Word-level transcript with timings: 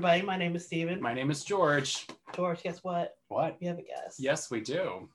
Everybody. 0.00 0.22
My 0.22 0.38
name 0.38 0.56
is 0.56 0.64
Steven. 0.64 0.98
My 1.02 1.12
name 1.12 1.30
is 1.30 1.44
George. 1.44 2.06
George, 2.34 2.62
guess 2.62 2.82
what? 2.82 3.16
What? 3.28 3.58
We 3.60 3.66
have 3.66 3.76
a 3.76 3.82
guest. 3.82 4.18
Yes, 4.18 4.50
we 4.50 4.62
do. 4.62 5.10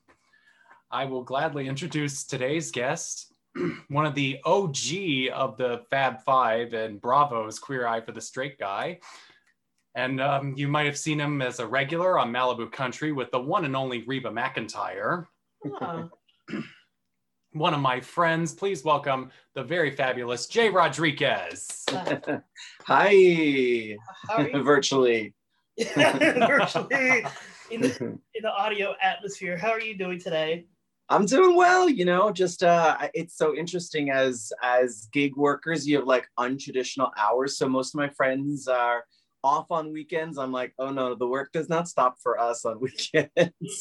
I 0.92 1.06
will 1.06 1.24
gladly 1.24 1.66
introduce 1.66 2.22
today's 2.22 2.70
guest, 2.70 3.34
one 3.88 4.06
of 4.06 4.14
the 4.14 4.38
OG 4.44 5.34
of 5.34 5.56
the 5.56 5.82
Fab 5.90 6.22
Five 6.22 6.72
and 6.72 7.00
Bravo's 7.00 7.58
Queer 7.58 7.88
Eye 7.88 8.00
for 8.00 8.12
the 8.12 8.20
Straight 8.20 8.60
Guy. 8.60 9.00
And 9.96 10.20
um, 10.20 10.54
you 10.56 10.68
might 10.68 10.86
have 10.86 10.96
seen 10.96 11.18
him 11.18 11.42
as 11.42 11.58
a 11.58 11.66
regular 11.66 12.16
on 12.16 12.32
Malibu 12.32 12.70
Country 12.70 13.10
with 13.10 13.32
the 13.32 13.40
one 13.40 13.64
and 13.64 13.74
only 13.74 14.04
Reba 14.06 14.30
McEntire. 14.30 15.26
Oh, 15.64 16.10
One 17.56 17.72
of 17.72 17.80
my 17.80 18.00
friends, 18.00 18.52
please 18.52 18.84
welcome 18.84 19.30
the 19.54 19.62
very 19.64 19.90
fabulous 19.90 20.46
Jai 20.46 20.68
Rodriguez. 20.68 21.84
uh, 21.90 22.16
Hi, 22.86 23.96
how 24.28 24.42
you? 24.44 24.62
virtually. 24.62 25.32
Virtually 25.78 27.24
in 27.70 27.80
the, 27.80 28.18
in 28.34 28.42
the 28.42 28.52
audio 28.52 28.94
atmosphere. 29.00 29.56
How 29.56 29.70
are 29.70 29.80
you 29.80 29.96
doing 29.96 30.20
today? 30.20 30.66
I'm 31.08 31.24
doing 31.24 31.56
well, 31.56 31.88
you 31.88 32.04
know, 32.04 32.30
just 32.30 32.62
uh 32.62 32.98
it's 33.14 33.38
so 33.38 33.54
interesting 33.56 34.10
as 34.10 34.52
as 34.62 35.08
gig 35.12 35.34
workers, 35.34 35.88
you 35.88 35.96
have 35.96 36.06
like 36.06 36.26
untraditional 36.38 37.10
hours. 37.16 37.56
So 37.56 37.68
most 37.70 37.94
of 37.94 37.98
my 37.98 38.10
friends 38.10 38.68
are 38.68 39.04
off 39.42 39.70
on 39.70 39.92
weekends. 39.94 40.36
I'm 40.36 40.52
like, 40.52 40.74
oh 40.78 40.90
no, 40.90 41.14
the 41.14 41.26
work 41.26 41.52
does 41.52 41.70
not 41.70 41.88
stop 41.88 42.16
for 42.22 42.38
us 42.38 42.66
on 42.66 42.80
weekends. 42.80 43.30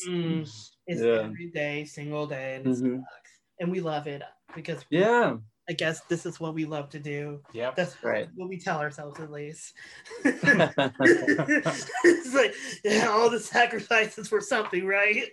Mm, 0.08 0.48
it's 0.88 1.02
Yeah. 1.02 1.24
every 1.28 1.50
day, 1.54 1.84
single 1.84 2.26
day, 2.26 2.56
and, 2.56 2.68
it 2.68 2.70
Mhm. 2.70 3.00
sucks. 3.02 3.25
And 3.60 3.72
we 3.72 3.80
love 3.80 4.08
it 4.08 4.22
because 4.56 4.84
Yeah, 4.90 5.38
I 5.70 5.74
guess 5.74 6.02
this 6.02 6.26
is 6.26 6.40
what 6.40 6.54
we 6.54 6.66
love 6.66 6.90
to 6.90 7.00
do. 7.00 7.42
yeah 7.54 7.72
That's 7.76 8.02
Right. 8.04 8.28
what 8.36 8.50
we 8.50 8.60
tell 8.60 8.80
ourselves, 8.80 9.20
at 9.20 9.32
least. 9.32 9.74
it's 10.26 12.34
like 12.34 12.54
yeah, 12.84 13.08
all 13.08 13.30
the 13.30 13.40
sacrifices 13.40 14.28
for 14.28 14.42
something, 14.42 14.86
right? 14.86 15.30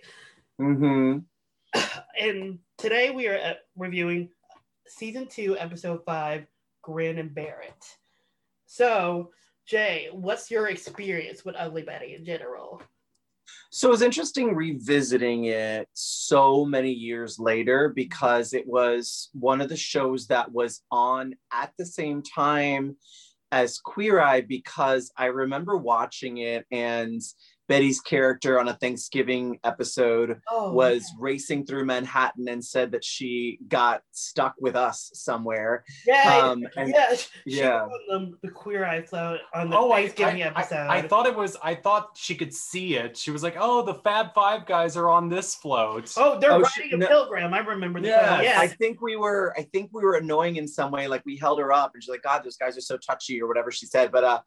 mm-hmm 0.59 1.19
and 2.19 2.59
today 2.77 3.11
we 3.11 3.27
are 3.27 3.37
uh, 3.37 3.53
reviewing 3.75 4.29
season 4.87 5.27
two, 5.27 5.57
episode 5.57 6.01
five, 6.05 6.45
Grin 6.81 7.17
and 7.17 7.33
Bear 7.33 7.61
It. 7.67 7.85
So, 8.65 9.31
Jai, 9.65 10.09
what's 10.11 10.51
your 10.51 10.67
experience 10.67 11.45
with 11.45 11.55
Ugly 11.57 11.83
Betty 11.83 12.15
in 12.15 12.25
general? 12.25 12.81
So 13.75 13.87
it 13.87 13.91
was 13.91 14.03
interesting 14.03 14.53
revisiting 14.53 15.45
it 15.45 15.89
so 15.93 16.63
many 16.63 16.91
years 16.91 17.39
later 17.39 17.89
because 17.89 18.53
it 18.53 18.67
was 18.67 19.31
one 19.33 19.61
of 19.61 19.69
the 19.69 19.75
shows 19.75 20.27
that 20.27 20.51
was 20.51 20.81
on 20.91 21.33
at 21.51 21.73
the 21.79 21.85
same 21.87 22.21
time 22.21 22.97
as 23.51 23.79
Queer 23.79 24.21
Eye 24.21 24.41
because 24.41 25.11
I 25.17 25.25
remember 25.25 25.75
watching 25.75 26.37
it 26.37 26.67
and 26.69 27.19
Betty's 27.69 28.01
character 28.01 28.59
on 28.59 28.67
a 28.67 28.73
Thanksgiving 28.73 29.59
episode 29.63 30.41
Oh, 30.49 30.71
was 30.73 31.05
racing 31.19 31.65
through 31.65 31.85
Manhattan 31.85 32.47
and 32.49 32.63
said 32.63 32.91
that 32.91 33.03
she 33.03 33.59
got 33.67 34.01
stuck 34.11 34.55
with 34.59 34.75
us 34.75 35.11
somewhere. 35.13 35.83
yeah, 36.05 36.39
Um, 36.43 36.65
and 36.77 36.89
yeah, 36.89 37.15
she 37.15 37.27
yeah. 37.45 37.83
was 37.85 37.99
the, 38.09 38.33
the 38.47 38.49
Queer 38.49 38.85
Eye 38.85 39.01
float 39.01 39.39
on 39.55 39.69
the 39.69 39.77
Oh, 39.77 39.91
I, 39.91 40.01
Thanksgiving 40.07 40.43
I, 40.43 40.47
episode. 40.47 40.75
I, 40.75 40.97
I 40.97 41.01
thought 41.07 41.25
it 41.25 41.35
was, 41.35 41.55
I 41.63 41.75
thought 41.75 42.11
she 42.15 42.35
could 42.35 42.53
see 42.53 42.95
it. 42.95 43.15
She 43.17 43.31
was 43.31 43.43
like, 43.43 43.55
oh, 43.57 43.81
the 43.83 43.95
Fab 43.95 44.33
Five 44.33 44.65
guys 44.65 44.97
are 44.97 45.09
on 45.09 45.29
this 45.29 45.55
float. 45.55 46.11
oh, 46.17 46.39
they're 46.39 46.51
Oh, 46.51 46.59
riding 46.59 46.69
she- 46.89 46.91
a 46.91 46.97
no- 46.97 47.07
pilgrim. 47.07 47.53
I 47.53 47.59
remember 47.59 48.01
that. 48.01 48.43
Yeah, 48.43 48.51
film. 48.59 48.61
I 48.61 48.67
think 48.67 49.01
we 49.01 49.15
were. 49.15 49.53
I 49.57 49.63
think 49.63 49.89
we 49.93 50.03
were 50.03 50.15
annoying 50.15 50.57
in 50.57 50.67
some 50.67 50.91
way. 50.91 51.07
Like 51.07 51.25
we 51.25 51.37
held 51.37 51.59
her 51.59 51.71
up, 51.71 51.91
and 51.93 52.03
she's 52.03 52.09
like, 52.09 52.21
"God, 52.23 52.43
those 52.43 52.57
guys 52.57 52.77
are 52.77 52.81
so 52.81 52.97
touchy," 52.97 53.41
or 53.41 53.47
whatever 53.47 53.71
she 53.71 53.85
said. 53.85 54.11
But 54.11 54.23
uh, 54.23 54.39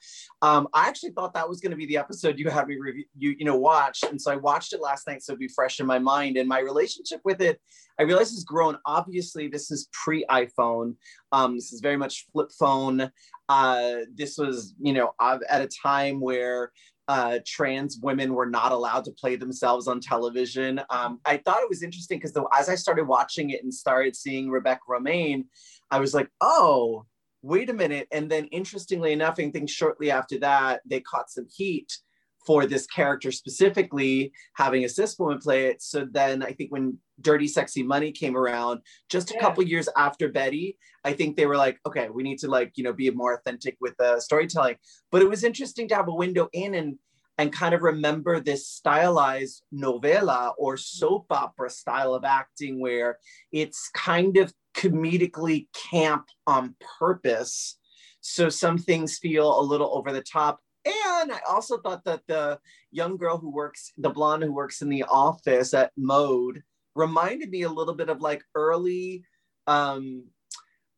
um, 0.42 0.68
I 0.74 0.86
actually 0.88 1.12
thought 1.12 1.32
that 1.34 1.48
was 1.48 1.60
going 1.60 1.70
to 1.70 1.76
be 1.76 1.86
the 1.86 1.96
episode 1.96 2.38
you 2.38 2.48
had 2.50 2.68
me 2.68 2.76
review, 2.76 3.04
you 3.16 3.34
you 3.38 3.44
know, 3.44 3.56
watch, 3.56 4.02
and 4.02 4.20
so 4.20 4.32
I 4.32 4.36
watched 4.36 4.72
it 4.72 4.80
last 4.80 5.06
night, 5.06 5.22
so 5.22 5.32
it'd 5.32 5.40
be 5.40 5.48
fresh 5.48 5.80
in 5.80 5.86
my 5.86 5.98
mind. 5.98 6.36
And 6.36 6.48
my 6.48 6.60
relationship 6.60 7.20
with 7.24 7.40
it, 7.40 7.60
I 7.98 8.02
realized 8.02 8.34
has 8.34 8.44
grown. 8.44 8.78
Obviously, 8.86 9.48
this 9.48 9.70
is 9.70 9.88
pre 9.92 10.24
iPhone. 10.30 10.96
Um, 11.32 11.56
this 11.56 11.72
is 11.72 11.80
very 11.80 11.96
much 11.96 12.26
flip 12.32 12.50
phone. 12.58 13.10
Uh, 13.48 13.92
this 14.14 14.38
was, 14.38 14.74
you 14.80 14.92
know, 14.92 15.12
at 15.20 15.62
a 15.62 15.68
time 15.82 16.20
where 16.20 16.72
uh, 17.08 17.38
trans 17.46 17.98
women 18.02 18.34
were 18.34 18.46
not 18.46 18.72
allowed 18.72 19.04
to 19.04 19.12
play 19.12 19.36
themselves 19.36 19.86
on 19.86 20.00
television. 20.00 20.80
Um, 20.90 21.20
I 21.24 21.36
thought 21.38 21.62
it 21.62 21.68
was 21.68 21.82
interesting 21.82 22.18
because 22.18 22.36
as 22.56 22.68
I 22.68 22.74
started 22.74 23.04
watching 23.04 23.50
it 23.50 23.62
and 23.62 23.72
started 23.72 24.16
seeing 24.16 24.50
Rebecca 24.50 24.80
Romijn, 24.88 25.44
I 25.90 26.00
was 26.00 26.14
like, 26.14 26.28
oh, 26.40 27.06
wait 27.42 27.70
a 27.70 27.74
minute. 27.74 28.08
And 28.10 28.28
then 28.30 28.46
interestingly 28.46 29.12
enough, 29.12 29.36
I 29.38 29.50
think 29.50 29.70
shortly 29.70 30.10
after 30.10 30.38
that, 30.40 30.80
they 30.84 31.00
caught 31.00 31.30
some 31.30 31.46
heat 31.54 31.96
for 32.46 32.64
this 32.64 32.86
character 32.86 33.32
specifically 33.32 34.32
having 34.54 34.84
a 34.84 34.88
cis 34.88 35.18
woman 35.18 35.38
play 35.38 35.66
it. 35.66 35.82
So 35.82 36.06
then 36.10 36.42
I 36.42 36.52
think 36.52 36.70
when 36.70 36.98
Dirty 37.20 37.48
Sexy 37.48 37.82
Money 37.82 38.12
came 38.12 38.36
around, 38.36 38.80
just 39.08 39.30
a 39.30 39.34
Yeah. 39.34 39.40
couple 39.40 39.64
years 39.64 39.88
after 39.96 40.28
Betty, 40.28 40.78
I 41.04 41.12
think 41.12 41.36
they 41.36 41.46
were 41.46 41.56
like, 41.56 41.78
okay, 41.86 42.08
we 42.08 42.22
need 42.22 42.38
to 42.40 42.48
like, 42.48 42.72
you 42.76 42.84
know, 42.84 42.92
be 42.92 43.10
more 43.10 43.34
authentic 43.34 43.76
with 43.80 43.96
the 43.98 44.20
storytelling. 44.20 44.76
But 45.10 45.22
it 45.22 45.28
was 45.28 45.44
interesting 45.44 45.88
to 45.88 45.96
have 45.96 46.08
a 46.08 46.14
window 46.14 46.48
in 46.52 46.74
and 46.74 46.98
and 47.38 47.52
kind 47.52 47.74
of 47.74 47.82
remember 47.82 48.40
this 48.40 48.66
stylized 48.66 49.62
novella 49.70 50.54
or 50.56 50.78
soap 50.78 51.26
opera 51.30 51.68
style 51.68 52.14
of 52.14 52.24
acting 52.24 52.80
where 52.80 53.18
it's 53.52 53.90
kind 53.92 54.38
of 54.38 54.54
comedically 54.74 55.68
camp 55.90 56.24
on 56.46 56.74
purpose. 56.98 57.78
So 58.22 58.48
some 58.48 58.78
things 58.78 59.18
feel 59.18 59.60
a 59.60 59.62
little 59.62 59.94
over 59.96 60.12
the 60.12 60.22
top. 60.22 60.60
And 60.86 61.32
I 61.32 61.40
also 61.48 61.78
thought 61.78 62.04
that 62.04 62.22
the 62.28 62.58
young 62.92 63.16
girl 63.16 63.38
who 63.38 63.50
works, 63.50 63.92
the 63.98 64.10
blonde 64.10 64.44
who 64.44 64.52
works 64.52 64.82
in 64.82 64.88
the 64.88 65.02
office 65.04 65.74
at 65.74 65.90
Mode, 65.96 66.62
reminded 66.94 67.50
me 67.50 67.62
a 67.62 67.68
little 67.68 67.94
bit 67.94 68.08
of 68.08 68.20
like 68.20 68.42
early, 68.54 69.24
um, 69.66 70.24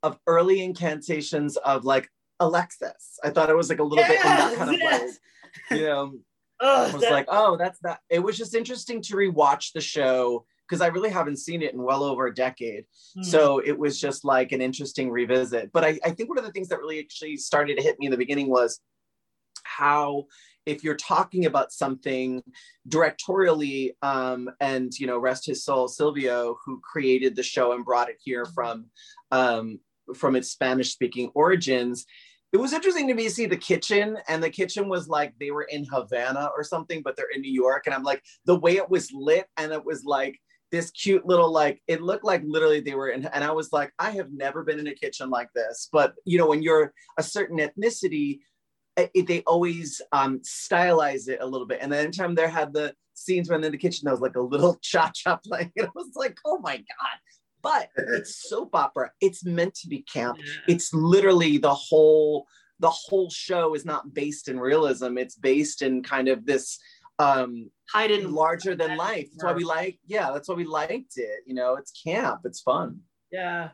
of 0.02 0.18
early 0.26 0.62
incantations 0.62 1.56
of 1.56 1.84
like 1.84 2.08
Alexis. 2.38 3.18
I 3.24 3.30
thought 3.30 3.50
it 3.50 3.56
was 3.56 3.68
like 3.70 3.80
a 3.80 3.84
little 3.84 4.04
bit 4.04 4.20
in 4.20 4.26
that 4.26 4.54
kind 4.56 4.70
of 4.70 4.76
Yes, 4.78 5.18
way. 5.70 5.78
You 5.78 5.86
know, 5.86 6.12
Ugh, 6.60 6.90
I 6.90 6.92
was 6.92 7.02
that- 7.02 7.12
like, 7.12 7.26
oh, 7.28 7.56
that's 7.56 7.78
that. 7.80 8.00
It 8.10 8.20
was 8.20 8.36
just 8.36 8.54
interesting 8.54 9.00
to 9.02 9.16
rewatch 9.16 9.72
the 9.72 9.80
show 9.80 10.44
because 10.68 10.82
I 10.82 10.88
really 10.88 11.08
haven't 11.08 11.38
seen 11.38 11.62
it 11.62 11.72
in 11.72 11.82
well 11.82 12.04
over 12.04 12.26
a 12.26 12.34
decade. 12.34 12.84
Hmm. 13.16 13.22
So 13.22 13.58
it 13.60 13.76
was 13.76 13.98
just 13.98 14.24
like 14.24 14.52
an 14.52 14.60
interesting 14.60 15.10
revisit. 15.10 15.72
But 15.72 15.84
I, 15.84 15.98
I 16.04 16.10
think 16.10 16.28
one 16.28 16.36
of 16.38 16.44
the 16.44 16.52
things 16.52 16.68
that 16.68 16.78
really 16.78 16.98
actually 17.00 17.38
started 17.38 17.78
to 17.78 17.82
hit 17.82 17.98
me 17.98 18.06
in 18.06 18.12
the 18.12 18.18
beginning 18.18 18.50
was 18.50 18.78
how 19.78 20.24
if 20.66 20.84
you're 20.84 20.96
talking 20.96 21.46
about 21.46 21.72
something 21.72 22.42
directorially 22.88 23.92
um, 24.02 24.50
and 24.60 24.92
you 24.98 25.06
know 25.06 25.18
rest 25.18 25.46
his 25.46 25.64
soul 25.64 25.88
silvio 25.88 26.58
who 26.64 26.80
created 26.80 27.36
the 27.36 27.42
show 27.42 27.72
and 27.72 27.84
brought 27.84 28.10
it 28.10 28.16
here 28.20 28.44
from 28.44 28.86
um, 29.30 29.78
from 30.14 30.36
its 30.36 30.50
spanish 30.50 30.92
speaking 30.92 31.30
origins 31.34 32.04
it 32.50 32.56
was 32.56 32.72
interesting 32.72 33.06
to 33.06 33.14
me 33.14 33.24
to 33.24 33.30
see 33.30 33.46
the 33.46 33.56
kitchen 33.56 34.16
and 34.28 34.42
the 34.42 34.50
kitchen 34.50 34.88
was 34.88 35.06
like 35.06 35.32
they 35.38 35.50
were 35.50 35.68
in 35.70 35.84
havana 35.84 36.50
or 36.56 36.64
something 36.64 37.02
but 37.02 37.14
they're 37.16 37.34
in 37.34 37.42
new 37.42 37.52
york 37.52 37.84
and 37.86 37.94
i'm 37.94 38.02
like 38.02 38.22
the 38.46 38.58
way 38.58 38.76
it 38.76 38.90
was 38.90 39.10
lit 39.12 39.46
and 39.58 39.72
it 39.72 39.84
was 39.84 40.04
like 40.04 40.38
this 40.70 40.90
cute 40.90 41.26
little 41.26 41.50
like 41.50 41.80
it 41.86 42.02
looked 42.02 42.24
like 42.24 42.42
literally 42.44 42.80
they 42.80 42.94
were 42.94 43.08
in 43.08 43.24
and 43.26 43.44
i 43.44 43.50
was 43.50 43.72
like 43.72 43.92
i 43.98 44.10
have 44.10 44.30
never 44.32 44.62
been 44.62 44.78
in 44.78 44.86
a 44.86 44.94
kitchen 44.94 45.30
like 45.30 45.48
this 45.54 45.88
but 45.92 46.14
you 46.24 46.38
know 46.38 46.46
when 46.46 46.62
you're 46.62 46.92
a 47.18 47.22
certain 47.22 47.58
ethnicity 47.58 48.40
it, 48.98 49.26
they 49.26 49.42
always 49.46 50.00
um, 50.12 50.40
stylize 50.40 51.28
it 51.28 51.38
a 51.40 51.46
little 51.46 51.66
bit. 51.66 51.78
And 51.80 51.92
then 51.92 52.04
anytime 52.04 52.34
there 52.34 52.48
had 52.48 52.72
the 52.72 52.94
scenes 53.14 53.50
when 53.50 53.64
in 53.64 53.72
the 53.72 53.78
kitchen 53.78 54.04
there 54.04 54.14
was 54.14 54.20
like 54.20 54.36
a 54.36 54.40
little 54.40 54.76
cha-cha 54.82 55.36
playing. 55.44 55.72
And 55.76 55.86
it 55.86 55.94
was 55.94 56.12
like 56.14 56.38
oh 56.44 56.58
my 56.58 56.76
god. 56.76 57.18
But 57.62 57.88
it's 57.96 58.36
soap 58.48 58.74
opera. 58.74 59.10
It's 59.20 59.44
meant 59.44 59.74
to 59.76 59.88
be 59.88 60.02
camp 60.02 60.38
Yeah. 60.38 60.74
it's 60.74 60.92
literally 60.94 61.58
the 61.58 61.74
whole 61.74 62.46
the 62.80 62.90
whole 62.90 63.28
show 63.30 63.74
is 63.74 63.84
not 63.84 64.14
based 64.14 64.48
in 64.48 64.60
realism. 64.60 65.18
It's 65.18 65.34
based 65.34 65.82
in 65.82 66.02
kind 66.02 66.28
of 66.28 66.46
this 66.46 66.78
um 67.18 67.70
hiding 67.92 68.30
larger 68.32 68.76
than 68.76 68.96
life. 68.96 69.28
That's 69.32 69.44
why 69.44 69.52
we 69.52 69.64
like 69.64 69.98
yeah 70.06 70.30
that's 70.32 70.48
why 70.48 70.54
we 70.54 70.64
liked 70.64 71.14
it 71.16 71.40
you 71.46 71.54
know? 71.54 71.74
It's 71.76 71.92
camp. 72.04 72.40
It's 72.44 72.60
fun. 72.60 73.00
Yeah. 73.32 73.70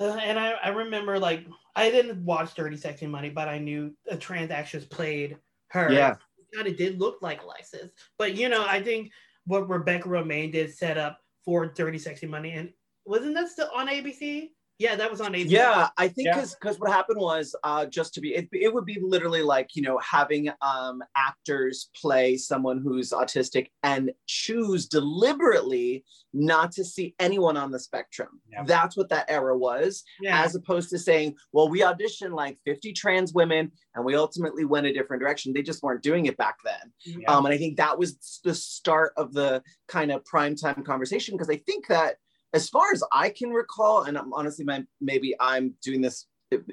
Uh, 0.00 0.18
and 0.22 0.38
I, 0.38 0.52
I 0.62 0.68
remember 0.68 1.18
like 1.18 1.46
I 1.76 1.90
didn't 1.90 2.24
watch 2.24 2.54
Dirty 2.54 2.76
Sexy 2.76 3.06
Money, 3.06 3.30
but 3.30 3.48
I 3.48 3.58
knew 3.58 3.94
a 4.08 4.16
trans 4.16 4.50
actress 4.50 4.84
played 4.84 5.38
her. 5.68 5.92
Yeah. 5.92 6.16
Kind 6.54 6.68
of 6.68 6.76
did 6.76 6.98
look 6.98 7.22
like 7.22 7.42
Alexis. 7.42 7.90
But 8.18 8.34
you 8.34 8.48
know, 8.48 8.64
I 8.66 8.82
think 8.82 9.10
what 9.46 9.68
Rebecca 9.68 10.08
Romijn 10.08 10.52
did 10.52 10.74
set 10.74 10.98
up 10.98 11.18
for 11.44 11.66
Dirty 11.66 11.98
Sexy 11.98 12.26
Money 12.26 12.52
and 12.52 12.70
wasn't 13.04 13.34
that 13.34 13.48
still 13.48 13.70
on 13.74 13.88
ABC? 13.88 14.50
Yeah, 14.82 14.96
that 14.96 15.10
was 15.10 15.20
on 15.20 15.32
ABC. 15.32 15.50
Yeah, 15.50 15.88
I 15.96 16.08
think 16.08 16.26
Yeah. 16.26 16.34
because 16.34 16.54
because 16.54 16.80
what 16.80 16.90
happened 16.90 17.20
was 17.20 17.54
uh, 17.62 17.86
just 17.86 18.14
to 18.14 18.20
be 18.20 18.34
it, 18.34 18.48
it 18.52 18.74
would 18.74 18.84
be 18.84 18.98
literally 19.00 19.42
like 19.42 19.76
you 19.76 19.82
know 19.82 19.98
having 19.98 20.50
um, 20.60 21.02
actors 21.16 21.90
play 22.00 22.36
someone 22.36 22.78
who's 22.78 23.10
autistic 23.10 23.68
and 23.84 24.10
choose 24.26 24.86
deliberately 24.86 26.04
not 26.32 26.72
to 26.72 26.84
see 26.84 27.14
anyone 27.18 27.56
on 27.56 27.70
the 27.70 27.78
spectrum. 27.78 28.40
Yeah. 28.50 28.64
That's 28.64 28.96
what 28.96 29.08
that 29.10 29.26
era 29.30 29.56
was, 29.56 30.02
yeah. 30.20 30.42
as 30.42 30.54
opposed 30.54 30.90
to 30.90 30.98
saying, 30.98 31.36
well, 31.52 31.68
we 31.68 31.80
auditioned 31.80 32.34
like 32.34 32.58
50 32.64 32.92
trans 32.94 33.34
women 33.34 33.70
and 33.94 34.04
we 34.04 34.14
ultimately 34.16 34.64
went 34.64 34.86
a 34.86 34.92
different 34.92 35.20
direction. 35.20 35.52
They 35.52 35.62
just 35.62 35.82
weren't 35.82 36.02
doing 36.02 36.26
it 36.26 36.36
back 36.36 36.56
then. 36.64 36.92
Yeah. 37.04 37.30
Um, 37.30 37.44
and 37.44 37.54
I 37.54 37.58
think 37.58 37.76
that 37.76 37.98
was 37.98 38.40
the 38.44 38.54
start 38.54 39.12
of 39.16 39.34
the 39.34 39.62
kind 39.88 40.10
of 40.10 40.24
primetime 40.24 40.84
conversation 40.84 41.34
because 41.34 41.50
I 41.50 41.56
think 41.56 41.86
that 41.88 42.16
as 42.52 42.68
far 42.68 42.92
as 42.92 43.02
I 43.12 43.30
can 43.30 43.50
recall, 43.50 44.02
and 44.02 44.16
I'm 44.18 44.32
honestly, 44.32 44.64
my, 44.64 44.84
maybe 45.00 45.34
I'm 45.40 45.74
doing 45.82 46.00
this 46.00 46.26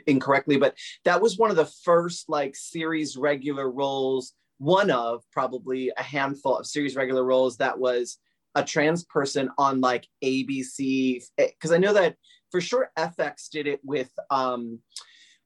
incorrectly, 0.07 0.57
but 0.57 0.75
that 1.05 1.21
was 1.21 1.37
one 1.37 1.49
of 1.49 1.55
the 1.55 1.69
first 1.83 2.29
like 2.29 2.55
series 2.55 3.15
regular 3.15 3.69
roles, 3.69 4.33
one 4.57 4.91
of 4.91 5.23
probably 5.31 5.91
a 5.97 6.03
handful 6.03 6.57
of 6.57 6.65
series 6.65 6.95
regular 6.95 7.23
roles 7.23 7.57
that 7.57 7.79
was 7.79 8.17
a 8.55 8.63
trans 8.63 9.05
person 9.05 9.49
on 9.57 9.79
like 9.79 10.07
ABC. 10.23 11.23
Because 11.37 11.71
I 11.71 11.77
know 11.77 11.93
that 11.93 12.15
for 12.51 12.59
sure 12.59 12.91
FX 12.97 13.49
did 13.51 13.67
it 13.67 13.79
with 13.83 14.11
um, 14.29 14.79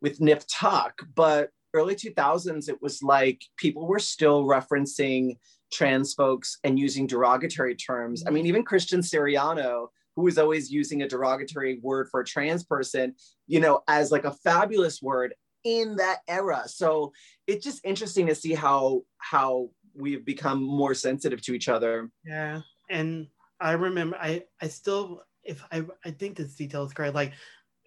with 0.01 0.19
Nip 0.19 0.43
Tuck, 0.49 1.01
but 1.15 1.49
early 1.75 1.95
2000s 1.95 2.69
it 2.69 2.81
was 2.81 3.01
like 3.01 3.41
people 3.57 3.87
were 3.87 3.99
still 3.99 4.45
referencing 4.45 5.37
trans 5.71 6.13
folks 6.13 6.59
and 6.63 6.77
using 6.77 7.07
derogatory 7.07 7.75
terms. 7.75 8.23
I 8.27 8.29
mean, 8.29 8.45
even 8.45 8.63
Christian 8.63 9.01
Siriano, 9.01 9.87
who 10.15 10.23
was 10.23 10.37
always 10.37 10.71
using 10.71 11.01
a 11.01 11.07
derogatory 11.07 11.79
word 11.81 12.07
for 12.09 12.19
a 12.21 12.25
trans 12.25 12.63
person, 12.63 13.15
you 13.47 13.59
know, 13.59 13.81
as 13.87 14.11
like 14.11 14.25
a 14.25 14.31
fabulous 14.43 15.01
word 15.01 15.33
in 15.63 15.95
that 15.95 16.19
era. 16.27 16.63
So 16.67 17.13
it's 17.47 17.63
just 17.63 17.85
interesting 17.85 18.27
to 18.27 18.35
see 18.35 18.53
how 18.53 19.01
how 19.17 19.69
we've 19.95 20.25
become 20.25 20.61
more 20.61 20.93
sensitive 20.93 21.41
to 21.43 21.53
each 21.53 21.69
other. 21.69 22.09
Yeah, 22.25 22.61
and 22.89 23.27
I 23.59 23.73
remember 23.73 24.17
I 24.19 24.43
I 24.61 24.67
still 24.67 25.21
if 25.43 25.63
I 25.71 25.83
I 26.05 26.11
think 26.11 26.37
this 26.37 26.55
detail 26.55 26.83
is 26.83 26.93
correct. 26.93 27.15
Like, 27.15 27.33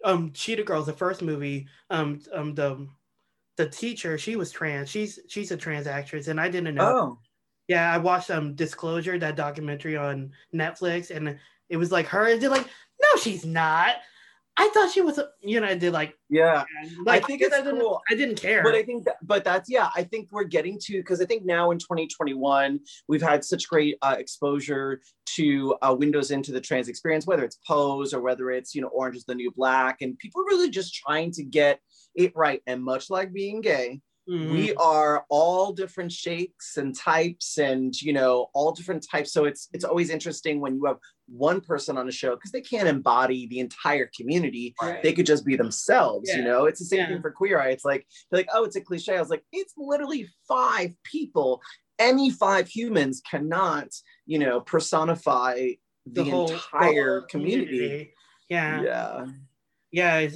um, 0.03 0.31
Cheetah 0.33 0.63
Girls, 0.63 0.85
the 0.85 0.93
first 0.93 1.21
movie, 1.21 1.67
um, 1.89 2.21
um, 2.33 2.53
the 2.55 2.87
the 3.57 3.67
teacher 3.69 4.17
she 4.17 4.35
was 4.35 4.51
trans. 4.51 4.89
She's 4.89 5.19
she's 5.27 5.51
a 5.51 5.57
trans 5.57 5.87
actress, 5.87 6.27
and 6.27 6.39
I 6.39 6.49
didn't 6.49 6.75
know. 6.75 6.95
Oh, 6.95 7.19
Yeah, 7.67 7.91
I 7.91 7.97
watched 7.97 8.31
um 8.31 8.55
Disclosure, 8.55 9.17
that 9.19 9.35
documentary 9.35 9.97
on 9.97 10.31
Netflix, 10.53 11.15
and 11.15 11.37
it 11.69 11.77
was 11.77 11.91
like 11.91 12.07
her. 12.07 12.27
And 12.27 12.41
they're 12.41 12.49
like, 12.49 12.65
no, 13.01 13.19
she's 13.21 13.45
not. 13.45 13.95
I 14.59 14.69
thought 14.73 14.91
she 14.91 15.01
was. 15.01 15.19
A, 15.19 15.27
you 15.41 15.59
know, 15.61 15.67
I 15.67 15.75
did 15.75 15.93
like. 15.93 16.15
yeah. 16.29 16.63
like 17.05 17.27
think 17.27 17.41
because 17.41 17.53
it's 17.53 17.63
didn't, 17.63 17.79
cool. 17.79 18.01
I 18.09 18.15
didn't 18.15 18.41
care. 18.41 18.63
But 18.63 18.73
I 18.73 18.81
think 18.81 19.05
that, 19.05 19.17
but 19.21 19.43
that's 19.43 19.69
yeah. 19.69 19.89
I 19.95 20.01
think 20.01 20.29
we're 20.31 20.45
getting 20.45 20.79
to 20.79 20.93
because 20.97 21.21
I 21.21 21.25
think 21.25 21.45
now 21.45 21.69
in 21.69 21.77
2021 21.77 22.79
we've 23.07 23.21
had 23.21 23.45
such 23.45 23.69
great 23.69 23.97
uh, 24.01 24.15
exposure 24.17 24.99
to 25.35 25.75
uh, 25.83 25.95
windows 25.97 26.31
into 26.31 26.51
the 26.51 26.59
trans 26.59 26.87
experience, 26.87 27.27
whether 27.27 27.43
it's 27.43 27.59
Pose 27.67 28.15
or 28.15 28.21
whether 28.21 28.49
it's 28.49 28.73
you 28.73 28.81
know 28.81 28.87
Orange 28.87 29.17
is 29.17 29.25
the 29.25 29.35
New 29.35 29.51
Black, 29.51 30.01
and 30.01 30.17
people 30.17 30.41
really 30.41 30.71
just 30.71 30.95
trying 30.95 31.29
to 31.33 31.43
get 31.43 31.79
it 32.15 32.35
right. 32.35 32.63
And 32.65 32.83
much 32.83 33.11
like 33.11 33.31
being 33.31 33.61
gay, 33.61 34.01
Mhm. 34.27 34.51
we 34.53 34.73
are 34.73 35.23
all 35.29 35.71
different 35.71 36.11
shapes 36.11 36.77
and 36.77 36.95
types, 36.95 37.59
and 37.59 37.93
you 38.01 38.11
know 38.11 38.49
all 38.55 38.71
different 38.71 39.05
types. 39.07 39.31
So 39.31 39.45
it's 39.45 39.69
it's 39.71 39.85
always 39.85 40.09
interesting 40.09 40.59
when 40.61 40.77
you 40.77 40.85
have 40.85 40.97
one 41.27 41.59
person 41.61 41.97
on 41.97 42.07
a 42.07 42.11
show 42.11 42.35
because 42.35 42.51
they 42.51 42.61
can't 42.61 42.87
embody 42.87 43.47
the 43.47 43.59
entire 43.59 44.09
community. 44.15 44.73
Right. 44.81 45.03
they 45.03 45.13
could 45.13 45.25
just 45.25 45.45
be 45.45 45.55
themselves 45.57 46.29
you 46.33 46.43
know? 46.43 46.65
It's 46.65 46.79
the 46.79 46.85
same 46.85 46.99
Yeah. 46.99 47.07
thing 47.07 47.21
for 47.21 47.31
queer 47.31 47.59
eye. 47.59 47.69
It's 47.69 47.83
like 47.85 48.05
they're 48.31 48.39
like 48.39 48.49
oh 48.53 48.63
it's 48.63 48.75
a 48.75 48.81
cliche. 48.81 49.17
I 49.17 49.19
was 49.19 49.29
like 49.29 49.43
it's 49.51 49.73
literally 49.77 50.29
five 50.47 50.93
people. 51.03 51.61
Any 51.99 52.29
five 52.29 52.67
humans 52.67 53.21
cannot 53.29 53.89
you 54.25 54.39
know 54.39 54.61
personify 54.61 55.69
the, 56.05 56.23
entire 56.23 57.21
community. 57.21 58.13
Yeah. 58.49 58.81
yeah. 58.81 59.25
Yeah 59.91 60.29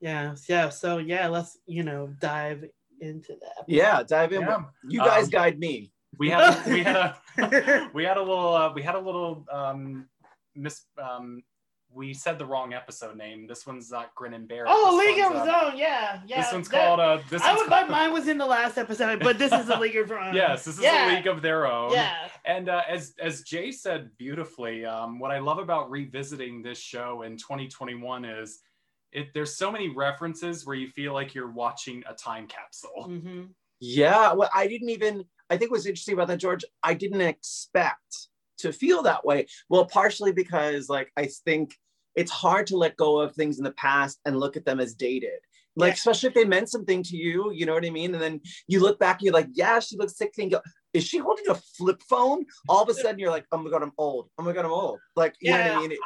yeah 0.00 0.34
yeah 0.48 0.68
so 0.70 0.98
yeah 0.98 1.26
let's 1.26 1.58
you 1.66 1.82
know 1.82 2.14
dive 2.20 2.64
into 3.00 3.32
that. 3.40 3.64
Yeah 3.66 4.02
dive 4.04 4.32
in. 4.32 4.42
Yeah. 4.42 4.62
you 4.88 5.00
guys 5.00 5.24
Um, 5.24 5.30
guide 5.30 5.58
me. 5.58 5.92
we 6.18 6.30
had 6.30 6.64
we 6.66 6.82
had 6.84 6.96
a 6.96 7.90
we 7.94 8.04
had 8.04 8.16
a 8.16 8.22
little 8.22 8.54
uh, 8.54 8.72
we 8.72 8.82
had 8.82 8.94
a 8.94 9.00
little 9.00 9.44
um 9.50 10.06
miss 10.58 10.82
um 11.02 11.42
we 11.90 12.12
said 12.12 12.38
the 12.38 12.44
wrong 12.44 12.74
episode 12.74 13.16
name. 13.16 13.46
This 13.46 13.66
one's 13.66 13.90
not 13.90 14.14
Grin 14.14 14.34
and 14.34 14.46
Bear. 14.46 14.64
oh 14.68 14.98
this 14.98 15.06
league 15.16 15.24
of 15.24 15.32
one's, 15.32 15.48
uh, 15.48 15.70
own 15.72 15.78
yeah 15.78 16.20
yeah 16.26 16.42
This 16.42 16.52
one's 16.52 16.68
that- 16.68 16.86
called 16.86 17.00
uh 17.00 17.18
this 17.30 17.40
i 17.40 17.48
one's 17.48 17.60
would 17.62 17.70
like 17.70 17.86
called- 17.86 17.90
mine 17.92 18.12
was 18.12 18.28
in 18.28 18.36
the 18.36 18.44
last 18.44 18.76
episode 18.76 19.20
but 19.20 19.38
this 19.38 19.52
is 19.52 19.70
a 19.70 19.78
league 19.78 19.96
of 19.96 20.06
Their 20.08 20.20
own 20.24 20.34
Yes, 20.34 20.66
this 20.66 20.76
is 20.76 20.82
yeah. 20.84 21.10
a 21.10 21.16
league 21.16 21.26
of 21.26 21.40
their 21.40 21.66
own. 21.66 21.92
yeah 21.92 22.28
And 22.44 22.68
uh, 22.68 22.82
as 22.88 23.14
as 23.18 23.40
Jai 23.42 23.70
said 23.70 24.10
beautifully, 24.18 24.84
um, 24.84 25.18
what 25.18 25.30
I 25.30 25.38
love 25.38 25.58
about 25.58 25.90
revisiting 25.90 26.62
this 26.62 26.78
show 26.78 27.22
in 27.22 27.38
2021 27.38 28.24
is 28.26 28.60
it. 29.12 29.28
There's 29.32 29.56
so 29.56 29.72
many 29.72 29.88
references 29.88 30.66
where 30.66 30.76
you 30.76 30.88
feel 30.88 31.14
like 31.14 31.34
you're 31.34 31.50
watching 31.64 32.02
a 32.06 32.12
time 32.14 32.46
capsule. 32.48 33.04
hmm 33.04 33.44
yeah 33.80 34.32
well 34.32 34.50
i 34.52 34.66
didn't 34.66 34.88
even 34.88 35.24
i 35.50 35.56
think 35.56 35.70
what's 35.70 35.86
interesting 35.86 36.12
about 36.14 36.26
that 36.26 36.38
george 36.38 36.64
i 36.82 36.92
didn't 36.92 37.20
expect 37.20 38.26
to 38.58 38.72
feel 38.72 39.02
that 39.02 39.24
way. 39.24 39.46
Well 39.68 39.86
partially 39.86 40.32
because 40.32 40.88
like 40.88 41.10
i 41.16 41.26
think 41.44 41.74
it's 42.16 42.30
hard 42.32 42.66
to 42.68 42.76
let 42.76 42.96
go 42.96 43.20
of 43.20 43.34
things 43.34 43.58
in 43.58 43.64
the 43.64 43.72
past 43.72 44.18
and 44.24 44.38
look 44.40 44.56
at 44.56 44.64
them 44.64 44.80
as 44.80 44.94
dated. 44.94 45.38
Like 45.76 45.90
Yeah. 45.90 45.94
especially 45.94 46.28
if 46.28 46.34
they 46.34 46.44
meant 46.44 46.68
something 46.68 47.02
to 47.04 47.16
you 47.16 47.52
you 47.52 47.64
know 47.66 47.74
what 47.74 47.84
i 47.86 47.90
mean? 47.90 48.12
And 48.14 48.22
then 48.22 48.40
you 48.66 48.80
look 48.80 48.98
back 48.98 49.16
and 49.18 49.22
you're 49.26 49.34
like 49.34 49.48
yeah 49.52 49.78
she 49.80 49.96
looks 49.96 50.16
16 50.16 50.50
you 50.50 50.60
is 50.94 51.04
she 51.04 51.18
holding 51.18 51.48
a 51.48 51.54
flip 51.54 52.02
phone? 52.08 52.44
All 52.68 52.82
of 52.82 52.88
a 52.88 52.94
sudden 52.94 53.18
you're 53.18 53.30
like 53.30 53.46
oh 53.52 53.58
my 53.58 53.70
god 53.70 53.82
i'm 53.82 53.92
old. 53.98 54.28
Oh 54.38 54.42
my 54.42 54.52
god 54.52 54.64
i'm 54.64 54.72
old. 54.72 54.98
Like 55.16 55.34
you 55.40 55.52
know 55.52 55.58
what 55.58 55.66
Yeah. 55.66 55.76
i 55.78 55.80
mean? 55.80 55.92
It- 55.92 55.98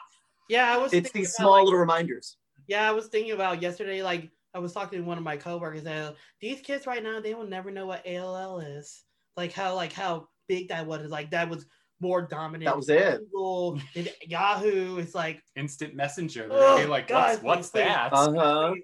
yeah 0.49 0.75
i 0.75 0.77
was 0.77 0.93
it's 0.93 1.13
these 1.13 1.29
about, 1.29 1.37
small 1.45 1.53
like, 1.55 1.65
little 1.65 1.79
reminders. 1.81 2.37
Yeah 2.67 2.89
i 2.89 2.93
was 2.93 3.07
thinking 3.07 3.33
about 3.33 3.63
yesterday 3.63 4.03
like 4.03 4.29
i 4.55 4.59
was 4.59 4.73
talking 4.73 4.99
to 4.99 5.05
one 5.05 5.17
of 5.17 5.25
my 5.25 5.37
coworkers 5.37 5.87
and 5.87 6.15
these 6.41 6.61
kids 6.61 6.87
right 6.87 7.03
now 7.03 7.21
they 7.21 7.33
will 7.33 7.47
never 7.47 7.71
know 7.71 7.87
what 7.87 8.07
all 8.07 8.59
is. 8.61 9.05
Like 9.37 9.53
how 9.53 9.75
like 9.77 9.93
how 9.93 10.29
big 10.49 10.69
that 10.69 10.85
was 10.87 11.09
like 11.11 11.31
that 11.31 11.49
was 11.49 11.65
more 12.03 12.21
dominant 12.23 12.65
that 12.67 12.77
was 12.77 12.89
it 12.89 13.21
Google 13.31 13.81
and 13.95 14.13
Yahoo. 14.27 14.99
It's 14.99 15.15
like 15.15 15.43
Instant 15.57 15.95
messenger. 15.95 16.49
They're 16.49 16.87
Oh, 16.87 16.91
like, 16.91 17.07
God, 17.09 17.43
what's, 17.43 17.43
what's 17.43 17.71
please, 17.71 17.83
please. 17.85 17.89
that? 17.89 18.13
uh-huh 18.13 18.75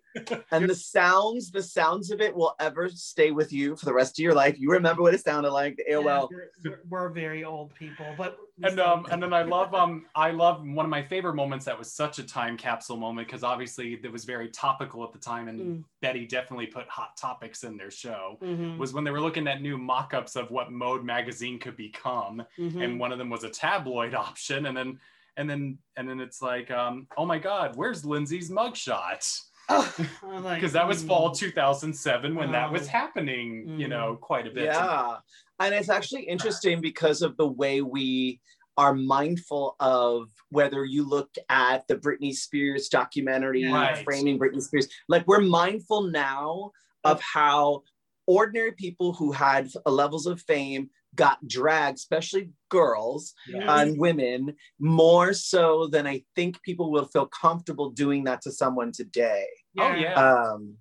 and 0.53 0.69
the 0.71 0.75
sounds 0.75 1.51
the 1.51 1.63
sounds 1.63 2.11
of 2.11 2.21
it 2.21 2.35
will 2.35 2.55
ever 2.61 2.89
stay 2.89 3.31
with 3.33 3.53
you 3.53 3.77
for 3.77 3.85
the 3.87 3.93
rest 3.95 4.19
of 4.19 4.23
your 4.23 4.35
life 4.35 4.57
you 4.59 4.71
remember 4.71 5.03
what 5.03 5.13
it 5.15 5.23
sounded 5.23 5.51
like 5.51 5.77
the 5.77 5.93
aol 5.93 6.29
we're, 6.31 6.51
we're- 6.65 6.77
we're 6.89 7.09
very 7.11 7.45
old 7.45 7.75
people, 7.75 8.07
but 8.17 8.39
and 8.63 8.81
um 8.81 9.07
and 9.11 9.23
then 9.23 9.33
I 9.33 9.43
love 9.43 9.75
um 9.75 10.07
I 10.15 10.31
love 10.31 10.63
one 10.67 10.85
of 10.85 10.91
my 10.91 11.03
favorite 11.03 11.35
moments 11.35 11.65
that 11.67 11.79
was 11.79 11.93
such 11.93 12.19
a 12.19 12.23
time 12.23 12.57
capsule 12.57 12.97
moment 12.97 13.27
because 13.29 13.45
obviously 13.45 13.95
it 14.03 14.11
was 14.13 14.25
very 14.25 14.49
topical 14.49 15.05
at 15.05 15.13
the 15.13 15.19
time 15.19 15.49
and 15.49 15.59
Mm. 15.59 15.85
Betty 16.01 16.27
definitely 16.27 16.67
put 16.67 16.89
hot 16.89 17.17
topics 17.17 17.65
in 17.65 17.77
their 17.77 17.91
show 17.91 18.39
Mhm, 18.43 18.79
was 18.79 18.93
when 18.95 19.05
they 19.05 19.11
were 19.11 19.21
looking 19.21 19.49
at 19.49 19.61
new 19.61 19.77
mock-ups 19.77 20.37
of 20.37 20.51
what 20.51 20.71
Mode 20.73 21.05
magazine 21.05 21.59
could 21.59 21.77
become 21.77 22.43
mhm. 22.59 22.83
and 22.85 23.01
one 23.01 23.13
of 23.13 23.19
them 23.19 23.29
was 23.31 23.45
a 23.45 23.51
tabloid 23.51 24.15
option 24.29 24.67
and 24.67 24.77
then 24.77 25.01
and 25.37 25.49
then 25.49 25.79
and 25.97 26.09
then 26.09 26.21
it's 26.21 26.41
like 26.43 26.71
um 26.71 27.07
oh 27.17 27.27
my 27.27 27.39
god 27.39 27.77
where's 27.77 28.05
Lindsay's 28.05 28.51
mugshot 28.51 29.41
I'm 30.23 30.45
like, 30.45 30.61
because 30.61 30.73
that 30.73 30.89
was 30.89 31.03
mm. 31.05 31.09
fall 31.09 31.31
2007 31.31 32.35
when 32.35 32.53
that 32.53 32.73
was 32.73 32.87
Oh. 32.87 32.91
happening 32.91 33.79
you 33.79 33.89
know 33.89 34.17
quite 34.21 34.47
a 34.47 34.51
bit 34.51 34.65
Yeah. 34.65 35.17
And 35.61 35.75
it's 35.75 35.91
actually 35.91 36.23
interesting 36.23 36.81
because 36.81 37.21
of 37.21 37.37
the 37.37 37.47
way 37.47 37.83
we 37.83 38.41
are 38.79 38.95
mindful 38.95 39.75
of 39.81 40.31
whether 40.51 40.85
you 40.85 41.07
look 41.07 41.35
at 41.49 41.87
the 41.89 41.97
Britney 41.97 42.33
Spears 42.33 42.89
documentary, 42.89 43.71
Right. 43.71 44.05
framing 44.05 44.39
Britney 44.39 44.63
Spears. 44.63 44.89
Like 45.09 45.27
we're 45.27 45.41
mindful 45.41 46.03
now 46.03 46.71
of 47.03 47.21
how 47.21 47.83
ordinary 48.27 48.73
people 48.73 49.13
who 49.13 49.33
had 49.33 49.69
levels 49.85 50.27
of 50.27 50.41
fame 50.43 50.91
got 51.15 51.47
dragged, 51.49 51.97
especially 51.99 52.51
girls 52.69 53.35
Yeah. 53.49 53.81
and 53.81 53.99
women, 53.99 54.55
more 54.79 55.33
so 55.33 55.87
than 55.87 56.07
I 56.07 56.25
think 56.37 56.63
people 56.63 56.91
will 56.91 57.07
feel 57.07 57.27
comfortable 57.27 57.91
doing 57.91 58.25
that 58.25 58.43
to 58.43 58.53
someone 58.53 58.93
today. 58.93 59.47
oh 59.79 59.93
yeah 59.95 60.15
Um, 60.15 60.77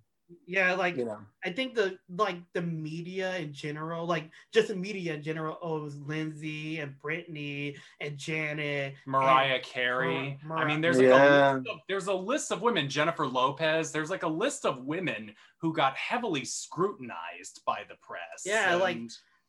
yeah. 0.46 0.74
Like 0.74 0.98
you 0.98 1.06
know. 1.06 1.20
I 1.46 1.52
think 1.52 1.74
the 1.76 1.98
like 2.10 2.38
the 2.54 2.62
media 2.62 3.38
in 3.38 3.54
general, 3.54 4.06
like 4.06 4.30
just 4.54 4.68
the 4.68 4.76
media 4.76 5.14
in 5.14 5.24
general, 5.24 5.58
owes 5.62 5.96
Lindsay 5.96 6.80
and 6.80 6.94
Britney 7.02 7.78
and 8.02 8.18
Janet. 8.18 8.96
Mariah 9.06 9.62
Carey. 9.62 10.38
Mar- 10.44 10.58
I 10.58 10.66
mean, 10.68 10.82
there's 10.82 10.98
like 10.98 11.08
Yeah. 11.08 11.54
a 11.54 11.56
list 11.56 11.68
of, 11.70 11.78
there's 11.88 12.08
a 12.08 12.14
list 12.14 12.52
of 12.52 12.62
women. 12.62 12.90
Jennifer 12.90 13.26
Lopez. 13.26 13.92
There's 13.94 14.10
like 14.10 14.24
a 14.24 14.28
list 14.28 14.66
of 14.66 14.84
women 14.84 15.34
who 15.62 15.74
got 15.74 15.96
heavily 15.96 16.44
scrutinized 16.44 17.62
by 17.66 17.84
the 17.88 17.96
press. 18.02 18.44
Yeah, 18.46 18.76
like- 18.76 18.98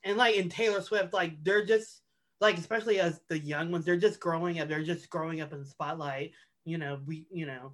and- 0.08 0.10
and 0.10 0.18
like 0.18 0.36
in 0.36 0.48
Taylor 0.48 0.80
Swift, 0.82 1.12
like 1.12 1.42
they're 1.44 1.64
just 1.64 2.02
like 2.40 2.56
especially 2.56 3.00
as 3.00 3.20
the 3.28 3.38
young 3.38 3.70
ones, 3.72 3.84
they're 3.84 3.96
just 3.96 4.20
growing 4.20 4.60
up. 4.60 4.68
They're 4.68 4.82
just 4.84 5.10
growing 5.10 5.40
up 5.40 5.52
in 5.52 5.60
the 5.60 5.66
spotlight. 5.66 6.32
You 6.64 6.78
know, 6.78 7.00
we 7.06 7.26
you 7.30 7.46
know, 7.46 7.72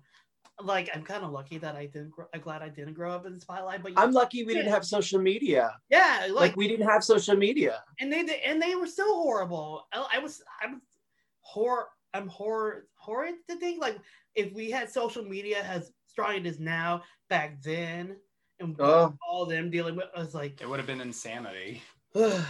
like 0.62 0.88
I'm 0.94 1.02
kind 1.04 1.24
of 1.24 1.32
lucky 1.32 1.58
that 1.58 1.76
I 1.76 1.86
didn't. 1.86 2.10
Grow, 2.10 2.26
I'm 2.34 2.40
glad 2.40 2.62
I 2.62 2.68
didn't 2.70 2.94
grow 2.94 3.12
up 3.12 3.26
in 3.26 3.34
the 3.34 3.40
spotlight. 3.40 3.82
But 3.82 3.92
I'm 3.96 4.12
lucky 4.12 4.44
we 4.44 4.54
didn't 4.54 4.72
have 4.72 4.84
social 4.84 5.20
media. 5.20 5.76
yeah, 5.90 6.22
like, 6.30 6.34
Like 6.50 6.56
we 6.56 6.66
didn't 6.68 6.88
have 6.88 7.04
social 7.04 7.36
media. 7.36 7.82
and 8.00 8.12
they 8.12 8.22
they- 8.22 8.40
and 8.42 8.60
they 8.62 8.74
were 8.74 8.86
so 8.86 9.04
horrible. 9.22 9.86
I, 9.92 10.06
I 10.14 10.18
was 10.20 10.42
I'm 10.62 10.80
horror 11.40 11.88
I'm 12.14 12.28
horror 12.28 12.86
horrid 12.94 13.34
to 13.50 13.56
think 13.56 13.80
like 13.80 13.98
if 14.34 14.52
we 14.52 14.70
had 14.70 14.88
social 14.90 15.24
media 15.24 15.62
as 15.62 15.92
strong 16.06 16.32
as 16.32 16.38
it 16.38 16.46
is 16.46 16.58
now 16.60 17.02
back 17.28 17.60
then 17.62 18.16
and 18.60 18.76
Oh. 18.80 19.12
all 19.28 19.46
them 19.46 19.68
dealing 19.70 19.96
with 19.96 20.06
I 20.16 20.20
was 20.20 20.34
like 20.34 20.60
It 20.60 20.68
would 20.68 20.78
have 20.78 20.86
been 20.86 21.00
insanity. 21.00 21.82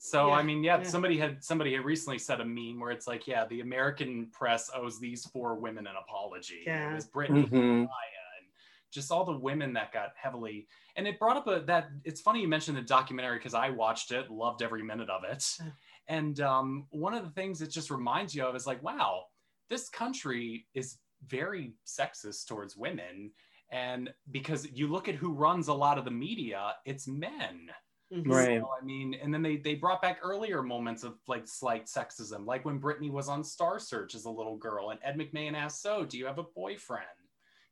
So 0.00 0.28
Yeah, 0.28 0.34
I 0.34 0.42
mean, 0.44 0.62
yeah, 0.62 0.78
yeah. 0.78 0.84
somebody 0.84 1.18
had 1.18 1.42
somebody 1.42 1.74
had 1.74 1.84
recently 1.84 2.18
said 2.20 2.40
a 2.40 2.44
meme 2.44 2.78
where 2.78 2.92
it's 2.92 3.08
like, 3.08 3.26
yeah, 3.26 3.46
the 3.46 3.60
American 3.60 4.30
press 4.30 4.70
owes 4.72 5.00
these 5.00 5.26
four 5.26 5.56
women 5.56 5.88
an 5.88 5.94
apology. 6.00 6.62
Yeah. 6.64 6.92
It 6.92 6.94
was 6.94 7.08
Britney, 7.08 7.48
Mhm. 7.50 7.78
Maya, 7.80 8.24
and 8.38 8.46
just 8.92 9.10
all 9.10 9.24
the 9.24 9.36
women 9.36 9.72
that 9.72 9.92
got 9.92 10.10
heavily. 10.16 10.68
And 10.94 11.06
it 11.08 11.18
brought 11.18 11.36
up 11.36 11.48
a 11.48 11.60
that 11.66 11.88
it's 12.04 12.20
funny 12.20 12.40
you 12.40 12.48
mentioned 12.48 12.76
the 12.76 12.82
documentary 12.82 13.38
because 13.38 13.54
I 13.54 13.70
watched 13.70 14.12
it, 14.12 14.30
loved 14.30 14.62
every 14.62 14.84
minute 14.84 15.10
of 15.10 15.24
it. 15.24 15.58
And 16.06 16.40
um, 16.40 16.86
one 16.90 17.12
of 17.12 17.24
the 17.24 17.30
things 17.30 17.60
it 17.60 17.68
just 17.70 17.90
reminds 17.90 18.34
you 18.36 18.44
of 18.46 18.54
is 18.54 18.66
like, 18.68 18.80
wow, 18.82 19.24
this 19.68 19.88
country 19.88 20.68
is 20.74 20.98
very 21.26 21.74
sexist 21.84 22.46
towards 22.46 22.76
women. 22.76 23.32
And 23.70 24.14
because 24.30 24.70
you 24.70 24.86
look 24.86 25.08
at 25.08 25.16
who 25.16 25.32
runs 25.32 25.66
a 25.68 25.74
lot 25.74 25.98
of 25.98 26.04
the 26.04 26.10
media, 26.12 26.76
it's 26.86 27.06
men. 27.08 27.68
Mhm. 28.12 28.32
Right. 28.32 28.62
So, 28.62 28.70
I 28.80 28.82
mean, 28.82 29.12
and 29.14 29.32
then 29.34 29.42
they 29.42 29.56
they 29.58 29.74
brought 29.74 30.00
back 30.00 30.18
earlier 30.22 30.62
moments 30.62 31.02
of 31.04 31.18
like 31.26 31.46
slight 31.46 31.86
sexism, 31.86 32.46
like 32.46 32.64
when 32.64 32.80
Britney 32.80 33.10
was 33.10 33.28
on 33.28 33.44
Star 33.44 33.78
Search 33.78 34.14
as 34.14 34.24
a 34.24 34.30
little 34.30 34.56
girl, 34.56 34.90
and 34.90 35.00
Ed 35.02 35.18
McMahon 35.18 35.54
asked, 35.54 35.82
"So, 35.82 36.06
do 36.06 36.16
you 36.16 36.24
have 36.26 36.38
a 36.38 36.42
boyfriend?" 36.44 37.06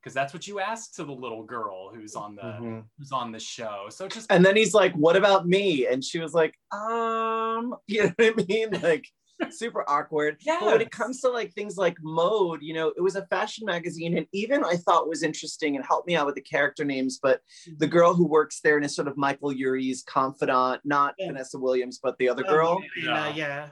Because 0.00 0.12
that's 0.14 0.34
what 0.34 0.46
you 0.46 0.60
asked 0.60 0.94
to 0.96 1.04
the 1.04 1.12
little 1.12 1.42
girl 1.44 1.90
who's 1.94 2.14
on 2.14 2.34
the 2.36 2.60
Mhm. 2.60 2.88
who's 2.98 3.12
on 3.12 3.32
the 3.32 3.40
show. 3.40 3.88
So 3.90 4.08
just 4.08 4.30
And 4.30 4.44
then 4.44 4.56
he's 4.56 4.74
like, 4.74 4.92
"What 4.94 5.16
about 5.16 5.46
me?" 5.46 5.86
And 5.86 6.04
she 6.04 6.18
was 6.18 6.34
like, 6.34 6.54
"Um, 6.72 7.76
you 7.86 8.04
know 8.04 8.12
what 8.16 8.40
I 8.40 8.44
mean? 8.48 8.70
Like 8.80 9.06
super 9.50 9.84
awkward." 9.88 10.36
yeah. 10.40 10.58
But 10.60 10.66
when 10.72 10.80
it 10.80 10.90
comes 10.90 11.20
to 11.20 11.28
like 11.28 11.52
things 11.52 11.76
like 11.76 11.96
mode, 12.02 12.60
you 12.62 12.74
know, 12.74 12.92
it 12.96 13.00
was 13.00 13.16
a 13.16 13.26
fashion 13.26 13.66
magazine, 13.66 14.16
and 14.16 14.26
even 14.32 14.64
I 14.64 14.76
thought 14.76 15.08
was 15.08 15.22
interesting 15.22 15.76
and 15.76 15.84
helped 15.84 16.06
me 16.06 16.16
out 16.16 16.26
with 16.26 16.34
the 16.34 16.40
character 16.40 16.84
names. 16.84 17.18
But 17.22 17.40
the 17.78 17.86
girl 17.86 18.14
who 18.14 18.26
works 18.26 18.60
there 18.60 18.76
and 18.76 18.84
is 18.84 18.94
sort 18.94 19.08
of 19.08 19.16
Michael 19.16 19.52
Urie's 19.52 20.02
confidant, 20.02 20.80
not 20.84 21.14
Yeah. 21.18 21.28
Vanessa 21.28 21.58
Williams, 21.58 21.98
but 22.02 22.16
the 22.18 22.28
other 22.28 22.44
Oh, 22.46 22.50
girl. 22.50 22.82
and, 23.00 23.08
uh, 23.08 23.32
yeah 23.34 23.68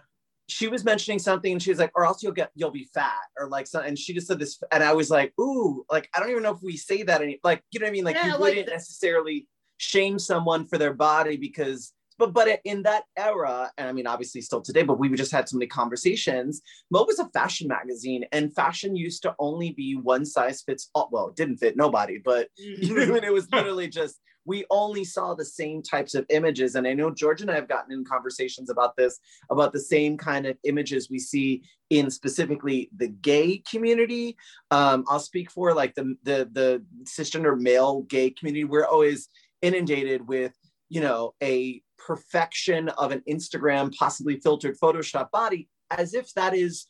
she 0.46 0.68
was 0.68 0.84
mentioning 0.84 1.18
something 1.18 1.52
and 1.52 1.62
she 1.62 1.70
was 1.70 1.78
like, 1.78 1.90
or 1.94 2.04
else 2.04 2.22
you'll 2.22 2.30
get 2.30 2.50
you'll 2.54 2.70
be 2.70 2.86
fat 2.92 3.22
or 3.38 3.48
like 3.48 3.66
so 3.66 3.80
and 3.80 3.98
she 3.98 4.12
just 4.12 4.26
said 4.26 4.38
this 4.38 4.62
and 4.72 4.84
I 4.84 4.92
was 4.92 5.08
like, 5.08 5.32
ooh, 5.40 5.86
like 5.90 6.06
I 6.14 6.20
don't 6.20 6.28
even 6.28 6.42
know 6.42 6.52
if 6.54 6.62
we 6.62 6.76
say 6.76 7.02
that 7.02 7.22
any 7.22 7.40
like 7.42 7.62
you 7.70 7.80
know 7.80 7.84
what 7.84 7.88
I 7.88 7.92
mean? 7.92 8.04
Like 8.04 8.16
Yeah, 8.16 8.26
you 8.26 8.30
like 8.32 8.40
wouldn't 8.40 8.66
the- 8.66 8.72
necessarily 8.72 9.48
shame 9.78 10.18
someone 10.18 10.66
for 10.66 10.76
their 10.76 10.92
body 10.92 11.38
because 11.38 11.94
but 12.18 12.32
but 12.32 12.60
in 12.64 12.82
that 12.82 13.04
era, 13.16 13.70
and 13.78 13.88
I 13.88 13.92
mean 13.92 14.06
obviously 14.06 14.40
still 14.40 14.60
today, 14.60 14.82
but 14.82 14.98
we 14.98 15.08
just 15.14 15.32
had 15.32 15.48
so 15.48 15.56
many 15.56 15.66
conversations. 15.66 16.62
Mo 16.90 17.04
was 17.04 17.18
a 17.18 17.28
fashion 17.30 17.68
magazine, 17.68 18.24
and 18.32 18.54
fashion 18.54 18.96
used 18.96 19.22
to 19.22 19.34
only 19.38 19.72
be 19.72 19.96
one 19.96 20.24
size 20.24 20.62
fits 20.62 20.90
all. 20.94 21.08
Well, 21.10 21.28
it 21.28 21.36
didn't 21.36 21.58
fit 21.58 21.76
nobody, 21.76 22.18
but 22.18 22.48
you 22.56 22.94
know 22.94 23.12
what 23.12 23.24
It 23.24 23.32
was 23.32 23.48
literally 23.52 23.88
just 23.88 24.20
we 24.46 24.64
only 24.70 25.04
saw 25.04 25.34
the 25.34 25.44
same 25.44 25.82
types 25.82 26.14
of 26.14 26.26
images. 26.28 26.74
And 26.74 26.86
I 26.86 26.92
know 26.92 27.10
George 27.10 27.40
and 27.40 27.50
I 27.50 27.54
have 27.54 27.68
gotten 27.68 27.92
in 27.92 28.04
conversations 28.04 28.70
about 28.70 28.96
this, 28.96 29.18
about 29.50 29.72
the 29.72 29.80
same 29.80 30.16
kind 30.16 30.46
of 30.46 30.56
images 30.64 31.08
we 31.10 31.18
see 31.18 31.62
in 31.90 32.10
specifically 32.10 32.90
the 32.96 33.08
gay 33.08 33.62
community. 33.70 34.36
Um, 34.70 35.04
I'll 35.08 35.20
speak 35.20 35.50
for 35.50 35.74
like 35.74 35.94
the 35.94 36.16
the 36.22 36.48
the 36.52 36.82
cisgender 37.04 37.58
male 37.58 38.02
gay 38.02 38.30
community. 38.30 38.64
We're 38.64 38.86
always 38.86 39.28
inundated 39.62 40.26
with, 40.28 40.52
you 40.88 41.00
know, 41.00 41.34
a 41.42 41.82
perfection 41.98 42.88
of 42.90 43.12
an 43.12 43.22
Instagram, 43.28 43.94
possibly 43.94 44.38
filtered 44.38 44.78
Photoshop 44.78 45.30
body, 45.30 45.68
as 45.90 46.14
if 46.14 46.32
that 46.34 46.54
is 46.54 46.86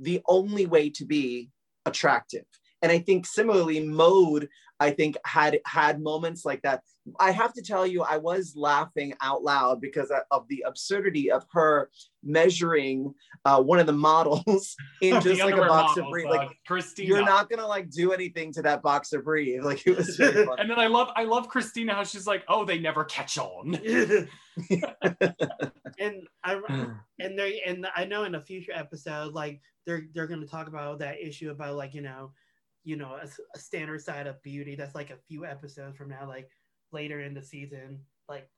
the 0.00 0.20
only 0.26 0.66
way 0.66 0.90
to 0.90 1.04
be 1.04 1.50
attractive. 1.86 2.44
And 2.84 2.92
I 2.92 2.98
think 2.98 3.24
similarly, 3.24 3.80
mode, 3.80 4.46
I 4.78 4.90
think 4.90 5.16
had 5.24 5.58
had 5.64 6.02
moments 6.02 6.44
like 6.44 6.60
that. 6.62 6.82
I 7.18 7.30
have 7.30 7.54
to 7.54 7.62
tell 7.62 7.86
you, 7.86 8.02
I 8.02 8.18
was 8.18 8.54
laughing 8.56 9.14
out 9.22 9.42
loud 9.42 9.80
because 9.80 10.12
of 10.30 10.46
the 10.48 10.64
absurdity 10.66 11.32
of 11.32 11.46
her 11.52 11.88
measuring 12.22 13.14
uh, 13.46 13.62
one 13.62 13.78
of 13.78 13.86
the 13.86 13.92
models 13.94 14.76
in 15.00 15.14
just 15.22 15.40
like 15.40 15.54
a 15.54 15.62
underwear 15.62 15.68
box 15.68 15.92
of 15.96 16.04
models, 16.04 16.12
brief. 16.12 16.26
uh, 16.26 16.30
Like 16.30 16.58
Christina. 16.66 17.08
you're 17.08 17.24
not 17.24 17.48
gonna 17.48 17.66
like 17.66 17.88
do 17.90 18.12
anything 18.12 18.52
to 18.52 18.62
that 18.62 18.82
box 18.82 19.14
of 19.14 19.24
brief. 19.24 19.64
Like 19.64 19.86
it 19.86 19.96
was 19.96 20.16
very 20.16 20.44
funny. 20.46 20.60
and 20.60 20.68
then 20.70 20.78
I 20.78 20.88
love 20.88 21.08
I 21.16 21.24
love 21.24 21.48
Christina 21.48 21.94
how 21.94 22.04
she's 22.04 22.26
like, 22.26 22.44
oh, 22.48 22.66
they 22.66 22.78
never 22.78 23.04
catch 23.04 23.38
on. 23.38 23.74
and 25.98 26.22
I 26.44 26.60
and 27.18 27.38
they 27.38 27.62
and 27.66 27.86
I 27.96 28.04
know 28.04 28.24
in 28.24 28.34
a 28.34 28.40
future 28.40 28.72
episode, 28.74 29.32
like 29.32 29.60
they're 29.86 30.02
they're 30.14 30.26
gonna 30.26 30.46
talk 30.46 30.68
about 30.68 30.98
that 30.98 31.20
issue 31.20 31.50
about 31.50 31.76
like 31.76 31.94
you 31.94 32.02
know, 32.02 32.32
you 32.84 32.96
know, 32.96 33.16
a, 33.20 33.26
a 33.54 33.58
standard 33.58 34.02
side 34.02 34.26
of 34.26 34.42
beauty. 34.42 34.74
That's 34.76 34.94
like 34.94 35.10
a 35.10 35.16
few 35.28 35.44
episodes 35.44 35.96
from 35.96 36.10
now, 36.10 36.28
like 36.28 36.48
later 36.92 37.20
in 37.20 37.34
the 37.34 37.42
season, 37.42 38.00
like 38.28 38.48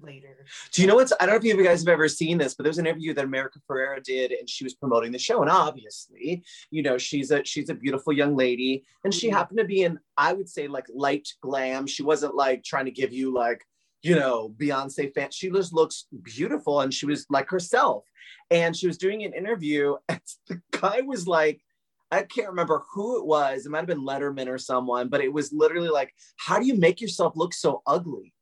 later. 0.00 0.44
Do 0.72 0.82
you 0.82 0.88
know 0.88 0.94
what's? 0.96 1.12
I 1.18 1.26
don't 1.26 1.30
know 1.42 1.50
if 1.50 1.56
you 1.56 1.64
guys 1.64 1.80
have 1.80 1.88
ever 1.88 2.08
seen 2.08 2.38
this, 2.38 2.54
but 2.54 2.64
there's 2.64 2.78
an 2.78 2.86
interview 2.86 3.14
that 3.14 3.24
America 3.24 3.58
Ferrera 3.68 4.02
did, 4.02 4.32
and 4.32 4.48
she 4.48 4.64
was 4.64 4.74
promoting 4.74 5.12
the 5.12 5.18
show. 5.18 5.40
And 5.42 5.50
obviously, 5.50 6.42
you 6.70 6.82
know, 6.82 6.98
she's 6.98 7.30
a 7.30 7.44
she's 7.44 7.70
a 7.70 7.74
beautiful 7.74 8.12
young 8.12 8.36
lady, 8.36 8.84
and 9.04 9.12
she 9.14 9.28
Mhm. 9.28 9.32
happened 9.32 9.58
to 9.58 9.64
be 9.64 9.82
in, 9.82 9.98
I 10.16 10.32
would 10.32 10.48
say, 10.48 10.68
like 10.68 10.86
light 10.94 11.28
glam. 11.40 11.86
She 11.86 12.02
wasn't 12.02 12.34
like 12.34 12.62
trying 12.62 12.84
to 12.84 12.90
give 12.90 13.12
you 13.12 13.32
like, 13.32 13.66
you 14.02 14.14
know, 14.14 14.54
Beyonce 14.58 15.12
fan. 15.14 15.30
She 15.30 15.50
just 15.50 15.72
looks 15.72 16.06
beautiful, 16.22 16.80
and 16.82 16.92
she 16.92 17.06
was 17.06 17.26
like 17.30 17.48
herself. 17.50 18.04
And 18.50 18.76
she 18.76 18.86
was 18.86 18.98
doing 18.98 19.24
an 19.24 19.32
interview, 19.32 19.96
and 20.08 20.20
the 20.48 20.60
guy 20.70 21.00
was 21.00 21.26
like. 21.26 21.62
I 22.10 22.22
can't 22.22 22.48
remember 22.48 22.82
who 22.92 23.18
it 23.18 23.26
was. 23.26 23.64
It 23.64 23.70
might 23.70 23.78
have 23.78 23.86
been 23.86 24.04
Letterman 24.04 24.48
or 24.48 24.58
someone, 24.58 25.08
but 25.08 25.20
it 25.20 25.32
was 25.32 25.52
literally 25.52 25.88
like, 25.88 26.12
how 26.36 26.58
do 26.58 26.66
you 26.66 26.74
make 26.74 27.00
yourself 27.00 27.34
look 27.36 27.54
so 27.54 27.82
ugly? 27.86 28.34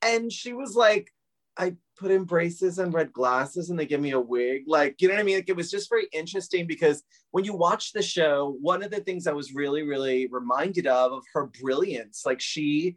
And 0.00 0.32
she 0.32 0.52
was 0.52 0.74
like, 0.74 1.12
I 1.56 1.74
put 1.98 2.10
in 2.10 2.24
braces 2.24 2.78
and 2.78 2.94
red 2.94 3.12
glasses 3.12 3.68
and 3.68 3.78
they 3.78 3.84
give 3.84 4.00
me 4.00 4.12
a 4.12 4.20
wig. 4.20 4.62
Like, 4.66 4.96
you 5.00 5.08
know 5.08 5.14
what 5.14 5.20
I 5.20 5.24
mean? 5.24 5.36
Like, 5.36 5.50
it 5.50 5.56
was 5.56 5.70
just 5.70 5.90
very 5.90 6.06
interesting 6.12 6.66
because 6.66 7.02
when 7.30 7.44
you 7.44 7.54
watch 7.54 7.92
the 7.92 8.02
show, 8.02 8.56
one 8.60 8.82
of 8.82 8.90
the 8.90 9.00
things 9.00 9.26
I 9.26 9.32
was 9.32 9.54
really, 9.54 9.82
really 9.82 10.28
reminded 10.28 10.86
of, 10.86 11.12
of 11.12 11.24
her 11.34 11.50
brilliance, 11.60 12.22
like 12.24 12.40
she 12.40 12.96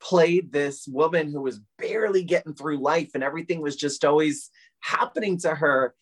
played 0.00 0.50
this 0.50 0.86
woman 0.88 1.30
who 1.30 1.40
was 1.40 1.60
barely 1.78 2.24
getting 2.24 2.54
through 2.54 2.82
life 2.82 3.10
and 3.14 3.22
everything 3.22 3.62
was 3.62 3.76
just 3.76 4.04
always 4.04 4.50
happening 4.80 5.38
to 5.38 5.54
her 5.54 5.94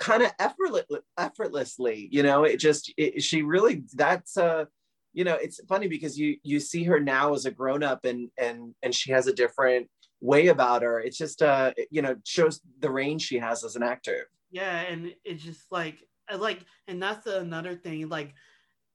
kind 0.00 0.22
of 0.22 0.32
effortless, 0.38 0.86
effortlessly, 1.16 2.08
you 2.10 2.22
know, 2.22 2.44
it 2.44 2.56
just, 2.58 2.92
it, 2.96 3.22
she 3.22 3.42
really, 3.42 3.84
that's, 3.94 4.36
uh, 4.36 4.64
you 5.12 5.24
know, 5.24 5.34
it's 5.34 5.60
funny 5.68 5.86
because 5.86 6.18
you, 6.18 6.36
you 6.42 6.58
see 6.58 6.84
her 6.84 6.98
now 6.98 7.34
as 7.34 7.44
a 7.44 7.50
grown 7.50 7.82
up 7.82 8.04
and, 8.04 8.30
and, 8.38 8.74
and 8.82 8.94
she 8.94 9.12
has 9.12 9.26
a 9.26 9.32
different 9.32 9.88
way 10.20 10.48
about 10.48 10.82
her. 10.82 11.00
It's 11.00 11.18
just, 11.18 11.42
uh, 11.42 11.72
you 11.90 12.02
know, 12.02 12.16
shows 12.24 12.60
the 12.80 12.90
range 12.90 13.22
she 13.22 13.38
has 13.38 13.64
as 13.64 13.76
an 13.76 13.82
actor. 13.82 14.28
Yeah, 14.50 14.80
and 14.80 15.14
it's 15.24 15.44
just 15.44 15.70
like 15.70 16.02
like, 16.38 16.60
and 16.86 17.02
that's 17.02 17.26
another 17.26 17.74
thing. 17.74 18.08
Like 18.08 18.34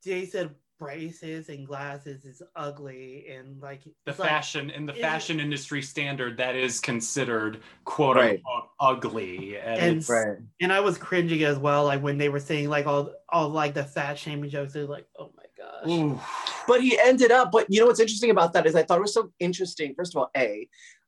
Jai 0.06 0.26
said, 0.26 0.52
braces 0.80 1.50
and 1.50 1.66
glasses 1.66 2.26
is 2.26 2.42
ugly, 2.56 3.28
and 3.30 3.62
like 3.62 3.84
The 3.84 3.92
it's 4.12 4.20
like- 4.20 4.30
fashion 4.30 4.70
in 4.70 4.86
the 4.86 4.94
it- 4.94 5.02
fashion 5.02 5.40
industry 5.40 5.82
standard 5.82 6.38
that 6.38 6.56
is 6.56 6.80
considered 6.80 7.62
quote 7.86 8.18
Right. 8.18 8.38
unquote 8.40 8.70
ugly. 8.80 9.58
And, 9.58 9.80
And- 9.80 10.10
Right. 10.10 10.38
and 10.62 10.74
I 10.74 10.80
was 10.80 10.98
cringing 10.98 11.44
as 11.44 11.58
well. 11.58 11.86
Like 11.86 12.02
when 12.02 12.18
they 12.18 12.30
were 12.30 12.40
saying 12.40 12.70
like 12.70 12.86
all 12.88 13.14
all 13.30 13.50
like 13.50 13.74
the 13.74 13.84
fat 13.84 14.18
shaming 14.18 14.50
jokes. 14.50 14.74
They're 14.74 14.86
like, 14.86 15.08
oh 15.20 15.32
my 15.36 15.44
gosh. 15.58 15.90
Ooh. 15.90 16.20
But 16.68 16.82
he 16.82 16.98
ended 17.00 17.32
up, 17.32 17.52
but 17.52 17.66
you 17.70 17.80
know 17.80 17.86
what's 17.88 18.00
interesting 18.00 18.30
about 18.32 18.54
that 18.54 18.66
is 18.66 18.76
I 18.76 18.84
thought 18.84 18.98
it 18.98 19.02
was 19.02 19.14
so 19.14 19.32
interesting. 19.40 19.94
First 19.96 20.16
of 20.16 20.20
all, 20.20 20.30
A, 20.38 20.68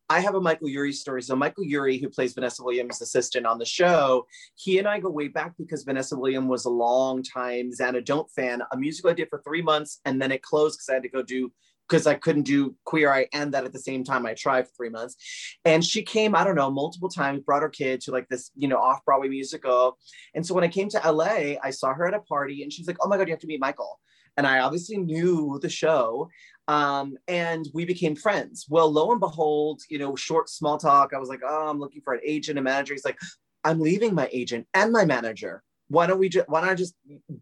I 0.10 0.22
have 0.22 0.36
a 0.36 0.42
Michael 0.42 0.70
Urie 0.70 0.94
story. 0.94 1.22
So 1.22 1.36
Michael 1.36 1.66
Urie, 1.66 1.98
who 1.98 2.10
plays 2.10 2.34
Vanessa 2.34 2.64
Williams' 2.64 3.02
assistant 3.02 3.46
on 3.46 3.60
the 3.60 3.66
show, 3.66 4.26
he 4.56 4.80
and 4.80 4.88
I 4.88 5.00
go 5.00 5.10
way 5.10 5.28
back 5.28 5.54
because 5.58 5.84
Vanessa 5.84 6.18
Williams 6.18 6.48
was 6.48 6.66
a 6.66 6.70
long 6.70 7.24
time 7.24 7.72
Zanna 7.72 8.04
Don't 8.04 8.30
fan, 8.32 8.62
a 8.72 8.78
musical 8.78 9.12
I 9.12 9.14
did 9.14 9.30
for 9.30 9.42
three 9.46 9.62
months, 9.62 10.00
and 10.06 10.22
then 10.22 10.32
it 10.32 10.42
closed 10.42 10.78
because 10.78 10.90
I 10.90 10.94
had 10.94 11.04
to 11.04 11.10
go 11.10 11.24
do 11.24 11.52
because 11.88 12.06
I 12.06 12.16
couldn't 12.16 12.44
do 12.44 12.76
Queer 12.84 13.12
Eye 13.14 13.28
and 13.34 13.54
that 13.54 13.64
at 13.64 13.72
the 13.72 13.80
same 13.80 14.04
time. 14.04 14.26
I 14.26 14.34
tried 14.34 14.68
for 14.68 14.74
three 14.76 14.90
months. 14.90 15.16
And 15.64 15.84
she 15.84 16.04
came, 16.04 16.36
I 16.36 16.44
don't 16.44 16.56
know, 16.56 16.70
multiple 16.70 17.10
times, 17.10 17.42
brought 17.42 17.62
her 17.62 17.70
kid 17.70 18.02
to 18.02 18.12
like 18.12 18.28
this, 18.28 18.52
you 18.56 18.68
know, 18.68 18.78
off-Broadway 18.78 19.30
musical. 19.30 19.98
And 20.36 20.46
so 20.46 20.54
when 20.54 20.66
I 20.66 20.68
came 20.68 20.90
to 20.90 21.12
LA, 21.12 21.56
I 21.64 21.70
saw 21.70 21.94
her 21.94 22.06
at 22.06 22.14
a 22.14 22.20
party 22.20 22.64
and 22.64 22.74
she's 22.74 22.88
like, 22.88 22.98
oh 23.02 23.08
my 23.08 23.18
God, 23.18 23.28
you 23.28 23.34
have 23.34 23.40
to 23.42 23.48
meet 23.48 23.62
Michael. 23.62 24.00
And 24.38 24.48
I 24.48 24.60
obviously 24.60 24.98
knew 24.98 25.60
the 25.62 25.70
show. 25.70 26.30
Um, 26.68 27.18
and 27.28 27.68
we 27.74 27.86
became 27.86 28.16
friends. 28.16 28.66
Well, 28.70 28.92
lo 28.92 29.12
and 29.12 29.20
behold, 29.20 29.82
you 29.90 30.00
know, 30.00 30.16
short 30.16 30.50
small 30.50 30.78
talk. 30.78 31.14
I 31.14 31.20
was 31.20 31.30
like, 31.30 31.42
oh, 31.46 31.68
I'm 31.70 31.80
looking 31.80 32.02
for 32.02 32.14
an 32.14 32.22
agent, 32.26 32.60
a 32.60 32.62
manager. 32.62 32.94
He's 32.94 33.06
like, 33.06 33.18
I'm 33.64 33.80
leaving 33.80 34.14
my 34.14 34.30
agent 34.32 34.68
and 34.74 34.92
my 34.92 35.06
manager. 35.06 35.64
why 35.90 36.08
don't 36.08 36.20
we 36.20 36.30
just 36.30 36.48
why 36.50 36.62
not 36.62 36.70
I 36.70 36.76
just 36.76 36.96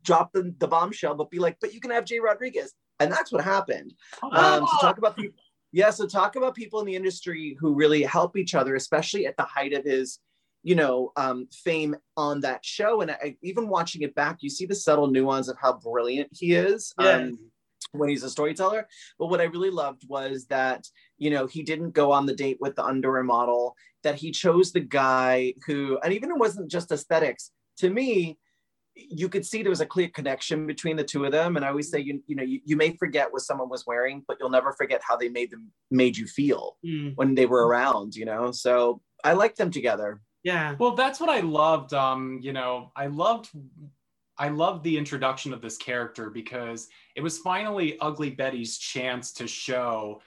drop 0.04 0.32
the, 0.34 0.54
the 0.60 0.68
bombshell 0.68 1.16
but 1.16 1.30
be 1.30 1.40
like 1.40 1.58
but 1.60 1.74
you 1.74 1.80
can 1.80 1.92
have 1.92 2.06
jai 2.06 2.18
rodriguez 2.20 2.74
and 3.00 3.12
that's 3.12 3.32
what 3.32 3.44
happened 3.44 3.94
um, 4.24 4.66
so 4.66 4.78
talk 4.82 4.98
about 4.98 5.20
yeah 5.72 5.90
so 5.90 6.08
talk 6.08 6.36
about 6.36 6.56
people 6.56 6.80
in 6.80 6.86
the 6.86 6.96
industry 6.96 7.58
who 7.60 7.74
really 7.74 8.04
help 8.04 8.38
each 8.38 8.56
other 8.56 8.76
especially 8.76 9.26
at 9.26 9.36
the 9.38 9.44
height 9.44 9.74
of 9.74 9.84
his 9.84 10.20
you 10.66 10.74
know 10.74 11.12
um, 11.16 11.48
fame 11.54 11.96
on 12.18 12.42
that 12.42 12.66
show. 12.66 13.02
And 13.02 13.12
I, 13.12 13.38
even 13.44 13.70
watching 13.70 14.02
it 14.02 14.16
back 14.16 14.40
you 14.42 14.50
see 14.50 14.66
the 14.66 14.76
subtle 14.76 15.08
nuance 15.08 15.48
of 15.48 15.58
how 15.62 15.74
brilliant 15.74 16.30
he 16.34 16.56
is 16.56 16.94
um, 16.98 17.40
when 17.92 18.10
he's 18.10 18.24
a 18.24 18.30
storyteller. 18.30 18.88
But 19.18 19.28
what 19.28 19.40
i 19.40 19.46
really 19.46 19.70
loved 19.70 20.04
was 20.10 20.48
that 20.48 20.84
you 21.18 21.30
know 21.30 21.46
he 21.46 21.62
didn't 21.62 21.92
go 21.92 22.12
on 22.12 22.26
the 22.26 22.36
date 22.36 22.58
with 22.60 22.76
the 22.76 22.84
underwear 22.84 23.24
model 23.24 23.76
that 24.04 24.16
he 24.16 24.32
chose 24.32 24.72
the 24.72 24.82
guy 24.82 25.54
who 25.66 26.00
and 26.04 26.12
even 26.12 26.32
it 26.32 26.40
wasn't 26.40 26.70
just 26.70 26.92
aesthetics. 26.92 27.52
To 27.78 27.90
me 27.90 28.38
you 28.98 29.28
could 29.28 29.46
see 29.46 29.62
there 29.62 29.70
was 29.70 29.82
a 29.82 29.86
clear 29.86 30.08
connection 30.08 30.66
between 30.66 30.96
the 30.96 31.04
two 31.04 31.26
of 31.26 31.32
them. 31.34 31.58
And 31.58 31.66
i 31.66 31.68
always 31.68 31.92
say 31.92 32.00
you, 32.00 32.24
you 32.26 32.36
know 32.36 32.44
you, 32.44 32.60
you 32.66 32.76
may 32.76 32.96
forget 32.96 33.32
what 33.32 33.44
someone 33.44 33.70
was 33.70 33.86
wearing 33.86 34.24
but 34.28 34.38
you'll 34.40 34.50
never 34.50 34.74
forget 34.74 35.02
how 35.08 35.16
they 35.16 35.30
made 35.30 35.52
them 35.52 35.72
made 35.92 36.18
you 36.18 36.26
feel 36.26 36.78
Mm, 36.84 37.12
when 37.16 37.36
they 37.36 37.46
were 37.46 37.68
around 37.68 38.16
you 38.16 38.26
know? 38.26 38.52
So 38.52 39.02
i 39.24 39.34
like 39.34 39.56
them 39.56 39.70
together 39.70 40.22
yeah. 40.46 40.76
Well, 40.80 40.96
that's 40.96 41.20
what 41.20 41.30
I 41.30 41.42
loved. 41.42 41.94
Um, 41.94 42.40
you 42.42 42.54
know, 42.54 42.92
I 42.96 43.08
loved 43.08 43.50
I 44.38 44.50
loved 44.50 44.84
the 44.84 44.98
introduction 44.98 45.54
of 45.54 45.62
this 45.62 45.78
character 45.78 46.30
because 46.30 46.88
it 47.16 47.22
was 47.22 47.40
finally 47.40 47.98
Ugly 48.00 48.32
Betty's 48.32 48.78
chance 48.78 49.32
to 49.34 49.48
show, 49.48 50.22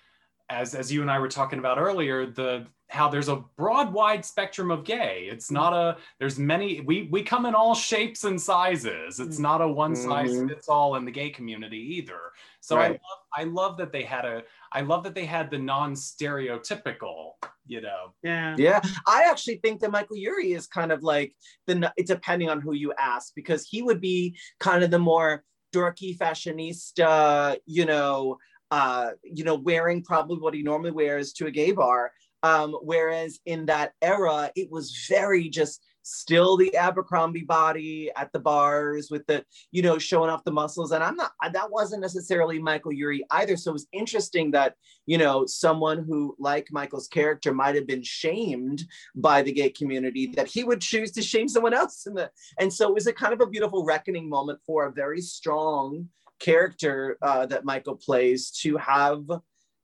as 0.50 0.74
as 0.74 0.90
you 0.92 1.02
and 1.02 1.10
I 1.10 1.18
were 1.18 1.28
talking 1.28 1.58
about 1.58 1.78
earlier, 1.78 2.26
the 2.26 2.66
how 2.90 3.06
there's 3.06 3.28
a 3.28 3.44
broad 3.58 3.92
wide 3.92 4.24
spectrum 4.24 4.70
of 4.70 4.82
gay. 4.82 5.28
It's 5.30 5.50
not 5.50 5.74
a 5.74 5.98
there's 6.18 6.38
many 6.38 6.80
we 6.80 7.08
we 7.10 7.22
come 7.22 7.44
in 7.44 7.54
all 7.54 7.74
shapes 7.74 8.24
and 8.24 8.40
sizes. 8.40 9.20
It's 9.20 9.38
not 9.38 9.60
a 9.60 9.68
one 9.68 9.94
size 9.94 10.30
Mhm. 10.30 10.48
fits 10.48 10.68
all 10.70 10.94
in 10.96 11.04
the 11.04 11.10
gay 11.10 11.28
community 11.28 11.76
either. 11.96 12.32
So 12.60 12.78
I 12.78 12.88
love 12.88 12.98
I 13.36 13.44
love 13.44 13.76
that 13.76 13.92
they 13.92 14.04
had 14.04 14.24
a 14.24 14.42
I 14.72 14.80
love 14.80 15.04
that 15.04 15.14
they 15.14 15.26
had 15.26 15.50
the 15.50 15.58
non-stereotypical, 15.58 17.32
you 17.66 17.80
know. 17.82 18.14
Yeah. 18.22 18.56
yeah 18.58 18.80
i 19.06 19.24
actually 19.28 19.56
think 19.56 19.80
that 19.80 19.90
michael 19.90 20.16
urie 20.16 20.54
is 20.54 20.66
kind 20.66 20.90
of 20.90 21.02
like 21.02 21.34
the 21.66 21.92
depending 22.06 22.48
on 22.48 22.60
who 22.62 22.72
you 22.72 22.94
ask 22.98 23.34
because 23.34 23.68
he 23.68 23.82
would 23.82 24.00
be 24.00 24.36
kind 24.58 24.82
of 24.82 24.90
the 24.90 24.98
more 24.98 25.44
dorky 25.74 26.16
fashionista 26.16 27.58
you 27.66 27.84
know 27.84 28.38
uh 28.70 29.10
you 29.22 29.44
know 29.44 29.54
wearing 29.54 30.02
probably 30.02 30.38
what 30.38 30.54
he 30.54 30.62
normally 30.62 30.90
wears 30.90 31.32
to 31.34 31.46
a 31.46 31.50
gay 31.50 31.72
bar. 31.72 32.12
Um 32.42 32.76
whereas 32.82 33.40
in 33.46 33.66
that 33.66 33.92
era 34.02 34.50
it 34.56 34.70
was 34.70 35.06
very 35.08 35.48
just 35.48 35.84
still 36.08 36.56
the 36.56 36.75
abercrombie 36.75 37.44
body 37.44 38.10
at 38.16 38.32
the 38.32 38.38
bars 38.38 39.08
with 39.10 39.26
the 39.26 39.44
you 39.72 39.82
know 39.82 39.98
showing 39.98 40.30
off 40.30 40.44
the 40.44 40.50
muscles. 40.50 40.92
And 40.92 41.04
i'm 41.04 41.16
not 41.16 41.32
that 41.52 41.70
wasn't 41.70 42.00
necessarily 42.00 42.58
michael 42.58 42.92
urie 42.92 43.25
either. 43.30 43.56
So 43.56 43.70
it 43.70 43.75
was 43.75 43.88
interesting 43.92 44.50
that 44.52 44.75
you 45.06 45.18
know 45.18 45.44
someone 45.44 46.04
who 46.04 46.34
like 46.38 46.68
michael's 46.70 47.08
character 47.08 47.52
might 47.52 47.75
have 47.75 47.87
been 47.87 48.02
shamed 48.02 48.84
by 49.14 49.42
the 49.42 49.52
gay 49.52 49.70
community 49.70 50.32
that 50.37 50.48
he 50.48 50.64
would 50.64 50.80
choose 50.80 51.12
to 51.12 51.22
shame 51.22 51.48
someone 51.48 51.75
else 51.75 52.06
in 52.06 52.14
the 52.14 52.30
and 52.58 52.72
so 52.72 52.88
it 52.88 52.94
was 52.94 53.06
a 53.06 53.12
kind 53.12 53.34
of 53.34 53.40
a 53.40 53.46
beautiful 53.46 53.84
reckoning 53.84 54.28
moment 54.28 54.58
for 54.64 54.87
a 54.87 54.92
very 54.92 55.20
strong 55.20 56.08
character 56.38 57.16
uh, 57.23 57.47
that 57.47 57.64
michael 57.64 57.97
plays 57.97 58.50
to 58.50 58.76
have 58.76 59.25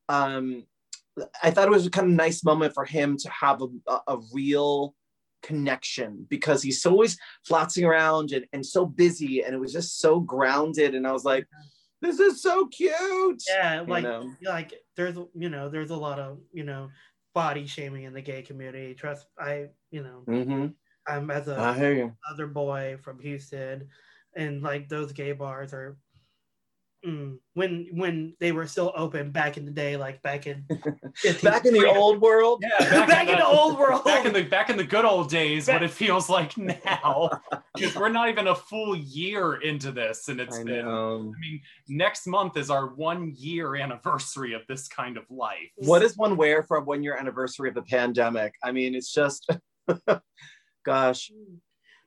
um 0.08 0.64
i 1.42 1.50
thought 1.50 1.68
it 1.68 1.70
was 1.70 1.86
a 1.86 1.90
kind 1.90 2.08
of 2.08 2.14
nice 2.14 2.44
moment 2.44 2.74
for 2.74 2.84
him 2.84 3.16
to 3.16 3.30
have 3.30 3.62
a, 3.62 3.98
a, 4.08 4.18
real 4.32 4.94
connection 5.42 6.26
because 6.30 6.62
he's 6.62 6.80
so 6.80 6.90
always 6.90 7.18
flotsing 7.46 7.84
around 7.84 8.32
and, 8.32 8.46
and 8.52 8.64
so 8.64 8.86
busy 8.86 9.42
and 9.42 9.54
it 9.54 9.58
was 9.58 9.72
just 9.72 10.00
so 10.00 10.18
grounded 10.18 10.94
and 10.94 11.06
i 11.06 11.12
was 11.12 11.24
like 11.24 11.46
this 12.04 12.20
is 12.20 12.42
so 12.42 12.66
cute 12.66 13.42
Yeah. 13.48 13.80
you 13.80 13.86
Like, 13.86 14.04
know? 14.04 14.30
like 14.42 14.74
there's, 14.96 15.16
you 15.34 15.48
know, 15.48 15.68
there's 15.68 15.90
a 15.90 15.96
lot 15.96 16.18
of, 16.18 16.38
you 16.52 16.64
know, 16.64 16.90
body 17.34 17.66
shaming 17.66 18.04
in 18.04 18.12
the 18.12 18.20
gay 18.20 18.42
community. 18.42 18.94
Trust, 18.94 19.26
I, 19.38 19.68
you 19.90 20.02
know, 20.02 20.24
Mhm. 20.28 20.74
I'm 21.06 21.30
as 21.30 21.48
a 21.48 21.74
you 21.78 22.16
other 22.30 22.46
boy 22.46 22.98
from 23.02 23.18
Houston, 23.20 23.88
and 24.36 24.62
like 24.62 24.88
those 24.88 25.12
gay 25.12 25.32
bars 25.32 25.74
are 25.74 25.96
mm, 27.06 27.36
when 27.54 27.88
when 27.92 28.34
they 28.40 28.52
were 28.52 28.66
still 28.66 28.92
open 28.96 29.30
back 29.30 29.56
in 29.56 29.64
the 29.64 29.70
day, 29.70 29.96
like 29.96 30.22
back 30.22 30.46
in 30.46 30.64
15 31.16 31.50
back 31.50 31.64
in 31.64 31.74
the 31.74 31.86
old 31.86 32.20
world 32.20 32.62
Yeah, 32.62 33.06
back, 33.06 33.28
in 33.28 33.36
the 33.38 33.46
old 33.46 33.78
world. 33.78 34.04
back 34.04 34.24
in 34.26 34.32
the 34.32 34.42
back 34.42 34.70
in 34.70 34.76
the 34.76 34.84
good 34.84 35.04
old 35.04 35.28
days 35.30 35.66
Back- 35.66 35.74
what 35.76 35.82
it 35.82 35.90
feels 35.90 36.28
like 36.28 36.56
now 36.58 37.30
because 37.74 37.94
we're 37.94 38.08
not 38.08 38.28
even 38.28 38.48
a 38.48 38.54
full 38.54 38.96
year 38.96 39.54
into 39.56 39.92
this 39.92 40.28
and 40.28 40.40
it's 40.40 40.58
I 40.58 40.64
been 40.64 40.84
know. 40.84 41.32
i 41.36 41.40
mean 41.40 41.60
next 41.88 42.26
month 42.26 42.56
is 42.56 42.70
our 42.70 42.94
one 42.94 43.32
year 43.36 43.76
anniversary 43.76 44.52
of 44.54 44.62
this 44.68 44.88
kind 44.88 45.16
of 45.16 45.24
life 45.30 45.70
What 45.76 46.00
does 46.00 46.16
one 46.16 46.36
wear 46.36 46.62
for 46.62 46.78
a 46.78 46.82
one 46.82 47.02
year 47.02 47.16
anniversary 47.16 47.68
of 47.68 47.74
the 47.74 47.82
pandemic? 47.82 48.54
I 48.62 48.72
mean, 48.72 48.94
it's 48.94 49.12
just, 49.12 49.46
gosh. 50.84 51.30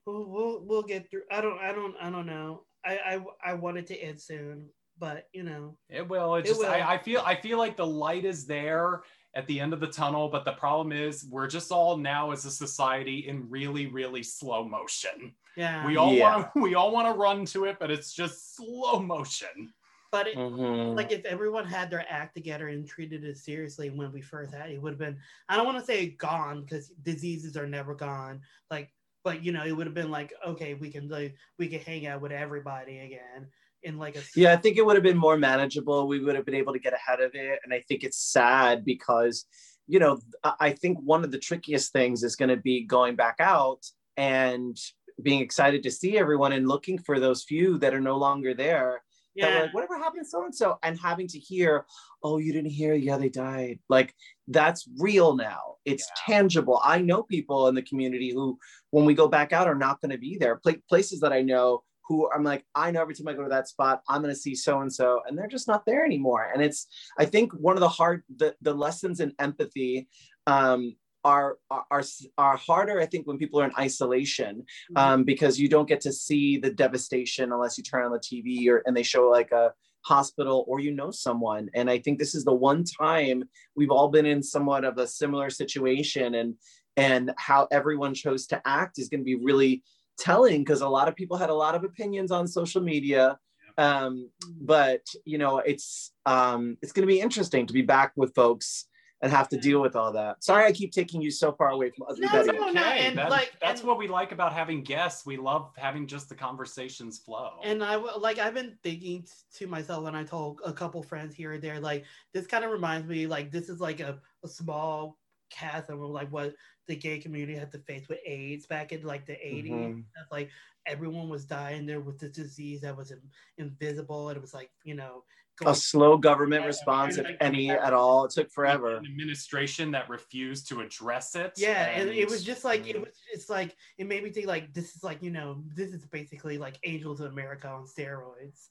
we'll, 0.06 0.26
we'll 0.26 0.62
we'll 0.66 0.84
get 0.84 1.10
through. 1.10 1.24
I 1.32 1.42
don't 1.42 1.60
I 1.60 1.72
don't 1.74 1.96
I 2.02 2.10
don't 2.10 2.26
know. 2.26 2.64
I 2.86 2.98
I 3.44 3.52
I 3.52 3.54
want 3.56 3.78
it 3.78 3.88
to 3.88 3.96
end 3.98 4.20
soon, 4.22 4.70
but 5.00 5.28
you 5.34 5.44
know. 5.44 5.78
it 5.90 6.08
will 6.08 6.36
it 6.36 6.40
It 6.42 6.46
just 6.48 6.60
will. 6.60 6.68
I, 6.70 6.94
I 6.94 6.98
feel 6.98 7.22
i 7.26 7.36
feel 7.36 7.58
like 7.58 7.76
the 7.78 7.86
light 7.86 8.26
is 8.26 8.46
there 8.46 9.04
at 9.36 9.46
the 9.48 9.60
end 9.60 9.74
of 9.74 9.80
the 9.80 9.88
tunnel 9.88 10.30
but 10.30 10.46
the 10.46 10.54
problem 10.54 10.92
is 10.92 11.26
we're 11.30 11.48
just 11.48 11.72
all 11.72 11.98
now 11.98 12.32
as 12.32 12.46
a 12.46 12.52
society 12.52 13.28
in 13.28 13.50
really 13.50 13.88
really 13.88 14.24
slow 14.24 14.64
motion 14.68 15.34
Yeah. 15.56 15.86
we 15.86 15.98
all 15.98 16.14
Yeah. 16.14 16.36
want 16.38 16.54
to 16.54 16.62
we 16.62 16.76
all 16.76 16.92
want 16.92 17.08
to 17.08 17.18
run 17.20 17.46
to 17.48 17.66
it 17.66 17.78
but 17.80 17.92
it's 17.92 18.14
just 18.14 18.56
slow 18.56 19.00
motion 19.00 19.74
but 20.12 20.28
it, 20.28 20.38
Mhm. 20.38 20.96
like 20.96 21.12
if 21.12 21.26
everyone 21.26 21.66
had 21.66 21.90
their 21.92 22.06
act 22.10 22.34
together 22.34 22.70
and 22.70 22.88
treated 22.88 23.24
it 23.26 23.38
seriously 23.38 23.90
when 23.90 24.12
we 24.14 24.22
first 24.22 24.54
had 24.54 24.70
it, 24.70 24.76
it 24.76 24.82
would 24.82 24.94
have 24.94 25.00
been 25.00 25.18
I 25.50 25.58
don't 25.58 25.66
want 25.66 25.80
to 25.80 25.86
say 25.86 26.12
gone 26.12 26.62
because 26.62 26.88
diseases 27.04 27.58
are 27.58 27.68
never 27.68 27.94
gone. 27.94 28.40
Like, 28.72 28.94
but 29.26 29.44
you 29.44 29.52
know, 29.52 29.66
it 29.66 29.74
would 29.74 29.86
have 29.86 29.94
been 29.94 30.10
like, 30.10 30.32
okay, 30.46 30.76
we 30.76 30.90
can 30.90 31.10
like 31.10 31.36
we 31.60 31.68
can 31.68 31.82
hang 31.82 32.08
out 32.08 32.22
with 32.22 32.32
everybody 32.32 33.00
again 33.00 33.50
in 33.88 33.98
like 33.98 34.16
a 34.16 34.22
Yeah, 34.36 34.54
I 34.54 34.58
think 34.58 34.78
it 34.78 34.86
would 34.86 34.96
have 34.96 35.04
been 35.04 35.18
more 35.18 35.38
manageable. 35.38 36.08
We 36.08 36.20
would 36.20 36.36
have 36.36 36.46
been 36.46 36.56
able 36.56 36.74
to 36.74 36.80
get 36.80 36.94
ahead 36.94 37.22
of 37.22 37.32
it. 37.34 37.60
And 37.64 37.74
I 37.74 37.84
think 37.88 38.04
it's 38.04 38.20
sad 38.20 38.86
because, 38.86 39.46
you 39.88 40.00
know, 40.00 40.20
I- 40.44 40.72
think 40.72 41.00
one 41.02 41.24
of 41.24 41.32
the 41.32 41.40
trickiest 41.40 41.92
things 41.94 42.24
is 42.24 42.36
going 42.36 42.50
to 42.50 42.58
be 42.58 42.84
going 42.84 43.16
back 43.16 43.38
out 43.40 43.84
and 44.18 44.78
being 45.24 45.42
excited 45.42 45.82
to 45.84 45.92
see 45.92 46.18
everyone 46.18 46.52
and 46.52 46.68
looking 46.68 47.00
for 47.00 47.20
those 47.20 47.44
few 47.44 47.78
that 47.80 47.94
are 47.94 48.02
no 48.02 48.18
longer 48.18 48.54
there. 48.54 49.02
That 49.38 49.54
yeah. 49.54 49.62
like, 49.62 49.74
whatever 49.74 49.98
happened 49.98 50.26
to 50.26 50.30
so 50.30 50.44
and 50.46 50.56
so? 50.56 50.78
And 50.84 51.00
having 51.00 51.28
to 51.28 51.40
hear, 51.40 51.86
oh, 52.24 52.38
you 52.40 52.52
didn't 52.54 52.72
hear? 52.72 52.96
Yeah, 52.96 53.18
they 53.18 53.30
died. 53.30 53.80
Like, 53.88 54.14
that's 54.48 54.88
real 54.98 55.36
now. 55.36 55.76
It's 55.86 56.10
tangible. 56.26 56.82
I 56.84 57.00
know 57.00 57.22
people 57.24 57.68
in 57.68 57.76
the 57.76 57.84
community 57.84 58.32
who, 58.32 58.58
when 58.90 59.06
we 59.06 59.14
go 59.14 59.28
back 59.28 59.54
out, 59.54 59.68
are 59.68 59.76
not 59.76 60.02
going 60.02 60.12
to 60.12 60.18
be 60.18 60.38
there. 60.38 60.56
Pla- 60.58 60.84
places 60.90 61.20
that 61.20 61.34
I 61.34 61.44
know 61.44 61.84
who 62.08 62.30
I'm 62.32 62.44
like, 62.44 62.66
I 62.74 62.92
know 62.92 63.02
every 63.02 63.16
time 63.16 63.28
I 63.28 63.34
go 63.34 63.44
to 63.44 63.50
that 63.50 63.68
spot, 63.68 64.02
I'm 64.08 64.22
going 64.22 64.34
to 64.34 64.40
see 64.40 64.56
so 64.56 64.82
and 64.82 64.92
so, 64.92 65.22
and 65.28 65.38
they're 65.38 65.48
just 65.48 65.68
not 65.68 65.86
there 65.86 66.06
anymore. 66.06 66.50
And 66.54 66.62
it's, 66.62 66.88
I 67.18 67.26
think, 67.26 67.52
one 67.54 67.76
of 67.76 67.82
the 67.82 67.90
hard, 67.90 68.24
the, 68.38 68.56
the 68.62 68.74
lessons 68.74 69.20
in 69.20 69.34
empathy 69.40 70.08
um, 70.46 70.96
are, 71.24 71.58
are 71.70 72.04
are 72.38 72.58
harder. 72.58 73.02
I 73.02 73.06
think 73.06 73.28
when 73.28 73.38
people 73.38 73.60
are 73.60 73.66
in 73.66 73.74
isolation, 73.78 74.64
um, 74.96 75.26
because 75.26 75.60
you 75.60 75.68
don't 75.68 75.88
get 75.88 76.00
to 76.02 76.14
see 76.14 76.58
the 76.58 76.72
devastation 76.72 77.52
unless 77.52 77.78
you 77.78 77.84
turn 77.84 78.06
on 78.06 78.12
the 78.12 78.20
TV 78.20 78.70
or 78.70 78.82
and 78.86 78.96
they 78.96 79.04
show 79.04 79.28
like 79.28 79.52
a 79.52 79.74
hospital 80.06 80.64
or 80.70 80.80
you 80.80 80.92
know 80.92 81.12
someone. 81.12 81.70
And 81.74 81.90
I 81.90 82.00
think 82.00 82.18
this 82.18 82.34
is 82.34 82.46
the 82.46 82.54
one 82.54 82.86
time 82.86 83.44
we've 83.76 83.92
all 83.92 84.08
been 84.08 84.26
in 84.26 84.42
somewhat 84.42 84.86
of 84.86 84.98
a 84.98 85.08
similar 85.08 85.50
situation, 85.50 86.36
and 86.36 86.56
and 86.96 87.34
how 87.38 87.68
everyone 87.72 88.14
chose 88.14 88.48
to 88.48 88.62
act 88.66 88.98
is 88.98 89.10
going 89.10 89.22
to 89.22 89.26
be 89.26 89.36
really 89.36 89.84
telling 90.18 90.62
because 90.64 90.82
a 90.82 90.88
lot 90.90 91.08
of 91.08 91.16
people 91.16 91.38
had 91.38 91.50
a 91.50 91.54
lot 91.54 91.76
of 91.76 91.84
opinions 91.84 92.32
on 92.32 92.48
social 92.48 92.82
media. 92.82 93.38
Um 93.78 94.30
but 94.60 95.02
you 95.26 95.38
know 95.38 95.60
it's 95.60 96.12
um 96.26 96.78
it's 96.82 96.92
going 96.92 97.08
to 97.08 97.14
be 97.14 97.20
interesting 97.22 97.68
to 97.68 97.74
be 97.74 97.84
back 97.84 98.12
with 98.16 98.34
folks 98.34 98.88
and 99.22 99.32
have 99.32 99.50
to 99.50 99.58
deal 99.58 99.82
with 99.82 99.96
all 99.96 100.12
that. 100.14 100.44
Sorry 100.44 100.66
i 100.66 100.72
keep 100.72 100.92
taking 100.92 101.22
you 101.22 101.32
so 101.32 101.52
far 101.52 101.70
away 101.70 101.90
from 101.92 102.06
ugly 102.10 102.26
No, 102.26 102.32
betty 102.32 102.52
no, 102.58 102.70
no, 102.72 102.82
and 102.82 103.18
That- 103.18 103.30
like- 103.32 103.54
that's 103.62 103.82
and- 103.82 103.88
what 103.88 103.98
we 104.00 104.08
like 104.08 104.32
about 104.32 104.54
having 104.54 104.84
guests. 104.84 105.26
We 105.26 105.38
love 105.38 105.72
having 105.78 106.06
just 106.08 106.30
the 106.30 106.36
conversations 106.36 107.18
flow. 107.20 107.60
And 107.64 107.84
I 107.84 107.94
w- 107.94 108.18
like 108.20 108.38
I've 108.40 108.54
been 108.54 108.78
thinking 108.84 109.24
t- 109.24 109.30
to 109.58 109.68
myself 109.68 110.04
when 110.04 110.16
I 110.16 110.24
told 110.24 110.62
a 110.66 110.72
couple 110.74 111.02
friends 111.04 111.36
here 111.36 111.52
and 111.54 111.64
there, 111.64 111.80
like 111.80 112.06
this 112.34 112.46
kind 112.48 112.64
of 112.66 112.72
reminds 112.72 113.08
me, 113.08 113.26
like 113.28 113.52
this 113.52 113.70
is 113.70 113.80
like 113.80 114.00
a, 114.00 114.20
a 114.44 114.48
small 114.48 115.18
chasm 115.50 116.02
of 116.02 116.10
like 116.10 116.32
what 116.32 116.54
the 116.88 116.96
gay 116.96 117.20
community 117.20 117.58
had 117.58 117.72
to 117.72 117.80
face 117.80 118.08
with 118.08 118.20
AIDS 118.26 118.66
back 118.66 118.92
in 118.92 119.04
like 119.04 119.26
the 119.26 119.34
80s. 119.34 119.72
Mhm. 119.72 120.04
Like 120.32 120.50
everyone 120.86 121.30
was 121.30 121.46
dying 121.46 121.86
there 121.86 122.00
with 122.00 122.20
this 122.20 122.32
disease 122.32 122.82
that 122.82 122.96
was 122.96 123.12
in, 123.12 123.22
invisible, 123.58 124.30
and 124.30 124.38
it 124.38 124.42
was 124.42 124.54
like 124.54 124.72
you 124.84 124.96
know 124.96 125.24
a 125.66 125.74
slow 125.74 126.18
government 126.18 126.62
Yeah, 126.62 126.68
response, 126.68 127.18
if 127.18 127.26
any 127.42 127.72
at 127.72 127.92
all. 127.92 128.26
It 128.26 128.32
took 128.32 128.52
forever. 128.52 128.98
An 128.98 129.06
administration 129.06 129.90
that 129.92 130.08
refused 130.08 130.70
to 130.70 130.82
address 130.82 131.36
it. 131.36 131.54
Yeah, 131.58 131.88
and 131.88 132.10
it 132.10 132.30
was 132.30 132.44
just 132.44 132.64
like 132.64 132.84
Mm. 132.84 132.90
it 132.92 133.02
was. 133.02 133.20
It's 133.34 133.50
like 133.50 133.76
it 133.98 134.06
made 134.08 134.24
me 134.24 134.30
think 134.30 134.48
like 134.48 134.74
this 134.74 134.96
is 134.96 135.04
like 135.04 135.22
you 135.22 135.32
know 135.32 135.64
this 135.76 135.94
is 135.94 136.06
basically 136.06 136.58
like 136.58 136.78
Angels 136.84 137.20
of 137.20 137.32
America 137.32 137.68
on 137.68 137.86
steroids. 137.86 138.70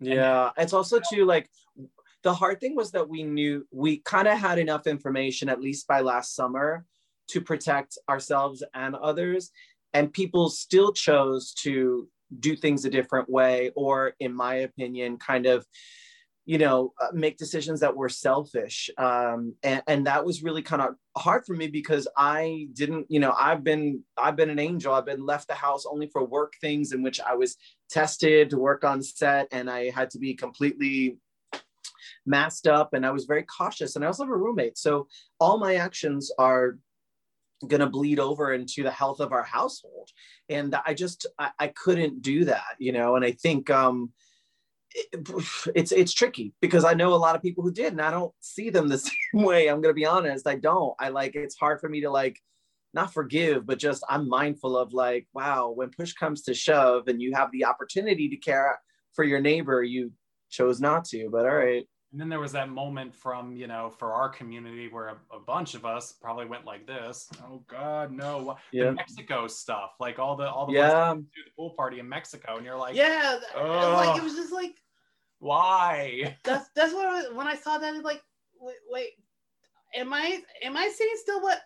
Yeah, 0.00 0.50
it's 0.56 0.72
also 0.72 1.00
too 1.10 1.24
like 1.24 1.48
the 2.22 2.34
hard 2.34 2.60
thing 2.60 2.74
was 2.74 2.90
that 2.92 3.08
we 3.08 3.22
knew 3.22 3.66
we 3.70 3.98
kind 3.98 4.26
of 4.28 4.36
had 4.38 4.58
enough 4.58 4.86
information 4.88 5.48
at 5.48 5.60
least 5.60 5.86
by 5.86 6.00
last 6.00 6.34
summer 6.34 6.84
to 7.28 7.40
protect 7.40 7.98
ourselves 8.08 8.62
and 8.74 8.94
others, 8.94 9.50
and 9.94 10.12
people 10.12 10.48
still 10.48 10.92
chose 10.92 11.52
to 11.62 12.08
do 12.40 12.56
things 12.56 12.84
a 12.84 12.90
different 12.90 13.28
way, 13.28 13.70
or 13.74 14.12
in 14.20 14.34
my 14.34 14.56
opinion, 14.56 15.16
kind 15.16 15.46
of 15.46 15.64
you 16.48 16.56
know 16.56 16.94
uh, 16.98 17.08
make 17.12 17.36
decisions 17.36 17.80
that 17.80 17.94
were 17.94 18.08
selfish. 18.08 18.88
Um, 18.96 19.54
and, 19.62 19.82
and 19.86 20.06
that 20.06 20.24
was 20.24 20.42
really 20.42 20.62
kind 20.62 20.80
of 20.80 20.94
hard 21.14 21.44
for 21.44 21.54
me 21.54 21.66
because 21.66 22.08
i 22.16 22.68
didn't 22.72 23.06
you 23.08 23.20
know 23.20 23.34
i've 23.38 23.62
been 23.62 24.02
i've 24.16 24.36
been 24.36 24.48
an 24.50 24.58
angel. 24.58 24.94
I've 24.94 25.04
been 25.04 25.26
left 25.26 25.48
the 25.48 25.54
house 25.54 25.84
only 25.84 26.08
for 26.08 26.24
work 26.24 26.54
things 26.60 26.92
in 26.92 27.02
which 27.02 27.20
i 27.20 27.34
was 27.34 27.56
tested 27.90 28.50
to 28.50 28.56
work 28.56 28.82
on 28.82 29.02
set 29.02 29.48
and 29.52 29.68
i 29.68 29.90
had 29.90 30.10
to 30.10 30.18
be 30.18 30.32
completely 30.32 31.18
masked 32.24 32.66
up 32.66 32.94
and 32.94 33.04
i 33.04 33.10
was 33.10 33.26
very 33.26 33.42
cautious 33.42 33.94
and 33.94 34.04
i 34.04 34.06
also 34.06 34.24
have 34.24 34.32
a 34.32 34.36
roommate. 34.36 34.78
So 34.78 35.06
all 35.40 35.58
my 35.58 35.74
actions 35.74 36.30
are 36.38 36.78
going 37.66 37.80
to 37.80 37.88
bleed 37.88 38.20
over 38.20 38.52
into 38.52 38.82
the 38.82 38.90
health 38.90 39.18
of 39.20 39.32
our 39.32 39.42
household 39.42 40.08
and 40.48 40.76
i 40.86 40.94
just 40.94 41.26
I, 41.38 41.50
I 41.58 41.66
couldn't 41.68 42.22
do 42.22 42.44
that 42.44 42.76
you 42.78 42.92
know 42.92 43.16
and 43.16 43.24
i 43.24 43.32
think 43.32 43.68
um 43.68 44.12
it- 44.94 45.28
it's 45.74 45.92
it's 45.92 46.12
tricky 46.12 46.54
because 46.60 46.84
I 46.84 46.94
know 46.94 47.12
a 47.14 47.16
lot 47.16 47.36
of 47.36 47.42
people 47.42 47.62
who 47.62 47.70
did, 47.72 47.92
and 47.92 48.00
I 48.00 48.10
don't 48.10 48.32
see 48.40 48.70
them 48.70 48.88
the 48.88 48.98
same 49.32 49.44
way. 49.44 49.68
I'm 49.68 49.80
gonna 49.80 49.94
be 49.94 50.06
honest, 50.06 50.46
I 50.46 50.56
don't. 50.56 50.94
I 50.98 51.08
like 51.10 51.34
it's 51.34 51.56
hard 51.56 51.80
for 51.80 51.88
me 51.88 52.00
to 52.02 52.10
like 52.10 52.38
not 52.94 53.12
forgive, 53.12 53.66
but 53.66 53.78
just 53.78 54.02
I'm 54.08 54.28
mindful 54.28 54.76
of 54.76 54.92
like, 54.92 55.26
wow, 55.34 55.70
when 55.70 55.90
push 55.90 56.12
comes 56.14 56.42
to 56.42 56.54
shove, 56.54 57.08
and 57.08 57.20
you 57.20 57.34
have 57.34 57.50
the 57.52 57.64
opportunity 57.66 58.28
to 58.30 58.36
care 58.36 58.78
for 59.14 59.24
your 59.24 59.40
neighbor, 59.40 59.82
you 59.82 60.12
chose 60.50 60.80
not 60.80 61.04
to. 61.06 61.28
But 61.30 61.46
all 61.46 61.54
right, 61.56 61.86
And 62.10 62.18
then 62.18 62.30
there 62.30 62.40
was 62.40 62.52
that 62.52 62.70
moment 62.70 63.14
from, 63.14 63.54
you 63.54 63.66
know, 63.66 63.90
for 63.90 64.14
our 64.14 64.30
community 64.30 64.88
where 64.88 65.08
a, 65.08 65.36
a 65.36 65.38
bunch 65.38 65.74
of 65.74 65.84
us 65.84 66.12
probably 66.12 66.46
went 66.46 66.64
like 66.64 66.86
this. 66.86 67.28
Oh 67.44 67.62
God, 67.68 68.12
no. 68.12 68.56
yeah, 68.72 68.84
The 68.84 68.92
Mexico 68.92 69.46
stuff, 69.46 69.90
like 70.00 70.18
all 70.18 70.34
the 70.34 70.50
all 70.50 70.66
the 70.66 70.72
ones 70.72 70.92
yeah, 70.92 71.14
that 71.14 71.16
do 71.16 71.44
the 71.44 71.50
pool 71.54 71.74
party 71.76 71.98
in 71.98 72.08
Mexico, 72.08 72.56
and 72.56 72.64
you're 72.64 72.78
like, 72.78 72.96
yeah, 72.96 73.38
th- 73.38 73.62
like 73.62 74.16
it 74.16 74.22
was 74.22 74.34
just 74.34 74.52
like 74.52 74.74
why? 75.38 76.36
that's 76.44 76.70
that's 76.74 76.94
what 76.94 77.06
I, 77.06 77.34
when 77.34 77.46
I 77.46 77.56
saw 77.56 77.76
that 77.76 77.94
it's 77.94 78.04
like 78.04 78.22
wait, 78.58 78.76
wait 78.90 79.10
am 79.94 80.12
I 80.12 80.40
am 80.62 80.76
I 80.76 80.90
seeing 80.94 81.16
still 81.16 81.40
what 81.40 81.60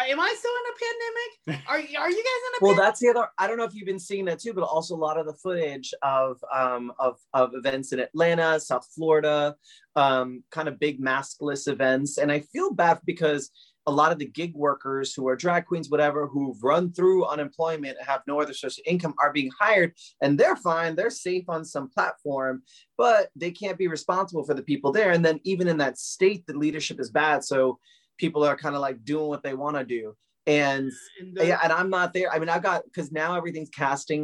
am 0.00 0.20
I 0.20 0.34
still 0.38 0.52
in 0.52 0.72
a 0.72 1.54
pandemic? 1.54 1.64
Are 1.68 2.02
are 2.02 2.10
you 2.10 2.16
guys 2.16 2.24
in 2.24 2.54
a 2.54 2.58
Well, 2.60 2.72
pandemic? 2.72 2.76
that's 2.76 3.00
the 3.00 3.08
other. 3.08 3.28
I 3.38 3.46
don't 3.46 3.58
know 3.58 3.64
if 3.64 3.74
you've 3.74 3.86
been 3.86 3.98
seeing 3.98 4.24
that 4.26 4.38
too, 4.40 4.52
but 4.52 4.62
also 4.62 4.94
a 4.94 4.96
lot 4.96 5.18
of 5.18 5.26
the 5.26 5.34
footage 5.34 5.92
of 6.02 6.42
um, 6.54 6.92
of 6.98 7.18
of 7.34 7.50
events 7.54 7.92
in 7.92 8.00
Atlanta, 8.00 8.58
South 8.60 8.86
Florida, 8.94 9.56
um, 9.96 10.42
kind 10.50 10.68
of 10.68 10.78
big 10.78 11.00
maskless 11.00 11.68
events, 11.68 12.18
and 12.18 12.30
I 12.32 12.40
feel 12.40 12.72
bad 12.72 13.00
because 13.04 13.50
a 13.86 13.90
lot 13.90 14.12
of 14.12 14.18
the 14.20 14.26
gig 14.26 14.54
workers 14.54 15.12
who 15.12 15.26
are 15.26 15.34
drag 15.34 15.66
queens, 15.66 15.90
whatever, 15.90 16.28
who've 16.28 16.62
run 16.62 16.92
through 16.92 17.26
unemployment 17.26 17.96
and 17.98 18.06
have 18.06 18.22
no 18.28 18.40
other 18.40 18.54
source 18.54 18.78
of 18.78 18.84
income 18.86 19.12
are 19.20 19.32
being 19.32 19.50
hired, 19.58 19.92
and 20.22 20.38
they're 20.38 20.54
fine, 20.56 20.94
they're 20.94 21.10
safe 21.10 21.44
on 21.48 21.64
some 21.64 21.88
platform, 21.90 22.62
but 22.96 23.30
they 23.34 23.50
can't 23.50 23.78
be 23.78 23.88
responsible 23.88 24.44
for 24.44 24.54
the 24.54 24.62
people 24.62 24.92
there. 24.92 25.10
And 25.10 25.24
then 25.24 25.40
even 25.44 25.66
in 25.66 25.78
that 25.78 25.98
state, 25.98 26.46
the 26.46 26.54
leadership 26.56 27.00
is 27.00 27.10
bad, 27.10 27.42
so 27.44 27.78
people 28.22 28.44
are 28.44 28.56
kind 28.56 28.76
of 28.76 28.80
like 28.80 29.04
doing 29.04 29.26
what 29.26 29.42
they 29.42 29.52
want 29.54 29.76
to 29.76 29.84
do. 29.84 30.14
And 30.46 30.90
And 31.20 31.36
the- 31.36 31.46
yeah 31.46 31.60
and 31.62 31.72
i'm 31.72 31.88
not 31.98 32.12
there 32.12 32.28
i 32.34 32.36
mean 32.40 32.48
i 32.48 32.58
got 32.68 32.82
because 32.88 33.12
now 33.12 33.30
everything's 33.36 33.70
casting 33.82 34.22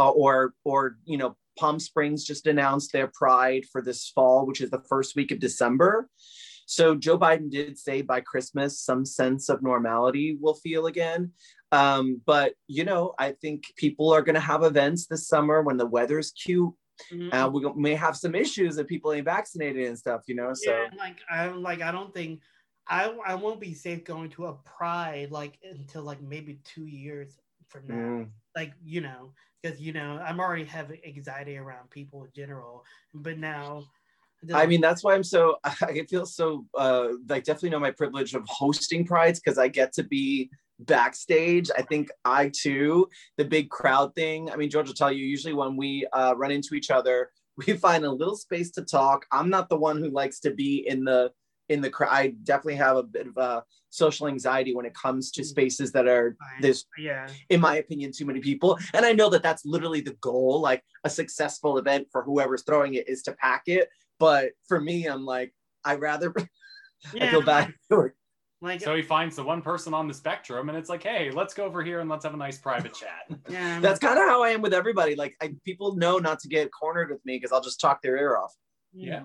uh, 0.00 0.10
or 0.22 0.52
or 0.70 0.80
you 1.04 1.16
know 1.20 1.36
palm 1.60 1.78
springs 1.78 2.24
just 2.24 2.48
announced 2.48 2.90
their 2.92 3.08
pride 3.22 3.64
for 3.72 3.80
this 3.80 4.08
fall 4.14 4.38
which 4.48 4.60
is 4.64 4.70
the 4.70 4.82
first 4.92 5.10
week 5.14 5.30
of 5.30 5.38
december 5.38 5.92
so 6.76 6.96
joe 7.04 7.16
biden 7.24 7.48
did 7.58 7.78
say 7.78 8.02
by 8.02 8.20
christmas 8.20 8.80
some 8.88 9.04
sense 9.04 9.48
of 9.48 9.62
normality 9.62 10.36
will 10.42 10.58
feel 10.66 10.86
again 10.86 11.30
um, 11.70 12.20
but 12.26 12.48
you 12.66 12.84
know 12.84 13.02
i 13.26 13.28
think 13.42 13.62
people 13.76 14.12
are 14.12 14.22
going 14.26 14.40
to 14.42 14.48
have 14.52 14.64
events 14.64 15.06
this 15.06 15.28
summer 15.32 15.62
when 15.62 15.76
the 15.76 15.86
weather's 15.96 16.30
cute 16.32 16.74
Mhm. 17.10 17.32
uh, 17.32 17.48
we 17.48 17.60
may 17.86 17.94
have 17.94 18.14
some 18.24 18.34
issues 18.34 18.76
if 18.76 18.86
people 18.94 19.10
ain't 19.14 19.24
vaccinated 19.36 19.86
and 19.88 19.96
stuff 20.04 20.20
you 20.30 20.34
know 20.40 20.50
so 20.52 20.70
yeah, 20.70 20.90
like 21.04 21.18
I'm 21.30 21.62
like 21.62 21.80
I 21.88 21.92
don't 21.96 22.12
think 22.12 22.40
I 22.90 23.14
I 23.24 23.34
won't 23.34 23.60
be 23.60 23.72
safe 23.72 24.04
going 24.04 24.30
to 24.30 24.46
a 24.46 24.54
pride 24.54 25.30
like 25.30 25.58
until 25.62 26.02
like 26.02 26.20
maybe 26.20 26.58
two 26.64 26.86
years 26.86 27.38
from 27.68 27.86
now. 27.86 27.94
mm. 27.94 28.28
Like 28.56 28.72
you 28.84 29.00
know, 29.00 29.32
because 29.62 29.80
you 29.80 29.92
know 29.92 30.20
I'm 30.22 30.40
already 30.40 30.64
having 30.64 30.98
anxiety 31.06 31.56
around 31.56 31.88
people 31.90 32.24
in 32.24 32.30
general, 32.34 32.84
but 33.14 33.38
now. 33.38 33.84
I 34.54 34.64
mean, 34.64 34.80
that's 34.80 35.04
why 35.04 35.14
I'm 35.14 35.22
so, 35.22 35.58
I 35.64 36.06
feel 36.08 36.24
so, 36.24 36.64
uh, 36.74 37.08
like, 37.28 37.44
definitely 37.44 37.68
know 37.68 37.78
my 37.78 37.90
privilege 37.90 38.32
of 38.32 38.42
hosting 38.48 39.04
prides 39.04 39.38
because 39.38 39.58
I 39.58 39.68
get 39.68 39.92
to 39.92 40.02
be 40.02 40.48
backstage. 40.78 41.70
I 41.76 41.82
think 41.82 42.08
I 42.24 42.50
too, 42.54 43.08
the 43.36 43.44
big 43.44 43.68
crowd 43.68 44.14
thing. 44.14 44.50
I 44.50 44.56
mean, 44.56 44.70
George 44.70 44.86
will 44.86 44.94
tell 44.94 45.12
you, 45.12 45.26
usually 45.26 45.52
when 45.52 45.76
we 45.76 46.06
uh, 46.14 46.34
run 46.38 46.50
into 46.50 46.74
each 46.74 46.90
other, 46.90 47.30
we 47.66 47.74
find 47.74 48.06
a 48.06 48.10
little 48.10 48.36
space 48.36 48.70
to 48.72 48.82
talk. 48.82 49.26
I'm 49.30 49.50
not 49.50 49.68
the 49.68 49.76
one 49.76 49.98
who 49.98 50.08
likes 50.08 50.40
to 50.40 50.52
be 50.52 50.86
in 50.88 51.04
the, 51.04 51.32
in 51.70 51.80
the 51.80 51.88
crowd. 51.88 52.10
I 52.12 52.34
definitely 52.44 52.74
have 52.76 52.96
a 52.96 53.02
bit 53.02 53.28
of 53.28 53.36
a 53.36 53.62
social 53.88 54.26
anxiety 54.26 54.74
when 54.74 54.84
it 54.84 54.94
comes 54.94 55.30
to 55.30 55.42
mm. 55.42 55.46
spaces 55.46 55.92
that 55.92 56.06
are 56.06 56.36
Fine. 56.38 56.62
this 56.62 56.84
yeah, 56.98 57.28
in 57.48 57.60
my 57.60 57.76
opinion, 57.76 58.12
too 58.12 58.26
many 58.26 58.40
people. 58.40 58.78
And 58.92 59.06
I 59.06 59.12
know 59.12 59.30
that 59.30 59.42
that's 59.42 59.64
literally 59.64 60.00
the 60.00 60.16
goal. 60.20 60.60
Like 60.60 60.82
a 61.04 61.10
successful 61.10 61.78
event 61.78 62.08
for 62.12 62.22
whoever's 62.22 62.64
throwing 62.64 62.94
it 62.94 63.08
is 63.08 63.22
to 63.22 63.32
pack 63.32 63.62
it. 63.66 63.88
But 64.18 64.50
for 64.68 64.80
me, 64.80 65.06
I'm 65.06 65.24
like, 65.24 65.54
I 65.84 65.94
rather 65.94 66.34
yeah, 66.36 66.44
I 67.14 67.24
yeah, 67.24 67.30
feel 67.30 67.42
bad. 67.42 67.74
Like 68.62 68.82
So 68.82 68.94
he 68.94 69.00
finds 69.00 69.36
the 69.36 69.42
one 69.42 69.62
person 69.62 69.94
on 69.94 70.06
the 70.06 70.12
spectrum, 70.12 70.68
and 70.68 70.76
it's 70.76 70.90
like, 70.90 71.02
hey, 71.02 71.30
let's 71.30 71.54
go 71.54 71.64
over 71.64 71.82
here 71.82 72.00
and 72.00 72.10
let's 72.10 72.24
have 72.24 72.34
a 72.34 72.36
nice 72.36 72.58
private 72.58 72.92
chat. 72.92 73.24
yeah, 73.48 73.80
That's 73.80 73.98
kind 73.98 74.18
of 74.18 74.26
how 74.26 74.42
I 74.42 74.50
am 74.50 74.60
with 74.60 74.74
everybody. 74.74 75.14
Like 75.14 75.34
I, 75.40 75.54
people 75.64 75.96
know 75.96 76.18
not 76.18 76.40
to 76.40 76.48
get 76.48 76.70
cornered 76.70 77.10
with 77.10 77.24
me 77.24 77.36
because 77.36 77.52
I'll 77.52 77.62
just 77.62 77.80
talk 77.80 78.02
their 78.02 78.18
ear 78.18 78.36
off. 78.36 78.54
Yeah. 78.92 79.22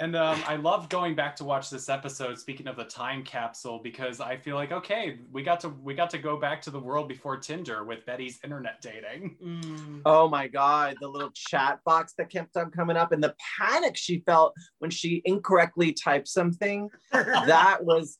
And 0.00 0.16
um, 0.16 0.42
I 0.46 0.56
love 0.56 0.88
going 0.88 1.14
back 1.14 1.36
to 1.36 1.44
watch 1.44 1.68
this 1.68 1.90
episode. 1.90 2.38
Speaking 2.38 2.66
of 2.66 2.76
the 2.76 2.84
time 2.84 3.22
capsule, 3.22 3.78
because 3.82 4.18
I 4.18 4.34
feel 4.34 4.56
like 4.56 4.72
okay, 4.72 5.18
we 5.30 5.42
got 5.42 5.60
to 5.60 5.68
we 5.68 5.94
got 5.94 6.08
to 6.10 6.18
go 6.18 6.38
back 6.38 6.62
to 6.62 6.70
the 6.70 6.80
world 6.80 7.06
before 7.06 7.36
Tinder 7.36 7.84
with 7.84 8.06
Betty's 8.06 8.40
internet 8.42 8.80
dating. 8.80 9.36
Mm. 9.44 10.00
Oh 10.06 10.26
my 10.26 10.48
god, 10.48 10.96
the 11.02 11.08
little 11.08 11.30
chat 11.34 11.84
box 11.84 12.14
that 12.16 12.30
kept 12.30 12.56
on 12.56 12.70
coming 12.70 12.96
up 12.96 13.12
and 13.12 13.22
the 13.22 13.34
panic 13.58 13.94
she 13.94 14.20
felt 14.20 14.54
when 14.78 14.90
she 14.90 15.20
incorrectly 15.26 15.92
typed 15.92 16.28
something. 16.28 16.88
That 17.50 17.84
was 17.84 18.18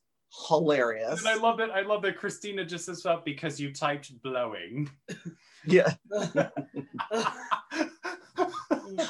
hilarious. 0.48 1.20
And 1.20 1.28
I 1.28 1.36
love 1.36 1.60
it. 1.60 1.70
I 1.70 1.82
love 1.82 2.02
that 2.02 2.16
Christina 2.16 2.64
just 2.64 2.86
says 2.86 3.06
up 3.06 3.24
because 3.24 3.60
you 3.60 3.72
typed 3.72 4.20
blowing. 4.22 4.90
Yeah. 5.66 5.92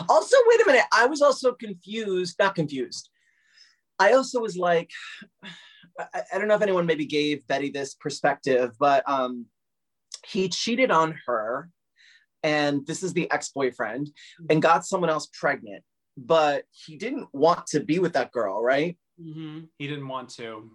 also 0.09 0.37
wait 0.47 0.61
a 0.61 0.65
minute 0.67 0.85
i 0.93 1.07
was 1.07 1.23
also 1.23 1.53
confused 1.53 2.37
not 2.39 2.55
confused 2.55 3.09
i 3.99 4.13
also 4.13 4.41
was 4.41 4.57
like 4.57 4.91
I, 5.99 6.23
I 6.33 6.39
don't 6.39 6.49
know 6.49 6.55
if 6.55 6.63
anyone 6.63 6.87
maybe 6.87 7.07
gave 7.07 7.47
betty 7.47 7.71
this 7.71 7.95
perspective 7.95 8.73
but 8.79 9.09
um 9.09 9.47
he 10.27 10.49
cheated 10.49 10.91
on 10.91 11.15
her 11.27 11.71
and 12.43 12.87
this 12.87 13.03
is 13.03 13.13
the 13.13 13.31
ex-boyfriend 13.31 14.11
and 14.49 14.63
got 14.63 14.85
someone 14.87 15.11
else 15.11 15.29
pregnant 15.33 15.83
but 16.17 16.65
he 16.71 16.97
didn't 16.97 17.29
want 17.33 17.67
to 17.69 17.81
be 17.81 17.99
with 17.99 18.13
that 18.15 18.33
girl 18.33 18.63
right 18.63 18.97
Mhm. 19.21 19.69
he 19.79 19.87
didn't 19.87 20.09
want 20.09 20.31
to. 20.37 20.71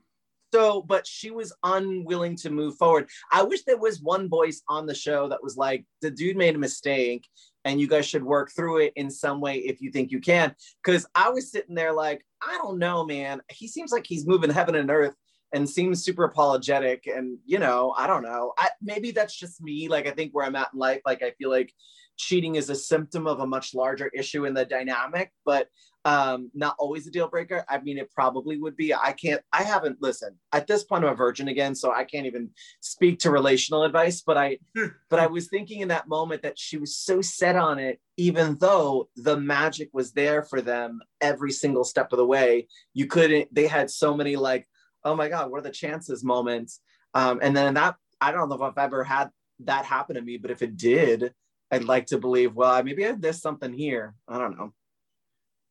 So 0.55 0.81
but 0.81 1.05
she 1.05 1.31
was 1.31 1.53
unwilling 1.63 2.35
to 2.37 2.49
move 2.49 2.77
forward. 2.77 3.09
I 3.31 3.43
wish 3.43 3.63
there 3.63 3.77
was 3.77 4.01
one 4.01 4.29
voice 4.29 4.61
on 4.69 4.85
the 4.85 4.95
show 4.95 5.27
that 5.27 5.43
was 5.43 5.57
like 5.57 5.85
the 6.01 6.09
dude 6.09 6.37
made 6.37 6.55
a 6.55 6.59
mistake 6.59 7.27
and 7.65 7.81
you 7.81 7.87
guys 7.87 8.05
should 8.05 8.23
work 8.23 8.51
through 8.55 8.77
it 8.77 8.93
in 8.95 9.09
some 9.09 9.41
way 9.41 9.57
if 9.57 9.81
you 9.81 9.91
think 9.91 10.11
you 10.11 10.21
can. 10.21 10.55
Because 10.83 11.05
i 11.13 11.29
was 11.29 11.51
sitting 11.51 11.75
there 11.75 11.91
like 11.91 12.25
i 12.41 12.57
don't 12.61 12.79
know 12.79 13.05
man. 13.05 13.41
He 13.51 13.67
seems 13.67 13.91
like 13.91 14.05
he's 14.07 14.25
moving 14.25 14.49
heaven 14.49 14.75
and 14.75 14.89
earth 14.89 15.15
and 15.51 15.69
seems 15.69 16.03
super 16.03 16.23
apologetic 16.23 17.05
and 17.05 17.37
you 17.45 17.59
know 17.59 17.93
i 17.97 18.07
don't 18.07 18.23
know. 18.23 18.53
I, 18.57 18.69
maybe 18.81 19.11
that's 19.11 19.35
just 19.35 19.61
me 19.61 19.89
like 19.89 20.07
i 20.07 20.11
think 20.11 20.33
where 20.33 20.45
i'm 20.45 20.55
at 20.55 20.69
in 20.73 20.79
life 20.79 21.01
like 21.05 21.21
i 21.21 21.31
feel 21.31 21.49
like 21.49 21.73
cheating 22.17 22.55
is 22.55 22.69
a 22.69 22.75
symptom 22.75 23.27
of 23.27 23.39
a 23.39 23.47
much 23.47 23.73
larger 23.73 24.07
issue 24.07 24.45
in 24.45 24.53
the 24.53 24.65
dynamic, 24.65 25.31
but 25.45 25.67
um, 26.05 26.51
not 26.53 26.75
always 26.77 27.07
a 27.07 27.11
deal 27.11 27.27
breaker. 27.27 27.65
I 27.67 27.79
mean, 27.79 27.97
it 27.97 28.11
probably 28.11 28.59
would 28.59 28.77
be. 28.77 28.93
I 28.93 29.11
can't, 29.11 29.41
I 29.51 29.63
haven't 29.63 30.03
listened 30.03 30.35
at 30.53 30.67
this 30.67 30.83
point. 30.83 31.03
I'm 31.03 31.11
a 31.11 31.15
virgin 31.15 31.47
again, 31.47 31.73
so 31.73 31.91
I 31.91 32.03
can't 32.03 32.27
even 32.27 32.51
speak 32.79 33.19
to 33.19 33.31
relational 33.31 33.83
advice. 33.83 34.21
But 34.21 34.37
I, 34.37 34.59
but 35.09 35.19
I 35.19 35.25
was 35.25 35.47
thinking 35.47 35.81
in 35.81 35.87
that 35.87 36.07
moment 36.07 36.43
that 36.43 36.59
she 36.59 36.77
was 36.77 36.95
so 36.95 37.21
set 37.21 37.55
on 37.55 37.79
it, 37.79 37.99
even 38.17 38.55
though 38.59 39.09
the 39.15 39.35
magic 39.37 39.89
was 39.93 40.11
there 40.11 40.43
for 40.43 40.61
them 40.61 41.01
every 41.21 41.51
single 41.51 41.83
step 41.83 42.13
of 42.13 42.17
the 42.17 42.25
way. 42.25 42.67
You 42.93 43.07
couldn't. 43.07 43.53
They 43.53 43.65
had 43.65 43.89
so 43.89 44.15
many 44.15 44.35
like, 44.35 44.67
oh 45.03 45.15
my 45.15 45.27
god, 45.27 45.49
what 45.49 45.59
are 45.59 45.63
the 45.63 45.71
chances 45.71 46.23
moments? 46.23 46.81
Um, 47.15 47.39
and 47.41 47.57
then 47.57 47.73
that, 47.73 47.95
I 48.21 48.31
don't 48.31 48.49
know 48.49 48.55
if 48.55 48.61
I've 48.61 48.77
ever 48.77 49.03
had 49.03 49.31
that 49.61 49.85
happen 49.85 50.15
to 50.15 50.21
me, 50.21 50.37
but 50.37 50.51
if 50.51 50.61
it 50.61 50.77
did, 50.77 51.33
I'd 51.71 51.83
like 51.83 52.07
to 52.07 52.17
believe. 52.17 52.55
Well, 52.55 52.83
maybe 52.83 53.11
there's 53.17 53.41
something 53.41 53.73
here. 53.73 54.15
I 54.27 54.37
don't 54.37 54.57
know. 54.57 54.73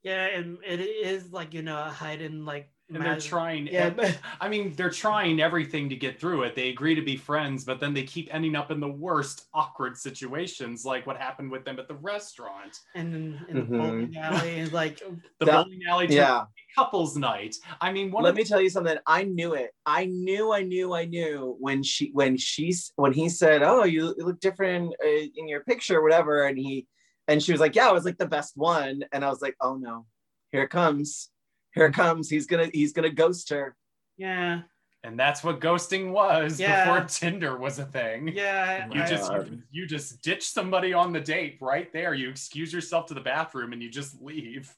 Yeah, 0.02 0.26
and 0.26 0.58
it 0.66 0.80
is 0.80 1.32
like 1.32 1.54
you 1.54 1.62
know 1.62 1.78
a 1.78 1.92
hidden 1.92 2.44
like. 2.44 2.70
And 2.92 3.02
they're 3.02 3.18
trying. 3.18 3.66
Yeah, 3.66 3.94
I 4.40 4.48
mean, 4.48 4.74
they're 4.74 4.90
trying 4.90 5.40
everything 5.40 5.88
to 5.88 5.96
get 5.96 6.20
through 6.20 6.42
it. 6.42 6.54
They 6.54 6.68
agree 6.68 6.94
to 6.94 7.00
be 7.02 7.16
friends, 7.16 7.64
but 7.64 7.80
then 7.80 7.94
they 7.94 8.02
keep 8.02 8.28
ending 8.32 8.54
up 8.54 8.70
in 8.70 8.78
the 8.78 8.88
worst 8.88 9.46
awkward 9.54 9.96
situations, 9.96 10.84
like 10.84 11.06
what 11.06 11.16
happened 11.16 11.50
with 11.50 11.64
them 11.64 11.78
at 11.78 11.88
the 11.88 11.94
restaurant, 11.94 12.78
and 12.94 13.12
then 13.12 13.46
in 13.48 13.56
the 13.56 13.62
Mhm. 13.62 13.78
bowling 13.78 14.16
alley 14.18 14.60
and 14.60 14.72
like 14.72 14.98
the 15.40 15.46
That- 15.46 15.64
bowling 15.64 15.80
alley 15.88 16.08
to 16.08 16.14
Yeah. 16.14 16.44
couples 16.74 17.16
night. 17.16 17.56
I 17.80 17.90
mean, 17.90 18.10
one 18.10 18.24
Let 18.24 18.30
of 18.30 18.36
me 18.36 18.44
tell 18.44 18.60
you 18.60 18.68
something. 18.68 18.98
I 19.06 19.24
knew 19.24 19.54
it. 19.54 19.70
I 19.86 20.04
knew, 20.04 20.52
I 20.52 20.62
knew, 20.62 20.92
I 20.92 21.06
knew 21.06 21.56
when 21.58 21.82
she, 21.82 22.10
when 22.12 22.36
she's, 22.36 22.92
when 22.96 23.14
he 23.14 23.30
said, 23.30 23.62
"Oh, 23.62 23.84
you 23.84 24.14
look 24.18 24.40
different 24.40 24.94
uh, 25.02 25.08
in 25.08 25.48
your 25.48 25.64
picture, 25.64 26.02
whatever," 26.02 26.44
and 26.44 26.58
he, 26.58 26.86
and 27.28 27.42
she 27.42 27.52
was 27.52 27.60
like, 27.62 27.74
"Yeah, 27.74 27.88
I 27.88 27.92
was 27.92 28.04
like 28.04 28.18
the 28.18 28.26
best 28.28 28.56
one," 28.56 29.04
and 29.12 29.24
I 29.24 29.30
was 29.30 29.40
like, 29.40 29.56
"Oh 29.60 29.76
no, 29.76 30.04
here 30.52 30.62
it 30.64 30.70
comes, 30.70 31.30
here 31.74 31.86
it 31.86 31.94
comes. 31.94 32.28
He's 32.30 32.46
gonna, 32.46 32.68
he's 32.72 32.92
gonna 32.92 33.10
ghost 33.10 33.50
her." 33.50 33.76
yeah, 34.16 34.62
and 35.02 35.18
that's 35.18 35.44
what 35.44 35.60
ghosting 35.60 36.10
was 36.12 36.58
Yeah. 36.58 36.84
before 36.84 37.06
Tinder 37.08 37.58
was 37.58 37.78
a 37.78 37.84
thing. 37.84 38.28
yeah. 38.28 38.88
You 38.90 39.02
I- 39.02 39.06
just 39.06 39.30
God. 39.30 39.50
you, 39.50 39.62
you 39.70 39.86
just 39.86 40.22
ditch 40.22 40.44
somebody 40.44 40.92
on 40.94 41.12
the 41.12 41.20
date 41.20 41.58
right 41.60 41.92
there. 41.92 42.14
You 42.14 42.30
excuse 42.30 42.72
yourself 42.72 43.06
to 43.06 43.14
the 43.14 43.20
bathroom 43.20 43.72
and 43.72 43.82
you 43.82 43.90
just 43.90 44.20
leave. 44.22 44.74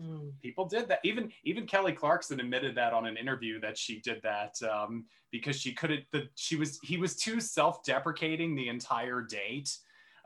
Mm. 0.00 0.32
People 0.42 0.66
did 0.66 0.88
that. 0.88 1.00
Even 1.04 1.32
even 1.44 1.66
Kelly 1.66 1.92
Clarkson 1.92 2.38
admitted 2.40 2.74
that 2.76 2.92
on 2.92 3.06
an 3.06 3.16
interview 3.16 3.58
that 3.60 3.78
she 3.78 4.00
did 4.00 4.20
that 4.22 4.54
um, 4.62 5.06
because 5.32 5.58
she 5.58 5.72
couldn't. 5.72 6.04
The 6.12 6.28
she 6.34 6.56
was 6.56 6.78
he 6.82 6.96
was 6.98 7.16
too 7.16 7.40
self 7.40 7.82
deprecating 7.82 8.54
the 8.54 8.68
entire 8.68 9.22
date 9.22 9.76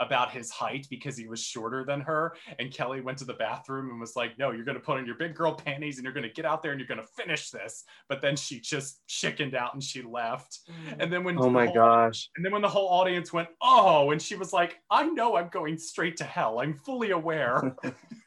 about 0.00 0.30
his 0.32 0.50
height 0.50 0.86
because 0.90 1.16
he 1.16 1.28
was 1.28 1.40
shorter 1.42 1.84
than 1.84 2.00
her. 2.00 2.34
And 2.58 2.72
Kelly 2.72 3.00
went 3.00 3.18
to 3.18 3.24
the 3.24 3.34
bathroom 3.34 3.90
and 3.90 4.00
was 4.00 4.16
like, 4.16 4.38
"No, 4.38 4.50
you're 4.50 4.64
going 4.64 4.76
to 4.78 4.82
put 4.82 4.96
on 4.98 5.06
your 5.06 5.14
big 5.16 5.34
girl 5.34 5.54
panties 5.54 5.98
and 5.98 6.04
you're 6.04 6.12
going 6.14 6.26
to 6.26 6.32
get 6.32 6.44
out 6.44 6.62
there 6.62 6.72
and 6.72 6.80
you're 6.80 6.88
going 6.88 7.00
to 7.00 7.06
finish 7.22 7.50
this." 7.50 7.84
But 8.08 8.20
then 8.22 8.34
she 8.34 8.60
just 8.60 9.06
chickened 9.06 9.54
out 9.54 9.74
and 9.74 9.82
she 9.82 10.02
left. 10.02 10.58
Mm. 10.68 10.96
And 11.00 11.12
then 11.12 11.22
when 11.22 11.38
Oh 11.38 11.48
my 11.50 11.66
whole- 11.66 11.74
gosh. 11.74 12.28
and 12.36 12.44
then 12.44 12.52
when 12.52 12.62
the 12.62 12.68
whole 12.68 12.88
audience 12.88 13.32
went, 13.32 13.48
"Oh," 13.62 14.10
and 14.10 14.20
she 14.20 14.34
was 14.36 14.52
like, 14.52 14.80
"I 14.90 15.04
know 15.06 15.36
I'm 15.36 15.48
going 15.48 15.78
straight 15.78 16.16
to 16.18 16.24
hell. 16.24 16.60
I'm 16.60 16.74
fully 16.74 17.10
aware." 17.10 17.76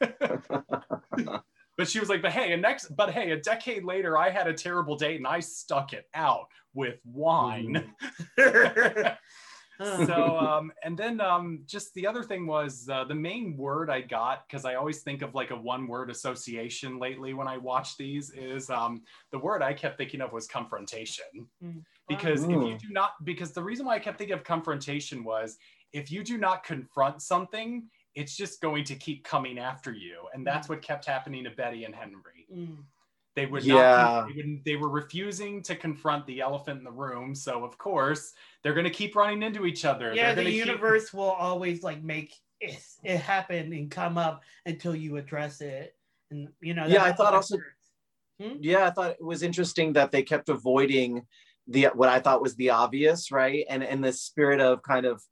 but 1.76 1.88
she 1.88 1.98
was 2.00 2.08
like, 2.08 2.22
"But 2.22 2.32
hey, 2.32 2.52
a 2.52 2.56
next, 2.56 2.94
but 2.96 3.10
hey, 3.10 3.32
a 3.32 3.36
decade 3.40 3.84
later, 3.84 4.16
I 4.16 4.30
had 4.30 4.46
a 4.46 4.52
terrible 4.54 4.96
date 4.96 5.16
and 5.16 5.26
I 5.26 5.40
stuck 5.40 5.92
it 5.92 6.06
out 6.14 6.46
with 6.72 6.98
wine." 7.04 7.92
Uh, 8.38 9.13
so, 9.80 10.38
um, 10.38 10.72
and 10.84 10.96
then 10.96 11.20
um, 11.20 11.60
just 11.66 11.92
the 11.94 12.06
other 12.06 12.22
thing 12.22 12.46
was 12.46 12.88
uh, 12.90 13.04
the 13.04 13.14
main 13.14 13.56
word 13.56 13.90
I 13.90 14.00
got 14.02 14.46
because 14.46 14.64
I 14.64 14.74
always 14.74 15.02
think 15.02 15.22
of 15.22 15.34
like 15.34 15.50
a 15.50 15.56
one-word 15.56 16.10
association 16.10 16.98
lately 16.98 17.34
when 17.34 17.48
I 17.48 17.56
watch 17.58 17.96
these 17.96 18.30
is 18.30 18.70
um, 18.70 19.02
the 19.32 19.38
word 19.38 19.62
I 19.62 19.72
kept 19.74 19.98
thinking 19.98 20.20
of 20.20 20.32
was 20.32 20.46
confrontation 20.46 21.24
Mm. 21.62 21.82
because 22.08 22.44
if 22.44 22.50
you 22.50 22.56
Mm. 22.56 22.78
do 22.80 22.88
not 22.90 23.12
because 23.24 23.52
the 23.52 23.62
reason 23.62 23.86
why 23.86 23.94
i 23.94 23.98
kept 23.98 24.18
thinking 24.18 24.34
of 24.36 24.44
confrontation 24.44 25.24
was 25.24 25.56
if 25.92 26.10
you 26.10 26.22
do 26.24 26.36
not 26.38 26.62
confront 26.64 27.22
something 27.22 27.88
it's 28.14 28.36
just 28.36 28.60
going 28.60 28.84
to 28.84 28.94
keep 28.94 29.24
coming 29.24 29.58
after 29.58 29.92
you 29.92 30.16
and 30.32 30.46
that's 30.46 30.68
what 30.68 30.82
kept 30.82 31.04
happening 31.04 31.44
to 31.44 31.50
betty 31.50 31.84
and 31.84 31.94
henry 31.94 32.46
mm. 32.52 32.76
They 33.36 33.46
would 33.46 33.64
Yeah. 33.64 33.74
not 33.74 34.28
they, 34.28 34.34
would, 34.34 34.64
they 34.64 34.76
were 34.76 34.88
refusing 34.88 35.62
to 35.64 35.74
confront 35.76 36.26
the 36.26 36.40
elephant 36.40 36.78
in 36.78 36.84
the 36.84 36.90
room 36.92 37.34
so 37.34 37.64
of 37.64 37.76
course 37.78 38.32
they're 38.62 38.74
going 38.74 38.84
to 38.84 38.90
keep 38.90 39.16
running 39.16 39.42
into 39.42 39.66
each 39.66 39.84
other 39.84 40.14
yeah, 40.14 40.30
the 40.32 40.42
gonna 40.42 40.50
keep- 40.50 40.66
universe 40.66 41.12
will 41.12 41.24
always 41.30 41.82
like 41.82 42.02
make 42.02 42.34
it, 42.60 42.78
it 43.02 43.18
happen 43.18 43.72
and 43.72 43.90
come 43.90 44.16
up 44.16 44.42
until 44.64 44.94
you 44.94 45.16
address 45.16 45.60
it. 45.60 45.94
And 46.30 46.48
you 46.60 46.72
know, 46.72 46.86
Yeah, 46.86 47.02
I 47.02 47.12
thought 47.12 47.34
also- 47.34 47.56
it 47.56 47.60
works. 48.40 48.58
yeah, 48.60 48.86
I 48.86 48.90
thought 48.90 49.10
it 49.10 49.22
was 49.24 49.42
interesting 49.42 49.92
that 49.94 50.12
they 50.12 50.22
kept 50.22 50.48
avoiding 50.48 51.26
the 51.66 51.88
what 51.94 52.08
I 52.08 52.20
thought 52.20 52.40
was 52.40 52.54
the 52.56 52.70
obvious, 52.70 53.30
right? 53.32 53.66
And 53.68 53.82
in 53.82 54.00
the 54.00 54.12
spirit 54.12 54.60
of 54.60 54.82
kind 54.82 55.04
of 55.04 55.22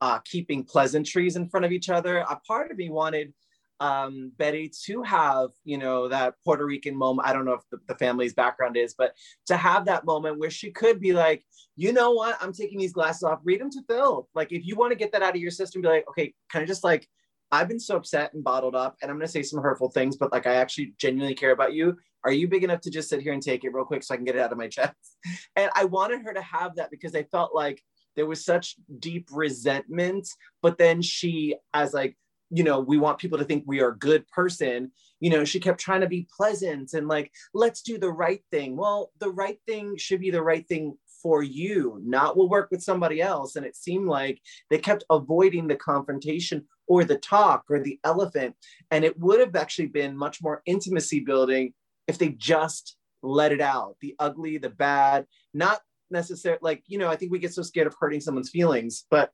uh, 0.00 0.20
keeping 0.20 0.64
pleasantries 0.64 1.34
in 1.36 1.48
front 1.48 1.66
of 1.66 1.72
each 1.72 1.90
other, 1.90 2.18
a 2.18 2.36
part 2.46 2.70
of 2.70 2.76
me 2.78 2.88
wanted 2.88 3.34
um, 3.80 4.32
Betty 4.36 4.70
to 4.86 5.02
have, 5.02 5.50
you 5.64 5.78
know, 5.78 6.08
that 6.08 6.34
Puerto 6.44 6.66
Rican 6.66 6.96
moment. 6.96 7.28
I 7.28 7.32
don't 7.32 7.44
know 7.44 7.52
if 7.52 7.62
the, 7.70 7.78
the 7.86 7.94
family's 7.94 8.34
background 8.34 8.76
is, 8.76 8.94
but 8.94 9.12
to 9.46 9.56
have 9.56 9.84
that 9.86 10.04
moment 10.04 10.38
where 10.38 10.50
she 10.50 10.70
could 10.70 11.00
be 11.00 11.12
like, 11.12 11.44
you 11.76 11.92
know 11.92 12.12
what, 12.12 12.36
I'm 12.40 12.52
taking 12.52 12.78
these 12.78 12.92
glasses 12.92 13.22
off, 13.22 13.40
read 13.44 13.60
them 13.60 13.70
to 13.70 13.82
Phil. 13.88 14.28
Like, 14.34 14.52
if 14.52 14.66
you 14.66 14.76
want 14.76 14.92
to 14.92 14.98
get 14.98 15.12
that 15.12 15.22
out 15.22 15.36
of 15.36 15.40
your 15.40 15.50
system, 15.50 15.82
be 15.82 15.88
like, 15.88 16.08
okay, 16.08 16.34
kind 16.52 16.62
of 16.62 16.68
just 16.68 16.84
like, 16.84 17.08
I've 17.50 17.68
been 17.68 17.80
so 17.80 17.96
upset 17.96 18.34
and 18.34 18.44
bottled 18.44 18.74
up, 18.74 18.96
and 19.00 19.10
I'm 19.10 19.16
going 19.16 19.26
to 19.26 19.32
say 19.32 19.42
some 19.42 19.62
hurtful 19.62 19.90
things, 19.90 20.16
but 20.16 20.32
like, 20.32 20.46
I 20.46 20.54
actually 20.56 20.94
genuinely 20.98 21.34
care 21.34 21.52
about 21.52 21.72
you. 21.72 21.96
Are 22.24 22.32
you 22.32 22.48
big 22.48 22.64
enough 22.64 22.80
to 22.82 22.90
just 22.90 23.08
sit 23.08 23.22
here 23.22 23.32
and 23.32 23.42
take 23.42 23.64
it 23.64 23.72
real 23.72 23.84
quick 23.84 24.02
so 24.02 24.12
I 24.12 24.16
can 24.16 24.26
get 24.26 24.36
it 24.36 24.40
out 24.40 24.52
of 24.52 24.58
my 24.58 24.68
chest? 24.68 24.94
And 25.56 25.70
I 25.74 25.84
wanted 25.84 26.22
her 26.22 26.34
to 26.34 26.42
have 26.42 26.76
that 26.76 26.90
because 26.90 27.14
I 27.14 27.24
felt 27.24 27.54
like 27.54 27.82
there 28.16 28.26
was 28.26 28.44
such 28.44 28.76
deep 28.98 29.28
resentment, 29.32 30.28
but 30.62 30.78
then 30.78 31.00
she, 31.00 31.56
as 31.72 31.94
like, 31.94 32.16
you 32.50 32.64
know, 32.64 32.80
we 32.80 32.98
want 32.98 33.18
people 33.18 33.38
to 33.38 33.44
think 33.44 33.64
we 33.66 33.80
are 33.80 33.90
a 33.90 33.98
good 33.98 34.26
person. 34.28 34.90
You 35.20 35.30
know, 35.30 35.44
she 35.44 35.60
kept 35.60 35.80
trying 35.80 36.00
to 36.00 36.08
be 36.08 36.28
pleasant 36.34 36.94
and 36.94 37.08
like, 37.08 37.30
let's 37.52 37.82
do 37.82 37.98
the 37.98 38.10
right 38.10 38.40
thing. 38.50 38.76
Well, 38.76 39.10
the 39.18 39.30
right 39.30 39.58
thing 39.66 39.96
should 39.96 40.20
be 40.20 40.30
the 40.30 40.42
right 40.42 40.66
thing 40.66 40.96
for 41.22 41.42
you, 41.42 42.00
not 42.04 42.36
will 42.36 42.48
work 42.48 42.68
with 42.70 42.82
somebody 42.82 43.20
else. 43.20 43.56
And 43.56 43.66
it 43.66 43.76
seemed 43.76 44.06
like 44.06 44.40
they 44.70 44.78
kept 44.78 45.04
avoiding 45.10 45.66
the 45.66 45.76
confrontation 45.76 46.64
or 46.86 47.04
the 47.04 47.18
talk 47.18 47.64
or 47.68 47.80
the 47.80 47.98
elephant. 48.04 48.54
And 48.90 49.04
it 49.04 49.18
would 49.18 49.40
have 49.40 49.56
actually 49.56 49.88
been 49.88 50.16
much 50.16 50.42
more 50.42 50.62
intimacy 50.64 51.20
building 51.20 51.74
if 52.06 52.18
they 52.18 52.30
just 52.30 52.96
let 53.22 53.52
it 53.52 53.60
out 53.60 53.96
the 54.00 54.14
ugly, 54.18 54.58
the 54.58 54.70
bad, 54.70 55.26
not 55.52 55.80
necessarily 56.10 56.60
like, 56.62 56.82
you 56.86 56.98
know, 56.98 57.08
I 57.08 57.16
think 57.16 57.32
we 57.32 57.38
get 57.38 57.52
so 57.52 57.62
scared 57.62 57.86
of 57.86 57.96
hurting 58.00 58.20
someone's 58.20 58.50
feelings, 58.50 59.04
but 59.10 59.32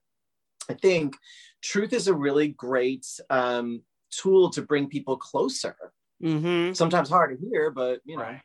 I 0.69 0.73
think 0.73 1.15
truth 1.61 1.93
is 1.93 2.07
a 2.07 2.13
really 2.13 2.49
great 2.49 3.05
um, 3.29 3.81
tool 4.11 4.49
to 4.51 4.61
bring 4.61 4.87
people 4.87 5.17
closer. 5.17 5.75
Mm-hmm. 6.23 6.73
Sometimes 6.73 7.09
hard 7.09 7.37
to 7.37 7.45
hear, 7.49 7.71
but 7.71 7.99
you 8.05 8.17
know, 8.17 8.23
Right. 8.23 8.41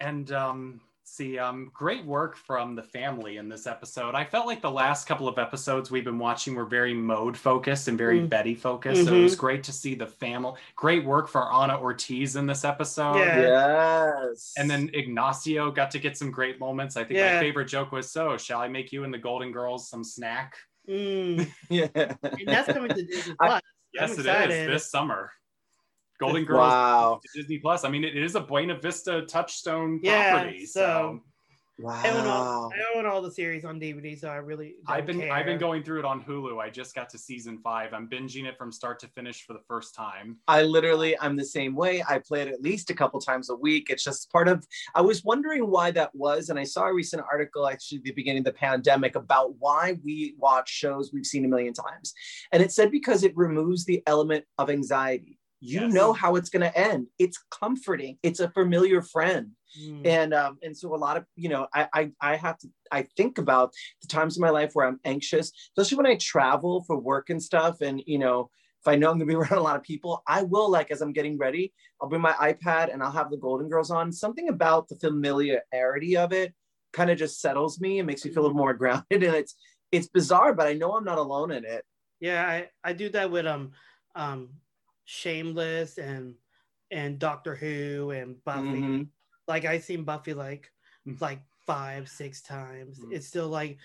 And 0.00 0.30
um, 0.30 0.80
see, 1.08 1.38
um, 1.38 1.70
great 1.74 2.04
work 2.04 2.36
from 2.36 2.74
the 2.74 2.82
family 2.82 3.36
in 3.38 3.48
this 3.48 3.66
episode. 3.66 4.14
I 4.14 4.24
felt 4.24 4.46
like 4.46 4.60
the 4.60 4.70
last 4.70 5.06
couple 5.06 5.26
of 5.28 5.38
episodes 5.38 5.90
we've 5.90 6.04
been 6.04 6.18
watching 6.18 6.54
were 6.54 6.64
very 6.64 6.94
mode 6.94 7.36
focused 7.36 7.88
and 7.88 7.96
very 7.98 8.20
Mm. 8.20 8.28
Betty 8.28 8.54
focused. 8.54 9.04
So 9.06 9.14
it 9.14 9.22
was 9.22 9.34
Mhm. 9.34 9.38
great 9.38 9.62
to 9.64 9.72
see 9.72 9.94
the 9.94 10.06
family. 10.06 10.52
Great 10.76 11.04
work 11.04 11.28
for 11.28 11.42
Ana 11.42 11.80
Ortiz 11.80 12.36
in 12.36 12.46
this 12.46 12.64
episode. 12.64 13.16
Yeah. 13.18 14.20
yes. 14.28 14.54
And 14.58 14.70
then 14.70 14.90
Ignacio 14.94 15.70
got 15.70 15.90
to 15.92 15.98
get 15.98 16.16
some 16.16 16.30
great 16.30 16.60
moments. 16.60 16.96
I 16.96 17.04
think 17.04 17.20
my 17.20 17.40
favorite 17.40 17.66
joke 17.68 17.90
was, 17.92 18.10
"So, 18.10 18.36
shall 18.36 18.60
I 18.60 18.68
make 18.68 18.92
you 18.92 19.04
and 19.04 19.12
the 19.12 19.18
Golden 19.18 19.50
Girls 19.52 19.88
some 19.88 20.04
snack?" 20.04 20.56
Mm. 20.88 21.50
yeah, 21.70 21.88
And 21.94 22.46
that's 22.48 22.72
coming 22.72 22.88
to 22.90 23.02
Disney 23.02 23.34
I- 23.40 23.46
Plus. 23.46 23.62
Yes, 23.94 24.18
I'm 24.18 24.26
it 24.26 24.50
is 24.50 24.66
this 24.68 24.90
summer. 24.90 25.32
Golden 26.18 26.44
Girls 26.44 26.58
wow, 26.58 27.20
Disney 27.34 27.58
Plus. 27.58 27.84
I 27.84 27.88
mean, 27.88 28.04
it 28.04 28.16
is 28.16 28.34
a 28.34 28.40
Buena 28.40 28.78
Vista 28.78 29.22
touchstone 29.22 30.00
Yeah, 30.02 30.32
property. 30.32 30.66
So, 30.66 30.80
so- 30.80 31.22
I 31.86 32.10
own, 32.10 32.26
all, 32.26 32.44
wow. 32.44 32.70
I 32.74 32.98
own 32.98 33.06
all 33.06 33.22
the 33.22 33.30
series 33.30 33.64
on 33.64 33.78
DVD, 33.78 34.18
so 34.18 34.28
I 34.28 34.36
really 34.36 34.74
don't 34.84 34.96
I've 34.96 35.06
been 35.06 35.30
I've 35.30 35.46
been 35.46 35.58
going 35.58 35.84
through 35.84 36.00
it 36.00 36.04
on 36.04 36.24
Hulu. 36.24 36.60
I 36.60 36.70
just 36.70 36.92
got 36.92 37.08
to 37.10 37.18
season 37.18 37.60
five. 37.62 37.94
I'm 37.94 38.08
binging 38.08 38.46
it 38.46 38.58
from 38.58 38.72
start 38.72 38.98
to 39.00 39.08
finish 39.08 39.46
for 39.46 39.52
the 39.52 39.62
first 39.68 39.94
time. 39.94 40.38
I 40.48 40.62
literally, 40.62 41.16
I'm 41.20 41.36
the 41.36 41.44
same 41.44 41.76
way. 41.76 42.02
I 42.08 42.18
play 42.18 42.42
it 42.42 42.48
at 42.48 42.60
least 42.60 42.90
a 42.90 42.94
couple 42.94 43.20
times 43.20 43.48
a 43.48 43.54
week. 43.54 43.90
It's 43.90 44.02
just 44.02 44.30
part 44.32 44.48
of, 44.48 44.66
I 44.96 45.02
was 45.02 45.22
wondering 45.22 45.70
why 45.70 45.92
that 45.92 46.12
was. 46.16 46.48
And 46.48 46.58
I 46.58 46.64
saw 46.64 46.86
a 46.86 46.92
recent 46.92 47.22
article 47.30 47.68
actually 47.68 47.98
at 47.98 48.04
the 48.04 48.10
beginning 48.12 48.40
of 48.40 48.46
the 48.46 48.52
pandemic 48.54 49.14
about 49.14 49.54
why 49.60 49.98
we 50.04 50.34
watch 50.36 50.68
shows 50.68 51.12
we've 51.12 51.26
seen 51.26 51.44
a 51.44 51.48
million 51.48 51.74
times. 51.74 52.12
And 52.50 52.60
it 52.60 52.72
said 52.72 52.90
because 52.90 53.22
it 53.22 53.36
removes 53.36 53.84
the 53.84 54.02
element 54.08 54.44
of 54.58 54.68
anxiety. 54.68 55.38
You 55.60 55.80
Yes. 55.82 55.92
know 55.92 56.12
how 56.12 56.36
it's 56.36 56.50
going 56.50 56.62
to 56.62 56.78
end. 56.78 57.08
It's 57.18 57.38
comforting. 57.50 58.18
It's 58.22 58.40
a 58.40 58.50
familiar 58.50 59.02
friend 59.02 59.52
Mm. 59.78 60.02
and 60.06 60.32
um 60.32 60.56
and 60.62 60.74
so 60.74 60.94
a 60.94 60.96
lot 60.96 61.18
of 61.18 61.26
you 61.36 61.50
know 61.50 61.68
I, 61.74 61.88
I 61.92 62.10
i 62.22 62.36
have 62.36 62.56
to 62.60 62.68
i 62.90 63.02
think 63.18 63.36
about 63.36 63.74
the 64.00 64.08
times 64.08 64.38
in 64.38 64.40
my 64.40 64.48
life 64.48 64.70
where 64.72 64.86
i'm 64.86 64.98
anxious 65.04 65.52
especially 65.76 65.98
when 65.98 66.06
i 66.06 66.16
travel 66.16 66.82
for 66.86 66.98
work 66.98 67.28
and 67.28 67.42
stuff 67.42 67.82
and 67.82 68.02
you 68.06 68.18
know 68.18 68.48
if 68.80 68.88
i 68.88 68.96
know 68.96 69.10
i'm 69.10 69.18
gonna 69.18 69.26
be 69.26 69.34
around 69.36 69.52
a 69.58 69.60
lot 69.62 69.76
of 69.76 69.82
people 69.82 70.22
i 70.26 70.42
will 70.42 70.70
like 70.70 70.90
as 70.90 71.02
i'm 71.02 71.12
getting 71.12 71.36
ready 71.36 71.72
i'll 72.00 72.08
bring 72.08 72.22
my 72.22 72.32
ipad 72.32 72.90
and 72.90 73.02
i'll 73.02 73.10
have 73.10 73.30
the 73.30 73.36
golden 73.36 73.68
girls 73.68 73.90
on 73.90 74.10
something 74.10 74.48
about 74.48 74.88
the 74.88 74.96
familiarity 74.96 76.16
of 76.16 76.32
it 76.32 76.54
kind 76.94 77.10
of 77.10 77.18
just 77.18 77.40
settles 77.40 77.78
me 77.78 77.98
and 77.98 78.06
makes 78.06 78.24
me 78.24 78.30
feel 78.32 78.42
a 78.42 78.44
little 78.44 78.56
more 78.56 78.72
grounded 78.82 79.22
and 79.22 79.34
it's 79.34 79.54
it's 79.92 80.08
bizarre 80.08 80.54
but 80.54 80.66
i 80.66 80.72
know 80.72 80.96
i'm 80.96 81.04
not 81.04 81.18
alone 81.18 81.50
in 81.52 81.64
it 81.66 81.84
Yeah, 82.20 82.46
I, 82.46 82.68
I 82.82 82.92
do 82.94 83.08
that 83.10 83.30
with 83.30 83.46
um 83.46 83.72
um 84.14 84.50
Shameless 85.08 85.96
and 85.96 86.34
and 86.90 87.18
Doctor 87.18 87.54
Who 87.56 88.10
and 88.10 88.44
Buffy. 88.44 88.60
Mhm. 88.82 89.08
Like 89.46 89.64
I've 89.64 89.82
seen 89.82 90.04
Buffy 90.04 90.34
like 90.34 90.70
Mm. 91.06 91.18
like 91.22 91.40
five, 91.64 92.10
six 92.10 92.42
times. 92.42 92.98
Mm. 93.00 93.12
It's 93.14 93.26
still 93.26 93.48
like 93.48 93.78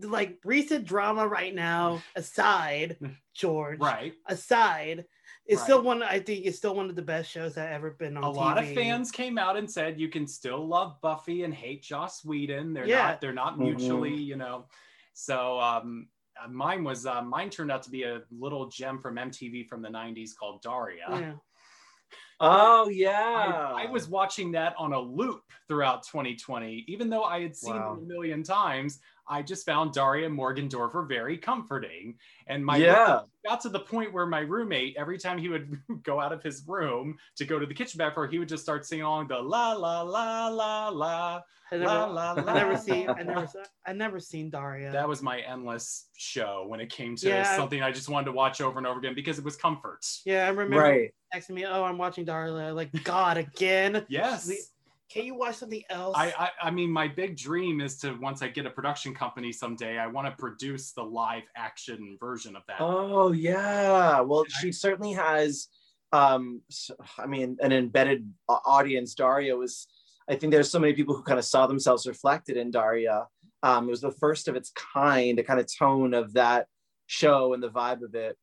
like 0.00 0.40
recent 0.44 0.86
drama 0.86 1.26
right 1.28 1.54
now 1.54 2.02
aside, 2.16 2.96
George. 3.34 3.78
Right. 3.78 4.14
Aside, 4.26 5.04
it's 5.46 5.60
Right. 5.60 5.64
still 5.64 5.82
one 5.82 6.02
I 6.02 6.18
think 6.18 6.46
it's 6.46 6.58
still 6.58 6.74
one 6.74 6.90
of 6.90 6.96
the 6.96 7.02
best 7.02 7.30
shows 7.30 7.54
that 7.54 7.72
ever 7.72 7.92
been 7.92 8.16
on 8.16 8.24
a 8.24 8.30
lot 8.30 8.58
of 8.58 8.68
fans 8.74 9.12
came 9.12 9.38
out 9.38 9.56
and 9.56 9.70
said 9.70 10.00
you 10.00 10.08
can 10.08 10.26
still 10.26 10.66
love 10.66 11.00
Buffy 11.00 11.44
and 11.44 11.54
hate 11.54 11.84
Joss 11.84 12.24
Whedon. 12.24 12.72
They're 12.72 12.86
Yeah. 12.88 13.06
not 13.08 13.20
they're 13.20 13.32
not 13.32 13.54
Mhm. 13.54 13.58
mutually, 13.60 14.14
you 14.16 14.34
know. 14.34 14.66
So 15.12 15.60
um 15.60 16.08
uh, 16.42 16.48
mine 16.48 16.84
was 16.84 17.06
uh, 17.06 17.22
mine 17.22 17.50
turned 17.50 17.70
out 17.70 17.82
to 17.84 17.90
be 17.90 18.02
a 18.04 18.20
little 18.30 18.68
gem 18.68 18.98
from 19.00 19.16
MTV 19.16 19.68
from 19.68 19.82
the 19.82 19.88
90s 19.88 20.30
called 20.38 20.62
Daria. 20.62 21.04
Yeah. 21.10 21.32
oh 22.40 22.88
yeah 22.88 23.70
I, 23.74 23.84
I 23.84 23.90
was 23.90 24.08
watching 24.08 24.52
that 24.52 24.74
on 24.76 24.92
a 24.92 24.98
loop 24.98 25.42
throughout 25.68 26.02
2020. 26.04 26.84
Even 26.88 27.08
though 27.08 27.22
I 27.24 27.40
had 27.42 27.54
seen 27.56 27.76
Wow. 27.76 27.94
it 27.94 28.02
a 28.02 28.06
million 28.06 28.42
times, 28.42 28.98
I 29.32 29.40
just 29.40 29.64
found 29.64 29.94
Daria 29.94 30.28
Morgendorffer 30.28 31.08
very 31.08 31.38
comforting. 31.38 32.16
And 32.48 32.64
my 32.64 32.76
yeah 32.76 33.20
got 33.46 33.60
to 33.62 33.70
the 33.70 33.80
point 33.80 34.12
where 34.12 34.26
my 34.26 34.40
roommate, 34.40 34.94
every 34.96 35.18
time 35.18 35.38
he 35.38 35.48
would 35.48 35.80
go 36.02 36.20
out 36.20 36.32
of 36.32 36.42
his 36.42 36.62
room 36.68 37.16
to 37.36 37.44
go 37.46 37.58
to 37.58 37.64
the 37.64 37.72
kitchen 37.72 37.96
back 37.98 38.14
door, 38.14 38.26
he 38.26 38.38
would 38.38 38.48
just 38.48 38.62
start 38.62 38.84
singing 38.84 39.04
along 39.04 39.28
the 39.28 39.38
la 39.38 39.72
la 39.72 40.02
la 40.02 40.48
la 40.48 40.88
la 40.90 41.40
I 41.72 41.76
never, 41.78 41.86
la 41.86 42.04
la 42.04 42.32
la. 42.32 42.52
I 42.52 42.54
never 42.54 42.76
seen 42.76 43.08
I 43.08 43.22
never 43.22 43.48
I 43.86 43.92
never 43.94 44.20
seen 44.20 44.50
Daria. 44.50 44.92
That 44.92 45.08
was 45.08 45.22
my 45.22 45.40
endless 45.40 46.08
show 46.14 46.66
when 46.68 46.80
it 46.80 46.90
came 46.90 47.16
to 47.16 47.28
Yeah. 47.28 47.56
something 47.56 47.82
I 47.82 47.90
just 47.90 48.10
wanted 48.10 48.26
to 48.26 48.32
watch 48.32 48.60
over 48.60 48.76
and 48.76 48.86
over 48.86 48.98
again 48.98 49.14
because 49.14 49.38
it 49.38 49.44
was 49.44 49.56
comfort. 49.56 50.04
yeah, 50.26 50.44
I 50.44 50.50
remember 50.50 50.76
right 50.76 51.10
texting 51.34 51.54
me, 51.54 51.64
"Oh, 51.64 51.82
I'm 51.84 51.96
watching 51.96 52.26
Daria." 52.26 52.74
Like, 52.74 52.92
God, 53.04 53.38
again? 53.38 54.04
Yes. 54.10 54.70
The- 55.12 55.20
Can 55.20 55.26
you 55.26 55.34
watch 55.34 55.56
something 55.56 55.82
else? 55.90 56.14
I, 56.16 56.32
I 56.38 56.50
I 56.68 56.70
mean 56.70 56.90
my 56.90 57.08
big 57.08 57.36
dream 57.36 57.80
is 57.80 57.98
to 57.98 58.14
once 58.14 58.42
I 58.42 58.48
get 58.48 58.66
a 58.66 58.70
production 58.70 59.14
company 59.14 59.52
someday 59.52 59.98
I 59.98 60.06
want 60.06 60.26
to 60.28 60.32
produce 60.36 60.92
the 60.92 61.02
live 61.02 61.42
action 61.56 62.16
version 62.20 62.56
of 62.56 62.62
that. 62.68 62.76
Oh 62.80 63.32
yeah. 63.32 64.20
Well, 64.20 64.44
she 64.60 64.72
certainly 64.72 65.12
has. 65.12 65.68
Um, 66.12 66.60
s- 66.70 66.90
I 67.18 67.26
mean, 67.26 67.56
an 67.62 67.72
embedded 67.72 68.30
audience. 68.48 69.14
Daria 69.14 69.56
was. 69.56 69.86
I 70.28 70.36
think 70.36 70.52
there's 70.52 70.70
so 70.70 70.78
many 70.78 70.92
people 70.92 71.16
who 71.16 71.22
kind 71.22 71.38
of 71.38 71.44
saw 71.44 71.66
themselves 71.66 72.06
reflected 72.06 72.56
in 72.56 72.70
Daria. 72.70 73.26
Um, 73.62 73.86
it 73.88 73.90
was 73.90 74.00
the 74.02 74.12
first 74.12 74.46
of 74.48 74.54
its 74.56 74.70
kind, 74.70 75.38
the 75.38 75.42
kind 75.42 75.58
of 75.58 75.66
tone 75.72 76.14
of 76.14 76.32
that 76.34 76.66
show 77.06 77.54
and 77.54 77.62
the 77.62 77.70
vibe 77.70 78.02
of 78.02 78.14
it. 78.14 78.36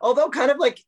Although 0.00 0.28
kind 0.30 0.50
of 0.50 0.58
like 0.58 0.80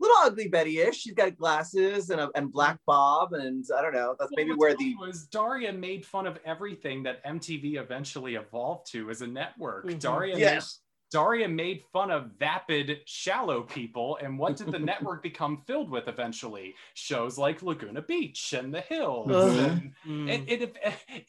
little 0.00 0.16
ugly 0.22 0.48
Betty-ish. 0.48 0.96
She's 0.96 1.14
got 1.14 1.36
glasses 1.36 2.10
and 2.10 2.20
a, 2.20 2.30
and 2.34 2.52
black 2.52 2.78
bob, 2.86 3.32
and 3.32 3.64
I 3.76 3.82
don't 3.82 3.94
know. 3.94 4.14
That's 4.18 4.30
Well, 4.30 4.36
maybe 4.36 4.50
what's 4.50 4.60
where 4.60 4.74
funny 4.74 4.94
the 4.94 5.06
was 5.06 5.26
Daria 5.26 5.72
made 5.72 6.04
fun 6.06 6.26
of 6.26 6.38
everything 6.44 7.02
that 7.04 7.24
MTV 7.24 7.76
eventually 7.76 8.36
evolved 8.36 8.90
to 8.92 9.10
as 9.10 9.22
a 9.22 9.26
network. 9.26 9.86
Mhm. 9.86 9.98
Daria 9.98 10.34
made 10.34 10.40
yes. 10.40 10.80
Daria 11.10 11.48
made 11.48 11.82
fun 11.92 12.10
of 12.10 12.32
vapid, 12.38 13.00
shallow 13.06 13.62
people, 13.62 14.18
and 14.20 14.38
what 14.38 14.56
did 14.56 14.70
the 14.70 14.78
network 14.78 15.22
become 15.22 15.62
filled 15.66 15.90
with 15.90 16.06
eventually? 16.08 16.74
Shows 16.94 17.38
like 17.38 17.62
Laguna 17.62 18.02
Beach 18.02 18.52
and 18.52 18.74
The 18.74 18.80
Hills. 18.82 19.54
Mhm. 19.54 19.82
And 20.26 20.42
Mm. 20.42 20.44
it, 20.46 20.62
it 20.62 20.76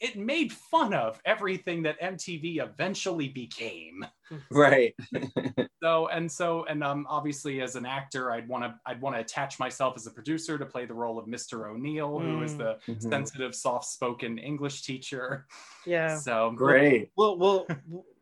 it 0.00 0.16
made 0.18 0.52
fun 0.52 0.92
of 0.94 1.20
everything 1.24 1.82
that 1.84 1.98
MTV 2.00 2.58
eventually 2.62 3.28
became. 3.28 4.04
Right. 4.50 4.94
So 5.82 6.08
and 6.08 6.30
so 6.30 6.64
and 6.66 6.84
um 6.84 7.06
obviously 7.08 7.62
as 7.62 7.74
an 7.74 7.86
actor, 7.86 8.30
I'd 8.32 8.46
want 8.48 8.64
to 8.64 8.78
I'd 8.84 9.00
want 9.00 9.16
to 9.16 9.20
attach 9.20 9.58
myself 9.58 9.94
as 9.96 10.06
a 10.06 10.10
producer 10.10 10.58
to 10.58 10.66
play 10.66 10.84
the 10.84 10.92
role 10.94 11.18
of 11.18 11.26
Mr. 11.26 11.70
O'Neill, 11.70 12.20
who 12.20 12.42
is 12.42 12.52
Mm. 12.52 12.58
the 12.58 12.78
Mhm. 12.88 13.00
sensitive, 13.10 13.54
soft-spoken 13.54 14.38
English 14.38 14.82
teacher. 14.82 15.46
yeah. 15.86 16.16
So 16.18 16.52
Great. 16.54 17.10
Well, 17.16 17.38
well, 17.38 17.66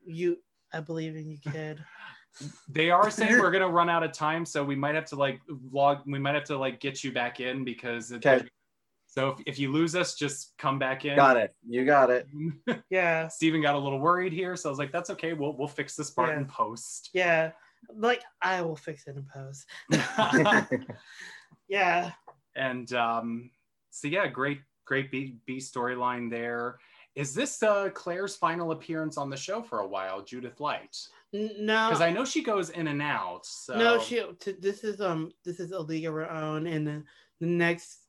you. 0.06 0.38
I 0.72 0.80
believe 0.80 1.16
in 1.16 1.30
you, 1.30 1.38
kid. 1.38 1.82
They 2.68 2.90
are 2.90 3.10
saying 3.10 3.38
we're 3.38 3.50
gonna 3.56 3.68
run 3.68 3.88
out 3.88 4.02
of 4.02 4.12
time, 4.12 4.44
so 4.44 4.62
we 4.64 4.76
might 4.76 4.94
have 4.94 5.06
to 5.06 5.16
like 5.16 5.40
log. 5.72 6.02
We 6.06 6.18
might 6.18 6.34
have 6.34 6.44
to 6.44 6.58
like 6.58 6.80
get 6.80 7.02
you 7.02 7.12
back 7.12 7.40
in 7.40 7.64
because. 7.64 8.12
Okay. 8.12 8.42
So 9.10 9.30
if, 9.30 9.40
if 9.46 9.58
you 9.58 9.72
lose 9.72 9.96
us, 9.96 10.14
just 10.14 10.52
come 10.58 10.78
back 10.78 11.06
in. 11.06 11.16
Got 11.16 11.38
it. 11.38 11.54
You 11.66 11.84
got 11.86 12.10
it. 12.10 12.28
Yeah, 12.90 13.26
Steven 13.28 13.62
got 13.62 13.74
a 13.74 13.78
little 13.78 13.98
worried 13.98 14.32
here, 14.32 14.54
so 14.54 14.68
I 14.68 14.70
was 14.70 14.78
like, 14.78 14.92
"That's 14.92 15.10
okay. 15.10 15.32
We'll 15.32 15.56
we'll 15.56 15.66
fix 15.66 15.96
this 15.96 16.10
part 16.10 16.28
Yeah. 16.28 16.36
in 16.38 16.44
post." 16.46 17.10
yeah. 17.14 17.52
Like 17.94 18.22
I 18.42 18.60
will 18.60 18.76
fix 18.76 19.06
it 19.06 19.16
in 19.16 19.24
post. 19.32 19.66
Yeah. 21.68 22.12
and 22.56 22.92
um, 22.94 23.50
so 23.90 24.08
yeah, 24.08 24.26
great 24.26 24.60
great 24.84 25.10
B, 25.10 25.36
B 25.46 25.58
storyline 25.58 26.30
there. 26.30 26.78
Is 27.18 27.34
this 27.34 27.60
uh, 27.64 27.88
Claire's 27.94 28.36
final 28.36 28.70
appearance 28.70 29.18
on 29.18 29.28
the 29.28 29.36
show 29.36 29.60
for 29.60 29.80
a 29.80 29.86
while, 29.88 30.22
Judith 30.22 30.60
Light? 30.60 30.96
No. 31.32 31.88
Because 31.88 32.00
I 32.00 32.12
know 32.12 32.24
she 32.24 32.44
goes 32.44 32.70
in 32.70 32.86
and 32.86 33.02
out. 33.02 33.44
So. 33.44 33.76
No, 33.76 34.00
she. 34.00 34.22
T- 34.38 34.54
this 34.60 34.84
is 34.84 35.00
um. 35.00 35.32
This 35.44 35.58
is 35.58 35.72
a 35.72 35.80
league 35.80 36.04
of 36.06 36.14
her 36.14 36.30
own, 36.30 36.68
and 36.68 36.86
the, 36.86 37.02
the 37.40 37.46
next. 37.46 38.02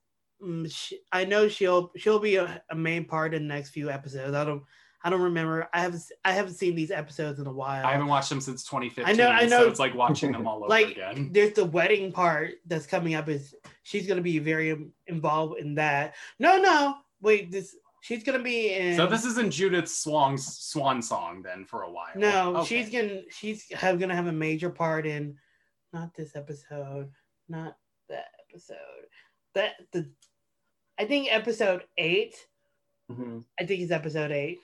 Um, 0.43 0.69
she, 0.69 0.99
I 1.11 1.25
know 1.25 1.47
she'll 1.47 1.91
she'll 1.97 2.19
be 2.19 2.35
a, 2.35 2.61
a 2.69 2.75
main 2.75 3.03
part 3.03 3.33
in 3.33 3.47
the 3.47 3.53
next 3.53 3.71
few 3.71 3.89
episodes. 3.89 4.35
I 4.35 4.45
don't. 4.45 4.61
I 5.03 5.09
don't 5.09 5.21
remember. 5.23 5.67
I 5.73 5.79
haven't. 5.81 6.03
I 6.23 6.33
haven't 6.33 6.53
seen 6.53 6.75
these 6.75 6.91
episodes 6.91 7.39
in 7.39 7.47
a 7.47 7.51
while. 7.51 7.87
I 7.87 7.93
haven't 7.93 8.07
watched 8.07 8.29
them 8.29 8.39
since 8.41 8.63
2015. 8.63 9.11
I 9.11 9.17
know- 9.17 9.29
I 9.31 9.45
know. 9.47 9.63
So 9.63 9.69
it's 9.69 9.79
like 9.79 9.95
watching 9.95 10.31
them 10.33 10.45
all 10.45 10.57
over 10.57 10.67
like 10.67 10.91
again. 10.91 11.29
there's 11.31 11.53
the 11.53 11.65
wedding 11.65 12.11
part 12.11 12.51
that's 12.67 12.85
coming 12.85 13.15
up. 13.15 13.27
Is 13.27 13.55
she's 13.81 14.05
gonna 14.05 14.21
be 14.21 14.37
very 14.37 14.91
involved 15.07 15.59
in 15.59 15.73
that? 15.75 16.13
No, 16.37 16.57
no. 16.61 16.97
Wait. 17.21 17.49
This 17.51 17.75
she's 18.01 18.23
gonna 18.23 18.41
be 18.41 18.73
in. 18.73 18.95
So 18.95 19.07
this 19.07 19.25
isn't 19.25 19.51
Judith's 19.51 19.97
swan 19.97 20.37
swan 20.37 21.01
song 21.01 21.41
then 21.41 21.65
for 21.65 21.83
a 21.83 21.91
while. 21.91 22.11
No, 22.15 22.57
Okay. 22.57 22.67
she's 22.83 22.89
gonna 22.91 23.21
she's 23.31 23.71
have, 23.73 23.99
gonna 23.99 24.15
have 24.15 24.27
a 24.27 24.31
major 24.31 24.69
part 24.69 25.05
in 25.05 25.37
not 25.93 26.13
this 26.15 26.35
episode, 26.35 27.11
not 27.47 27.77
that 28.09 28.27
episode. 28.49 28.77
That 29.55 29.73
the 29.91 30.09
I 30.97 31.05
think 31.05 31.27
episode 31.33 31.83
eight. 31.97 32.35
Mhm. 33.11 33.43
I 33.59 33.65
think 33.65 33.81
it's 33.81 33.91
episode 33.91 34.31
eight. 34.31 34.59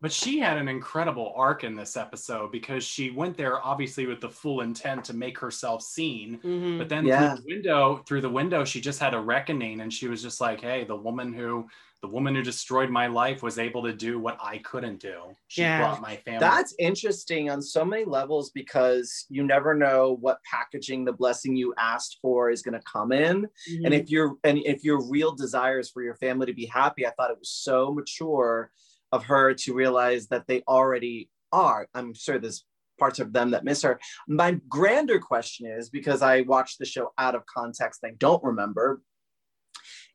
But 0.00 0.10
she 0.12 0.40
had 0.40 0.56
an 0.58 0.66
incredible 0.66 1.32
arc 1.36 1.62
in 1.62 1.76
this 1.76 1.96
episode 1.96 2.50
because 2.50 2.82
she 2.82 3.10
went 3.10 3.36
there 3.36 3.64
obviously 3.64 4.06
with 4.06 4.20
the 4.20 4.28
full 4.28 4.62
intent 4.62 5.04
to 5.04 5.14
make 5.14 5.38
herself 5.38 5.80
seen. 5.82 6.40
Mhm. 6.40 6.78
But 6.78 6.88
then 6.88 7.06
Yeah. 7.06 7.36
through 7.36 7.42
the 7.42 7.46
window, 7.54 7.96
through 8.08 8.20
the 8.22 8.30
window, 8.30 8.64
she 8.64 8.80
just 8.80 8.98
had 8.98 9.14
a 9.14 9.20
reckoning, 9.20 9.80
and 9.80 9.92
she 9.92 10.08
was 10.08 10.20
just 10.20 10.40
like, 10.40 10.60
"Hey, 10.60 10.82
the 10.84 10.96
woman 10.96 11.32
who, 11.32 11.68
the 12.02 12.08
woman 12.08 12.34
who 12.34 12.42
destroyed 12.42 12.90
my 12.90 13.06
life, 13.06 13.42
was 13.44 13.60
able 13.60 13.82
to 13.84 13.92
do 13.92 14.18
what 14.18 14.36
I 14.42 14.58
couldn't 14.58 15.00
do. 15.00 15.36
She 15.46 15.62
Yeah. 15.62 15.78
brought 15.78 16.00
my 16.02 16.16
family." 16.16 16.40
That's 16.40 16.74
interesting 16.78 17.48
on 17.48 17.62
so 17.62 17.84
many 17.84 18.04
levels 18.04 18.50
because 18.50 19.24
you 19.28 19.44
never 19.44 19.72
know 19.72 20.16
what 20.20 20.42
packaging 20.42 21.04
the 21.04 21.12
blessing 21.12 21.54
you 21.54 21.72
asked 21.78 22.18
for 22.20 22.50
is 22.50 22.60
going 22.60 22.78
to 22.78 22.84
come 22.84 23.12
in. 23.12 23.48
Mhm. 23.70 23.84
And 23.84 23.94
if 23.94 24.10
your 24.10 24.36
and 24.42 24.58
if 24.58 24.82
your 24.82 25.00
real 25.08 25.32
desire 25.32 25.78
is 25.78 25.90
for 25.90 26.02
your 26.02 26.16
family 26.16 26.46
to 26.46 26.52
be 26.52 26.66
happy, 26.66 27.06
I 27.06 27.10
thought 27.10 27.30
it 27.30 27.38
was 27.38 27.50
so 27.50 27.92
mature 27.92 28.72
of 29.12 29.24
her 29.26 29.54
to 29.54 29.74
realize 29.74 30.26
that 30.28 30.46
they 30.48 30.62
already 30.62 31.30
are. 31.52 31.86
I'm 31.94 32.14
sure 32.14 32.38
there's 32.38 32.64
parts 32.98 33.20
of 33.20 33.32
them 33.32 33.50
that 33.50 33.64
miss 33.64 33.82
her. 33.82 34.00
My 34.26 34.52
grander 34.68 35.18
question 35.20 35.66
is 35.66 35.88
because 35.88 36.22
I 36.22 36.42
watched 36.42 36.78
the 36.78 36.84
show 36.84 37.12
out 37.18 37.34
of 37.34 37.46
context, 37.46 38.00
I 38.04 38.10
don't 38.18 38.42
remember. 38.42 39.02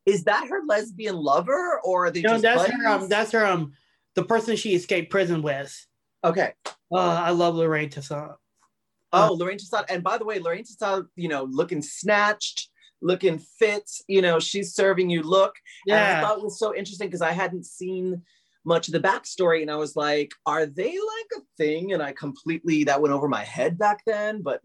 Is 0.07 0.23
that 0.23 0.47
her 0.47 0.61
lesbian 0.65 1.15
lover 1.15 1.79
or 1.83 2.05
are 2.05 2.11
they 2.11 2.21
no, 2.21 2.29
just 2.31 2.41
that's 2.41 2.63
buddies? 2.63 2.81
her. 2.81 2.87
Um, 2.87 3.09
that's 3.09 3.31
her. 3.33 3.45
Um, 3.45 3.73
the 4.15 4.23
person 4.23 4.55
she 4.55 4.73
escaped 4.73 5.11
prison 5.11 5.43
with. 5.43 5.85
okay. 6.23 6.53
Uh, 6.91 6.97
I 6.97 7.31
love 7.31 7.55
Lorraine 7.55 7.89
Toussaint. 7.89 8.31
Oh, 9.11 9.33
Lorraine 9.33 9.57
Toussaint. 9.57 9.85
And 9.89 10.01
by 10.03 10.17
the 10.17 10.23
way, 10.25 10.39
Lorraine 10.39 10.63
Toussaint, 10.63 11.07
you 11.17 11.27
know, 11.27 11.43
looking 11.43 11.81
snatched, 11.81 12.69
looking 13.01 13.37
fit, 13.59 13.83
you 14.07 14.21
know, 14.21 14.39
she's 14.39 14.73
serving 14.73 15.09
you 15.09 15.21
look. 15.21 15.53
And 15.87 15.97
I 15.97 16.21
thought 16.21 16.37
it 16.37 16.43
was 16.43 16.57
so 16.57 16.73
interesting 16.73 17.09
because 17.09 17.21
I 17.21 17.31
hadn't 17.31 17.65
seen 17.65 18.21
much 18.63 18.87
of 18.87 18.93
the 18.93 18.99
backstory 19.01 19.61
and 19.61 19.69
I 19.69 19.75
was 19.75 19.97
like, 19.97 20.31
are 20.45 20.65
they 20.65 20.91
like 20.91 21.31
a 21.37 21.41
thing? 21.57 21.91
And 21.93 22.01
I 22.01 22.13
completely, 22.13 22.85
that 22.85 23.01
went 23.01 23.13
over 23.13 23.27
my 23.27 23.43
head 23.43 23.77
back 23.77 24.01
then. 24.07 24.41
But 24.41 24.61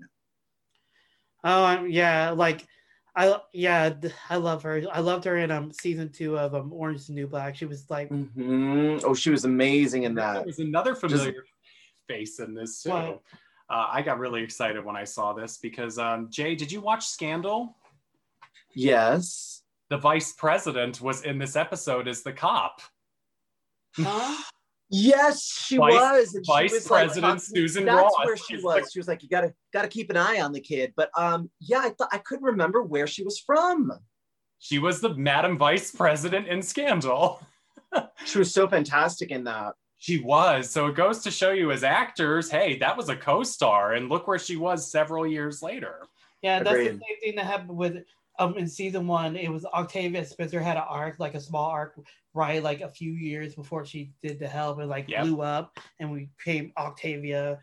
Oh, 1.44 1.64
I'm, 1.64 1.90
yeah, 1.90 2.30
like 2.30 2.64
I 3.14 3.36
yeah, 3.52 3.92
I 4.30 4.36
love 4.36 4.62
her. 4.62 4.82
I 4.90 5.00
loved 5.00 5.24
her 5.24 5.36
in 5.36 5.50
um 5.50 5.70
season 5.72 6.10
two 6.10 6.38
of 6.38 6.54
um 6.54 6.72
Orange 6.72 7.00
is 7.00 7.06
the 7.08 7.12
New 7.12 7.26
Black. 7.26 7.54
She 7.56 7.66
was 7.66 7.90
like, 7.90 8.08
Mhm. 8.10 9.02
Oh, 9.04 9.14
she 9.14 9.30
was 9.30 9.44
amazing 9.44 10.04
in 10.04 10.14
There 10.14 10.24
that. 10.34 10.46
was 10.46 10.58
another 10.58 10.94
familiar 10.94 11.44
face 12.08 12.40
in 12.40 12.54
this 12.54 12.82
too. 12.82 12.90
Uh, 12.92 13.18
I 13.90 14.02
got 14.02 14.18
really 14.18 14.42
excited 14.42 14.84
when 14.84 14.96
I 14.96 15.04
saw 15.04 15.32
this 15.32 15.58
because 15.58 15.98
um, 15.98 16.28
Jai, 16.30 16.54
did 16.54 16.70
you 16.72 16.80
watch 16.80 17.06
Scandal? 17.06 17.76
Yes. 18.74 19.62
The 19.88 19.98
vice 19.98 20.32
president 20.32 21.00
was 21.00 21.22
in 21.22 21.38
this 21.38 21.54
episode 21.56 22.08
as 22.08 22.22
the 22.22 22.32
cop. 22.32 22.80
huh? 23.96 24.42
Yes, 24.92 25.44
she 25.44 25.78
Vice- 25.78 25.92
was. 25.94 26.34
and 26.34 26.44
she 26.44 26.52
Vice 26.52 26.72
was, 26.72 26.86
President 26.86 27.24
talking- 27.24 27.40
Susan 27.40 27.84
That's 27.86 27.96
Ross 28.02 28.12
where 28.26 28.36
she 28.36 28.56
was. 28.62 28.90
She 28.92 28.98
was 28.98 29.08
like, 29.08 29.22
"You 29.22 29.28
gotta, 29.30 29.54
gotta 29.72 29.88
keep 29.88 30.10
an 30.10 30.16
eye 30.18 30.40
on 30.40 30.52
the 30.52 30.60
kid." 30.60 30.92
But 30.96 31.10
um, 31.16 31.50
yeah, 31.60 31.78
I 31.80 31.90
thought 31.90 32.10
I 32.12 32.18
couldn't 32.18 32.44
remember 32.44 32.82
where 32.82 33.06
she 33.06 33.24
was 33.24 33.38
from. 33.38 33.90
She 34.58 34.78
was 34.78 35.00
the 35.00 35.14
Madam 35.14 35.56
Vice 35.58 35.90
President 35.90 36.46
in 36.46 36.62
Scandal. 36.62 37.40
She 38.24 38.38
was 38.38 38.54
so 38.54 38.66
fantastic 38.66 39.30
in 39.30 39.44
that. 39.44 39.74
She 39.98 40.20
was. 40.20 40.70
So 40.70 40.86
it 40.86 40.94
goes 40.94 41.18
to 41.24 41.30
show 41.30 41.50
you 41.50 41.72
as 41.72 41.84
actors, 41.84 42.50
hey, 42.50 42.78
that 42.78 42.96
was 42.96 43.10
a 43.10 43.16
co-star, 43.16 43.92
and 43.92 44.08
look 44.08 44.26
where 44.26 44.38
she 44.38 44.56
was 44.56 44.90
several 44.90 45.26
years 45.26 45.60
later. 45.62 46.02
Yeah, 46.40 46.62
that's 46.62 46.74
the 46.74 46.84
same 46.86 47.00
thing 47.22 47.36
that 47.36 47.44
happened 47.44 47.76
with 47.76 47.98
um 48.38 48.56
in 48.56 48.66
season 48.68 49.06
one. 49.06 49.36
It 49.36 49.50
was 49.50 49.64
Octavia 49.66 50.24
Spencer 50.24 50.60
had 50.60 50.76
an 50.76 50.84
arc, 50.88 51.18
like 51.18 51.34
a 51.34 51.40
small 51.40 51.66
arc, 51.70 51.98
right, 52.34 52.62
like 52.62 52.80
a 52.80 52.88
few 52.88 53.12
years 53.12 53.54
before 53.54 53.84
she 53.84 54.12
did 54.22 54.38
the 54.38 54.48
help 54.48 54.78
and 54.78 54.88
like 54.88 55.08
Yep. 55.08 55.24
blew 55.24 55.42
up, 55.42 55.78
and 56.00 56.10
we 56.10 56.28
became 56.38 56.72
Octavia. 56.76 57.58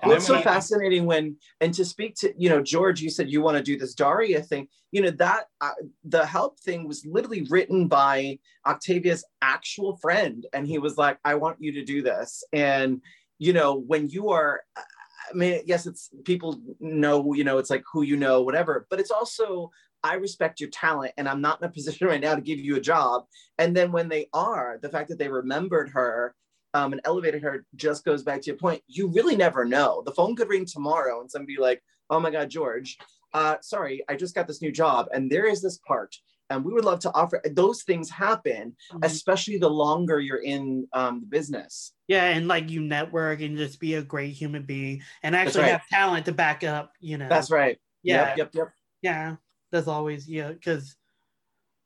And 0.00 0.08
Well, 0.08 0.16
it's 0.16 0.26
so 0.26 0.36
I- 0.36 0.42
fascinating 0.42 1.06
when 1.06 1.36
and 1.60 1.72
to 1.74 1.84
speak 1.84 2.14
to 2.16 2.32
you 2.36 2.48
know 2.48 2.62
George, 2.62 3.00
you 3.00 3.10
said 3.10 3.30
you 3.30 3.42
want 3.42 3.56
to 3.56 3.62
do 3.62 3.78
this 3.78 3.94
Daria 3.94 4.42
thing. 4.42 4.68
You 4.90 5.02
know 5.02 5.10
that 5.10 5.46
uh, 5.60 5.70
the 6.04 6.26
help 6.26 6.58
thing 6.60 6.88
was 6.88 7.06
literally 7.06 7.46
written 7.50 7.88
by 7.88 8.38
Octavia's 8.66 9.24
actual 9.42 9.96
friend, 9.96 10.46
and 10.52 10.66
he 10.66 10.78
was 10.78 10.96
like, 10.96 11.18
"I 11.24 11.34
want 11.36 11.58
you 11.60 11.72
to 11.72 11.84
do 11.84 12.02
this." 12.02 12.42
And 12.52 13.00
you 13.38 13.52
know 13.52 13.74
when 13.74 14.08
you 14.08 14.30
are, 14.30 14.62
I 14.76 15.34
mean, 15.34 15.60
yes, 15.66 15.86
it's 15.86 16.10
people 16.24 16.60
know 16.80 17.32
you 17.34 17.44
know 17.44 17.58
it's 17.58 17.70
like 17.70 17.84
who 17.92 18.02
you 18.02 18.16
know, 18.16 18.42
whatever, 18.42 18.86
but 18.90 18.98
it's 18.98 19.10
also 19.10 19.70
I 20.04 20.14
respect 20.14 20.60
your 20.60 20.70
talent, 20.70 21.12
and 21.16 21.28
I'm 21.28 21.40
not 21.40 21.60
in 21.60 21.68
a 21.68 21.72
position 21.72 22.06
right 22.06 22.20
now 22.20 22.34
to 22.34 22.40
give 22.40 22.58
you 22.58 22.76
a 22.76 22.80
job. 22.80 23.24
And 23.58 23.76
then 23.76 23.92
when 23.92 24.08
they 24.08 24.28
are, 24.32 24.78
the 24.82 24.88
fact 24.88 25.08
that 25.10 25.18
they 25.18 25.28
remembered 25.28 25.90
her 25.90 26.34
um, 26.74 26.92
and 26.92 27.00
elevated 27.04 27.42
her 27.42 27.64
just 27.76 28.04
goes 28.04 28.22
back 28.22 28.40
to 28.42 28.46
your 28.46 28.56
point. 28.56 28.82
You 28.86 29.08
really 29.08 29.36
never 29.36 29.64
know. 29.64 30.02
The 30.04 30.12
phone 30.12 30.34
could 30.34 30.48
ring 30.48 30.64
tomorrow 30.64 31.20
and 31.20 31.30
somebody 31.30 31.56
like, 31.58 31.82
oh 32.10 32.18
my 32.20 32.30
God, 32.30 32.48
George, 32.50 32.96
uh, 33.34 33.56
sorry, 33.60 34.02
I 34.08 34.16
just 34.16 34.34
got 34.34 34.46
this 34.46 34.62
new 34.62 34.72
job 34.72 35.08
and 35.12 35.30
there 35.30 35.46
is 35.46 35.62
this 35.62 35.78
part. 35.86 36.14
And 36.50 36.64
we 36.64 36.72
would 36.72 36.84
love 36.84 37.00
to 37.00 37.12
offer 37.14 37.40
those 37.52 37.82
things 37.82 38.10
happen, 38.10 38.76
Mhm. 38.92 39.04
especially 39.04 39.56
the 39.56 39.70
longer 39.70 40.20
you're 40.20 40.42
in 40.42 40.86
um, 40.92 41.20
the 41.20 41.26
business. 41.26 41.94
Yeah, 42.08 42.24
and 42.24 42.46
like 42.46 42.68
you 42.68 42.80
network 42.80 43.40
and 43.40 43.56
just 43.56 43.80
be 43.80 43.94
a 43.94 44.02
great 44.02 44.32
human 44.32 44.64
being 44.64 45.02
and 45.22 45.34
actually 45.34 45.62
right. 45.62 45.72
have 45.72 45.88
talent 45.88 46.26
to 46.26 46.32
back 46.32 46.62
up, 46.62 46.92
you 47.00 47.16
know. 47.16 47.28
That's 47.28 47.50
right. 47.50 47.78
Yeah, 48.02 48.28
Yep, 48.28 48.36
yep, 48.36 48.54
yep. 48.54 48.68
yeah. 49.00 49.36
That's 49.72 49.88
always 49.88 50.28
yeah, 50.28 50.52
because 50.52 50.96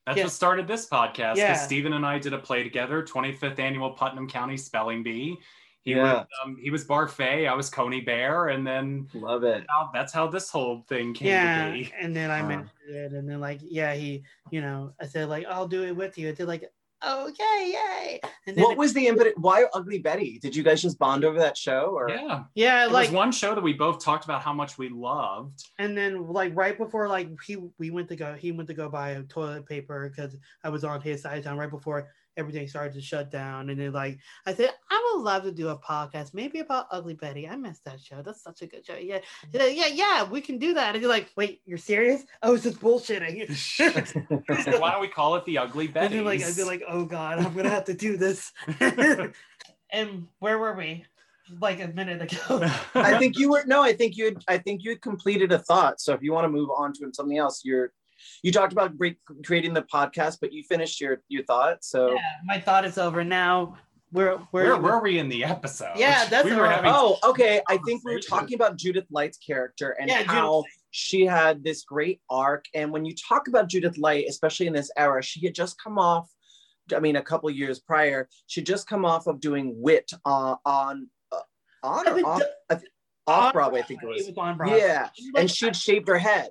That's 0.05 0.19
Yeah. 0.19 0.25
what 0.25 0.33
started 0.33 0.69
this 0.69 0.89
podcast. 0.89 1.35
Because 1.35 1.39
Yeah. 1.39 1.55
Steven 1.55 1.95
and 1.95 2.07
I 2.07 2.19
did 2.21 2.33
a 2.33 2.39
play 2.39 2.63
together, 2.63 3.03
25th 3.03 3.59
annual 3.59 3.91
Putnam 3.91 4.29
County 4.29 4.57
Spelling 4.57 5.03
Bee. 5.03 5.37
He 5.83 5.93
Yeah. 5.93 6.03
was 6.03 6.27
um, 6.45 6.57
he 6.63 6.71
was 6.71 6.85
Barfée, 6.87 7.49
I 7.49 7.55
was 7.55 7.69
Coneybear, 7.71 8.55
and 8.55 8.65
then 8.65 9.09
Love 9.15 9.43
it. 9.43 9.65
how, 9.69 9.91
that's 9.93 10.13
how 10.13 10.29
this 10.29 10.49
whole 10.51 10.85
thing 10.89 11.13
came 11.15 11.29
yeah, 11.29 11.73
to 11.73 11.73
be. 11.73 11.93
and 12.01 12.15
then 12.15 12.31
I 12.31 12.41
Wow. 12.43 12.49
mentioned 12.49 12.71
it, 12.89 13.13
and 13.15 13.29
then 13.29 13.41
like 13.41 13.59
yeah, 13.63 13.95
he, 13.95 14.23
you 14.53 14.61
know, 14.61 14.93
I 15.01 15.07
said 15.07 15.29
like 15.29 15.45
I'll 15.47 15.67
do 15.69 15.83
it 15.85 15.97
with 15.97 16.17
you. 16.19 16.33
They're 16.33 16.47
like, 16.47 16.71
okay, 17.07 17.73
yay. 17.73 18.21
And 18.47 18.57
then 18.57 18.65
What 18.65 18.77
was 18.77 18.93
the 18.93 19.07
impetus? 19.07 19.35
Why 19.37 19.65
Ugly 19.73 19.99
Betty? 20.01 20.39
Did 20.41 20.55
you 20.57 20.63
guys 20.63 20.83
just 20.83 20.99
bond 20.99 21.25
over 21.25 21.39
that 21.39 21.57
show? 21.57 21.91
Or 21.97 22.09
Yeah, 22.11 22.45
yeah, 22.55 22.87
it 22.87 22.93
like 22.93 23.09
was 23.09 23.15
one 23.15 23.33
show 23.33 23.55
that 23.55 23.63
we 23.63 23.73
both 23.73 24.03
talked 24.05 24.25
about 24.25 24.43
how 24.43 24.53
much 24.53 24.79
we 24.79 24.89
loved. 24.89 25.63
and 25.79 25.97
then 25.97 26.27
like 26.29 26.53
right 26.57 26.77
before 26.77 27.09
like 27.09 27.29
he 27.47 27.57
we 27.79 27.91
went 27.91 28.09
to 28.09 28.17
go 28.17 28.35
he 28.35 28.53
went 28.53 28.69
to 28.69 28.75
go 28.75 28.89
buy 28.89 29.23
toilet 29.29 29.67
paper 29.67 30.09
because 30.09 30.37
I 30.65 30.69
was 30.69 30.85
on 30.85 31.01
his 31.01 31.23
side 31.23 31.39
of 31.39 31.45
town 31.45 31.59
right 31.59 31.71
before 31.71 32.11
everything 32.37 32.69
started 32.69 32.95
to 32.95 33.01
shut 33.01 33.31
down 33.31 33.71
and 33.71 33.81
then 33.81 33.93
like 33.93 34.19
I 34.45 34.55
said 34.55 34.71
I 34.91 35.13
would 35.15 35.23
love 35.23 35.43
to 35.45 35.53
do 35.53 35.69
a 35.69 35.79
podcast 35.79 36.35
maybe 36.35 36.61
about 36.61 36.87
Ugly 36.91 37.15
Betty 37.15 37.49
I 37.49 37.57
missed 37.57 37.85
that 37.85 38.01
show 38.01 38.23
that's 38.23 38.43
such 38.43 38.63
a 38.63 38.67
good 38.67 38.85
show 38.87 38.97
yeah 38.97 39.19
He's 39.53 39.61
like, 39.61 39.77
yeah 39.77 39.87
yeah 39.87 40.25
we 40.29 40.41
can 40.41 40.59
do 40.59 40.75
that 40.75 40.95
and 40.95 41.03
you're 41.03 41.11
like 41.11 41.31
wait 41.37 41.61
you're 41.65 41.79
serious 41.79 42.23
oh, 42.43 42.49
I 42.49 42.51
was 42.51 42.63
just 42.63 42.81
bullshitting 42.81 43.49
why 44.81 44.93
don't 44.93 45.01
we 45.01 45.09
call 45.09 45.37
it 45.37 45.45
the 45.45 45.59
Ugly 45.59 45.89
I'd 45.89 45.95
Betty? 45.95 46.19
be 46.19 46.25
like 46.25 46.43
I'd 46.43 46.57
be 46.57 46.65
like 46.65 46.83
oh 46.89 47.05
god 47.05 47.39
I'm 47.39 47.55
gonna 47.55 47.71
have 47.71 47.85
to 47.85 47.95
do 47.95 48.17
this 48.17 48.53
and 49.91 50.27
where 50.39 50.59
were 50.59 50.75
we 50.75 51.05
like 51.61 51.81
a 51.81 51.89
minute 51.89 52.23
ago 52.23 52.69
I 52.95 53.19
think 53.19 53.39
you 53.39 53.51
were 53.51 53.65
no, 53.67 53.83
I 53.83 53.93
think 53.93 54.17
you 54.17 54.27
had 54.27 54.45
I 54.49 54.59
think 54.59 54.83
you 54.83 54.91
had 54.91 55.03
completed 55.03 55.53
a 55.53 55.59
thought. 55.59 56.01
So 56.01 56.13
if 56.13 56.23
you 56.23 56.33
want 56.33 56.45
to 56.45 56.49
move 56.49 56.69
on 56.77 56.93
to 56.95 57.11
something 57.13 57.39
else, 57.39 57.63
you're 57.65 57.93
you 58.43 58.53
talked 58.53 58.73
about 58.73 58.97
break, 58.97 59.17
creating 59.45 59.75
the 59.75 59.83
podcast, 59.83 60.39
but 60.41 60.53
you 60.53 60.63
finished 60.63 61.01
your 61.01 61.23
your 61.29 61.45
thought. 61.45 61.85
So 61.85 62.13
yeah 62.13 62.19
my 62.45 62.59
thought 62.61 62.85
is 62.85 62.99
over 62.99 63.25
now 63.25 63.77
we're 64.13 64.39
we're 64.53 64.65
where 64.65 64.77
were 64.81 65.01
we 65.03 65.19
in 65.19 65.29
the 65.29 65.45
episode? 65.45 65.93
Yeah, 65.97 66.27
that's 66.27 66.45
we 66.45 66.53
what 66.53 66.61
were 66.61 66.69
having. 66.71 66.91
oh, 66.95 67.19
okay. 67.25 67.61
I 67.69 67.77
think 67.79 68.05
we 68.05 68.15
were 68.15 68.21
talking 68.21 68.55
about 68.55 68.77
Judith 68.77 69.07
Light's 69.11 69.37
character 69.37 69.91
and 70.01 70.09
Yeah, 70.09 70.23
how 70.23 70.59
Light. 70.59 70.65
she 70.93 71.27
had 71.27 71.65
this 71.65 71.83
great 71.83 72.21
arc. 72.31 72.67
And 72.73 72.93
when 72.93 73.05
you 73.05 73.15
talk 73.17 73.49
about 73.49 73.69
Judith 73.69 73.99
Light, 73.99 74.27
especially 74.29 74.69
in 74.69 74.73
this 74.73 74.91
era, 74.97 75.23
she 75.23 75.45
had 75.45 75.55
just 75.57 75.77
come 75.83 75.99
off. 75.99 76.31
I 76.95 77.01
mean, 77.01 77.17
a 77.17 77.23
couple 77.23 77.51
years 77.51 77.81
prior, 77.81 78.29
she'd 78.47 78.65
just 78.65 78.87
come 78.89 79.05
off 79.05 79.27
of 79.27 79.41
doing 79.41 79.75
Wit 79.77 80.11
uh, 80.25 80.55
on 80.65 81.09
uh, 81.33 81.41
on 81.83 82.07
I've 82.09 82.17
or 82.23 82.27
off, 82.27 82.41
d- 82.41 82.47
I 82.71 82.81
off 83.27 83.53
Broadway. 83.53 83.81
I 83.81 83.83
think 83.83 84.05
it 84.05 84.07
was. 84.07 84.31
on 84.39 84.57
Broadway. 84.57 84.79
Yeah, 84.79 85.09
and 85.37 85.51
she'd 85.51 85.75
shaved 85.75 86.07
her 86.07 86.19
head. 86.19 86.51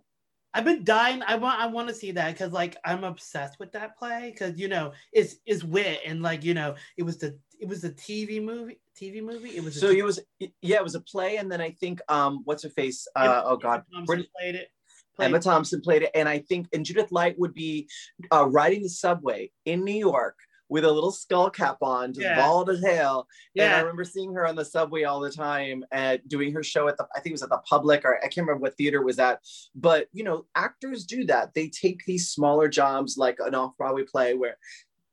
I've 0.56 0.64
been 0.64 0.86
dying. 0.86 1.22
I 1.28 1.36
want. 1.36 1.60
I 1.60 1.68
want 1.68 1.89
to 1.89 1.93
see 1.93 2.12
that 2.12 2.32
because 2.32 2.53
like 2.53 2.78
I'm 2.86 3.03
obsessed 3.03 3.60
with 3.60 3.74
that 3.74 3.97
play 3.97 4.32
because 4.32 4.58
you 4.58 4.70
know 4.70 4.93
it's 5.12 5.36
it's 5.45 5.66
wit 5.66 5.99
and 6.06 6.22
like 6.22 6.45
you 6.45 6.53
know 6.53 6.76
it 6.95 7.03
was 7.03 7.18
the 7.18 7.38
it 7.60 7.68
was 7.68 7.82
the 7.82 7.91
TV 7.91 8.41
movie 8.41 8.80
TV 8.99 9.22
movie. 9.22 9.58
It 9.58 9.64
was 9.66 9.78
So 9.78 9.91
t- 9.91 9.99
it 9.99 10.03
was 10.03 10.22
yeah, 10.62 10.78
it 10.78 10.84
was 10.84 10.95
a 10.95 11.01
play, 11.01 11.36
and 11.38 11.51
then 11.51 11.60
I 11.60 11.72
think 11.72 11.99
um, 12.08 12.41
what's 12.45 12.64
her 12.64 12.70
face? 12.70 13.06
Uh, 13.18 13.43
oh 13.43 13.58
God, 13.58 13.84
Thompson 13.91 14.06
Brit- 14.06 14.30
played 14.39 14.56
it. 14.56 14.70
Played, 15.18 15.26
Emma 15.26 15.39
Thompson 15.39 15.82
played 15.82 16.03
it, 16.03 16.12
and 16.16 16.28
I 16.28 16.39
think 16.39 16.68
and 16.74 16.86
Judith 16.86 17.12
Light 17.12 17.38
would 17.38 17.53
be 17.53 17.89
uh, 18.32 18.47
riding 18.47 18.82
the 18.82 18.89
subway 18.89 19.51
in 19.66 19.84
New 19.84 19.93
York 19.93 20.38
with 20.70 20.84
a 20.84 20.91
little 20.91 21.11
skull 21.11 21.49
cap 21.49 21.78
on, 21.82 22.13
just 22.13 22.24
Yeah. 22.24 22.38
bald 22.38 22.70
as 22.70 22.84
hell. 22.84 23.28
Yeah. 23.53 23.66
And 23.66 23.76
I 23.76 23.80
remember 23.82 24.03
seeing 24.03 24.34
her 24.34 24.47
on 24.47 24.55
the 24.55 24.66
subway 24.66 25.03
all 25.03 25.20
the 25.20 25.32
time, 25.32 25.86
at 25.91 26.28
doing 26.28 26.53
her 26.53 26.63
show 26.63 26.88
at 26.88 26.97
the 26.97 27.07
I 27.16 27.20
think 27.20 27.32
it 27.32 27.34
was 27.34 27.43
at 27.43 27.49
the 27.49 27.61
Public, 27.70 28.03
or 28.03 28.18
I 28.18 28.28
can't 28.28 28.47
remember 28.47 28.61
what 28.61 28.78
theater 28.78 29.01
was 29.03 29.20
at. 29.20 29.41
But 29.76 30.07
you 30.11 30.24
know, 30.24 30.45
actors 30.55 31.05
do 31.05 31.26
that. 31.26 31.53
They 31.53 31.70
take 31.70 32.03
these 32.05 32.30
smaller 32.30 32.68
jobs, 32.68 33.18
like 33.18 33.38
an 33.39 33.55
off 33.55 33.78
Broadway 33.78 34.03
play, 34.03 34.34
where 34.34 34.57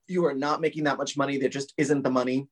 you 0.09 0.25
are 0.27 0.35
not 0.35 0.61
making 0.61 0.85
that 0.85 0.99
much 0.99 1.17
money. 1.17 1.37
There 1.39 1.49
just 1.49 1.75
isn't 1.77 2.03
the 2.03 2.11
money. 2.11 2.49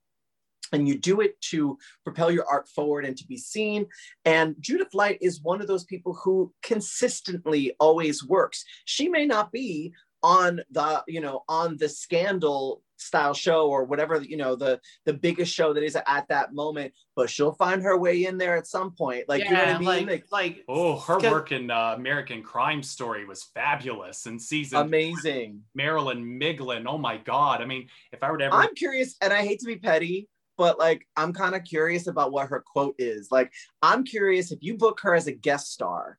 And 0.73 0.87
you 0.87 0.97
do 0.97 1.21
it 1.21 1.41
to 1.51 1.77
propel 2.05 2.31
your 2.31 2.47
art 2.47 2.69
forward 2.69 3.05
and 3.05 3.17
to 3.17 3.27
be 3.27 3.37
seen. 3.37 3.87
And 4.25 4.55
Judith 4.61 4.95
Light 4.95 5.19
is 5.21 5.43
one 5.43 5.61
of 5.61 5.67
those 5.67 5.83
people 5.85 6.15
who 6.15 6.55
consistently 6.63 7.75
always 7.81 8.25
works. 8.25 8.65
She 8.85 9.09
may 9.09 9.27
not 9.27 9.51
be 9.51 9.93
on 10.23 10.61
the, 10.71 11.03
you 11.09 11.21
know, 11.21 11.43
on 11.49 11.77
the 11.77 11.89
scandal 11.89 12.83
style 13.01 13.35
show 13.35 13.69
or 13.69 13.85
whatever, 13.85 14.21
you 14.23 14.37
know, 14.37 14.55
the 14.55 14.81
the 15.05 15.13
biggest 15.13 15.53
show 15.53 15.73
that 15.73 15.83
is 15.83 15.97
at 16.07 16.29
that 16.29 16.55
moment, 16.55 16.93
but 17.17 17.31
she'll 17.31 17.53
find 17.53 17.83
her 17.83 17.99
way 17.99 18.25
in 18.25 18.39
there 18.39 18.57
at 18.57 18.67
some 18.67 18.93
point. 18.93 19.25
Like, 19.29 19.45
you 19.45 19.51
know 19.51 19.59
what 19.59 19.69
I 19.69 19.79
mean? 19.79 19.87
like 19.87 20.07
Like, 20.07 20.25
like 20.31 20.65
Oh, 20.69 20.99
her 20.99 21.19
work 21.19 21.53
in 21.53 21.71
uh, 21.71 21.95
American 21.97 22.43
Crime 22.43 22.83
Story 22.83 23.25
was 23.25 23.45
fabulous. 23.55 24.27
And 24.27 24.41
season 24.41 24.81
amazing. 24.81 25.63
Marilyn 25.75 26.39
Miglin. 26.41 26.85
Oh 26.87 26.99
my 26.99 27.17
God. 27.17 27.63
I 27.63 27.65
mean, 27.65 27.89
if 28.13 28.23
I 28.23 28.31
were 28.31 28.39
to 28.39 28.45
ever 28.45 28.55
I'm 28.55 28.75
curious, 28.75 29.17
and 29.21 29.33
I 29.33 29.45
hate 29.45 29.61
to 29.61 29.67
be 29.67 29.77
petty, 29.77 30.29
but 30.57 30.79
like 30.79 31.07
I'm 31.17 31.33
kind 31.33 31.55
of 31.55 31.65
curious 31.65 32.07
about 32.07 32.33
what 32.33 32.49
her 32.49 32.61
quote 32.61 32.95
is. 32.99 33.29
Like, 33.31 33.51
I'm 33.83 34.05
curious 34.05 34.53
if 34.53 34.59
you 34.63 34.77
book 34.77 35.01
her 35.03 35.15
as 35.15 35.27
a 35.27 35.33
guest 35.33 35.73
star, 35.73 36.19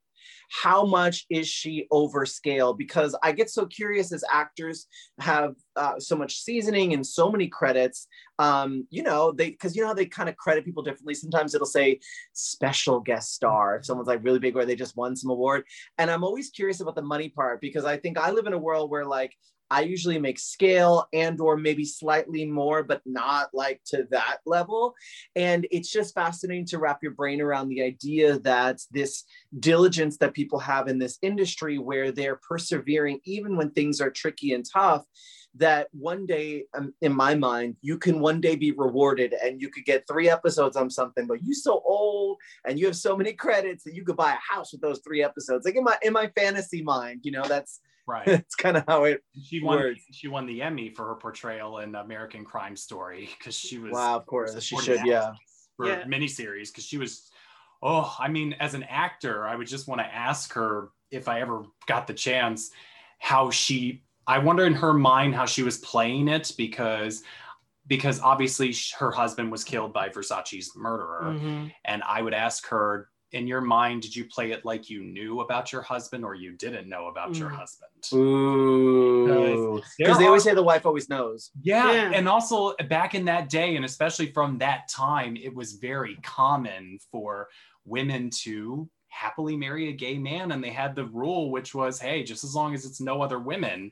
how 0.49 0.85
much 0.85 1.25
is 1.29 1.47
she 1.47 1.87
over 1.91 2.25
scale? 2.25 2.73
Because 2.73 3.15
I 3.23 3.31
get 3.31 3.49
so 3.49 3.65
curious 3.65 4.11
as 4.11 4.23
actors 4.31 4.87
have 5.19 5.55
uh, 5.75 5.99
so 5.99 6.15
much 6.15 6.41
seasoning 6.41 6.93
and 6.93 7.05
so 7.05 7.31
many 7.31 7.47
credits. 7.47 8.07
Um, 8.39 8.87
you 8.89 9.03
know, 9.03 9.31
they 9.31 9.51
because 9.51 9.75
you 9.75 9.81
know 9.81 9.89
how 9.89 9.93
they 9.93 10.05
kind 10.05 10.29
of 10.29 10.37
credit 10.37 10.65
people 10.65 10.83
differently. 10.83 11.13
Sometimes 11.13 11.53
it'll 11.53 11.67
say 11.67 11.99
special 12.33 12.99
guest 12.99 13.33
star 13.33 13.77
if 13.77 13.85
someone's 13.85 14.07
like 14.07 14.23
really 14.23 14.39
big 14.39 14.55
or 14.55 14.65
they 14.65 14.75
just 14.75 14.97
won 14.97 15.15
some 15.15 15.31
award. 15.31 15.63
And 15.97 16.09
I'm 16.09 16.23
always 16.23 16.49
curious 16.49 16.79
about 16.79 16.95
the 16.95 17.01
money 17.01 17.29
part 17.29 17.61
because 17.61 17.85
I 17.85 17.97
think 17.97 18.17
I 18.17 18.31
live 18.31 18.47
in 18.47 18.53
a 18.53 18.57
world 18.57 18.89
where 18.89 19.05
like 19.05 19.33
I 19.71 19.81
usually 19.81 20.19
make 20.19 20.37
scale 20.37 21.07
and 21.13 21.39
or 21.39 21.55
maybe 21.55 21.85
slightly 21.85 22.45
more, 22.45 22.83
but 22.83 23.01
not 23.05 23.49
like 23.53 23.81
to 23.87 24.05
that 24.11 24.39
level. 24.45 24.93
And 25.37 25.65
it's 25.71 25.89
just 25.89 26.13
fascinating 26.13 26.65
to 26.67 26.77
wrap 26.77 26.99
your 27.01 27.13
brain 27.13 27.39
around 27.39 27.69
the 27.69 27.81
idea 27.81 28.37
that 28.39 28.81
this 28.91 29.23
diligence 29.59 30.17
that 30.17 30.33
people 30.33 30.59
have 30.59 30.89
in 30.89 30.99
this 30.99 31.17
industry 31.21 31.77
where 31.77 32.11
they're 32.11 32.41
persevering 32.47 33.21
even 33.23 33.55
when 33.55 33.71
things 33.71 34.01
are 34.01 34.11
tricky 34.11 34.53
and 34.53 34.65
tough 34.69 35.05
that 35.55 35.87
one 35.91 36.25
day 36.25 36.63
um, 36.77 36.93
in 37.01 37.13
my 37.13 37.35
mind 37.35 37.75
you 37.81 37.97
can 37.97 38.19
one 38.21 38.39
day 38.39 38.55
be 38.55 38.71
rewarded 38.71 39.33
and 39.43 39.61
you 39.61 39.69
could 39.69 39.83
get 39.83 40.07
three 40.07 40.29
episodes 40.29 40.77
on 40.77 40.89
something 40.89 41.27
but 41.27 41.43
you 41.43 41.53
so 41.53 41.81
old 41.85 42.37
and 42.65 42.79
you 42.79 42.85
have 42.85 42.95
so 42.95 43.17
many 43.17 43.33
credits 43.33 43.83
that 43.83 43.93
you 43.93 44.05
could 44.05 44.15
buy 44.15 44.31
a 44.31 44.53
house 44.53 44.71
with 44.71 44.79
those 44.79 45.01
three 45.05 45.21
episodes 45.21 45.65
like 45.65 45.75
in 45.75 45.83
my 45.83 45.97
in 46.03 46.13
my 46.13 46.27
fantasy 46.37 46.81
mind 46.81 47.19
you 47.23 47.31
know 47.31 47.43
that's 47.43 47.81
right 48.07 48.25
that's 48.25 48.55
kind 48.55 48.77
of 48.77 48.83
how 48.87 49.03
it 49.03 49.21
she 49.43 49.61
won 49.61 49.77
works. 49.79 50.01
she 50.11 50.27
won 50.27 50.45
the 50.45 50.61
emmy 50.61 50.89
for 50.89 51.05
her 51.07 51.15
portrayal 51.15 51.79
in 51.79 51.95
american 51.95 52.43
crime 52.43 52.75
story 52.75 53.29
because 53.37 53.55
she 53.55 53.77
was 53.77 53.93
wow 53.93 54.15
of 54.17 54.25
course 54.25 54.59
she 54.61 54.75
should 54.77 54.99
yeah 55.05 55.33
for 55.77 55.87
Yeah. 55.87 56.03
miniseries 56.05 56.67
because 56.69 56.83
she 56.85 56.97
was 56.97 57.29
oh 57.83 58.15
i 58.19 58.27
mean 58.27 58.53
as 58.59 58.73
an 58.73 58.83
actor 58.83 59.47
i 59.47 59.55
would 59.55 59.67
just 59.67 59.87
want 59.87 60.01
to 60.01 60.05
ask 60.05 60.51
her 60.53 60.89
if 61.11 61.27
i 61.27 61.41
ever 61.41 61.63
got 61.87 62.07
the 62.07 62.13
chance 62.13 62.71
how 63.19 63.49
she 63.51 64.03
i 64.27 64.37
wonder 64.39 64.65
in 64.65 64.73
her 64.73 64.93
mind 64.93 65.35
how 65.35 65.45
she 65.45 65.61
was 65.63 65.77
playing 65.77 66.27
it 66.27 66.51
because 66.57 67.23
because 67.87 68.19
obviously 68.21 68.73
her 68.97 69.11
husband 69.11 69.51
was 69.51 69.63
killed 69.63 69.93
by 69.93 70.09
versace's 70.09 70.71
murderer 70.75 71.33
Mhm. 71.39 71.71
and 71.85 72.01
i 72.03 72.21
would 72.21 72.33
ask 72.33 72.65
her 72.67 73.09
in 73.33 73.47
your 73.47 73.61
mind 73.61 74.01
did 74.01 74.15
you 74.15 74.25
play 74.25 74.51
it 74.51 74.65
like 74.65 74.89
you 74.89 75.03
knew 75.03 75.39
about 75.41 75.71
your 75.71 75.81
husband 75.81 76.23
or 76.25 76.35
you 76.35 76.51
didn't 76.53 76.87
know 76.89 77.07
about 77.07 77.35
your 77.35 77.49
Mm. 77.49 77.55
husband 77.55 77.91
ooh 78.13 79.81
because 79.97 80.17
they 80.17 80.25
always 80.25 80.43
say 80.43 80.53
the 80.53 80.61
wife 80.63 80.85
always 80.85 81.09
knows 81.09 81.51
yeah, 81.61 81.91
Yeah. 81.91 82.11
and 82.13 82.27
also 82.27 82.75
back 82.89 83.15
in 83.15 83.25
that 83.25 83.49
day, 83.49 83.75
and 83.75 83.85
especially 83.85 84.31
from 84.31 84.57
that 84.59 84.87
time, 84.89 85.35
it 85.37 85.53
was 85.55 85.73
very 85.73 86.15
common 86.23 86.97
for 87.11 87.49
women 87.85 88.29
to 88.43 88.89
happily 89.09 89.55
marry 89.57 89.89
a 89.89 89.93
gay 89.93 90.17
man, 90.17 90.51
and 90.51 90.63
they 90.63 90.69
had 90.71 90.95
the 90.95 91.05
rule, 91.05 91.51
which 91.51 91.75
was, 91.75 91.99
hey, 91.99 92.23
just 92.23 92.43
as 92.43 92.55
long 92.55 92.73
as 92.73 92.85
it's 92.85 93.01
no 93.01 93.21
other 93.21 93.39
women, 93.39 93.91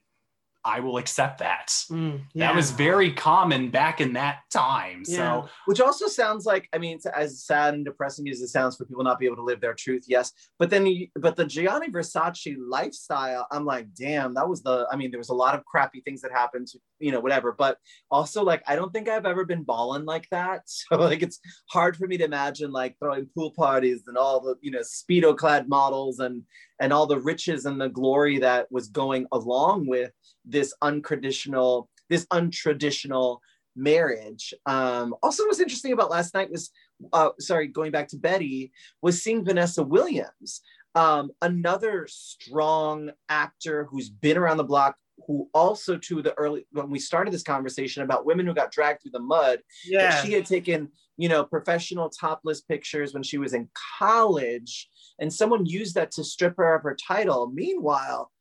I 0.66 0.80
will 0.80 0.97
accept 0.97 1.39
that. 1.39 1.68
Mm, 1.89 2.22
yeah. 2.34 2.47
That 2.47 2.55
was 2.55 2.72
very 2.72 3.12
common 3.14 3.72
back 3.72 4.01
in 4.01 4.14
that 4.14 4.39
time. 4.49 5.03
Yeah. 5.07 5.18
So 5.18 5.49
which 5.66 5.82
also 5.82 6.07
sounds 6.07 6.45
like 6.45 6.68
i 6.74 6.78
mean 6.78 6.95
it's 6.95 7.05
as 7.05 7.43
sad 7.43 7.74
and 7.74 7.86
depressing 7.86 8.28
as 8.30 8.41
it 8.41 8.47
sounds 8.47 8.76
for 8.76 8.86
people 8.86 9.03
not 9.03 9.20
be 9.20 9.26
able 9.26 9.36
to 9.36 9.43
live 9.43 9.62
their 9.62 9.74
truth 9.74 10.05
yes 10.07 10.32
but 10.57 10.70
then 10.70 10.86
you, 10.86 11.07
but 11.16 11.36
the 11.36 11.45
gianni 11.45 11.89
versace 11.89 12.55
lifestyle 12.60 13.47
i'm 13.51 13.66
like 13.66 13.93
damn 13.93 14.34
that 14.34 14.47
was 14.47 14.62
the 14.64 14.88
i 14.91 14.95
mean 14.95 15.12
there 15.12 15.20
was 15.20 15.30
a 15.30 15.34
lot 15.34 15.55
of 15.55 15.64
crappy 15.66 16.01
things 16.01 16.22
that 16.22 16.32
happened 16.32 16.68
you 17.00 17.12
know 17.12 17.20
whatever 17.20 17.52
but 17.52 17.78
also 18.12 18.43
like 18.43 18.62
i 18.68 18.76
don't 18.76 18.91
think 18.91 19.08
i've 19.08 19.26
ever 19.26 19.45
been 19.45 19.64
balling 19.64 20.06
like 20.06 20.28
that 20.32 20.62
so 20.66 20.95
like 20.97 21.22
it's 21.22 21.39
hard 21.70 21.95
for 21.95 22.08
me 22.08 22.18
to 22.18 22.26
imagine 22.26 22.72
like 22.72 22.95
throwing 23.00 23.28
pool 23.36 23.52
parties 23.52 24.04
and 24.08 24.18
all 24.18 24.39
the 24.39 24.56
you 24.62 24.72
know 24.72 24.82
speedo 24.82 25.36
clad 25.36 25.68
models 25.68 26.20
and 26.20 26.43
and 26.80 26.93
all 26.93 27.06
the 27.06 27.20
riches 27.20 27.66
and 27.66 27.80
the 27.80 27.89
glory 27.89 28.39
that 28.39 28.72
was 28.72 28.88
going 28.88 29.26
along 29.32 29.88
with 29.88 30.12
this 30.45 30.74
untraditional 30.84 31.88
this 32.10 32.26
untraditional 32.28 33.39
marriage. 33.76 34.54
Um, 34.66 35.16
also, 35.24 35.45
what's 35.45 35.60
interesting 35.60 35.93
about 35.93 36.12
last 36.12 36.34
night 36.34 36.52
was, 36.52 36.72
uh, 37.14 37.30
sorry, 37.39 37.68
going 37.68 37.91
back 37.91 38.08
to 38.10 38.18
Betty, 38.18 38.72
was 39.02 39.24
seeing 39.24 39.45
Vanessa 39.45 39.84
Williams, 39.84 40.62
um, 40.95 41.32
another 41.41 42.08
strong 42.10 43.12
actor 43.30 43.88
who's 43.89 44.10
been 44.10 44.38
around 44.38 44.58
the 44.58 44.64
block. 44.64 44.95
Who 45.28 45.49
also 45.53 45.97
to 45.97 46.22
the 46.22 46.34
early 46.36 46.65
when 46.72 46.89
we 46.89 46.99
started 46.99 47.34
this 47.34 47.43
conversation 47.43 48.03
about 48.03 48.26
women 48.26 48.45
who 48.45 48.53
got 48.53 48.72
dragged 48.72 49.01
through 49.01 49.11
the 49.11 49.20
mud, 49.20 49.59
yeah. 49.86 50.22
she 50.22 50.34
had 50.34 50.45
taken 50.45 50.89
you 51.17 51.30
know 51.30 51.43
professional 51.43 52.09
topless 52.09 52.61
pictures 52.61 53.13
when 53.13 53.24
she 53.24 53.38
was 53.38 53.53
in 53.53 53.70
college, 53.99 54.89
and 55.20 55.32
someone 55.32 55.65
used 55.65 55.95
that 55.95 56.11
to 56.11 56.24
strip 56.24 56.55
her 56.57 56.76
of 56.76 56.84
her 56.84 56.95
title. 56.95 57.51
Meanwhile, 57.53 58.32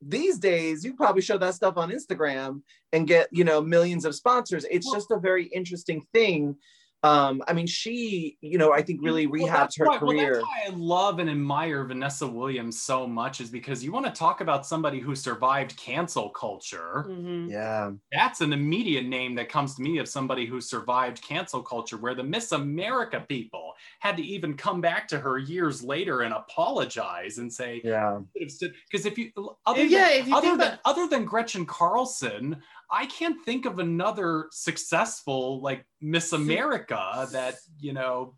these 0.00 0.38
days 0.38 0.84
you 0.84 0.94
probably 0.94 1.22
show 1.22 1.38
that 1.38 1.54
stuff 1.54 1.76
on 1.76 1.90
Instagram 1.90 2.62
and 2.92 3.06
get 3.06 3.28
you 3.30 3.44
know 3.44 3.60
millions 3.60 4.04
of 4.04 4.14
sponsors. 4.14 4.64
It's 4.70 4.90
just 4.92 5.10
a 5.10 5.18
very 5.18 5.46
interesting 5.46 6.06
thing. 6.12 6.56
Um, 7.02 7.42
I 7.48 7.54
mean, 7.54 7.66
she, 7.66 8.36
you 8.42 8.58
know, 8.58 8.72
I 8.74 8.82
think 8.82 9.00
really 9.02 9.26
Well, 9.26 9.40
rehabbed 9.42 9.52
that's 9.52 9.76
her 9.78 9.86
why- 9.86 9.98
well, 9.98 10.10
career. 10.10 10.34
that's 10.34 10.44
why 10.44 10.64
I 10.66 10.70
love 10.76 11.18
and 11.18 11.30
admire 11.30 11.82
Vanessa 11.84 12.26
Williams 12.26 12.82
so 12.82 13.06
much, 13.06 13.40
is 13.40 13.48
because 13.48 13.82
you 13.82 13.90
want 13.90 14.04
to 14.04 14.12
talk 14.12 14.42
about 14.42 14.66
somebody 14.66 15.00
who 15.00 15.14
survived 15.14 15.76
cancel 15.78 16.28
culture. 16.28 17.06
Mhm. 17.08 17.50
yeah, 17.50 17.92
That's 18.12 18.42
an 18.42 18.52
immediate 18.52 19.06
name 19.06 19.34
that 19.36 19.48
comes 19.48 19.74
to 19.76 19.82
me 19.82 19.96
of 19.96 20.08
somebody 20.08 20.44
who 20.44 20.60
survived 20.60 21.22
cancel 21.22 21.62
culture, 21.62 21.96
where 21.96 22.14
the 22.14 22.22
Miss 22.22 22.52
America 22.52 23.24
people 23.26 23.72
had 24.00 24.18
to 24.18 24.22
even 24.22 24.54
come 24.54 24.82
back 24.82 25.08
to 25.08 25.18
her 25.18 25.38
years 25.38 25.82
later 25.82 26.20
and 26.20 26.34
apologize 26.34 27.38
and 27.38 27.50
say, 27.50 27.80
yeah. 27.82 28.18
because 28.34 29.06
if 29.06 29.16
you 29.16 29.32
other 29.64 29.84
Yeah, 29.84 30.08
than, 30.10 30.18
if 30.20 30.28
you 30.28 30.36
other 30.36 30.46
think 30.48 30.58
than 30.58 30.68
about- 30.68 30.80
other 30.84 31.06
than 31.06 31.24
Gretchen 31.24 31.64
Carlson, 31.64 32.60
I 32.92 33.06
can't 33.06 33.42
think 33.44 33.66
of 33.66 33.78
another 33.78 34.48
successful 34.50 35.60
like 35.62 35.84
Miss 36.00 36.32
America 36.32 37.28
that 37.32 37.56
you 37.78 37.92
know. 37.92 38.34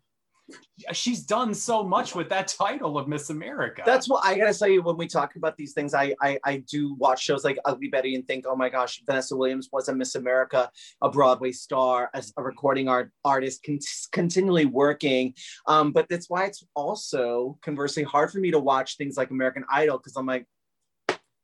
She's 0.91 1.23
done 1.23 1.53
so 1.53 1.83
much 1.83 2.15
with 2.15 2.27
that 2.27 2.49
title 2.49 2.97
of 2.97 3.07
Miss 3.07 3.29
America. 3.29 3.81
That's 3.85 4.09
what 4.09 4.25
I 4.25 4.37
gotta 4.37 4.53
tell 4.53 4.67
you 4.67 4.81
when 4.81 4.97
we 4.97 5.07
talk 5.07 5.37
about 5.37 5.55
these 5.55 5.71
things. 5.71 5.93
I, 5.93 6.13
I 6.21 6.37
I 6.43 6.57
do 6.69 6.95
watch 6.95 7.23
shows 7.23 7.45
like 7.45 7.57
Ugly 7.63 7.87
Betty 7.87 8.13
and 8.15 8.27
think, 8.27 8.43
oh 8.45 8.55
my 8.55 8.67
gosh, 8.67 9.01
Vanessa 9.05 9.37
Williams 9.37 9.69
was 9.71 9.87
a 9.87 9.95
Miss 9.95 10.15
America, 10.15 10.69
a 11.01 11.09
Broadway 11.09 11.53
star, 11.53 12.09
as 12.13 12.33
a 12.37 12.43
recording 12.43 12.89
art 12.89 13.09
artist, 13.23 13.63
con- 13.63 13.79
continually 14.11 14.65
working. 14.65 15.33
Um, 15.65 15.93
but 15.93 16.09
that's 16.09 16.29
why 16.29 16.43
it's 16.43 16.63
also 16.75 17.57
conversely 17.61 18.03
hard 18.03 18.29
for 18.29 18.39
me 18.39 18.51
to 18.51 18.59
watch 18.59 18.97
things 18.97 19.15
like 19.15 19.31
American 19.31 19.63
Idol 19.71 19.97
because 19.97 20.17
I'm 20.17 20.25
like, 20.25 20.45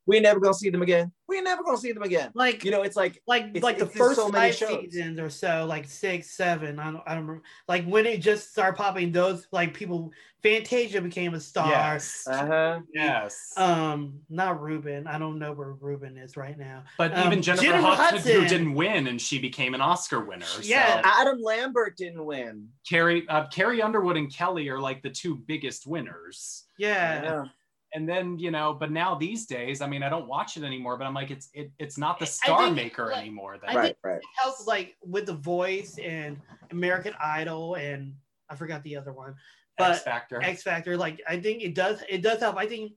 we 0.06 0.16
ain't 0.16 0.24
never 0.24 0.40
gonna 0.40 0.54
see 0.54 0.70
them 0.70 0.82
again. 0.82 1.12
We 1.28 1.36
ain't 1.36 1.44
never 1.44 1.62
gonna 1.62 1.78
see 1.78 1.92
them 1.92 2.02
again. 2.02 2.30
Like 2.34 2.64
You 2.64 2.70
know, 2.72 2.82
it's 2.82 2.96
like 2.96 3.22
like 3.26 3.44
It's- 3.44 3.62
like 3.62 3.78
the 3.78 3.84
it's 3.84 3.94
just 3.94 3.98
first 4.04 4.16
so 4.20 4.28
many 4.28 4.48
five 4.50 4.54
shows. 4.56 4.80
seasons 4.80 5.20
or 5.20 5.30
so, 5.30 5.66
like 5.68 5.86
six, 5.86 6.30
seven. 6.36 6.78
I 6.78 6.90
don't, 6.90 7.02
I 7.06 7.14
don't 7.14 7.26
remember. 7.26 7.42
Like 7.68 7.84
when 7.84 8.06
it 8.06 8.18
just 8.20 8.50
started 8.50 8.76
popping, 8.76 9.12
those 9.12 9.46
like 9.52 9.72
people, 9.74 10.10
Fantasia 10.42 11.00
became 11.02 11.34
a 11.34 11.40
star. 11.40 11.68
yes, 11.68 12.26
uh-huh. 12.26 12.80
yes. 12.94 13.52
Um, 13.56 14.20
not 14.30 14.60
Ruben. 14.60 15.06
I 15.06 15.18
don't 15.18 15.38
know 15.38 15.52
where 15.52 15.74
Ruben 15.74 16.16
is 16.16 16.36
right 16.36 16.58
now. 16.58 16.84
but 16.98 17.16
um, 17.16 17.26
even 17.26 17.42
Jennifer, 17.42 17.64
Jennifer 17.64 17.86
Hudson, 17.88 18.40
who 18.42 18.48
didn't 18.48 18.74
win, 18.74 19.06
and 19.06 19.20
she 19.20 19.38
became 19.38 19.74
an 19.74 19.82
Oscar 19.82 20.24
winner. 20.24 20.46
Yeah. 20.62 21.02
so. 21.02 21.08
Adam 21.08 21.40
Lambert 21.42 21.96
didn't 21.96 22.24
win. 22.24 22.68
Carrie, 22.88 23.28
uh, 23.28 23.46
Carrie 23.48 23.82
Underwood 23.82 24.16
and 24.16 24.34
Kelly 24.34 24.68
are 24.70 24.80
like 24.80 25.02
the 25.02 25.10
two 25.10 25.36
biggest 25.36 25.86
winners. 25.86 26.64
Yeah. 26.78 27.44
And 27.92 28.08
then 28.08 28.38
you 28.38 28.50
know, 28.50 28.72
but 28.72 28.90
now 28.92 29.14
these 29.14 29.46
days, 29.46 29.80
I 29.80 29.86
mean, 29.88 30.02
I 30.02 30.08
don't 30.08 30.28
watch 30.28 30.56
it 30.56 30.62
anymore. 30.62 30.96
But 30.96 31.06
I'm 31.06 31.14
like, 31.14 31.30
it's 31.30 31.48
it, 31.54 31.72
it's 31.78 31.98
not 31.98 32.18
the 32.18 32.26
star 32.26 32.64
think, 32.64 32.76
maker 32.76 33.06
like, 33.06 33.18
anymore. 33.22 33.58
That 33.58 33.74
right, 33.74 33.96
right. 34.04 34.16
It 34.18 34.22
helps 34.40 34.66
like 34.66 34.96
with 35.02 35.26
the 35.26 35.34
voice 35.34 35.98
and 35.98 36.38
American 36.70 37.14
Idol 37.22 37.74
and 37.74 38.14
I 38.48 38.56
forgot 38.56 38.82
the 38.84 38.96
other 38.96 39.12
one. 39.12 39.34
but 39.78 39.92
X 39.92 40.02
Factor. 40.02 40.42
X 40.42 40.62
Factor. 40.62 40.96
Like 40.96 41.20
I 41.28 41.40
think 41.40 41.62
it 41.62 41.74
does 41.74 42.02
it 42.08 42.22
does 42.22 42.38
help. 42.40 42.56
I 42.56 42.66
think 42.66 42.92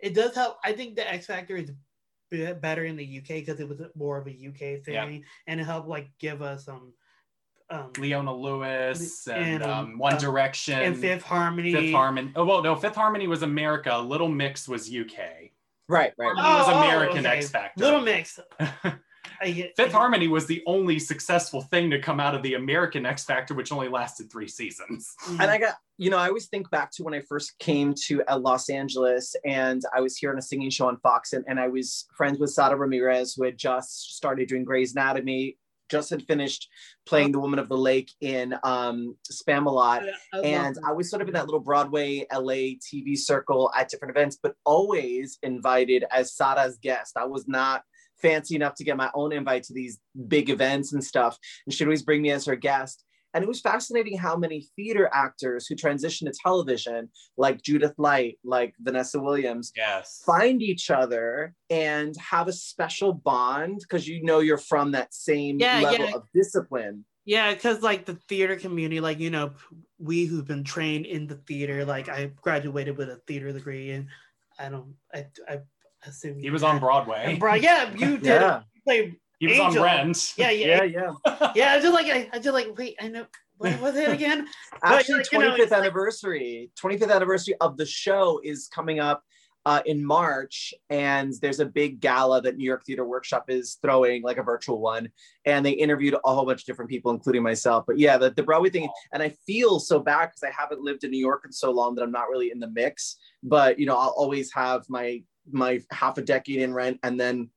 it 0.00 0.14
does 0.14 0.34
help. 0.34 0.58
I 0.64 0.72
think 0.72 0.96
the 0.96 1.08
X 1.08 1.26
Factor 1.26 1.56
is 1.56 1.70
be- 2.30 2.52
better 2.54 2.84
in 2.84 2.96
the 2.96 3.18
UK 3.18 3.28
because 3.44 3.60
it 3.60 3.68
was 3.68 3.80
more 3.94 4.18
of 4.18 4.26
a 4.26 4.30
UK 4.30 4.82
thing, 4.84 4.94
Yeah. 4.94 5.18
and 5.46 5.60
it 5.60 5.64
helped 5.64 5.88
like 5.88 6.10
give 6.18 6.42
us 6.42 6.66
um 6.68 6.92
um 7.70 7.90
Leona 7.98 8.34
Lewis 8.34 9.26
and, 9.26 9.62
And, 9.62 9.62
um, 9.62 9.98
One 9.98 10.14
uh, 10.14 10.18
Direction. 10.18 10.78
and 10.78 10.96
Fifth 10.96 11.22
Harmony. 11.22 11.72
Fifth 11.72 11.92
Harmony. 11.94 12.32
Oh 12.36 12.44
well, 12.44 12.62
no, 12.62 12.76
Fifth 12.76 12.94
Harmony 12.96 13.26
was 13.26 13.42
America. 13.42 13.96
Little 13.98 14.28
Mix 14.28 14.68
was 14.68 14.88
UK. 14.94 15.50
Right, 15.88 16.12
right. 16.18 16.34
Harmony 16.36 16.42
was 16.58 16.68
Oh, 16.68 16.72
oh, 16.74 16.78
American 16.82 17.26
okay. 17.26 17.36
X 17.38 17.50
Factor. 17.50 17.84
Little 17.84 18.00
Mix. 18.00 18.38
I 19.40 19.50
get, 19.50 19.66
I 19.66 19.72
Fifth 19.76 19.76
get- 19.76 19.92
Harmony 19.92 20.28
was 20.28 20.46
the 20.46 20.62
only 20.66 20.98
successful 20.98 21.62
thing 21.62 21.90
to 21.90 21.98
come 21.98 22.20
out 22.20 22.34
of 22.34 22.42
the 22.42 22.54
American 22.54 23.04
X 23.04 23.24
Factor, 23.24 23.54
which 23.54 23.72
only 23.72 23.88
lasted 23.88 24.30
three 24.30 24.48
seasons. 24.48 25.14
Mhm. 25.24 25.40
and 25.40 25.50
I 25.50 25.58
got, 25.58 25.74
you 25.98 26.10
know, 26.10 26.18
I 26.18 26.28
always 26.28 26.46
think 26.46 26.70
back 26.70 26.90
to 26.92 27.02
when 27.02 27.14
I 27.14 27.20
first 27.20 27.58
came 27.58 27.94
to 28.06 28.22
uh, 28.28 28.38
Los 28.38 28.68
Angeles 28.70 29.34
and 29.44 29.82
I 29.94 30.00
was 30.00 30.16
here 30.16 30.30
on 30.30 30.38
a 30.38 30.42
singing 30.42 30.70
show 30.70 30.86
on 30.88 30.98
Fox 30.98 31.32
and, 31.32 31.44
and 31.48 31.58
I 31.58 31.68
was 31.68 32.06
friends 32.14 32.38
with 32.38 32.50
Sara 32.50 32.76
Ramirez, 32.76 33.34
who 33.34 33.44
had 33.44 33.58
just 33.58 34.14
started 34.16 34.48
doing 34.48 34.64
Grey's 34.64 34.92
Anatomy, 34.92 35.56
just 35.90 36.10
had 36.10 36.22
finished 36.22 36.68
playing 37.06 37.32
the 37.32 37.40
Woman 37.40 37.58
of 37.58 37.68
the 37.68 37.76
Lake 37.76 38.10
in 38.20 38.54
um, 38.64 39.16
Spamalot. 39.30 40.02
I- 40.32 40.38
I 40.38 40.40
And. 40.40 40.76
I 40.86 40.92
was 40.92 41.10
sort 41.10 41.22
of 41.22 41.28
in 41.28 41.34
that 41.34 41.44
little 41.46 41.60
Broadway 41.60 42.26
LA 42.32 42.76
TV 42.80 43.16
circle 43.16 43.70
at 43.76 43.88
different 43.88 44.16
events, 44.16 44.38
but 44.42 44.54
always 44.64 45.38
invited 45.42 46.04
as 46.10 46.34
Sara's 46.34 46.78
guest. 46.82 47.16
I 47.16 47.26
was 47.26 47.46
not 47.48 47.82
fancy 48.20 48.54
enough 48.54 48.74
to 48.76 48.84
get 48.84 48.96
my 48.96 49.10
own 49.14 49.32
invite 49.32 49.64
to 49.64 49.74
these 49.74 49.98
big 50.28 50.48
events 50.48 50.92
and 50.92 51.04
stuff. 51.04 51.38
And 51.66 51.74
she'd 51.74 51.84
always 51.84 52.02
bring 52.02 52.22
me 52.22 52.30
as 52.30 52.46
her 52.46 52.56
guest. 52.56 53.04
And 53.34 53.42
it 53.42 53.48
was 53.48 53.60
fascinating 53.60 54.16
how 54.16 54.36
many 54.36 54.68
theater 54.76 55.10
actors 55.12 55.66
who 55.66 55.74
transition 55.74 56.26
to 56.28 56.32
television, 56.40 57.10
like 57.36 57.60
Judith 57.62 57.94
Light, 57.98 58.38
like 58.44 58.74
Vanessa 58.80 59.18
Williams, 59.20 59.72
Yes. 59.76 60.22
find 60.24 60.62
each 60.62 60.88
other 60.88 61.52
and 61.68 62.16
have 62.16 62.46
a 62.46 62.52
special 62.52 63.12
bond 63.12 63.80
because 63.80 64.06
you 64.06 64.22
know 64.22 64.38
you're 64.38 64.56
from 64.56 64.92
that 64.92 65.12
same 65.12 65.58
Yeah, 65.58 65.80
level 65.80 66.06
yeah. 66.06 66.14
of 66.14 66.22
discipline. 66.32 67.04
Yeah, 67.26 67.52
because 67.52 67.82
like 67.82 68.04
the 68.04 68.18
theater 68.28 68.54
community, 68.54 69.00
like 69.00 69.18
you 69.18 69.30
know, 69.30 69.52
we 69.98 70.26
who've 70.26 70.46
been 70.46 70.62
trained 70.62 71.06
in 71.06 71.26
the 71.26 71.36
theater, 71.36 71.84
like 71.84 72.08
I 72.08 72.30
graduated 72.40 72.96
with 72.96 73.08
a 73.08 73.16
theater 73.26 73.50
degree, 73.50 73.90
and 73.92 74.06
I 74.58 74.68
don't, 74.68 74.94
I, 75.12 75.26
I 75.48 75.58
assume 76.06 76.38
He 76.38 76.50
was 76.50 76.62
on 76.62 76.78
Broadway. 76.78 77.38
And 77.42 77.62
yeah, 77.62 77.90
you 77.96 78.18
did. 78.18 78.26
Yeah. 78.26 78.60
You 78.74 78.80
played. 78.86 79.16
He 79.44 79.58
was 79.58 79.58
Angel. 79.58 79.82
on 79.82 80.06
Rent. 80.06 80.34
Yeah, 80.36 80.50
yeah, 80.50 80.82
Yeah, 80.84 81.12
yeah. 81.26 81.52
yeah. 81.54 81.72
I 81.72 81.74
was 81.76 81.84
just 81.84 81.94
like, 81.94 82.06
I, 82.06 82.28
I 82.32 82.38
just 82.38 82.54
like, 82.54 82.76
wait, 82.78 82.96
I 83.00 83.08
know. 83.08 83.26
What 83.58 83.80
was 83.82 83.96
it 83.96 84.10
again? 84.10 84.48
Actually, 84.82 85.18
like, 85.18 85.32
you 85.32 85.38
know, 85.38 85.50
25th 85.52 85.58
like- 85.58 85.72
anniversary. 85.72 86.70
25th 86.82 87.14
anniversary 87.14 87.54
of 87.60 87.76
the 87.76 87.86
show 87.86 88.40
is 88.42 88.68
coming 88.68 89.00
up 89.00 89.22
uh, 89.66 89.80
in 89.86 90.04
March, 90.04 90.74
and 90.90 91.32
there's 91.40 91.60
a 91.60 91.64
big 91.64 92.00
gala 92.00 92.42
that 92.42 92.56
New 92.56 92.64
York 92.64 92.84
Theater 92.84 93.04
Workshop 93.06 93.46
is 93.48 93.78
throwing, 93.80 94.22
like 94.22 94.36
a 94.36 94.42
virtual 94.42 94.78
one. 94.78 95.08
And 95.46 95.64
they 95.64 95.70
interviewed 95.70 96.14
a 96.14 96.34
whole 96.34 96.44
bunch 96.44 96.60
of 96.62 96.66
different 96.66 96.90
people, 96.90 97.12
including 97.12 97.42
myself. 97.42 97.84
But 97.86 97.98
yeah, 97.98 98.18
the, 98.18 98.30
the 98.30 98.42
Broadway 98.42 98.70
thing, 98.70 98.88
and 99.12 99.22
I 99.22 99.30
feel 99.46 99.80
so 99.80 100.00
bad 100.00 100.26
because 100.26 100.42
I 100.42 100.50
haven't 100.50 100.82
lived 100.82 101.04
in 101.04 101.10
New 101.10 101.18
York 101.18 101.42
in 101.46 101.52
so 101.52 101.70
long 101.70 101.94
that 101.94 102.02
I'm 102.02 102.12
not 102.12 102.28
really 102.28 102.50
in 102.50 102.60
the 102.60 102.68
mix. 102.68 103.16
But 103.42 103.78
you 103.78 103.86
know, 103.86 103.96
I'll 103.96 104.14
always 104.16 104.52
have 104.52 104.84
my 104.88 105.22
my 105.50 105.80
half 105.90 106.18
a 106.18 106.22
decade 106.22 106.60
in 106.60 106.74
Rent, 106.74 106.98
and 107.02 107.18
then 107.18 107.48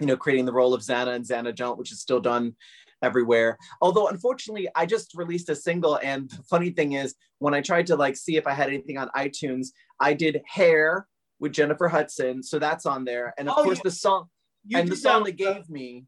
you 0.00 0.06
know, 0.06 0.16
creating 0.16 0.44
the 0.44 0.52
role 0.52 0.74
of 0.74 0.82
Zanna 0.82 1.14
and 1.14 1.24
Zanna 1.24 1.54
Don't, 1.54 1.78
which 1.78 1.92
is 1.92 2.00
still 2.00 2.20
done 2.20 2.54
everywhere. 3.02 3.56
Although 3.80 4.08
unfortunately, 4.08 4.68
I 4.74 4.86
just 4.86 5.14
released 5.14 5.48
a 5.48 5.56
single, 5.56 5.98
and 6.02 6.30
the 6.30 6.42
funny 6.44 6.70
thing 6.70 6.92
is, 6.92 7.14
when 7.38 7.54
I 7.54 7.60
tried 7.60 7.86
to 7.88 7.96
like 7.96 8.16
see 8.16 8.36
if 8.36 8.46
I 8.46 8.52
had 8.52 8.68
anything 8.68 8.98
on 8.98 9.08
iTunes, 9.16 9.68
I 10.00 10.14
did 10.14 10.42
Hair 10.46 11.06
with 11.38 11.52
Jennifer 11.52 11.88
Hudson, 11.88 12.42
so 12.42 12.58
that's 12.58 12.86
on 12.86 13.04
there. 13.04 13.34
And 13.38 13.48
of 13.48 13.56
Oh, 13.58 13.64
course, 13.64 13.78
yeah. 13.78 13.82
the 13.84 13.90
song 13.90 14.28
You 14.64 14.78
and 14.78 14.88
the 14.88 14.96
song 14.96 15.22
that- 15.24 15.36
they 15.36 15.44
gave 15.44 15.68
me, 15.68 16.04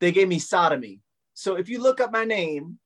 they 0.00 0.12
gave 0.12 0.28
me 0.28 0.38
Sodomy. 0.38 1.00
So 1.34 1.56
if 1.56 1.68
you 1.68 1.80
look 1.82 2.00
up 2.00 2.12
my 2.12 2.24
name, 2.24 2.78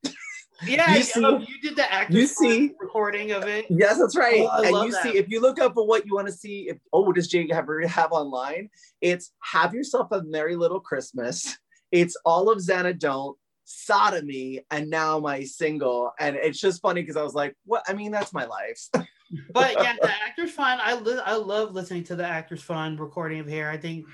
Yeah, 0.67 0.95
you 0.95 1.03
see- 1.03 1.21
you 1.21 1.61
did 1.63 1.77
the 1.77 1.91
actor 1.93 2.19
you 2.19 2.27
see- 2.27 2.73
recording 2.81 3.33
of 3.33 3.45
it. 3.45 3.67
yes, 3.71 3.99
that's 3.99 4.17
right. 4.17 4.47
Oh, 4.51 4.63
and 4.63 4.87
you 4.87 4.93
that. 4.93 5.03
see, 5.03 5.17
if 5.17 5.29
you 5.29 5.41
look 5.41 5.59
up 5.61 5.75
for 5.75 5.87
what 5.87 6.07
you 6.07 6.15
want 6.15 6.27
to 6.29 6.33
see, 6.33 6.69
if 6.69 6.79
oh, 6.93 7.13
does 7.13 7.29
Jai 7.29 7.47
have 7.53 7.67
have 7.89 8.13
online? 8.13 8.69
It's 9.01 9.33
have 9.43 9.75
yourself 9.75 10.09
a 10.13 10.23
merry 10.23 10.57
little 10.57 10.81
Christmas. 10.81 11.57
It's 11.93 12.17
all 12.25 12.51
of 12.51 12.59
Zanna 12.59 12.97
Don't, 12.99 13.37
Sodomy, 13.65 14.61
and 14.71 14.91
now 14.91 15.19
my 15.19 15.45
single. 15.45 16.13
And 16.21 16.37
it's 16.37 16.61
just 16.61 16.81
funny 16.83 17.01
because 17.03 17.17
I 17.17 17.23
was 17.23 17.35
like, 17.35 17.57
what? 17.65 17.83
I 17.89 17.95
mean, 17.95 18.13
that's 18.13 18.33
my 18.33 18.45
life. 18.45 18.81
But 19.55 19.75
yeah, 19.75 19.95
the 20.03 20.11
Actors 20.11 20.51
Fund. 20.51 20.81
I 20.83 20.95
li- 20.99 21.23
I 21.25 21.37
love 21.37 21.73
listening 21.73 22.03
to 22.05 22.17
the 22.17 22.27
Actors 22.27 22.63
Fund 22.63 22.99
recording 22.99 23.39
of 23.39 23.47
Hair. 23.49 23.71
I 23.71 23.77
think 23.77 24.07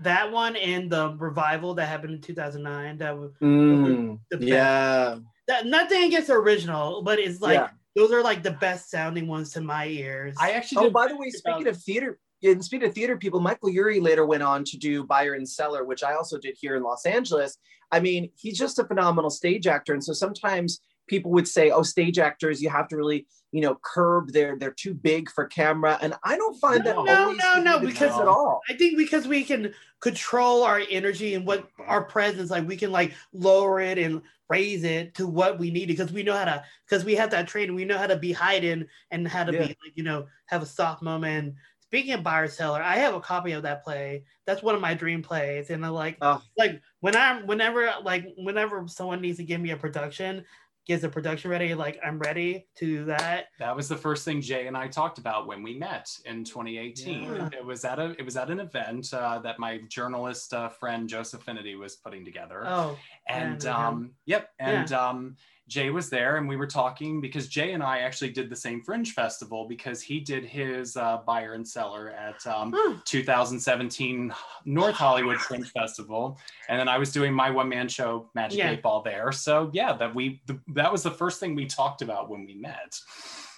that 0.00 0.32
one 0.32 0.56
and 0.56 0.90
the 0.90 1.14
revival 1.16 1.74
that 1.74 1.86
happened 1.86 2.14
in 2.14 2.20
2009. 2.20 2.98
That 2.98 3.16
was 3.16 3.30
Mm, 3.40 4.18
best. 4.32 5.22
Yeah. 5.48 5.62
That, 5.62 5.66
nothing 5.66 6.04
against 6.04 6.28
the 6.28 6.34
original, 6.34 7.02
but 7.02 7.18
it's 7.18 7.40
like 7.40 7.54
Yeah. 7.58 7.70
those 7.96 8.12
are 8.12 8.22
like 8.22 8.42
the 8.42 8.52
best 8.52 8.90
sounding 8.90 9.26
ones 9.26 9.52
to 9.52 9.60
my 9.60 9.86
ears. 9.86 10.36
I 10.40 10.52
actually 10.52 10.86
Oh, 10.86 10.90
by 10.90 11.08
the 11.08 11.16
way, 11.16 11.30
speaking 11.30 11.66
of 11.68 11.76
theater, 11.76 12.18
in 12.42 12.62
speaking 12.62 12.88
of 12.88 12.94
theater 12.94 13.16
people, 13.16 13.40
Michael 13.40 13.70
Urie 13.70 14.00
later 14.00 14.26
went 14.26 14.42
on 14.42 14.64
to 14.64 14.76
do 14.76 15.04
Buyer 15.04 15.34
and 15.34 15.48
Cellar, 15.48 15.84
which 15.84 16.02
I 16.02 16.14
also 16.14 16.38
did 16.38 16.56
here 16.58 16.76
in 16.76 16.82
Los 16.82 17.06
Angeles. 17.06 17.56
I 17.90 18.00
mean, 18.00 18.30
he's 18.36 18.58
just 18.58 18.78
a 18.78 18.84
phenomenal 18.84 19.30
stage 19.30 19.66
actor, 19.66 19.92
and 19.92 20.02
so 20.02 20.12
sometimes 20.12 20.80
people 21.12 21.30
would 21.30 21.46
say, 21.46 21.70
"Oh, 21.70 21.82
stage 21.82 22.18
actors, 22.18 22.62
you 22.62 22.70
have 22.70 22.88
to 22.88 22.96
really, 22.96 23.26
you 23.52 23.60
know, 23.60 23.78
curb 23.82 24.32
their 24.32 24.56
they're 24.58 24.72
too 24.72 24.94
big 24.94 25.30
for 25.30 25.44
camera," 25.44 25.98
and 26.00 26.14
I 26.24 26.36
don't 26.38 26.58
find 26.58 26.82
that 26.86 26.96
No, 26.96 27.04
no, 27.04 27.32
no, 27.32 27.62
no, 27.62 27.78
the 27.78 27.86
because- 27.88 28.18
at 28.18 28.26
all. 28.26 28.62
I 28.70 28.72
think 28.74 28.96
because 28.96 29.28
we 29.28 29.44
can 29.44 29.74
control 30.00 30.62
our 30.64 30.80
energy 30.90 31.34
and 31.34 31.46
what 31.46 31.68
our 31.86 32.02
presence, 32.02 32.50
like 32.50 32.66
we 32.66 32.76
can 32.78 32.90
like 32.90 33.12
lower 33.34 33.78
it 33.80 33.98
and 33.98 34.22
raise 34.48 34.84
it 34.84 35.14
to 35.14 35.26
what 35.26 35.58
we 35.58 35.70
need 35.70 35.86
because 35.86 36.12
we 36.12 36.22
know 36.22 36.34
how 36.36 36.44
to 36.46 36.64
because 36.86 37.04
we 37.04 37.14
have 37.14 37.30
that 37.30 37.46
training. 37.46 37.74
We 37.74 37.84
know 37.84 37.98
how 37.98 38.06
to 38.06 38.16
be 38.16 38.32
hiding 38.32 38.86
and 39.10 39.28
how 39.28 39.44
to 39.44 39.52
Yeah. 39.52 39.60
be 39.60 39.66
like 39.84 39.94
you 39.94 40.02
know 40.02 40.26
have 40.46 40.62
a 40.62 40.66
soft 40.66 41.02
moment. 41.02 41.54
Speaking 41.80 42.14
of 42.14 42.22
buyer 42.22 42.48
cellar, 42.48 42.80
I 42.82 42.96
have 42.96 43.14
a 43.14 43.20
copy 43.20 43.52
of 43.52 43.64
that 43.64 43.84
play. 43.84 44.24
That's 44.46 44.62
one 44.62 44.74
of 44.74 44.80
my 44.80 44.94
dream 44.94 45.20
plays, 45.22 45.68
and 45.68 45.84
I 45.84 45.90
like 45.90 46.16
Oh. 46.22 46.40
like 46.56 46.80
when 47.00 47.14
I'm 47.14 47.46
whenever 47.46 47.92
like 48.02 48.24
whenever 48.38 48.88
someone 48.88 49.20
needs 49.20 49.36
to 49.38 49.44
give 49.44 49.60
me 49.60 49.70
a 49.72 49.76
production, 49.76 50.44
gets 50.86 51.04
a 51.04 51.08
production 51.08 51.50
ready, 51.50 51.74
like 51.74 51.98
I'm 52.04 52.18
ready 52.18 52.66
to 52.76 52.86
do 52.86 53.04
that. 53.06 53.46
that 53.58 53.74
was 53.74 53.88
the 53.88 53.96
first 53.96 54.24
thing 54.24 54.40
Jai 54.40 54.62
and 54.62 54.76
I 54.76 54.88
talked 54.88 55.18
about 55.18 55.46
when 55.46 55.62
we 55.62 55.74
met 55.74 56.10
in 56.24 56.44
2018. 56.44 57.22
Yeah. 57.22 57.48
It 57.52 57.64
was 57.64 57.84
at 57.84 57.98
a 57.98 58.14
it 58.18 58.24
was 58.24 58.36
at 58.36 58.50
an 58.50 58.60
event 58.60 59.12
uh, 59.12 59.38
that 59.40 59.58
my 59.58 59.80
journalist 59.88 60.52
uh, 60.54 60.68
friend 60.68 61.08
Joseph 61.08 61.42
Finity 61.42 61.76
was 61.76 61.96
putting 61.96 62.24
together. 62.24 62.64
Oh, 62.66 62.98
and 63.28 63.64
I 63.66 63.86
um 63.86 64.12
yep 64.26 64.50
and 64.58 64.92
um 64.92 65.36
jai 65.72 65.90
was 65.90 66.10
there 66.10 66.36
and 66.36 66.46
we 66.48 66.56
were 66.56 66.66
talking 66.66 67.20
because 67.20 67.48
jai 67.48 67.66
and 67.66 67.82
i 67.82 67.98
actually 68.00 68.30
did 68.30 68.50
the 68.50 68.56
same 68.56 68.82
fringe 68.82 69.12
festival 69.12 69.66
because 69.68 70.00
he 70.02 70.20
did 70.20 70.44
his 70.44 70.96
uh, 70.96 71.18
buyer 71.26 71.54
and 71.54 71.66
cellar 71.66 72.10
at 72.10 72.44
um, 72.46 72.72
Hmm. 72.76 72.96
2017 73.04 74.32
north 74.64 74.94
hollywood 74.94 75.38
fringe 75.38 75.70
festival 75.70 76.38
and 76.68 76.78
then 76.78 76.88
i 76.88 76.98
was 76.98 77.12
doing 77.12 77.32
my 77.32 77.50
one-man 77.50 77.88
show 77.88 78.28
magic 78.34 78.58
Yeah. 78.58 78.70
eight 78.72 78.82
ball 78.82 79.02
there 79.02 79.32
so 79.32 79.70
yeah 79.72 79.92
that 79.94 80.14
we 80.14 80.42
the, 80.46 80.58
that 80.68 80.90
was 80.92 81.02
the 81.02 81.10
first 81.10 81.40
thing 81.40 81.54
we 81.54 81.66
talked 81.66 82.02
about 82.02 82.28
when 82.30 82.44
we 82.44 82.54
met 82.54 82.98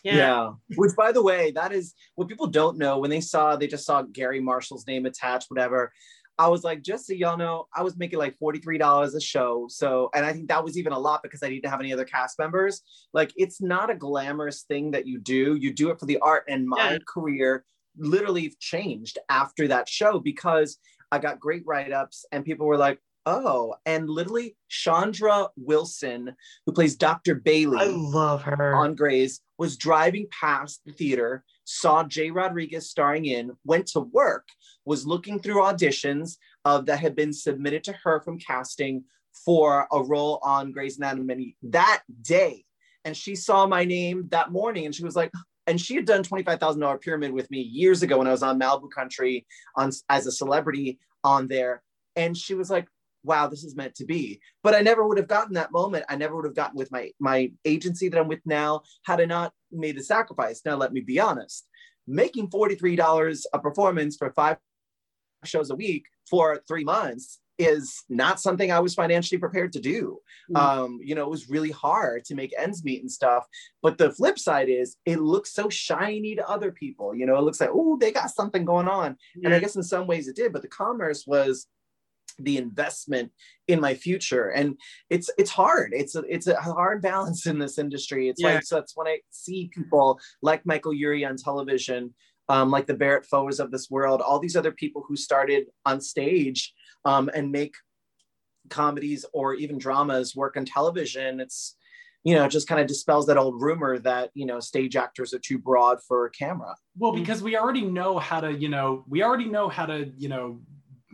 yeah. 0.07 0.51
Which, 0.77 0.95
by 0.95 1.13
the 1.13 1.23
way, 1.23 1.51
that 1.53 1.73
is 1.73 1.95
what 2.15 2.29
people 2.29 2.47
don't 2.47 2.77
know 2.77 2.99
when 2.99 3.09
they 3.09 3.23
saw 3.23 3.57
they 3.57 3.67
just 3.67 3.87
saw 3.87 4.03
Garry 4.03 4.39
Marshall's 4.39 4.87
name 4.87 5.07
attached, 5.07 5.51
whatever. 5.51 5.91
I 6.39 6.49
was 6.49 6.65
like, 6.65 6.83
just 6.83 7.07
so 7.07 7.13
y'all 7.13 7.37
know, 7.37 7.67
I 7.75 7.83
was 7.83 7.97
making 7.97 8.19
like 8.19 8.37
$43 8.43 9.15
a 9.15 9.21
show. 9.21 9.67
So, 9.69 10.11
and 10.15 10.27
I 10.27 10.33
think 10.33 10.49
that 10.49 10.65
was 10.65 10.77
even 10.77 10.93
a 10.93 10.99
lot 10.99 11.23
because 11.23 11.43
I 11.43 11.49
didn't 11.49 11.67
have 11.71 11.81
any 11.81 11.93
other 11.93 12.05
cast 12.05 12.39
members. 12.39 12.83
Like, 13.13 13.33
it's 13.37 13.63
not 13.63 13.91
a 13.91 13.95
glamorous 13.95 14.63
thing 14.63 14.91
that 14.93 15.07
you 15.07 15.21
do. 15.21 15.55
You 15.55 15.73
do 15.73 15.91
it 15.91 16.01
for 16.01 16.07
the 16.07 16.19
art. 16.19 16.45
And 16.49 16.67
my 16.67 16.93
Yeah. 16.93 16.99
career 17.07 17.65
literally 17.97 18.53
changed 18.59 19.19
after 19.29 19.69
that 19.69 19.89
show 19.89 20.19
because 20.19 20.79
I 21.13 21.19
got 21.19 21.39
great 21.39 21.63
write 21.65 21.93
ups 21.93 22.25
and 22.33 22.45
people 22.45 22.67
were 22.67 22.77
like, 22.79 22.99
oh, 23.27 23.75
and 23.87 24.11
literally 24.11 24.57
Chandra 24.69 25.49
Wilson, 25.57 26.35
who 26.67 26.73
plays 26.73 26.97
Dr. 26.97 27.37
Bailey 27.37 27.79
I 27.79 27.85
love 27.87 28.43
her. 28.43 28.75
on 28.75 28.95
Grey's 28.97 29.41
was 29.57 29.77
driving 29.77 30.27
past 30.31 30.81
the 30.85 30.93
theater, 30.93 31.45
saw 31.65 32.05
Jai 32.05 32.29
Rodriguez 32.29 32.89
starring 32.89 33.27
in, 33.27 33.53
went 33.65 33.87
to 33.89 34.01
work, 34.01 34.49
was 34.85 35.07
looking 35.07 35.41
through 35.41 35.63
auditions 35.63 36.37
uh, 36.65 36.81
that 36.83 37.01
had 37.01 37.17
been 37.17 37.33
submitted 37.33 37.85
to 37.85 37.93
her 38.05 38.21
from 38.21 38.39
casting 38.39 39.05
for 39.45 39.87
a 39.93 40.03
role 40.03 40.39
on 40.43 40.73
Grey's 40.73 40.99
Anatomy 40.99 41.57
that 41.63 42.03
day. 42.23 42.65
And 43.05 43.17
she 43.17 43.35
saw 43.35 43.67
my 43.67 43.85
name 43.85 44.29
that 44.31 44.53
morning 44.53 44.87
and 44.87 44.95
she 44.95 45.05
was 45.05 45.17
like, 45.17 45.33
and 45.67 45.81
she 45.81 45.95
had 45.95 46.05
done 46.05 46.23
$25,000 46.23 47.01
pyramid 47.01 47.33
with 47.33 47.51
me 47.51 47.61
years 47.61 48.03
ago 48.03 48.19
when 48.19 48.27
I 48.27 48.33
was 48.33 48.43
on 48.43 48.61
Malibu 48.61 48.91
Country 48.91 49.47
on 49.77 49.91
as 50.09 50.27
a 50.27 50.33
celebrity 50.33 50.99
on 51.23 51.49
there. 51.49 51.83
And 52.17 52.37
she 52.37 52.55
was 52.55 52.71
like, 52.71 52.87
wow, 53.25 53.49
this 53.49 53.65
is 53.65 53.75
meant 53.75 53.95
to 53.97 54.05
be. 54.05 54.41
But 54.63 54.75
I 54.75 54.81
never 54.81 55.07
would 55.07 55.19
have 55.19 55.29
gotten 55.29 55.55
that 55.55 55.73
moment. 55.73 56.05
I 56.09 56.17
never 56.17 56.37
would 56.37 56.45
have 56.45 56.55
gotten 56.55 56.77
with 56.77 56.93
my 56.93 57.11
my 57.19 57.51
agency 57.65 58.09
that 58.09 58.21
I'm 58.21 58.29
with 58.29 58.41
now 58.45 58.83
had 59.05 59.21
I 59.21 59.25
not 59.25 59.53
made 59.73 59.97
the 59.97 60.03
sacrifice. 60.03 60.63
Now, 60.65 60.77
let 60.77 60.93
me 60.93 61.01
be 61.01 61.19
honest. 61.19 61.67
Making 62.07 62.51
$43 62.51 63.43
a 63.53 63.59
performance 63.59 64.17
for 64.17 64.31
five 64.33 64.59
shows 65.45 65.71
a 65.71 65.75
week 65.75 66.05
for 66.29 66.63
three 66.69 66.85
months 66.85 67.41
is 67.59 68.05
not 68.09 68.41
something 68.41 68.73
I 68.73 68.81
was 68.81 68.95
financially 68.95 69.39
prepared 69.39 69.73
to 69.75 69.81
do. 69.81 70.19
Mm. 70.51 70.61
Um, 70.61 71.01
you 71.03 71.15
know, 71.15 71.23
it 71.23 71.31
was 71.31 71.49
really 71.49 71.71
hard 71.71 72.25
to 72.27 72.35
make 72.35 72.53
ends 72.59 72.85
meet 72.85 73.01
and 73.01 73.11
stuff. 73.11 73.47
But 73.83 73.97
the 73.97 74.13
flip 74.13 74.39
side 74.39 74.69
is 74.69 74.97
it 75.07 75.21
looks 75.21 75.53
so 75.53 75.69
shiny 75.69 76.35
to 76.35 76.49
other 76.49 76.73
people. 76.73 77.15
You 77.15 77.27
know, 77.27 77.37
it 77.37 77.43
looks 77.43 77.61
like, 77.61 77.71
oh, 77.73 77.97
they 77.99 78.11
got 78.11 78.31
something 78.31 78.65
going 78.65 78.89
on. 78.89 79.17
And 79.45 79.55
I 79.55 79.61
guess 79.61 79.77
in 79.77 79.83
some 79.83 80.07
ways 80.07 80.27
it 80.27 80.37
did, 80.37 80.53
but 80.53 80.63
the 80.63 80.69
commerce 80.69 81.25
was 81.27 81.67
the 82.39 82.59
investment 82.59 83.31
in 83.69 83.81
my 83.81 83.95
future. 83.95 84.49
And 84.51 84.77
it's 85.11 85.31
it's 85.39 85.51
hard. 85.51 85.93
It's 85.95 86.15
a 86.17 86.23
it's 86.29 86.47
a 86.47 86.57
hard 86.57 87.01
balance 87.03 87.47
in 87.47 87.59
this 87.59 87.79
industry. 87.79 88.29
It's 88.29 88.43
Yeah. 88.43 88.55
like 88.55 88.65
so 88.65 88.77
that's 88.77 88.97
when 88.97 89.07
i 89.07 89.19
see 89.31 89.71
people 89.73 90.19
like 90.43 90.67
michael 90.67 90.93
urie 90.93 91.25
on 91.25 91.37
television 91.37 92.15
um, 92.49 92.71
like 92.71 92.87
the 92.87 92.95
barrett 92.95 93.27
foas 93.31 93.59
of 93.61 93.71
this 93.71 93.89
world 93.91 94.21
all 94.21 94.39
these 94.39 94.57
other 94.57 94.73
people 94.73 95.03
who 95.07 95.17
started 95.17 95.67
on 95.87 96.01
stage 96.01 96.75
um, 97.05 97.31
and 97.35 97.51
make 97.53 97.75
comedies 98.71 99.25
or 99.33 99.55
even 99.55 99.79
dramas 99.79 100.35
work 100.35 100.57
on 100.57 100.65
television. 100.65 101.41
It's 101.41 101.77
you 102.25 102.35
know 102.35 102.49
just 102.49 102.67
kind 102.67 102.81
of 102.81 102.87
dispels 102.87 103.27
that 103.27 103.37
old 103.37 103.61
rumor 103.61 103.99
that 103.99 104.31
you 104.35 104.47
know 104.47 104.61
stage 104.61 104.97
actors 104.97 105.35
are 105.35 105.39
too 105.39 105.59
broad 105.59 105.99
for 106.07 106.27
a 106.27 106.31
camera. 106.31 106.75
Well, 106.97 107.13
because 107.13 107.43
we 107.43 107.57
already 107.57 107.83
know 107.83 108.19
how 108.19 108.41
to, 108.41 108.53
you 108.53 108.69
know, 108.69 109.05
we 109.09 109.23
already 109.23 109.47
know 109.47 109.69
how 109.69 109.87
to, 109.87 110.11
you 110.17 110.29
know, 110.29 110.61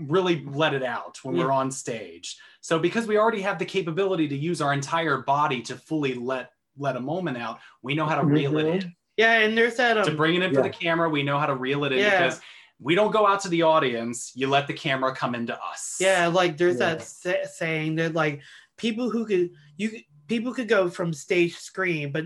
really 0.09 0.44
let 0.46 0.74
it 0.74 0.82
out 0.82 1.18
when 1.22 1.34
Yeah. 1.36 1.44
we're 1.44 1.53
on 1.53 1.70
stage. 1.70 2.36
So 2.61 2.78
because 2.78 3.07
we 3.07 3.16
already 3.18 3.42
have 3.42 3.59
the 3.59 3.64
capability 3.64 4.28
to 4.28 4.36
use 4.36 4.61
our 4.61 4.72
entire 4.72 5.18
body 5.18 5.62
to 5.62 5.76
fully 5.76 6.14
let 6.14 6.51
let 6.78 6.96
a 6.96 7.01
moment 7.01 7.36
out, 7.36 7.59
we 7.82 7.94
know 7.94 8.07
how 8.07 8.14
to 8.20 8.24
reel 8.26 8.57
it 8.59 8.66
in. 8.66 8.94
Yeah, 9.16 9.40
and 9.40 9.59
there's 9.59 9.76
that 9.76 9.98
um, 9.98 10.05
To 10.07 10.12
bring 10.12 10.36
it 10.36 10.42
in 10.42 10.55
for 10.55 10.62
the 10.62 10.70
camera, 10.70 11.11
we 11.11 11.22
know 11.22 11.38
how 11.38 11.46
to 11.46 11.55
reel 11.57 11.84
it 11.84 11.92
in 11.92 11.98
Yeah. 11.98 12.22
because 12.22 12.40
we 12.78 12.94
don't 12.94 13.11
go 13.11 13.26
out 13.26 13.40
to 13.40 13.48
the 13.51 13.62
audience. 13.62 14.32
You 14.34 14.46
let 14.48 14.66
the 14.66 14.72
camera 14.72 15.14
come 15.14 15.34
into 15.34 15.55
us. 15.62 15.96
Yeah, 16.01 16.28
like 16.28 16.57
there's 16.57 16.78
Yeah. 16.78 16.94
that 16.94 17.03
sa- 17.03 17.46
saying 17.53 17.96
that 17.96 18.14
like 18.14 18.40
people 18.78 19.11
who 19.11 19.26
could 19.26 19.51
you 19.76 20.01
people 20.28 20.55
could 20.55 20.68
go 20.68 20.88
from 20.88 21.12
stage 21.12 21.57
to 21.57 21.61
screen, 21.62 22.12
but 22.12 22.24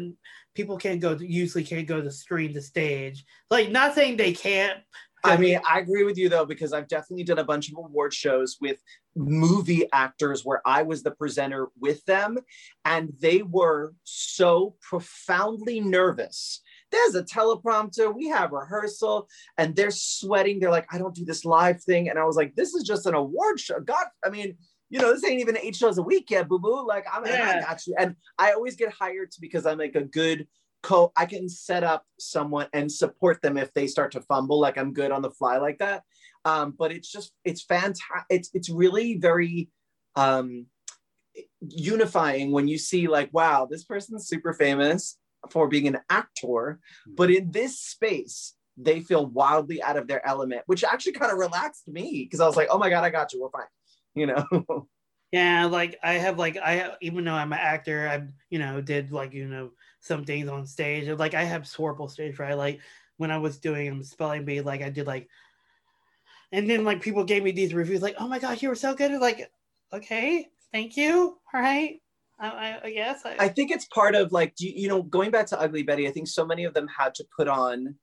people 0.54 0.76
can't 0.76 1.00
go 1.00 1.16
usually 1.18 1.64
can't 1.64 1.88
go 1.88 2.00
to 2.00 2.10
screen 2.12 2.54
to 2.54 2.60
stage. 2.62 3.24
Like 3.50 3.70
not 3.70 3.94
saying 3.94 4.16
they 4.18 4.32
can't. 4.32 4.78
I 5.24 5.36
mean, 5.38 5.58
I 5.68 5.80
agree 5.80 6.04
with 6.04 6.18
you 6.18 6.28
though, 6.28 6.44
because 6.44 6.72
I've 6.72 6.86
definitely 6.86 7.24
done 7.24 7.38
a 7.38 7.44
bunch 7.44 7.70
of 7.70 7.78
award 7.78 8.12
shows 8.12 8.58
with 8.60 8.76
movie 9.16 9.88
actors 9.92 10.44
where 10.44 10.60
I 10.66 10.82
was 10.82 11.02
the 11.02 11.12
presenter 11.12 11.68
with 11.80 12.04
them, 12.04 12.38
and 12.84 13.12
they 13.20 13.42
were 13.42 13.94
so 14.04 14.76
profoundly 14.82 15.80
nervous. 15.80 16.60
There's 16.90 17.14
a 17.14 17.24
teleprompter, 17.24 18.14
we 18.14 18.28
have 18.28 18.52
rehearsal, 18.52 19.28
and 19.58 19.74
they're 19.74 19.90
sweating. 19.90 20.60
They're 20.60 20.70
like, 20.70 20.86
I 20.92 20.98
don't 20.98 21.14
do 21.14 21.24
this 21.24 21.44
live 21.44 21.82
thing. 21.82 22.08
And 22.08 22.18
I 22.18 22.24
was 22.24 22.36
like, 22.36 22.54
this 22.54 22.74
is 22.74 22.84
just 22.84 23.06
an 23.06 23.14
award 23.14 23.58
show. 23.58 23.80
God, 23.80 24.06
I 24.24 24.30
mean, 24.30 24.56
you 24.90 25.00
know, 25.00 25.12
this 25.12 25.24
ain't 25.24 25.40
even 25.40 25.58
eight 25.58 25.74
shows 25.74 25.98
a 25.98 26.02
week 26.02 26.30
yet, 26.30 26.48
boo 26.48 26.58
boo. 26.58 26.86
Like, 26.86 27.06
I'm, 27.12 27.24
and 27.24 27.34
I 27.34 27.60
got 27.60 27.84
you. 27.86 27.96
And 27.98 28.14
I 28.38 28.52
always 28.52 28.76
get 28.76 28.92
hired 28.92 29.32
to 29.32 29.40
because 29.40 29.66
I'm 29.66 29.78
like 29.78 29.96
a 29.96 30.04
good 30.04 30.46
co 30.84 31.12
I 31.16 31.26
can 31.26 31.48
set 31.48 31.82
up 31.82 32.04
someone 32.18 32.68
and 32.72 32.92
support 32.92 33.40
them 33.42 33.56
if 33.56 33.72
they 33.72 33.86
start 33.86 34.12
to 34.12 34.20
fumble 34.20 34.60
like 34.60 34.76
I'm 34.76 34.92
good 34.92 35.10
on 35.10 35.22
the 35.22 35.30
fly 35.30 35.56
like 35.56 35.78
that. 35.78 36.02
Um 36.44 36.74
but 36.78 36.92
it's 36.92 37.10
just 37.10 37.32
it's 37.44 37.62
fantastic 37.62 38.26
it's 38.28 38.50
it's 38.52 38.70
really 38.70 39.16
very 39.18 39.70
um 40.14 40.66
unifying 41.60 42.52
when 42.52 42.68
you 42.68 42.78
see 42.78 43.08
like 43.08 43.30
wow 43.32 43.66
this 43.68 43.84
person's 43.84 44.28
super 44.28 44.52
famous 44.52 45.18
for 45.50 45.66
being 45.68 45.88
an 45.88 45.98
actor 46.08 46.78
but 47.06 47.30
in 47.30 47.50
this 47.50 47.80
space 47.80 48.54
they 48.76 49.00
feel 49.00 49.26
wildly 49.26 49.82
out 49.82 49.96
of 49.96 50.06
their 50.06 50.24
element 50.26 50.62
which 50.66 50.84
actually 50.84 51.12
kind 51.12 51.32
of 51.32 51.38
relaxed 51.38 51.88
me 51.88 52.24
because 52.24 52.40
I 52.40 52.46
was 52.46 52.56
like 52.56 52.68
oh 52.70 52.78
my 52.78 52.90
god 52.90 53.04
I 53.04 53.10
got 53.10 53.32
you 53.32 53.40
we're 53.42 53.50
fine 53.50 53.66
you 54.14 54.26
know? 54.26 54.86
Yeah, 55.34 55.64
like 55.64 55.98
I 56.00 56.12
have 56.12 56.38
like 56.38 56.56
I 56.56 56.92
even 57.00 57.24
though 57.24 57.34
I'm 57.34 57.52
an 57.52 57.58
actor, 57.60 58.08
I 58.08 58.22
you 58.50 58.60
know 58.60 58.80
did 58.80 59.10
like 59.10 59.34
you 59.34 59.48
know 59.48 59.70
some 60.04 60.24
things 60.24 60.48
on 60.48 60.66
stage. 60.66 61.08
Like 61.08 61.34
I 61.34 61.44
have 61.44 61.62
Swarple 61.62 62.10
stage 62.10 62.38
right. 62.38 62.56
Like 62.56 62.80
when 63.16 63.30
I 63.30 63.38
was 63.38 63.58
doing 63.58 63.90
um, 63.90 64.02
spelling 64.02 64.44
bee, 64.44 64.60
like 64.60 64.82
I 64.82 64.90
did 64.90 65.06
like, 65.06 65.28
and 66.52 66.68
then 66.68 66.84
like 66.84 67.00
people 67.00 67.24
gave 67.24 67.42
me 67.42 67.52
these 67.52 67.72
reviews 67.72 68.02
like, 68.02 68.16
oh 68.18 68.28
my 68.28 68.38
gosh, 68.38 68.62
you 68.62 68.68
were 68.68 68.74
so 68.74 68.94
good. 68.94 69.18
Like, 69.18 69.50
okay, 69.92 70.48
thank 70.72 70.96
you. 70.96 71.38
All 71.52 71.60
right, 71.60 72.00
I, 72.38 72.48
I, 72.48 72.80
I 72.84 72.90
guess. 72.92 73.22
I, 73.24 73.36
I 73.40 73.48
think 73.48 73.70
it's 73.70 73.86
part 73.86 74.14
of 74.14 74.30
like 74.30 74.52
you, 74.58 74.72
you 74.76 74.88
know 74.88 75.02
going 75.02 75.30
back 75.30 75.46
to 75.48 75.60
Ugly 75.60 75.84
Betty. 75.84 76.06
I 76.06 76.12
think 76.12 76.28
so 76.28 76.44
many 76.44 76.64
of 76.64 76.74
them 76.74 76.86
had 76.86 77.14
to 77.16 77.24
put 77.36 77.48
on. 77.48 77.94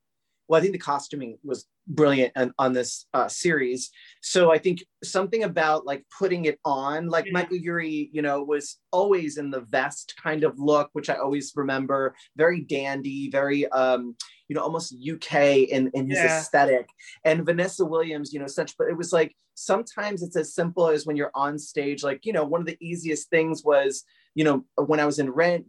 Well, 0.52 0.58
I 0.60 0.62
think 0.62 0.74
the 0.74 0.80
costuming 0.80 1.38
was 1.45 1.66
brilliant 1.88 2.34
on, 2.36 2.54
on 2.60 2.74
this 2.74 3.06
uh, 3.14 3.30
series. 3.30 3.89
So 4.22 4.52
I 4.52 4.58
think 4.58 4.84
something 5.02 5.43
about 5.45 5.86
like 5.86 6.04
putting 6.20 6.43
it 6.43 6.60
on, 6.66 7.08
like 7.08 7.28
Yeah. 7.28 7.32
Michael 7.32 7.56
Urie, 7.56 8.10
you 8.12 8.22
know, 8.22 8.43
was 8.43 8.78
always 8.91 9.38
in 9.38 9.49
the 9.49 9.62
vest 9.62 10.14
kind 10.22 10.43
of 10.43 10.60
look, 10.60 10.89
which 10.91 11.10
I 11.10 11.16
always 11.16 11.54
remember. 11.56 12.16
Very 12.36 12.60
dandy, 12.64 13.30
very 13.30 13.66
um, 13.70 14.18
you 14.49 14.54
know, 14.58 14.62
almost 14.62 14.93
UK 14.93 15.60
in 15.70 15.89
in 15.93 16.10
his 16.10 16.20
Yeah. 16.20 16.39
aesthetic. 16.39 16.89
And 17.24 17.45
Vanessa 17.45 17.86
Williams, 17.86 18.34
you 18.34 18.41
know, 18.41 18.47
such. 18.47 18.78
But 18.78 18.89
it 18.89 18.97
was 18.97 19.14
like 19.14 19.34
sometimes 19.56 20.22
it's 20.22 20.36
as 20.36 20.54
simple 20.54 20.89
as 20.89 21.06
when 21.06 21.16
you're 21.16 21.32
on 21.34 21.58
stage. 21.60 22.04
Like 22.04 22.26
you 22.26 22.34
know, 22.34 22.43
one 22.43 22.60
of 22.60 22.68
the 22.68 22.78
easiest 22.82 23.30
things 23.30 23.64
was 23.64 24.04
you 24.36 24.43
know 24.43 24.66
when 24.76 24.99
I 24.99 25.06
was 25.06 25.18
in 25.18 25.30
Rent 25.30 25.66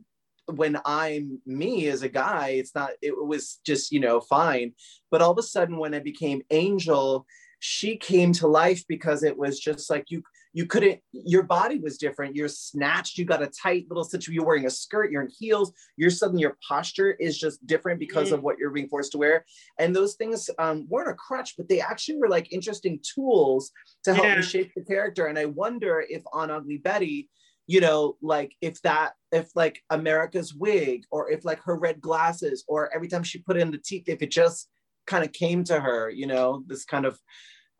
when 0.46 0.78
I'm 0.84 1.40
me 1.46 1.86
as 1.88 2.02
a 2.02 2.08
guy, 2.08 2.48
it's 2.50 2.74
not, 2.74 2.90
it 3.00 3.14
was 3.16 3.60
just, 3.64 3.92
you 3.92 4.00
know, 4.00 4.20
fine. 4.20 4.72
But 5.10 5.22
all 5.22 5.32
of 5.32 5.38
a 5.38 5.42
sudden, 5.42 5.76
when 5.76 5.94
I 5.94 6.00
became 6.00 6.42
Angel, 6.50 7.26
she 7.60 7.96
came 7.96 8.32
to 8.32 8.48
life 8.48 8.82
because 8.88 9.22
it 9.22 9.38
was 9.38 9.60
just 9.60 9.88
like 9.88 10.06
you, 10.10 10.22
you 10.52 10.66
couldn't, 10.66 11.00
your 11.12 11.44
body 11.44 11.78
was 11.78 11.96
different. 11.96 12.34
You're 12.34 12.48
snatched, 12.48 13.16
you 13.16 13.24
got 13.24 13.42
a 13.42 13.46
tight 13.46 13.86
little 13.88 14.04
situation. 14.04 14.34
You're 14.34 14.44
wearing 14.44 14.66
a 14.66 14.70
skirt, 14.70 15.10
you're 15.10 15.22
in 15.22 15.30
heels, 15.38 15.72
you're 15.96 16.10
suddenly, 16.10 16.42
your 16.42 16.58
posture 16.68 17.12
is 17.12 17.38
just 17.38 17.64
different 17.66 18.00
because 18.00 18.32
of 18.32 18.42
what 18.42 18.58
you're 18.58 18.70
being 18.70 18.88
forced 18.88 19.12
to 19.12 19.18
wear. 19.18 19.44
And 19.78 19.94
those 19.94 20.14
things 20.16 20.50
um, 20.58 20.86
weren't 20.88 21.08
a 21.08 21.14
crutch, 21.14 21.54
but 21.56 21.68
they 21.68 21.80
actually 21.80 22.18
were 22.18 22.28
like 22.28 22.52
interesting 22.52 22.98
tools 23.14 23.70
to 24.04 24.12
help 24.12 24.26
Yeah. 24.26 24.36
me 24.36 24.42
shape 24.42 24.72
the 24.74 24.82
character. 24.82 25.26
And 25.26 25.38
I 25.38 25.46
wonder 25.46 26.04
if 26.06 26.22
on 26.32 26.50
Ugly 26.50 26.78
Betty, 26.78 27.30
you 27.72 27.80
know, 27.86 28.16
like 28.20 28.50
if 28.60 28.76
that, 28.82 29.08
if 29.40 29.46
like 29.62 29.76
America's 29.90 30.50
wig, 30.64 30.98
or 31.10 31.30
if 31.34 31.40
like 31.44 31.60
her 31.68 31.76
red 31.86 31.98
glasses, 32.08 32.64
or 32.68 32.78
every 32.94 33.08
time 33.08 33.22
she 33.24 33.38
put 33.48 33.56
in 33.56 33.70
the 33.70 33.78
teeth, 33.88 34.06
if 34.08 34.20
it 34.22 34.30
just 34.30 34.68
kind 35.06 35.24
of 35.24 35.32
came 35.32 35.64
to 35.64 35.76
her, 35.86 36.10
you 36.20 36.26
know, 36.32 36.46
this 36.66 36.84
kind 36.84 37.06
of, 37.06 37.14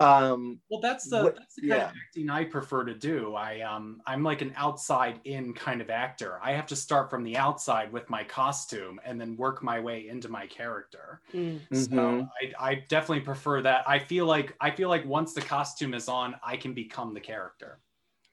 um, 0.01 0.59
Well, 0.71 0.81
that's 0.81 1.07
the 1.13 1.23
What- 1.25 1.37
that's 1.37 1.55
the 1.57 1.69
kind 1.69 1.73
of 1.73 1.79
yeah. 1.95 2.01
acting 2.09 2.29
I 2.31 2.45
prefer 2.45 2.85
to 2.85 2.95
do. 3.13 3.35
I 3.49 3.61
um 3.73 4.01
I'm 4.11 4.23
like 4.31 4.41
an 4.47 4.53
outside 4.57 5.21
in 5.25 5.53
kind 5.67 5.81
of 5.85 5.91
actor. 5.91 6.33
I 6.43 6.51
have 6.59 6.67
to 6.73 6.77
start 6.87 7.11
from 7.11 7.23
the 7.23 7.37
outside 7.47 7.93
with 7.93 8.07
my 8.17 8.25
costume 8.25 8.99
and 9.07 9.21
then 9.21 9.37
work 9.37 9.63
my 9.63 9.79
way 9.89 9.99
into 10.09 10.29
my 10.39 10.47
character. 10.47 11.21
Mm. 11.35 11.61
mhm. 11.71 11.91
So 11.91 12.01
I, 12.41 12.71
I 12.71 12.75
definitely 12.95 13.25
prefer 13.33 13.57
that. 13.69 13.81
I 13.87 13.99
feel 14.11 14.27
like 14.35 14.49
I 14.67 14.71
feel 14.79 14.89
like 14.95 15.05
once 15.19 15.31
the 15.35 15.43
costume 15.57 15.93
is 16.01 16.09
on, 16.09 16.29
I 16.53 16.57
can 16.57 16.73
become 16.75 17.11
the 17.15 17.21
character. 17.33 17.73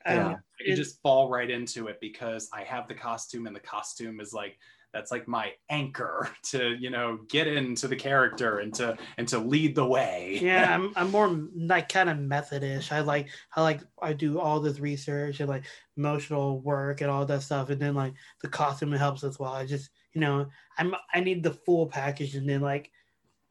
Um, 0.05 0.15
Yeah. 0.15 0.35
I 0.59 0.63
can 0.65 0.75
just 0.75 1.01
fall 1.01 1.29
right 1.29 1.49
into 1.49 1.87
it 1.87 1.99
because 2.01 2.49
I 2.53 2.63
have 2.63 2.87
the 2.87 2.95
costume 2.95 3.47
and 3.47 3.55
the 3.55 3.61
costume 3.61 4.19
is 4.19 4.33
like 4.33 4.57
that's 4.91 5.11
like 5.11 5.27
my 5.27 5.51
anchor 5.69 6.29
to 6.43 6.75
you 6.79 6.89
know 6.89 7.19
get 7.29 7.47
into 7.47 7.87
the 7.87 7.95
character 7.95 8.59
and 8.59 8.73
to 8.75 8.97
and 9.17 9.27
to 9.27 9.37
lead 9.39 9.75
the 9.75 9.85
way. 9.85 10.39
yeah, 10.41 10.73
I'm, 10.75 10.91
I'm 10.95 11.11
more 11.11 11.29
like 11.55 11.89
kind 11.89 12.09
of 12.09 12.17
methodish. 12.17 12.91
I 12.91 13.01
like 13.01 13.29
I 13.55 13.61
like 13.61 13.81
I 14.01 14.13
do 14.13 14.39
all 14.39 14.59
this 14.59 14.79
research 14.79 15.39
and 15.39 15.49
like 15.49 15.65
emotional 15.97 16.59
work 16.61 17.01
and 17.01 17.11
all 17.11 17.25
that 17.25 17.43
stuff, 17.43 17.69
and 17.69 17.81
then 17.81 17.95
like 17.95 18.13
the 18.41 18.49
costume 18.49 18.91
helps 18.91 19.23
as 19.23 19.39
well. 19.39 19.53
I 19.53 19.65
just 19.65 19.89
you 20.13 20.21
know 20.21 20.47
I'm 20.77 20.95
I 21.13 21.19
need 21.19 21.43
the 21.43 21.53
full 21.53 21.87
package, 21.87 22.35
and 22.35 22.49
then 22.49 22.61
like 22.61 22.91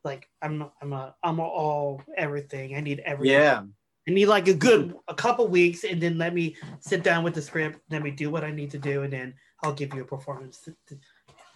like 0.05 0.29
I'm 0.43 0.71
I'm 0.83 0.93
a 0.93 1.15
I'm 1.23 1.39
a 1.39 1.43
all 1.43 2.03
everything. 2.17 2.75
I 2.77 2.81
need 2.81 3.01
everything. 3.01 3.35
yeah. 3.35 3.63
I 4.09 4.11
need 4.11 4.27
like 4.27 4.49
a 4.49 4.55
good 4.55 4.95
a 5.09 5.15
couple 5.15 5.47
weeks, 5.49 5.85
and 5.85 6.01
then 6.01 6.17
let 6.17 6.33
me 6.33 6.57
sit 6.81 7.03
down 7.03 7.25
with 7.25 7.35
the 7.35 7.43
script. 7.43 7.81
Let 7.91 8.03
me 8.03 8.11
do 8.11 8.31
what 8.31 8.43
I 8.43 8.51
need 8.51 8.71
to 8.71 8.79
do, 8.79 9.03
and 9.03 9.13
then 9.13 9.35
I'll 9.63 9.75
give 9.75 9.93
you 9.95 10.01
a 10.01 10.05
performance. 10.05 10.67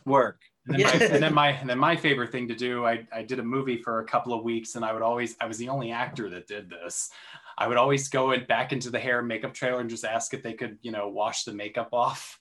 Work. 0.04 0.42
And 0.66 0.78
then, 0.78 0.82
my, 0.82 0.92
and 1.06 1.22
then 1.22 1.34
my 1.34 1.48
and 1.48 1.70
then 1.70 1.78
my 1.78 1.96
favorite 1.96 2.30
thing 2.30 2.46
to 2.48 2.54
do, 2.54 2.84
I, 2.84 3.06
I 3.10 3.22
did 3.22 3.38
a 3.38 3.42
movie 3.42 3.78
for 3.78 4.00
a 4.00 4.04
couple 4.04 4.34
of 4.34 4.44
weeks, 4.44 4.74
and 4.74 4.84
I 4.84 4.92
would 4.92 5.00
always 5.00 5.34
I 5.40 5.46
was 5.46 5.56
the 5.56 5.70
only 5.70 5.92
actor 5.92 6.28
that 6.28 6.46
did 6.46 6.68
this. 6.68 7.10
I 7.56 7.66
would 7.66 7.78
always 7.78 8.08
go 8.08 8.32
in, 8.32 8.44
back 8.44 8.72
into 8.72 8.90
the 8.90 9.00
hair 9.00 9.20
and 9.20 9.28
makeup 9.28 9.54
trailer 9.54 9.80
and 9.80 9.88
just 9.88 10.04
ask 10.04 10.34
if 10.34 10.42
they 10.42 10.52
could, 10.52 10.78
you 10.82 10.90
know, 10.90 11.08
wash 11.08 11.44
the 11.44 11.54
makeup 11.54 11.88
off, 11.94 12.38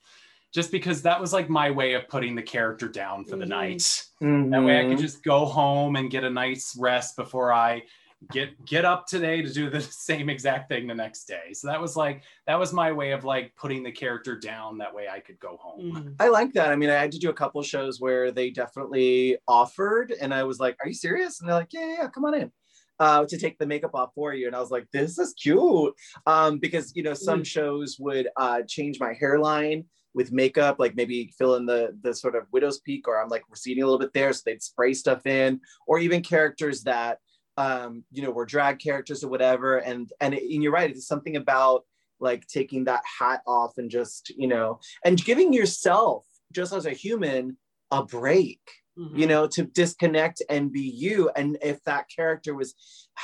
just 0.51 0.73
because 0.73 1.01
that 1.03 1.21
was 1.21 1.31
like 1.31 1.49
my 1.49 1.71
way 1.71 1.93
of 1.93 2.09
putting 2.09 2.35
the 2.35 2.43
character 2.43 2.89
down 2.89 3.23
for 3.23 3.37
the 3.37 3.45
Mhm. 3.45 3.49
night. 3.49 4.05
That 4.19 4.65
way, 4.65 4.81
I 4.81 4.83
could 4.83 4.97
Mhm. 4.97 5.01
just 5.01 5.23
go 5.23 5.45
home 5.45 5.95
and 5.95 6.11
get 6.11 6.25
a 6.25 6.29
nice 6.29 6.75
rest 6.77 7.15
before 7.15 7.53
I 7.53 7.83
get 8.29 8.63
get 8.65 8.85
up 8.85 9.07
today 9.07 9.41
to 9.41 9.51
do 9.51 9.69
the 9.69 9.81
same 10.09 10.29
exact 10.29 10.69
thing 10.69 10.87
the 10.87 10.95
next 10.95 11.25
day. 11.25 11.53
So 11.53 11.67
that 11.67 11.81
was 11.81 11.95
like 11.95 12.23
that 12.45 12.59
was 12.59 12.73
my 12.73 12.91
way 12.91 13.11
of 13.11 13.23
like 13.23 13.55
putting 13.55 13.83
the 13.83 13.91
character 13.91 14.37
down. 14.37 14.77
That 14.77 14.93
way, 14.93 15.07
I 15.09 15.19
could 15.19 15.39
go 15.39 15.57
home. 15.57 15.91
Mm. 15.91 16.15
I 16.19 16.29
like 16.29 16.53
that. 16.53 16.69
I 16.69 16.75
mean, 16.75 16.89
I 16.89 16.93
had 16.93 17.11
to 17.13 17.19
do 17.19 17.29
a 17.29 17.33
couple 17.33 17.61
shows 17.63 17.99
where 17.99 18.31
they 18.31 18.51
definitely 18.51 19.37
offered, 19.47 20.13
and 20.21 20.33
I 20.33 20.43
was 20.43 20.59
like, 20.59 20.77
"Are 20.83 20.87
you 20.87 20.93
serious?" 20.93 21.39
And 21.39 21.49
they're 21.49 21.55
like, 21.55 21.73
"Yeah, 21.73 21.87
yeah, 21.87 21.95
yeah 22.01 22.07
come 22.09 22.25
on 22.25 22.35
in." 22.35 22.51
Uh, 22.99 23.25
to 23.25 23.35
take 23.35 23.57
the 23.57 23.65
makeup 23.65 23.95
off 23.95 24.11
for 24.13 24.31
you, 24.33 24.45
and 24.45 24.55
I 24.55 24.59
was 24.59 24.69
like, 24.69 24.87
"This 24.93 25.17
is 25.17 25.33
cute," 25.33 25.93
um, 26.27 26.59
because 26.59 26.95
you 26.95 27.01
know 27.01 27.15
some 27.15 27.41
Mm. 27.41 27.47
shows 27.47 27.97
would 27.99 28.27
uh, 28.37 28.61
change 28.67 28.99
my 28.99 29.13
hairline 29.13 29.85
with 30.13 30.31
makeup, 30.31 30.75
like 30.77 30.93
maybe 30.95 31.33
fill 31.37 31.55
in 31.55 31.65
the 31.65 31.97
the 32.03 32.13
sort 32.13 32.35
of 32.35 32.45
widow's 32.51 32.79
peak, 32.81 33.07
or 33.07 33.19
I'm 33.19 33.29
like 33.29 33.43
receding 33.49 33.81
a 33.81 33.87
little 33.87 33.99
bit 33.99 34.13
there, 34.13 34.31
so 34.33 34.43
they'd 34.45 34.61
spray 34.61 34.93
stuff 34.93 35.25
in, 35.25 35.61
or 35.87 35.97
even 35.97 36.21
characters 36.21 36.83
that 36.83 37.17
um, 37.63 38.03
you 38.15 38.21
know 38.23 38.31
were 38.31 38.45
drag 38.55 38.75
characters 38.79 39.23
or 39.23 39.29
whatever, 39.29 39.69
and 39.89 40.03
and, 40.21 40.33
it, 40.33 40.43
and 40.53 40.61
you're 40.63 40.77
right, 40.79 40.91
it's 40.91 41.07
something 41.13 41.35
about 41.43 41.79
like 42.19 42.43
taking 42.47 42.81
that 42.85 43.03
hat 43.19 43.41
off 43.47 43.73
and 43.79 43.89
just 43.99 44.29
you 44.43 44.47
know 44.53 44.79
and 45.05 45.23
giving 45.29 45.51
yourself 45.59 46.25
just 46.51 46.73
as 46.73 46.85
a 46.85 46.99
human 47.05 47.57
a 47.91 48.03
break 48.03 48.61
Mhm. 48.97 49.17
you 49.19 49.27
know 49.31 49.43
to 49.55 49.61
disconnect 49.81 50.39
and 50.49 50.71
be 50.79 50.81
you. 51.03 51.17
And 51.39 51.57
if 51.71 51.77
that 51.85 52.05
character 52.17 52.53
was 52.53 52.69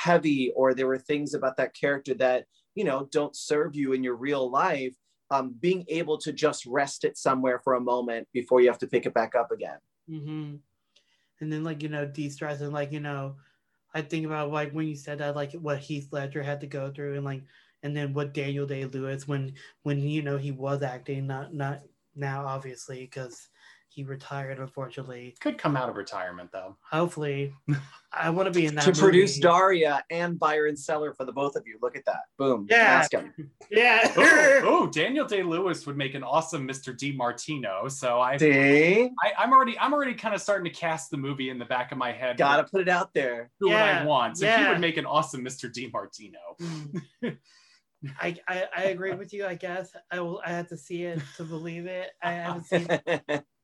heavy 0.06 0.42
or 0.56 0.66
there 0.72 0.86
were 0.92 0.98
things 1.10 1.34
about 1.34 1.56
that 1.58 1.74
character 1.82 2.14
that 2.24 2.40
you 2.78 2.84
know 2.88 2.98
don't 3.18 3.36
serve 3.36 3.72
you 3.80 3.92
in 3.92 4.02
your 4.02 4.16
real 4.28 4.44
life 4.50 4.96
um, 5.30 5.54
being 5.66 5.84
able 6.00 6.16
to 6.24 6.32
just 6.32 6.64
rest 6.80 7.04
it 7.04 7.18
somewhere 7.26 7.58
for 7.64 7.74
a 7.74 7.80
moment 7.92 8.26
before 8.32 8.60
you 8.62 8.68
have 8.72 8.82
to 8.84 8.86
pick 8.94 9.04
it 9.08 9.12
back 9.20 9.32
up 9.40 9.50
again. 9.56 9.78
Hmm 10.08 10.50
And 11.40 11.52
then 11.52 11.62
like 11.68 11.82
you 11.82 11.90
know 11.94 12.04
de-stress 12.06 12.60
and 12.62 12.72
like 12.72 12.92
you 12.96 13.00
know, 13.08 13.36
I 13.98 14.02
think 14.02 14.26
about 14.26 14.52
like 14.52 14.72
when 14.72 14.86
you 14.86 14.96
said 14.96 15.18
that, 15.18 15.36
like 15.36 15.52
what 15.52 15.78
Heath 15.78 16.08
Ledger 16.12 16.42
had 16.42 16.60
to 16.60 16.66
go 16.66 16.90
through, 16.92 17.16
and 17.16 17.24
like, 17.24 17.42
and 17.82 17.96
then 17.96 18.14
what 18.14 18.32
Daniel 18.34 18.66
Day 18.66 18.84
Lewis 18.84 19.26
when 19.26 19.54
when 19.82 19.98
you 19.98 20.22
know 20.22 20.38
he 20.38 20.52
was 20.52 20.82
acting, 20.82 21.26
not 21.26 21.52
not 21.52 21.80
now 22.14 22.46
obviously 22.46 23.00
because 23.00 23.48
he 23.98 24.04
retired 24.04 24.60
unfortunately. 24.60 25.34
Could 25.40 25.58
come 25.58 25.76
out 25.76 25.88
of 25.88 25.96
retirement 25.96 26.52
though. 26.52 26.76
Hopefully, 26.88 27.52
I 28.12 28.30
want 28.30 28.46
to 28.46 28.56
be 28.56 28.64
in 28.66 28.76
that. 28.76 28.84
to 28.84 28.92
produce. 28.92 29.40
Daria 29.40 30.04
and 30.12 30.38
Buyer 30.38 30.66
and 30.66 30.78
Cellar 30.78 31.12
for 31.12 31.24
the 31.24 31.32
both 31.32 31.56
of 31.56 31.66
you. 31.66 31.78
Look 31.82 31.96
at 31.96 32.04
that. 32.04 32.20
Boom. 32.36 32.68
Yeah. 32.70 32.76
Ask 32.76 33.12
him. 33.12 33.34
Yeah. 33.72 34.10
oh, 34.16 34.60
oh, 34.64 34.86
Daniel 34.86 35.26
Day 35.26 35.42
Lewis 35.42 35.84
would 35.84 35.96
make 35.96 36.14
an 36.14 36.22
awesome 36.22 36.66
Mr. 36.66 36.96
DeMartino. 36.96 37.90
So 37.90 38.20
I, 38.20 38.36
See? 38.36 39.10
I 39.22 39.32
I'm 39.36 39.52
already 39.52 39.76
I'm 39.80 39.92
already 39.92 40.14
kind 40.14 40.32
of 40.32 40.40
starting 40.40 40.72
to 40.72 40.78
cast 40.78 41.10
the 41.10 41.16
movie 41.16 41.50
in 41.50 41.58
the 41.58 41.64
back 41.64 41.90
of 41.90 41.98
my 41.98 42.12
head. 42.12 42.36
Gotta 42.36 42.62
put 42.62 42.80
it 42.80 42.88
out 42.88 43.12
there. 43.14 43.50
who 43.58 43.66
would 43.66 43.72
Yeah, 43.72 44.00
I 44.02 44.04
want? 44.04 44.38
So 44.38 44.46
he 44.46 44.64
would 44.68 44.80
make 44.80 44.96
an 44.96 45.06
awesome 45.06 45.44
Mr. 45.44 45.68
DeMartino. 45.70 47.02
Mm. 47.24 47.36
I, 48.20 48.36
I 48.46 48.64
I 48.76 48.82
agree 48.84 49.12
with 49.14 49.32
you. 49.32 49.44
I 49.44 49.56
guess 49.56 49.90
I 50.10 50.20
will. 50.20 50.40
I 50.46 50.50
have 50.50 50.68
to 50.68 50.76
see 50.76 51.02
it 51.02 51.20
to 51.36 51.42
believe 51.42 51.86
it. 51.86 52.10
I 52.22 52.30
haven't 52.32 52.66
seen. 52.66 52.86
It, 52.88 53.44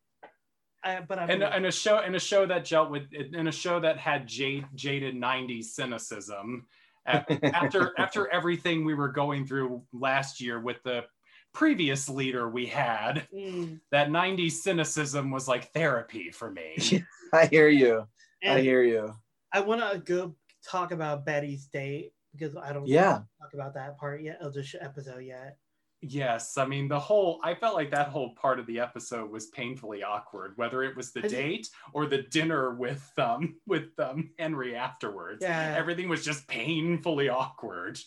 I, 0.85 1.01
but 1.01 1.19
I. 1.19 1.25
and, 1.27 1.43
and 1.43 1.67
a 1.67 1.73
show 1.73 1.99
and 1.99 2.15
a 2.15 2.21
show 2.21 2.47
that 2.47 2.69
dealt 2.69 2.91
with 2.91 3.13
in 3.13 3.49
a 3.49 3.53
show 3.53 3.81
that 3.81 3.97
had 3.99 4.27
jade, 4.27 4.67
jaded 4.75 5.15
90s 5.15 5.65
cynicism 5.65 6.67
after 7.07 7.93
after 7.99 8.29
everything 8.33 8.85
we 8.85 8.95
were 8.95 9.09
going 9.09 9.47
through 9.47 9.83
last 9.93 10.41
year 10.41 10.61
with 10.61 10.83
the 10.85 11.05
previous 11.53 12.09
leader 12.09 12.49
we 12.49 12.67
had 12.67 13.27
Mm. 13.33 13.81
that 13.93 14.09
90s 14.09 14.53
cynicism 14.53 15.31
was 15.31 15.47
like 15.47 15.73
therapy 15.73 16.31
for 16.31 16.51
me 16.51 16.77
I 17.33 17.47
hear 17.47 17.69
you. 17.69 18.07
I 18.47 18.61
hear 18.61 18.83
you. 18.83 19.15
I 19.53 19.61
want 19.61 19.81
to 19.81 19.99
go 19.99 20.35
talk 20.69 20.93
about 20.93 21.25
Betty's 21.25 21.67
date 21.67 22.13
because 22.33 22.57
I 22.57 22.73
don't. 22.73 22.87
Yeah. 22.87 23.21
Talk 23.41 23.55
about 23.55 23.75
that 23.75 23.99
part 23.99 24.23
yet 24.23 24.39
of 24.41 24.53
the 24.55 24.63
sh- 24.63 24.77
episode 24.81 25.21
yet. 25.25 25.57
Yes 26.01 26.59
i 26.59 26.67
mean 26.67 26.87
the 26.87 26.99
whole 26.99 27.41
i 27.43 27.55
felt 27.55 27.75
like 27.75 27.91
that 27.91 28.09
whole 28.09 28.35
part 28.35 28.59
of 28.59 28.67
the 28.67 28.79
episode 28.79 29.31
was 29.31 29.47
painfully 29.47 30.03
awkward 30.03 30.53
whether 30.57 30.83
it 30.83 30.95
was 30.97 31.13
the 31.13 31.23
date 31.23 31.69
or 31.95 32.05
the 32.07 32.23
dinner 32.23 32.75
with 32.75 33.11
um 33.19 33.57
with 33.67 33.89
um 33.99 34.31
henry 34.39 34.77
afterwards 34.77 35.39
Yeah. 35.41 35.75
everything 35.77 36.09
was 36.09 36.25
just 36.25 36.47
painfully 36.47 37.29
awkward 37.29 37.99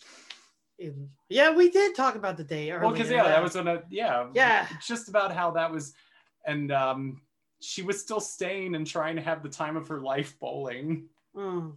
yeah, 1.28 1.50
we 1.54 1.70
did 1.70 1.94
talk 1.96 2.14
about 2.14 2.36
the 2.36 2.44
date 2.44 2.70
earlier. 2.70 2.80
Well, 2.80 2.92
because 2.92 3.10
yeah, 3.10 3.24
that 3.24 3.42
was 3.42 3.56
on 3.56 3.66
a 3.66 3.82
yeah, 3.90 4.28
Yeah. 4.32 4.66
just 4.86 5.08
about 5.08 5.34
how 5.34 5.50
that 5.52 5.70
was, 5.72 5.92
and 6.46 6.70
um, 6.70 7.20
she 7.60 7.82
was 7.82 8.00
still 8.00 8.20
staying 8.20 8.74
and 8.74 8.86
trying 8.86 9.16
to 9.16 9.22
have 9.22 9.42
the 9.42 9.48
time 9.48 9.76
of 9.76 9.88
her 9.88 10.00
life 10.00 10.38
bowling. 10.38 11.08
Mm. 11.36 11.74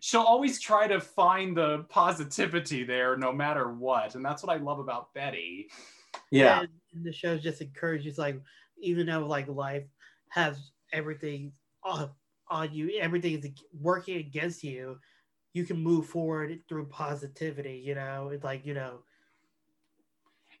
She'll 0.00 0.22
always 0.22 0.60
try 0.60 0.86
to 0.88 1.00
find 1.00 1.56
the 1.56 1.84
positivity 1.88 2.84
there, 2.84 3.16
no 3.16 3.32
matter 3.32 3.72
what, 3.72 4.14
and 4.14 4.24
that's 4.24 4.42
what 4.42 4.54
I 4.54 4.60
love 4.60 4.78
about 4.78 5.12
Betty. 5.14 5.68
Yeah. 6.30 6.60
And, 6.60 6.68
and 6.94 7.04
the 7.04 7.12
show 7.12 7.36
just 7.38 7.60
encourages 7.60 8.18
like 8.18 8.40
even 8.80 9.06
though 9.06 9.26
like 9.26 9.48
life 9.48 9.84
has 10.30 10.72
everything 10.92 11.52
on, 11.84 12.10
on 12.48 12.72
you, 12.72 12.98
everything 13.00 13.38
is 13.38 13.50
working 13.78 14.16
against 14.16 14.64
you, 14.64 14.98
you 15.52 15.64
can 15.64 15.82
move 15.82 16.06
forward 16.06 16.58
through 16.68 16.86
positivity. 16.86 17.82
You 17.84 17.94
know, 17.94 18.30
it's 18.32 18.44
like 18.44 18.64
you 18.64 18.74
know. 18.74 19.00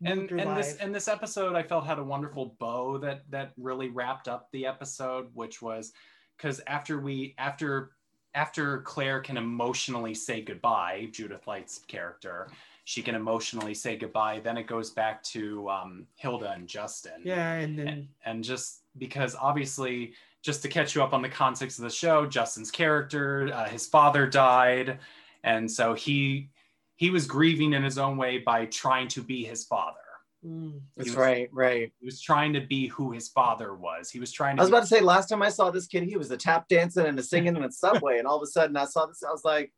move 0.00 0.18
And 0.18 0.28
through 0.28 0.40
and 0.40 0.56
this 0.56 0.76
and 0.76 0.94
this 0.94 1.08
episode, 1.08 1.54
I 1.54 1.62
felt 1.62 1.86
had 1.86 1.98
a 1.98 2.04
wonderful 2.04 2.56
bow 2.58 2.98
that 2.98 3.22
that 3.30 3.52
really 3.56 3.88
wrapped 3.88 4.28
up 4.28 4.48
the 4.52 4.66
episode, 4.66 5.28
which 5.34 5.62
was 5.62 5.92
because 6.36 6.60
after 6.66 7.00
we 7.00 7.34
after 7.38 7.92
after 8.34 8.82
Claire 8.82 9.20
can 9.20 9.36
emotionally 9.36 10.14
say 10.14 10.40
goodbye, 10.40 11.08
Judith 11.12 11.46
Light's 11.46 11.78
character, 11.88 12.48
she 12.84 13.02
can 13.02 13.14
emotionally 13.14 13.74
say 13.74 13.96
goodbye. 13.96 14.40
Then 14.42 14.56
it 14.56 14.66
goes 14.66 14.90
back 14.90 15.22
to 15.24 15.68
um, 15.68 16.06
Hilda 16.16 16.52
and 16.52 16.68
Justin. 16.68 17.22
yeah, 17.24 17.52
and 17.52 17.78
then 17.78 17.88
And, 17.88 18.08
and 18.24 18.44
just 18.44 18.82
because 18.98 19.34
obviously, 19.34 20.14
just 20.42 20.62
to 20.62 20.68
catch 20.68 20.94
you 20.94 21.02
up 21.02 21.12
on 21.12 21.22
the 21.22 21.28
context 21.28 21.78
of 21.78 21.84
the 21.84 21.90
show, 21.90 22.26
Justin's 22.26 22.70
character, 22.70 23.50
uh, 23.52 23.68
his 23.68 23.86
father 23.86 24.26
died, 24.26 24.98
and 25.44 25.70
so 25.70 25.94
he 25.94 26.48
he 26.96 27.10
was 27.10 27.26
grieving 27.26 27.72
in 27.72 27.82
his 27.82 27.96
own 27.98 28.16
way 28.16 28.38
by 28.38 28.66
trying 28.66 29.08
to 29.08 29.22
be 29.22 29.44
his 29.44 29.64
father. 29.64 29.99
Mm, 30.44 30.80
That's 30.96 31.10
was- 31.10 31.16
right, 31.16 31.48
right. 31.52 31.92
He 31.98 32.04
was 32.06 32.20
trying 32.20 32.52
to 32.54 32.60
be 32.60 32.86
who 32.88 33.12
his 33.12 33.28
father 33.28 33.74
was. 33.74 34.10
He 34.10 34.20
was 34.20 34.32
trying 34.32 34.56
to. 34.56 34.60
I 34.60 34.64
was 34.64 34.70
be- 34.70 34.76
about 34.76 34.80
to 34.82 34.86
say 34.88 35.00
last 35.00 35.28
time 35.28 35.42
I 35.42 35.48
saw 35.50 35.70
this 35.70 35.86
kid, 35.86 36.02
he 36.04 36.16
was 36.16 36.30
a 36.30 36.36
tap 36.36 36.68
dancing 36.68 37.06
and 37.06 37.18
a 37.18 37.22
singing 37.22 37.56
in 37.56 37.64
a 37.64 37.70
subway, 37.72 38.18
and 38.18 38.26
all 38.26 38.36
of 38.36 38.42
a 38.42 38.46
sudden 38.46 38.76
I 38.76 38.84
saw 38.86 39.06
this, 39.06 39.22
I 39.22 39.30
was 39.30 39.44
like, 39.44 39.72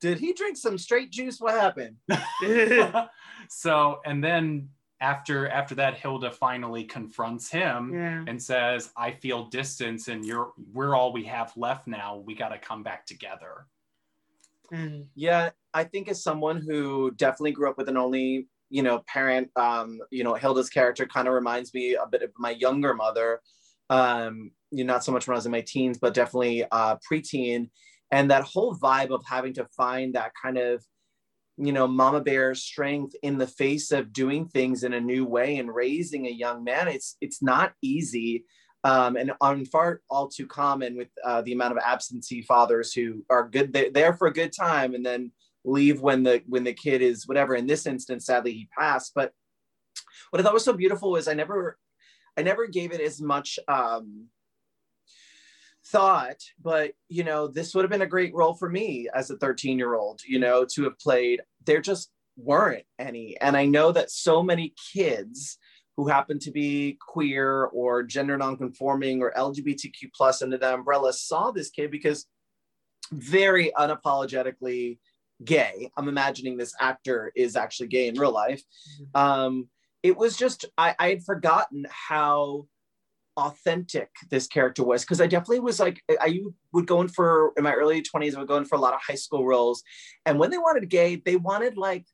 did 0.00 0.18
he 0.18 0.32
drink 0.32 0.56
some 0.56 0.76
straight 0.78 1.10
juice? 1.10 1.40
What 1.40 1.54
happened? 1.54 1.96
so 3.48 4.00
and 4.04 4.22
then 4.22 4.68
after 5.00 5.48
after 5.48 5.74
that, 5.76 5.96
Hilda 5.96 6.30
finally 6.30 6.84
confronts 6.84 7.50
him. 7.50 7.92
yeah, 7.92 8.24
and 8.26 8.42
says, 8.42 8.90
"I 8.96 9.12
feel 9.12 9.46
distance, 9.46 10.08
and 10.08 10.24
you're 10.24 10.52
we're 10.72 10.94
all 10.94 11.12
we 11.12 11.24
have 11.24 11.52
left 11.56 11.86
now. 11.86 12.16
We 12.16 12.34
got 12.34 12.48
to 12.50 12.58
come 12.58 12.82
back 12.82 13.06
together." 13.06 13.66
and 14.72 15.06
Yeah, 15.14 15.50
I 15.74 15.84
think 15.84 16.08
as 16.08 16.22
someone 16.22 16.60
who 16.60 17.10
definitely 17.12 17.52
grew 17.52 17.68
up 17.68 17.76
with 17.76 17.88
an 17.88 17.96
only, 17.96 18.46
you 18.74 18.82
know, 18.82 19.04
parent, 19.06 19.48
um, 19.54 20.00
you 20.10 20.24
know, 20.24 20.34
Hilda's 20.34 20.68
character 20.68 21.06
kind 21.06 21.28
of 21.28 21.34
reminds 21.34 21.72
me 21.72 21.94
a 21.94 22.08
bit 22.08 22.22
of 22.22 22.32
my 22.36 22.50
younger 22.50 22.92
mother. 22.92 23.40
Um, 23.88 24.50
you 24.72 24.82
know, 24.82 24.94
not 24.94 25.04
so 25.04 25.12
much 25.12 25.28
when 25.28 25.34
I 25.34 25.38
was 25.38 25.46
in 25.46 25.52
my 25.52 25.60
teens, 25.60 25.96
but 25.96 26.12
definitely 26.12 26.64
uh 26.72 26.96
preteen. 27.08 27.70
And 28.10 28.32
that 28.32 28.42
whole 28.42 28.74
vibe 28.74 29.10
of 29.10 29.22
having 29.24 29.54
to 29.54 29.68
find 29.76 30.14
that 30.14 30.32
kind 30.42 30.58
of, 30.58 30.84
you 31.56 31.70
know, 31.70 31.86
mama 31.86 32.20
bear 32.20 32.52
strength 32.56 33.14
in 33.22 33.38
the 33.38 33.46
face 33.46 33.92
of 33.92 34.12
doing 34.12 34.48
things 34.48 34.82
in 34.82 34.92
a 34.92 35.00
new 35.00 35.24
way 35.24 35.58
and 35.58 35.72
raising 35.72 36.26
a 36.26 36.30
young 36.30 36.64
man. 36.64 36.88
It's 36.88 37.16
it's 37.20 37.40
not 37.40 37.74
easy. 37.80 38.44
Um, 38.82 39.14
and 39.14 39.30
on 39.40 39.66
far 39.66 40.00
all 40.10 40.26
too 40.26 40.48
common 40.48 40.96
with 40.96 41.10
uh, 41.24 41.42
the 41.42 41.52
amount 41.52 41.76
of 41.76 41.78
absentee 41.78 42.42
fathers 42.42 42.92
who 42.92 43.24
are 43.30 43.48
good 43.48 43.72
they're 43.72 43.92
there 43.92 44.14
for 44.14 44.26
a 44.26 44.32
good 44.32 44.52
time 44.52 44.94
and 44.94 45.06
then 45.06 45.30
leave 45.64 46.00
when 46.00 46.22
the 46.22 46.42
when 46.46 46.64
the 46.64 46.72
kid 46.72 47.02
is 47.02 47.26
whatever. 47.26 47.54
In 47.54 47.66
this 47.66 47.86
instance 47.86 48.26
sadly 48.26 48.52
he 48.52 48.68
passed. 48.78 49.12
But 49.14 49.32
what 50.30 50.40
i 50.40 50.42
thought 50.42 50.54
was 50.54 50.64
so 50.64 50.72
beautiful 50.72 51.12
was 51.12 51.28
i 51.28 51.34
never 51.34 51.78
i 52.36 52.42
never 52.42 52.66
gave 52.66 52.92
it 52.92 53.00
as 53.00 53.20
much 53.20 53.58
um 53.68 54.26
thought 55.86 56.40
but 56.62 56.92
you 57.08 57.22
know 57.22 57.46
this 57.46 57.74
would 57.74 57.84
have 57.84 57.90
been 57.90 58.02
a 58.02 58.06
great 58.06 58.34
role 58.34 58.54
for 58.54 58.70
me 58.70 59.06
as 59.14 59.30
a 59.30 59.36
13 59.36 59.78
year 59.78 59.94
old 59.94 60.20
you 60.26 60.38
know 60.38 60.64
to 60.74 60.84
have 60.84 60.98
played. 60.98 61.40
There 61.66 61.80
just 61.80 62.10
weren't 62.36 62.84
any. 62.98 63.36
And 63.40 63.56
i 63.56 63.64
know 63.64 63.92
that 63.92 64.10
so 64.10 64.42
many 64.42 64.74
kids 64.92 65.58
who 65.96 66.08
happen 66.08 66.40
to 66.40 66.50
be 66.50 66.98
queer 67.00 67.66
or 67.66 68.02
gender 68.02 68.36
nonconforming 68.36 69.22
or 69.22 69.32
lgbtq 69.36 70.10
plus 70.14 70.42
under 70.42 70.58
the 70.58 70.74
umbrella 70.74 71.12
saw 71.12 71.50
this 71.50 71.70
kid 71.70 71.90
because 71.90 72.26
very 73.12 73.70
unapologetically 73.76 74.98
gay. 75.42 75.90
I'm 75.96 76.08
imagining 76.08 76.56
this 76.56 76.74
actor 76.80 77.32
is 77.34 77.56
actually 77.56 77.88
gay 77.88 78.08
in 78.08 78.18
real 78.18 78.32
life. 78.32 78.62
Um 79.14 79.68
it 80.02 80.18
was 80.18 80.36
just 80.36 80.66
i 80.76 80.94
i 80.98 81.08
had 81.08 81.24
forgotten 81.24 81.86
how 81.88 82.66
authentic 83.36 84.10
this 84.30 84.46
character 84.46 84.84
was 84.84 85.02
because 85.02 85.20
I 85.20 85.26
definitely 85.26 85.60
was 85.60 85.80
like 85.80 86.00
I 86.08 86.40
would 86.72 86.86
go 86.86 87.00
in 87.00 87.08
for 87.08 87.52
in 87.56 87.64
my 87.64 87.72
early 87.72 88.02
20s 88.02 88.36
I 88.36 88.38
would 88.38 88.48
go 88.48 88.56
in 88.56 88.64
for 88.64 88.76
a 88.76 88.80
lot 88.80 88.94
of 88.94 89.00
high 89.06 89.16
school 89.16 89.44
roles. 89.44 89.82
And 90.24 90.38
when 90.38 90.50
they 90.50 90.58
wanted 90.58 90.88
gay 90.88 91.16
they 91.16 91.36
wanted 91.36 91.76
like 91.76 92.06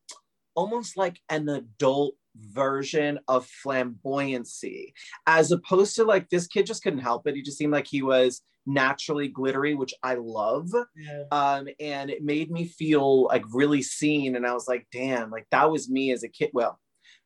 almost 0.55 0.97
like 0.97 1.21
an 1.29 1.49
adult 1.49 2.15
version 2.37 3.19
of 3.29 3.49
flamboyancy 3.67 4.93
as 5.27 5.53
opposed 5.53 5.97
to 5.97 6.05
like 6.05 6.29
this 6.31 6.47
kid 6.47 6.67
just 6.67 6.83
couldn't 6.83 7.01
help 7.01 7.27
it. 7.27 7.37
He 7.37 7.43
just 7.43 7.59
seemed 7.59 7.73
like 7.73 7.87
he 7.87 8.03
was 8.03 8.43
naturally 8.67 9.29
glittery 9.29 9.75
which 9.75 9.95
I 10.03 10.15
love. 10.15 10.69
Yeah, 10.97 11.25
um, 11.33 11.69
and 11.79 12.11
it 12.11 12.23
made 12.23 12.51
me 12.51 12.67
feel 12.67 13.25
like 13.25 13.45
really 13.53 13.83
seen 13.83 14.37
and 14.37 14.47
i 14.47 14.53
was 14.53 14.69
like 14.69 14.87
damn 14.93 15.31
like 15.31 15.47
that 15.51 15.71
was 15.71 15.91
me 15.91 16.13
as 16.13 16.23
a 16.23 16.29
kid. 16.29 16.51
Well 16.53 16.79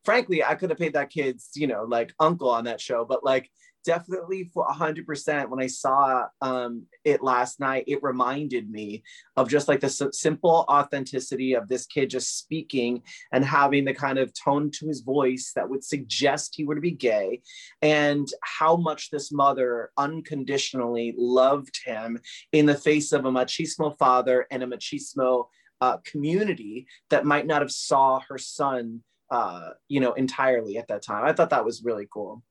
frankly 0.03 0.43
i 0.43 0.55
could 0.55 0.69
have 0.69 0.79
paid 0.79 0.93
that 0.93 1.09
kid's 1.09 1.49
you 1.55 1.67
know 1.67 1.83
like 1.87 2.13
uncle 2.19 2.49
on 2.49 2.65
that 2.65 2.79
show 2.79 3.05
but 3.05 3.23
like 3.23 3.49
definitely 3.85 4.49
for 4.53 4.67
100% 4.67 5.49
when 5.49 5.61
i 5.61 5.67
saw 5.67 6.25
um, 6.41 6.83
it 7.03 7.23
last 7.23 7.59
night 7.59 7.83
it 7.87 8.03
reminded 8.03 8.69
me 8.69 9.03
of 9.37 9.49
just 9.49 9.67
like 9.67 9.79
the 9.79 9.89
simple 9.89 10.65
authenticity 10.69 11.53
of 11.53 11.67
this 11.67 11.85
kid 11.85 12.09
just 12.09 12.37
speaking 12.37 13.01
and 13.31 13.45
having 13.45 13.85
the 13.85 13.93
kind 13.93 14.17
of 14.17 14.33
tone 14.33 14.71
to 14.71 14.87
his 14.87 15.01
voice 15.01 15.51
that 15.55 15.69
would 15.69 15.83
suggest 15.83 16.55
he 16.55 16.65
were 16.65 16.75
to 16.75 16.81
be 16.81 16.91
gay 16.91 17.41
and 17.81 18.27
how 18.41 18.75
much 18.75 19.09
this 19.11 19.31
mother 19.31 19.91
unconditionally 19.97 21.13
loved 21.17 21.79
him 21.85 22.19
in 22.51 22.65
the 22.65 22.75
face 22.75 23.11
of 23.11 23.25
a 23.25 23.31
machismo 23.31 23.95
father 23.97 24.47
and 24.51 24.63
a 24.63 24.67
machismo 24.67 25.45
uh, 25.81 25.97
community 26.05 26.87
that 27.09 27.25
might 27.25 27.45
not 27.45 27.61
have 27.61 27.71
saw 27.71 28.19
her 28.27 28.37
son 28.37 29.01
uh, 29.31 29.71
you 29.87 29.99
know 29.99 30.13
entirely 30.13 30.77
at 30.77 30.87
that 30.87 31.01
time. 31.01 31.25
I 31.25 31.33
thought 31.33 31.49
that 31.49 31.65
was 31.65 31.83
really 31.83 32.07
cool 32.11 32.43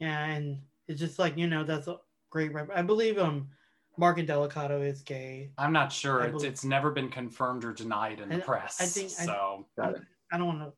and 0.00 0.58
it's 0.88 1.00
just 1.00 1.18
like 1.18 1.36
you 1.36 1.46
know 1.46 1.64
that's 1.64 1.88
a 1.88 1.96
great. 2.30 2.52
Rep- 2.52 2.70
I 2.74 2.82
believe 2.82 3.18
um 3.18 3.48
Mark 3.98 4.18
Indelicato 4.18 4.84
is 4.86 5.02
gay. 5.02 5.50
I'm 5.58 5.72
not 5.72 5.92
sure. 5.92 6.22
I 6.22 6.26
It's, 6.26 6.32
believe- 6.32 6.50
it's 6.50 6.64
never 6.64 6.90
been 6.90 7.08
confirmed 7.10 7.64
or 7.64 7.72
denied 7.72 8.20
in 8.20 8.28
the 8.28 8.36
And 8.36 8.44
press. 8.44 8.78
I 8.80 8.84
think- 8.86 9.10
I- 9.20 9.26
so. 9.26 9.66
Got 9.76 9.96
it. 9.96 10.02
I 10.32 10.38
don't 10.38 10.46
want 10.46 10.60
to. 10.60 10.72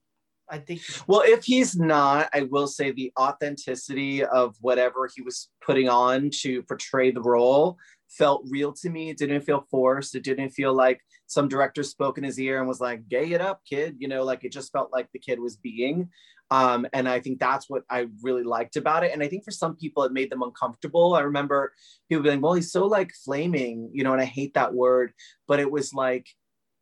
I 0.50 0.58
think. 0.58 0.82
Well, 1.06 1.22
if 1.24 1.44
he's 1.44 1.76
not, 1.76 2.28
I 2.34 2.42
will 2.42 2.66
say 2.66 2.90
the 2.90 3.12
authenticity 3.18 4.24
of 4.24 4.56
whatever 4.60 5.08
he 5.14 5.22
was 5.22 5.48
putting 5.64 5.88
on 5.88 6.30
to 6.40 6.62
portray 6.64 7.10
the 7.10 7.22
role 7.22 7.78
felt 8.08 8.44
real 8.50 8.72
to 8.74 8.90
me. 8.90 9.08
It 9.08 9.16
didn't 9.18 9.42
feel 9.42 9.66
forced. 9.70 10.14
It 10.14 10.24
didn't 10.24 10.50
feel 10.50 10.74
like 10.74 11.00
some 11.26 11.48
director 11.48 11.82
spoke 11.82 12.18
in 12.18 12.24
his 12.24 12.38
ear 12.38 12.58
and 12.58 12.68
was 12.68 12.80
like, 12.80 13.08
gay 13.08 13.32
it 13.32 13.40
up, 13.40 13.62
kid. 13.64 13.96
You 13.98 14.08
know, 14.08 14.24
like 14.24 14.44
it 14.44 14.52
just 14.52 14.72
felt 14.72 14.92
like 14.92 15.08
the 15.12 15.18
kid 15.18 15.38
was 15.40 15.56
being. 15.56 16.10
Um, 16.52 16.86
and 16.92 17.08
I 17.08 17.18
think 17.20 17.40
that's 17.40 17.66
what 17.70 17.82
I 17.88 18.08
really 18.22 18.42
liked 18.42 18.76
about 18.76 19.04
it. 19.04 19.12
And 19.12 19.22
I 19.22 19.28
think 19.28 19.42
for 19.44 19.50
some 19.52 19.74
people, 19.74 20.02
it 20.04 20.12
made 20.12 20.30
them 20.30 20.42
uncomfortable. 20.42 21.14
I 21.14 21.20
remember 21.20 21.72
people 22.08 22.22
being, 22.22 22.36
like, 22.36 22.44
well, 22.44 22.52
he's 22.52 22.70
so 22.70 22.86
like 22.86 23.10
flaming, 23.24 23.90
you 23.94 24.04
know, 24.04 24.12
and 24.12 24.20
I 24.20 24.26
hate 24.26 24.54
that 24.54 24.74
word, 24.74 25.12
but 25.48 25.60
it 25.60 25.70
was 25.70 25.94
like, 25.94 26.26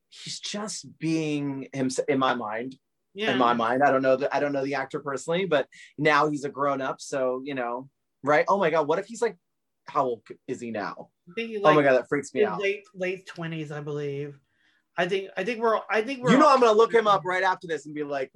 he's 0.09 0.41
just 0.41 0.87
being 0.99 1.69
himself 1.73 2.09
in 2.09 2.19
my 2.19 2.35
mind 2.35 2.75
Yeah. 3.15 3.31
in 3.33 3.39
my 3.39 3.55
mind. 3.55 3.83
I 3.85 3.91
don't 3.93 4.03
know 4.03 4.17
the 4.17 4.35
I 4.35 4.41
don't 4.41 4.53
know 4.53 4.65
the 4.65 4.75
actor 4.75 4.99
personally, 4.99 5.45
but 5.47 5.69
now 5.99 6.29
he's 6.31 6.45
a 6.45 6.49
grown 6.49 6.81
up, 6.81 7.01
so 7.01 7.43
you 7.45 7.55
know, 7.55 7.89
right? 8.25 8.45
Oh 8.49 8.59
my 8.59 8.71
god, 8.71 8.89
what 8.89 8.99
if 8.99 9.07
he's 9.07 9.23
like, 9.23 9.37
how 9.87 10.05
old 10.05 10.23
is 10.49 10.61
he 10.61 10.71
now? 10.73 11.11
Think 11.37 11.57
oh 11.63 11.75
my 11.75 11.83
god, 11.83 11.95
that 11.97 12.09
freaks 12.09 12.35
me 12.35 12.45
out. 12.45 12.61
late 12.61 12.85
late 12.95 13.25
twenties, 13.27 13.71
I 13.71 13.81
believe. 13.81 14.35
I 15.01 15.09
think. 15.09 15.29
I 15.37 15.45
think 15.45 15.61
we're. 15.61 15.81
I 15.91 16.03
think 16.03 16.23
we're. 16.23 16.33
You 16.33 16.39
know, 16.39 16.49
I'm 16.53 16.61
gonna 16.61 16.77
look 16.77 16.93
him 16.93 17.07
up 17.07 17.25
right 17.25 17.43
after 17.43 17.67
this 17.67 17.87
and 17.87 17.95
be 17.95 18.03
like, 18.05 18.31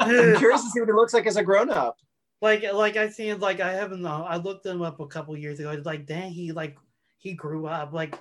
I'm 0.00 0.08
curious 0.36 0.62
to 0.62 0.70
see 0.70 0.80
what 0.80 0.88
he 0.88 0.92
looks 0.92 1.12
like 1.12 1.26
as 1.26 1.36
a 1.36 1.42
grown 1.42 1.70
up. 1.70 1.96
like 2.40 2.62
like 2.72 2.96
I 2.96 3.08
seen 3.08 3.40
like 3.40 3.60
I 3.60 3.72
haven't 3.72 4.02
know 4.02 4.24
I 4.28 4.36
looked 4.36 4.64
him 4.64 4.82
up 4.82 5.00
a 5.00 5.06
couple 5.06 5.36
years 5.36 5.58
ago. 5.58 5.70
It's 5.70 5.86
like 5.86 6.06
dang 6.06 6.30
he 6.30 6.52
like 6.52 6.76
he 7.18 7.32
grew 7.32 7.66
up 7.66 7.92
like 7.92 8.14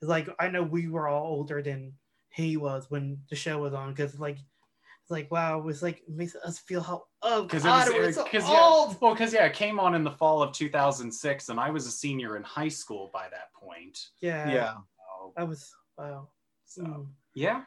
it's 0.00 0.08
like 0.08 0.28
I 0.38 0.48
know 0.48 0.62
we 0.62 0.86
were 0.88 1.08
all 1.08 1.26
older 1.26 1.60
than 1.60 1.94
he 2.28 2.56
was 2.56 2.86
when 2.88 3.18
the 3.30 3.36
show 3.36 3.58
was 3.58 3.74
on 3.74 3.90
because 3.92 4.18
like 4.20 4.38
it's 4.38 5.10
like 5.10 5.30
wow 5.30 5.58
it 5.58 5.64
was 5.64 5.82
like 5.82 5.98
it 6.06 6.14
makes 6.14 6.36
us 6.36 6.58
feel 6.60 6.80
how 6.80 7.04
oh 7.22 7.42
Because 7.42 7.64
it 7.64 7.94
we're 7.94 8.06
was, 8.06 8.14
so 8.14 8.24
because 8.24 8.48
yeah, 8.48 8.60
old. 8.60 8.96
well, 9.00 9.12
because 9.12 9.34
yeah, 9.34 9.44
it 9.46 9.54
came 9.54 9.80
on 9.80 9.94
in 9.96 10.04
the 10.04 10.10
fall 10.10 10.40
of 10.42 10.52
2006, 10.52 11.48
and 11.48 11.58
I 11.58 11.70
was 11.70 11.86
a 11.86 11.90
senior 11.90 12.36
in 12.36 12.42
high 12.44 12.68
school 12.68 13.10
by 13.12 13.26
that 13.28 13.52
point. 13.54 13.98
Yeah, 14.20 14.48
Yeah. 14.48 14.74
So, 14.74 15.32
I 15.36 15.44
was 15.44 15.70
wow. 15.98 16.28
so, 16.64 16.82
Mm. 16.82 17.06
Yeah, 17.34 17.62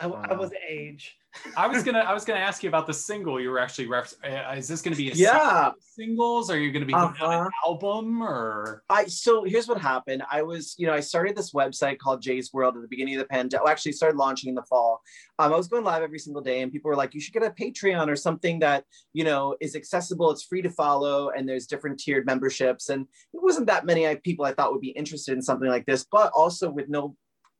I, 0.00 0.04
I 0.04 0.08
Wow. 0.08 0.36
was 0.38 0.50
age. 0.68 1.16
I 1.54 1.66
was 1.66 1.82
gonna, 1.82 1.98
I 1.98 2.14
was 2.14 2.24
gonna 2.24 2.40
ask 2.40 2.62
you 2.62 2.70
about 2.70 2.86
the 2.86 2.94
single 2.94 3.38
you 3.38 3.50
were 3.50 3.58
actually. 3.58 3.86
Ref- 3.88 4.14
uh, 4.24 4.54
is 4.56 4.66
this 4.68 4.80
gonna 4.80 4.96
be 4.96 5.10
a 5.10 5.14
Yeah. 5.14 5.72
singles? 5.80 6.50
Or 6.50 6.54
are 6.54 6.56
you 6.56 6.72
gonna 6.72 6.86
be 6.86 6.94
doing 6.94 7.04
Uh-huh. 7.04 7.42
an 7.44 7.50
album 7.66 8.22
or? 8.22 8.82
I 8.88 9.04
so 9.06 9.44
here's 9.44 9.68
what 9.68 9.78
happened. 9.78 10.22
I 10.30 10.40
was, 10.42 10.74
you 10.78 10.86
know, 10.86 10.94
I 10.94 11.00
started 11.00 11.36
this 11.36 11.52
website 11.52 11.98
called 11.98 12.22
Jai's 12.24 12.54
World 12.54 12.76
at 12.76 12.80
the 12.82 12.88
beginning 12.88 13.16
of 13.16 13.20
the 13.20 13.26
pandemic. 13.28 13.64
Well, 13.64 13.70
actually 13.72 13.92
started 13.92 14.16
launching 14.16 14.48
in 14.48 14.54
the 14.54 14.62
fall. 14.62 15.02
Um, 15.38 15.52
I 15.52 15.56
was 15.56 15.68
going 15.68 15.84
live 15.84 16.02
every 16.02 16.18
single 16.18 16.42
day, 16.42 16.62
and 16.62 16.72
people 16.72 16.88
were 16.88 16.96
like, 16.96 17.12
"You 17.12 17.20
should 17.20 17.34
get 17.34 17.42
a 17.42 17.50
Patreon 17.50 18.08
or 18.08 18.16
something 18.16 18.58
that 18.60 18.84
you 19.12 19.24
know 19.24 19.56
is 19.60 19.76
accessible. 19.76 20.30
It's 20.30 20.42
free 20.42 20.62
to 20.62 20.70
follow, 20.70 21.30
and 21.30 21.46
there's 21.46 21.66
different 21.66 21.98
tiered 22.00 22.24
memberships." 22.24 22.88
And 22.88 23.02
it 23.34 23.42
wasn't 23.42 23.66
that 23.66 23.84
many 23.84 24.14
people 24.16 24.46
I 24.46 24.54
thought 24.54 24.72
would 24.72 24.80
be 24.80 24.88
interested 24.90 25.32
in 25.34 25.42
something 25.42 25.68
like 25.68 25.84
this, 25.84 26.06
but 26.10 26.32
also 26.34 26.70
with 26.70 26.88
no 26.88 27.14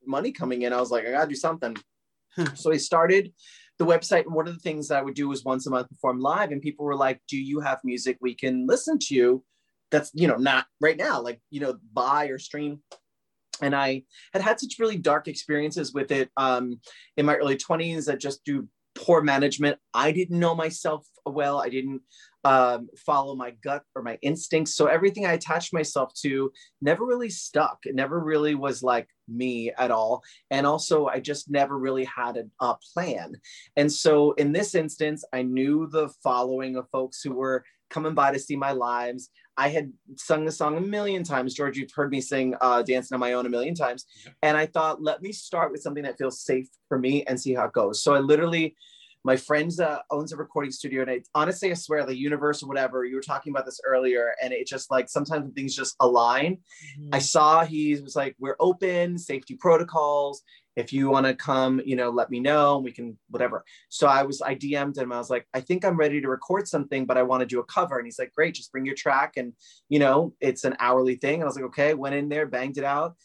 money 0.06 0.32
coming 0.32 0.62
in, 0.62 0.72
I 0.72 0.80
was 0.80 0.90
like, 0.90 1.06
"I 1.06 1.12
gotta 1.12 1.28
do 1.28 1.34
something." 1.34 1.76
so 2.54 2.72
I 2.72 2.76
started 2.76 3.32
the 3.78 3.86
website, 3.86 4.24
and 4.24 4.34
one 4.34 4.48
of 4.48 4.54
the 4.54 4.60
things 4.60 4.88
that 4.88 4.98
I 4.98 5.02
would 5.02 5.14
do 5.14 5.28
was 5.28 5.44
once 5.44 5.66
a 5.66 5.70
month 5.70 5.88
perform 5.88 6.20
live, 6.20 6.50
and 6.50 6.62
people 6.62 6.84
were 6.84 6.96
like, 6.96 7.20
"Do 7.28 7.36
you 7.36 7.60
have 7.60 7.80
music 7.84 8.18
we 8.20 8.34
can 8.34 8.66
listen 8.66 8.98
to?" 9.08 9.42
That's 9.90 10.10
you 10.14 10.28
know 10.28 10.36
not 10.36 10.66
right 10.80 10.96
now, 10.96 11.20
like 11.20 11.40
you 11.50 11.60
know 11.60 11.78
buy 11.92 12.26
or 12.26 12.38
stream. 12.38 12.80
And 13.62 13.74
I 13.74 14.02
had 14.34 14.42
had 14.42 14.60
such 14.60 14.78
really 14.78 14.98
dark 14.98 15.28
experiences 15.28 15.94
with 15.94 16.10
it 16.10 16.30
um, 16.36 16.78
in 17.16 17.24
my 17.24 17.36
early 17.36 17.56
20s 17.56 18.04
that 18.04 18.20
just 18.20 18.44
do 18.44 18.68
poor 18.94 19.22
management. 19.22 19.78
I 19.94 20.12
didn't 20.12 20.38
know 20.38 20.54
myself 20.54 21.06
well. 21.24 21.60
I 21.60 21.68
didn't 21.68 22.02
um, 22.46 22.88
follow 22.96 23.34
my 23.34 23.50
gut 23.60 23.82
or 23.96 24.02
my 24.02 24.16
instincts. 24.22 24.76
So 24.76 24.86
everything 24.86 25.26
I 25.26 25.32
attached 25.32 25.72
myself 25.72 26.14
to 26.22 26.52
never 26.80 27.04
really 27.04 27.28
stuck. 27.28 27.78
It 27.82 27.96
never 27.96 28.20
really 28.20 28.54
was 28.54 28.84
like 28.84 29.08
me 29.26 29.72
at 29.76 29.90
all. 29.90 30.22
And 30.52 30.64
also, 30.64 31.06
I 31.06 31.18
just 31.18 31.50
never 31.50 31.76
really 31.76 32.04
had 32.04 32.36
a, 32.36 32.44
a 32.64 32.76
plan. 32.94 33.32
And 33.74 33.92
so 33.92 34.30
in 34.34 34.52
this 34.52 34.76
instance, 34.76 35.24
I 35.32 35.42
knew 35.42 35.88
the 35.90 36.08
following 36.22 36.76
of 36.76 36.88
folks 36.90 37.20
who 37.20 37.34
were 37.34 37.64
coming 37.90 38.14
by 38.14 38.30
to 38.30 38.38
see 38.38 38.54
my 38.54 38.70
lives. 38.70 39.28
I 39.56 39.68
had 39.68 39.92
sung 40.14 40.44
the 40.44 40.52
song 40.52 40.76
a 40.76 40.80
million 40.80 41.24
times. 41.24 41.52
George, 41.52 41.76
you've 41.76 41.90
heard 41.92 42.12
me 42.12 42.20
sing 42.20 42.54
uh, 42.60 42.82
Dancing 42.82 43.16
on 43.16 43.20
My 43.20 43.32
Own 43.32 43.46
a 43.46 43.48
million 43.48 43.74
times. 43.74 44.06
And 44.42 44.56
I 44.56 44.66
thought, 44.66 45.02
let 45.02 45.20
me 45.20 45.32
start 45.32 45.72
with 45.72 45.82
something 45.82 46.04
that 46.04 46.18
feels 46.18 46.40
safe 46.40 46.68
for 46.88 46.98
me 46.98 47.24
and 47.24 47.40
see 47.40 47.54
how 47.54 47.64
it 47.64 47.72
goes. 47.72 48.04
So 48.04 48.14
I 48.14 48.20
literally, 48.20 48.76
my 49.26 49.36
friend 49.36 49.72
uh, 49.80 49.98
owns 50.12 50.32
a 50.32 50.36
recording 50.36 50.70
studio. 50.70 51.02
And 51.02 51.10
I 51.10 51.20
honestly, 51.34 51.72
I 51.72 51.74
swear, 51.74 52.06
the 52.06 52.16
universe 52.16 52.62
or 52.62 52.68
whatever, 52.68 53.04
you 53.04 53.16
were 53.16 53.20
talking 53.20 53.52
about 53.52 53.66
this 53.66 53.80
earlier. 53.84 54.32
And 54.40 54.52
it 54.52 54.68
just 54.68 54.88
like 54.88 55.08
sometimes 55.08 55.42
when 55.42 55.52
things 55.52 55.74
just 55.74 55.96
align. 55.98 56.58
I 57.12 57.18
saw 57.18 57.64
he 57.64 57.96
was 57.96 58.14
like, 58.14 58.36
we're 58.38 58.54
open, 58.60 59.18
safety 59.18 59.56
protocols. 59.56 60.42
If 60.76 60.92
you 60.92 61.10
want 61.10 61.26
to 61.26 61.34
come, 61.34 61.80
you 61.84 61.96
know, 61.96 62.10
let 62.10 62.30
me 62.30 62.38
know. 62.38 62.76
And 62.76 62.84
we 62.84 62.92
can 62.92 63.18
whatever. 63.30 63.64
So 63.88 64.06
I 64.06 64.22
was, 64.22 64.40
I 64.42 64.54
DM'd 64.54 64.96
him. 64.96 65.10
I 65.10 65.18
was 65.18 65.30
like, 65.30 65.48
I 65.52 65.60
think 65.60 65.84
I'm 65.84 65.96
ready 65.96 66.20
to 66.20 66.28
record 66.28 66.68
something, 66.68 67.04
but 67.04 67.18
I 67.18 67.24
want 67.24 67.40
to 67.40 67.46
do 67.46 67.58
a 67.58 67.64
cover. 67.64 67.98
And 67.98 68.06
he's 68.06 68.20
like, 68.20 68.32
great, 68.32 68.54
just 68.54 68.70
bring 68.70 68.86
your 68.86 68.94
track. 68.94 69.32
And, 69.36 69.54
you 69.88 69.98
know, 69.98 70.34
it's 70.40 70.62
an 70.62 70.76
hourly 70.78 71.16
thing. 71.16 71.36
And 71.36 71.44
I 71.44 71.46
was 71.46 71.56
like, 71.56 71.64
okay, 71.64 71.94
went 71.94 72.14
in 72.14 72.28
there, 72.28 72.46
banged 72.46 72.78
it 72.78 72.84
out. 72.84 73.16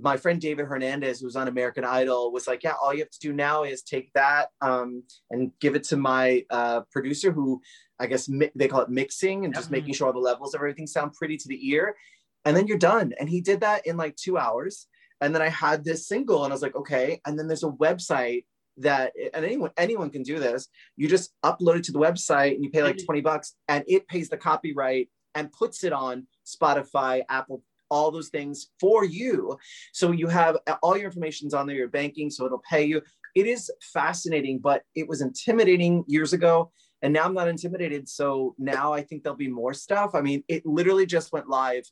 My 0.00 0.16
friend 0.16 0.40
David 0.40 0.66
Hernandez, 0.66 1.20
who 1.20 1.26
was 1.26 1.36
on 1.36 1.48
American 1.48 1.84
Idol, 1.84 2.32
was 2.32 2.46
like, 2.46 2.62
yeah, 2.62 2.74
all 2.82 2.92
you 2.92 3.00
have 3.00 3.10
to 3.10 3.18
do 3.20 3.32
now 3.32 3.64
is 3.64 3.82
take 3.82 4.12
that 4.14 4.48
um, 4.60 5.02
and 5.30 5.50
give 5.60 5.74
it 5.74 5.84
to 5.84 5.96
my 5.96 6.44
uh, 6.50 6.82
producer, 6.92 7.32
who 7.32 7.60
I 7.98 8.06
guess 8.06 8.28
mi- 8.28 8.50
they 8.54 8.68
call 8.68 8.82
it 8.82 8.88
mixing 8.90 9.44
and 9.44 9.54
just 9.54 9.68
Mhm. 9.68 9.72
making 9.72 9.94
sure 9.94 10.06
all 10.06 10.12
the 10.12 10.18
levels 10.20 10.54
of 10.54 10.60
everything 10.60 10.86
sound 10.86 11.14
pretty 11.14 11.36
to 11.38 11.48
the 11.48 11.68
ear. 11.70 11.96
And 12.44 12.56
then 12.56 12.66
you're 12.68 12.78
done. 12.78 13.12
And 13.18 13.28
he 13.28 13.40
did 13.40 13.60
that 13.60 13.86
in 13.86 13.96
like 13.96 14.14
two 14.16 14.38
hours 14.38 14.86
and 15.20 15.34
then 15.34 15.42
I 15.42 15.48
had 15.48 15.84
this 15.84 16.06
single 16.06 16.44
and 16.44 16.52
I 16.52 16.54
was 16.54 16.62
like, 16.62 16.76
okay. 16.76 17.20
And 17.26 17.36
then 17.36 17.48
there's 17.48 17.64
a 17.64 17.70
website 17.70 18.44
that 18.76 19.12
and 19.34 19.44
anyone 19.44 19.70
anyone 19.76 20.10
can 20.10 20.22
do 20.22 20.38
this. 20.38 20.68
You 20.96 21.08
just 21.08 21.34
upload 21.44 21.78
it 21.78 21.84
to 21.84 21.92
the 21.92 21.98
website 21.98 22.54
and 22.54 22.62
you 22.62 22.70
pay 22.70 22.84
like 22.84 22.96
Mhm. 22.98 23.06
20 23.06 23.20
bucks 23.22 23.54
and 23.66 23.82
it 23.88 24.06
pays 24.06 24.28
the 24.28 24.36
copyright 24.36 25.10
and 25.34 25.50
puts 25.50 25.82
it 25.82 25.92
on 25.92 26.28
Spotify, 26.46 27.22
Apple, 27.28 27.64
all 27.90 28.10
those 28.10 28.28
things 28.28 28.68
for 28.80 29.04
you. 29.04 29.58
So 29.92 30.12
you 30.12 30.28
have 30.28 30.56
all 30.82 30.96
your 30.96 31.06
information's 31.06 31.54
on 31.54 31.66
there, 31.66 31.76
your 31.76 31.88
banking, 31.88 32.30
so 32.30 32.46
it'll 32.46 32.62
pay 32.68 32.84
you. 32.84 33.02
It 33.34 33.46
is 33.46 33.70
fascinating, 33.92 34.58
but 34.58 34.82
it 34.94 35.08
was 35.08 35.20
intimidating 35.20 36.04
years 36.06 36.32
ago. 36.32 36.72
And 37.02 37.12
now 37.12 37.24
I'm 37.24 37.34
not 37.34 37.48
intimidated. 37.48 38.08
So 38.08 38.54
now 38.58 38.92
I 38.92 39.02
think 39.02 39.22
there'll 39.22 39.36
be 39.36 39.48
more 39.48 39.72
stuff. 39.72 40.14
I 40.14 40.20
mean, 40.20 40.42
it 40.48 40.66
literally 40.66 41.06
just 41.06 41.32
went 41.32 41.48
live 41.48 41.84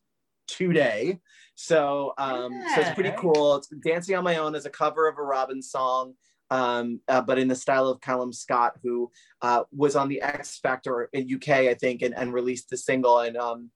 today. 0.47 1.19
So 1.55 2.13
um, 2.19 2.53
so 2.75 2.81
it's 2.81 2.95
pretty 2.95 3.15
cool. 3.19 3.57
It's 3.57 3.69
Dancing 3.69 4.17
on 4.17 4.25
My 4.25 4.37
Own 4.37 4.55
is 4.55 4.67
a 4.67 4.71
cover 4.71 5.09
of 5.09 5.19
a 5.19 5.23
Robyn 5.23 5.63
song, 5.63 6.15
um, 6.51 7.01
uh, 7.09 7.23
but 7.23 7.39
in 7.39 7.49
the 7.49 7.55
style 7.55 7.89
of 7.89 8.01
Callum 8.01 8.33
Scott, 8.33 8.75
who 8.83 9.11
uh, 9.43 9.65
was 9.73 9.97
on 9.97 10.09
the 10.09 10.21
X 10.21 10.59
Factor 10.59 11.09
in 11.13 11.33
UK, 11.33 11.49
I 11.49 11.75
think, 11.75 12.03
and, 12.03 12.15
and 12.17 12.33
released 12.33 12.71
the 12.71 12.77
single. 12.77 13.21
And 13.21 13.37
um, 13.37 13.71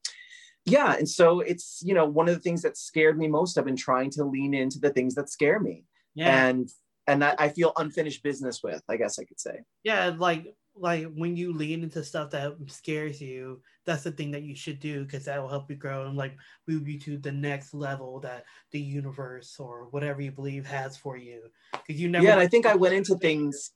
yeah, 0.67 0.95
and 0.95 1.09
so 1.09 1.41
it's 1.41 1.83
you 1.85 1.95
know 1.95 2.07
one 2.07 2.29
of 2.29 2.35
the 2.35 2.41
things 2.41 2.63
that 2.63 2.77
scared 2.77 3.19
me 3.19 3.29
most. 3.29 3.59
I've 3.59 3.65
been 3.65 3.77
trying 3.77 4.11
to 4.13 4.25
lean 4.25 4.55
into 4.55 4.79
the 4.79 4.91
things 4.91 5.15
that 5.15 5.31
scare 5.31 5.61
me, 5.61 5.85
yeah, 6.15 6.47
and 6.47 6.69
and 7.07 7.23
that 7.23 7.41
I 7.41 7.49
feel 7.49 7.73
unfinished 7.77 8.23
business 8.23 8.63
with. 8.63 8.83
I 8.89 8.97
guess 8.97 9.19
I 9.19 9.25
could 9.25 9.41
say. 9.41 9.61
yeah, 9.85 10.13
like 10.17 10.55
like 10.77 11.07
when 11.15 11.37
you 11.37 11.53
lean 11.53 11.83
into 11.83 12.05
stuff 12.05 12.31
that 12.31 12.55
scares 12.69 13.21
you, 13.21 13.61
that's 13.85 14.05
the 14.05 14.13
thing 14.13 14.31
that 14.31 14.43
you 14.43 14.55
should 14.55 14.79
do 14.79 15.05
because 15.05 15.25
that 15.25 15.41
will 15.41 15.49
help 15.49 15.69
you 15.71 15.77
grow 15.77 16.07
and 16.07 16.17
like 16.17 16.37
move 16.69 16.89
you 16.89 16.99
to 17.01 17.19
the 17.19 17.33
next 17.33 17.75
level 17.75 18.21
that 18.21 18.45
the 18.71 18.81
universe 18.81 19.57
or 19.59 19.89
whatever 19.91 20.23
you 20.23 20.31
believe 20.31 20.67
has 20.67 20.97
for 20.97 21.17
you. 21.17 21.43
Because 21.73 22.01
you 22.01 22.09
never. 22.09 22.25
yeah 22.25 22.33
and 22.33 22.41
i 22.41 22.47
think 22.47 22.67
i 22.67 22.75
went 22.75 22.95
into 22.95 23.17
things 23.17 23.73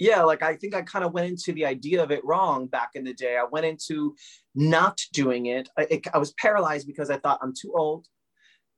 yeah 0.00 0.22
like 0.22 0.42
i 0.42 0.56
think 0.56 0.74
i 0.74 0.82
kind 0.82 1.04
of 1.04 1.12
went 1.12 1.28
into 1.28 1.52
the 1.52 1.64
idea 1.64 2.02
of 2.02 2.10
it 2.10 2.24
wrong 2.24 2.66
back 2.66 2.90
in 2.94 3.04
the 3.04 3.14
day. 3.14 3.36
I 3.36 3.44
went 3.44 3.66
into 3.66 4.16
not 4.54 5.00
doing 5.12 5.46
it. 5.46 5.68
I, 5.78 5.82
it, 5.90 6.06
I 6.12 6.18
was 6.18 6.32
paralyzed 6.32 6.88
because 6.88 7.10
i 7.10 7.18
thought 7.18 7.38
i'm 7.42 7.54
too 7.54 7.72
old. 7.76 8.06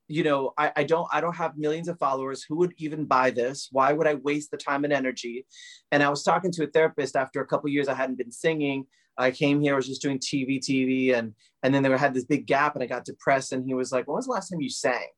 You 0.09 0.25
know 0.25 0.53
I, 0.59 0.73
I 0.77 0.85
don't 0.85 1.09
i 1.13 1.21
don't 1.23 1.37
have 1.37 1.57
millions 1.57 1.89
of 1.89 1.99
followers. 1.99 2.45
Who 2.47 2.57
would 2.57 2.75
even 2.77 3.07
buy 3.07 3.31
this? 3.31 3.69
Why 3.71 3.93
would 3.93 4.07
i 4.07 4.15
waste 4.15 4.51
the 4.51 4.59
time 4.59 4.85
and 4.85 4.93
energy? 4.93 5.47
And 5.93 6.03
i 6.03 6.11
was 6.11 6.23
talking 6.23 6.53
to 6.53 6.65
a 6.65 6.67
therapist 6.67 7.17
after 7.17 7.41
a 7.41 7.47
couple 7.47 7.71
years 7.71 7.89
i 7.89 7.95
hadn't 7.95 8.19
been 8.19 8.33
singing. 8.33 8.85
I 9.17 9.31
came 9.31 9.61
here 9.61 9.75
i 9.75 9.77
was 9.77 9.87
just 9.87 10.03
doing 10.03 10.19
tv 10.19 10.59
tv 10.59 11.15
and 11.15 11.35
and 11.63 11.73
then 11.73 11.83
there 11.83 11.97
had 11.97 12.15
this 12.15 12.25
big 12.25 12.47
gap 12.47 12.75
and 12.75 12.83
i 12.83 12.87
got 12.87 13.05
depressed 13.05 13.53
and 13.53 13.65
he 13.65 13.75
was 13.75 13.93
like 13.93 14.09
when 14.09 14.17
was 14.17 14.25
the 14.25 14.33
last 14.33 14.49
time 14.49 14.63
you 14.63 14.71
sang 14.71 15.11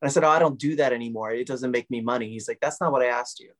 and 0.00 0.08
I 0.08 0.12
said, 0.12 0.24
Oh, 0.24 0.28
I 0.28 0.38
don't 0.38 0.58
do 0.58 0.76
that 0.76 0.92
anymore. 0.92 1.30
It 1.32 1.46
doesn't 1.46 1.70
make 1.70 1.90
me 1.90 2.00
money. 2.00 2.30
He's 2.30 2.48
like, 2.48 2.58
That's 2.60 2.80
not 2.80 2.92
what 2.92 3.02
I 3.02 3.06
asked 3.06 3.40
you. 3.40 3.50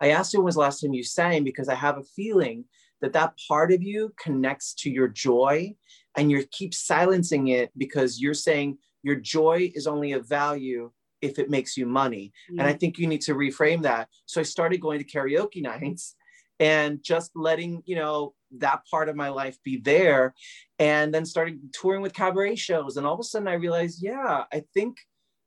I 0.00 0.10
asked 0.10 0.32
you 0.32 0.40
when 0.40 0.46
was 0.46 0.54
the 0.54 0.60
last 0.60 0.80
time 0.80 0.94
you 0.94 1.04
sang 1.04 1.44
because 1.44 1.68
I 1.68 1.74
have 1.74 1.98
a 1.98 2.04
feeling 2.16 2.64
that 3.00 3.12
that 3.12 3.34
part 3.46 3.72
of 3.72 3.82
you 3.82 4.12
connects 4.20 4.74
to 4.74 4.90
your 4.90 5.08
joy 5.08 5.74
and 6.16 6.30
you 6.30 6.44
keep 6.50 6.74
silencing 6.74 7.48
it 7.48 7.70
because 7.76 8.20
you're 8.20 8.34
saying 8.34 8.78
your 9.02 9.16
joy 9.16 9.70
is 9.74 9.86
only 9.86 10.12
of 10.12 10.28
value 10.28 10.90
if 11.20 11.38
it 11.38 11.50
makes 11.50 11.76
you 11.76 11.86
money. 11.86 12.32
Mm. 12.50 12.60
And 12.60 12.62
I 12.62 12.72
think 12.72 12.98
you 12.98 13.06
need 13.06 13.22
to 13.22 13.34
reframe 13.34 13.82
that. 13.82 14.08
So 14.26 14.40
I 14.40 14.44
started 14.44 14.80
going 14.80 14.98
to 14.98 15.04
karaoke 15.04 15.62
nights 15.62 16.16
and 16.60 17.02
just 17.02 17.30
letting, 17.34 17.82
you 17.86 17.96
know, 17.96 18.34
that 18.58 18.80
part 18.90 19.08
of 19.08 19.16
my 19.16 19.28
life 19.28 19.58
be 19.64 19.76
there. 19.78 20.34
And 20.78 21.12
then 21.12 21.24
started 21.24 21.60
touring 21.72 22.02
with 22.02 22.14
cabaret 22.14 22.56
shows. 22.56 22.96
And 22.96 23.06
all 23.06 23.14
of 23.14 23.20
a 23.20 23.24
sudden 23.24 23.48
I 23.48 23.54
realized, 23.54 24.02
yeah, 24.02 24.44
I 24.52 24.64
think 24.74 24.98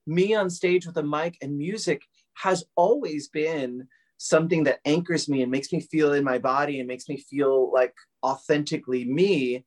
me 0.08 0.34
on 0.34 0.49
stage 0.49 0.86
with 0.86 0.97
a 0.97 1.04
mic 1.04 1.38
and 1.41 1.58
music 1.58 2.02
has 2.36 2.64
always 2.76 3.28
been 3.30 3.88
something 4.18 4.64
that 4.64 4.80
anchors 4.86 5.28
me 5.28 5.41
and 5.41 5.52
makes 5.52 5.72
me 5.74 5.80
feel 5.80 6.14
in 6.14 6.24
my 6.24 6.38
body 6.38 6.80
and 6.80 6.88
makes 6.88 7.10
me 7.10 7.18
feel 7.18 7.72
like 7.72 7.93
authentically 8.24 9.06
me. 9.06 9.66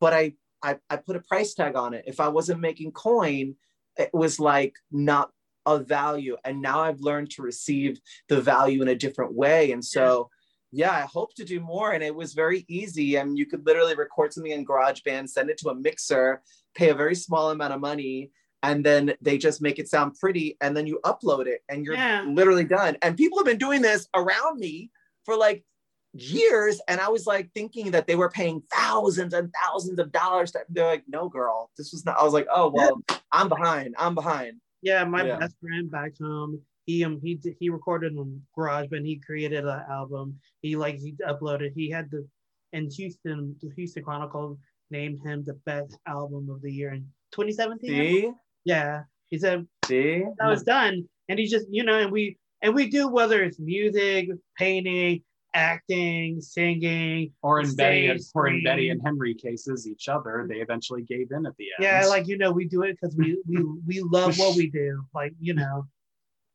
But 0.00 0.12
I 0.12 0.34
I, 0.62 0.78
I 0.90 0.96
put 0.96 1.16
a 1.16 1.20
price 1.20 1.54
tag 1.54 1.76
on 1.76 1.94
it. 1.94 2.04
If 2.06 2.18
I 2.18 2.28
wasn't 2.28 2.60
making 2.60 2.92
coin, 2.92 3.54
it 3.96 4.10
was 4.12 4.40
like 4.40 4.74
not 4.90 5.30
of 5.64 5.86
value. 5.86 6.36
And 6.44 6.62
now 6.62 6.80
I've 6.80 7.00
learned 7.00 7.30
to 7.32 7.42
receive 7.42 8.00
the 8.28 8.40
value 8.40 8.82
in 8.82 8.88
a 8.88 8.94
different 8.94 9.34
way. 9.34 9.72
And 9.72 9.84
so, 9.84 10.30
yeah, 10.72 10.92
I 10.92 11.02
hope 11.02 11.34
to 11.34 11.44
do 11.44 11.60
more. 11.60 11.92
And 11.92 12.02
it 12.02 12.14
was 12.14 12.34
very 12.34 12.64
easy. 12.68 13.16
And 13.16 13.38
you 13.38 13.46
could 13.46 13.66
literally 13.66 13.94
record 13.94 14.32
something 14.32 14.52
in 14.52 14.66
GarageBand, 14.66 15.28
send 15.28 15.50
it 15.50 15.58
to 15.58 15.70
a 15.70 15.74
mixer, 15.74 16.42
pay 16.74 16.90
a 16.90 16.94
very 16.94 17.14
small 17.14 17.50
amount 17.50 17.72
of 17.72 17.80
money, 17.80 18.30
and 18.62 18.84
then 18.84 19.14
they 19.20 19.38
just 19.38 19.60
make 19.62 19.78
it 19.78 19.88
sound 19.88 20.14
pretty. 20.18 20.56
And 20.60 20.76
then 20.76 20.86
you 20.86 21.00
upload 21.04 21.46
it 21.46 21.62
and 21.68 21.84
you're 21.84 21.94
Yeah. 21.94 22.24
literally 22.26 22.64
done. 22.64 22.96
And 23.02 23.16
people 23.16 23.38
have 23.38 23.46
been 23.46 23.58
doing 23.58 23.82
this 23.82 24.08
around 24.14 24.58
me 24.58 24.90
for 25.24 25.36
like 25.36 25.64
years. 26.12 26.80
And 26.88 27.00
I 27.00 27.08
was 27.08 27.26
like 27.26 27.50
thinking 27.52 27.90
that 27.92 28.06
they 28.06 28.16
were 28.16 28.30
paying 28.30 28.62
thousands 28.72 29.34
and 29.34 29.52
thousands 29.62 29.98
of 29.98 30.12
dollars. 30.12 30.52
To, 30.52 30.60
they're 30.68 30.86
like, 30.86 31.04
no, 31.08 31.28
girl, 31.28 31.70
this 31.76 31.92
was 31.92 32.04
not. 32.04 32.18
I 32.18 32.24
was 32.24 32.32
like, 32.32 32.46
oh, 32.52 32.70
well, 32.72 33.00
I'm 33.32 33.48
behind. 33.48 33.94
I'm 33.98 34.14
behind. 34.14 34.60
Yeah, 34.82 35.04
my 35.04 35.24
Yeah. 35.24 35.38
best 35.38 35.56
friend 35.60 35.90
back 35.90 36.12
home, 36.20 36.60
he 36.86 37.04
um 37.04 37.20
he 37.20 37.40
he 37.58 37.68
recorded 37.70 38.16
on 38.16 38.40
GarageBand. 38.56 39.04
He 39.04 39.16
created 39.16 39.64
an 39.64 39.82
album. 39.90 40.38
He 40.62 40.76
like 40.76 40.98
he 40.98 41.12
uploaded. 41.26 41.72
He 41.74 41.90
had 41.90 42.10
the 42.10 42.26
in 42.72 42.90
Houston, 42.90 43.56
the 43.60 43.70
Houston 43.74 44.04
Chronicle 44.04 44.58
named 44.90 45.20
him 45.24 45.44
the 45.44 45.54
best 45.64 45.98
album 46.06 46.48
of 46.50 46.62
the 46.62 46.72
year 46.72 46.92
in 46.92 47.08
2017. 47.32 47.90
See? 47.90 48.32
Yeah, 48.66 49.04
he 49.28 49.38
said 49.38 49.66
See? 49.86 50.24
that 50.38 50.48
was 50.48 50.64
done, 50.64 51.08
and 51.28 51.38
he 51.38 51.46
just 51.46 51.66
you 51.70 51.84
know, 51.84 51.98
and 51.98 52.10
we 52.10 52.36
and 52.62 52.74
we 52.74 52.90
do 52.90 53.06
whether 53.06 53.42
it's 53.44 53.60
music, 53.60 54.28
painting, 54.58 55.22
acting, 55.54 56.40
singing. 56.40 57.32
Or 57.42 57.60
in 57.60 57.76
Betty 57.76 58.08
and 58.08 58.20
or 58.34 58.48
in 58.48 58.64
Betty 58.64 58.90
and 58.90 59.00
Henry 59.04 59.34
cases, 59.34 59.86
each 59.86 60.08
other, 60.08 60.46
they 60.48 60.56
eventually 60.56 61.02
gave 61.02 61.30
in 61.30 61.46
at 61.46 61.56
the 61.56 61.66
end. 61.78 61.84
Yeah, 61.84 62.06
like 62.06 62.26
you 62.26 62.36
know, 62.36 62.50
we 62.50 62.66
do 62.66 62.82
it 62.82 62.98
because 63.00 63.16
we 63.16 63.40
we 63.48 63.62
we 63.86 64.00
love 64.00 64.36
what 64.36 64.56
we 64.56 64.68
do. 64.68 65.00
Like 65.14 65.32
you 65.38 65.54
know, 65.54 65.86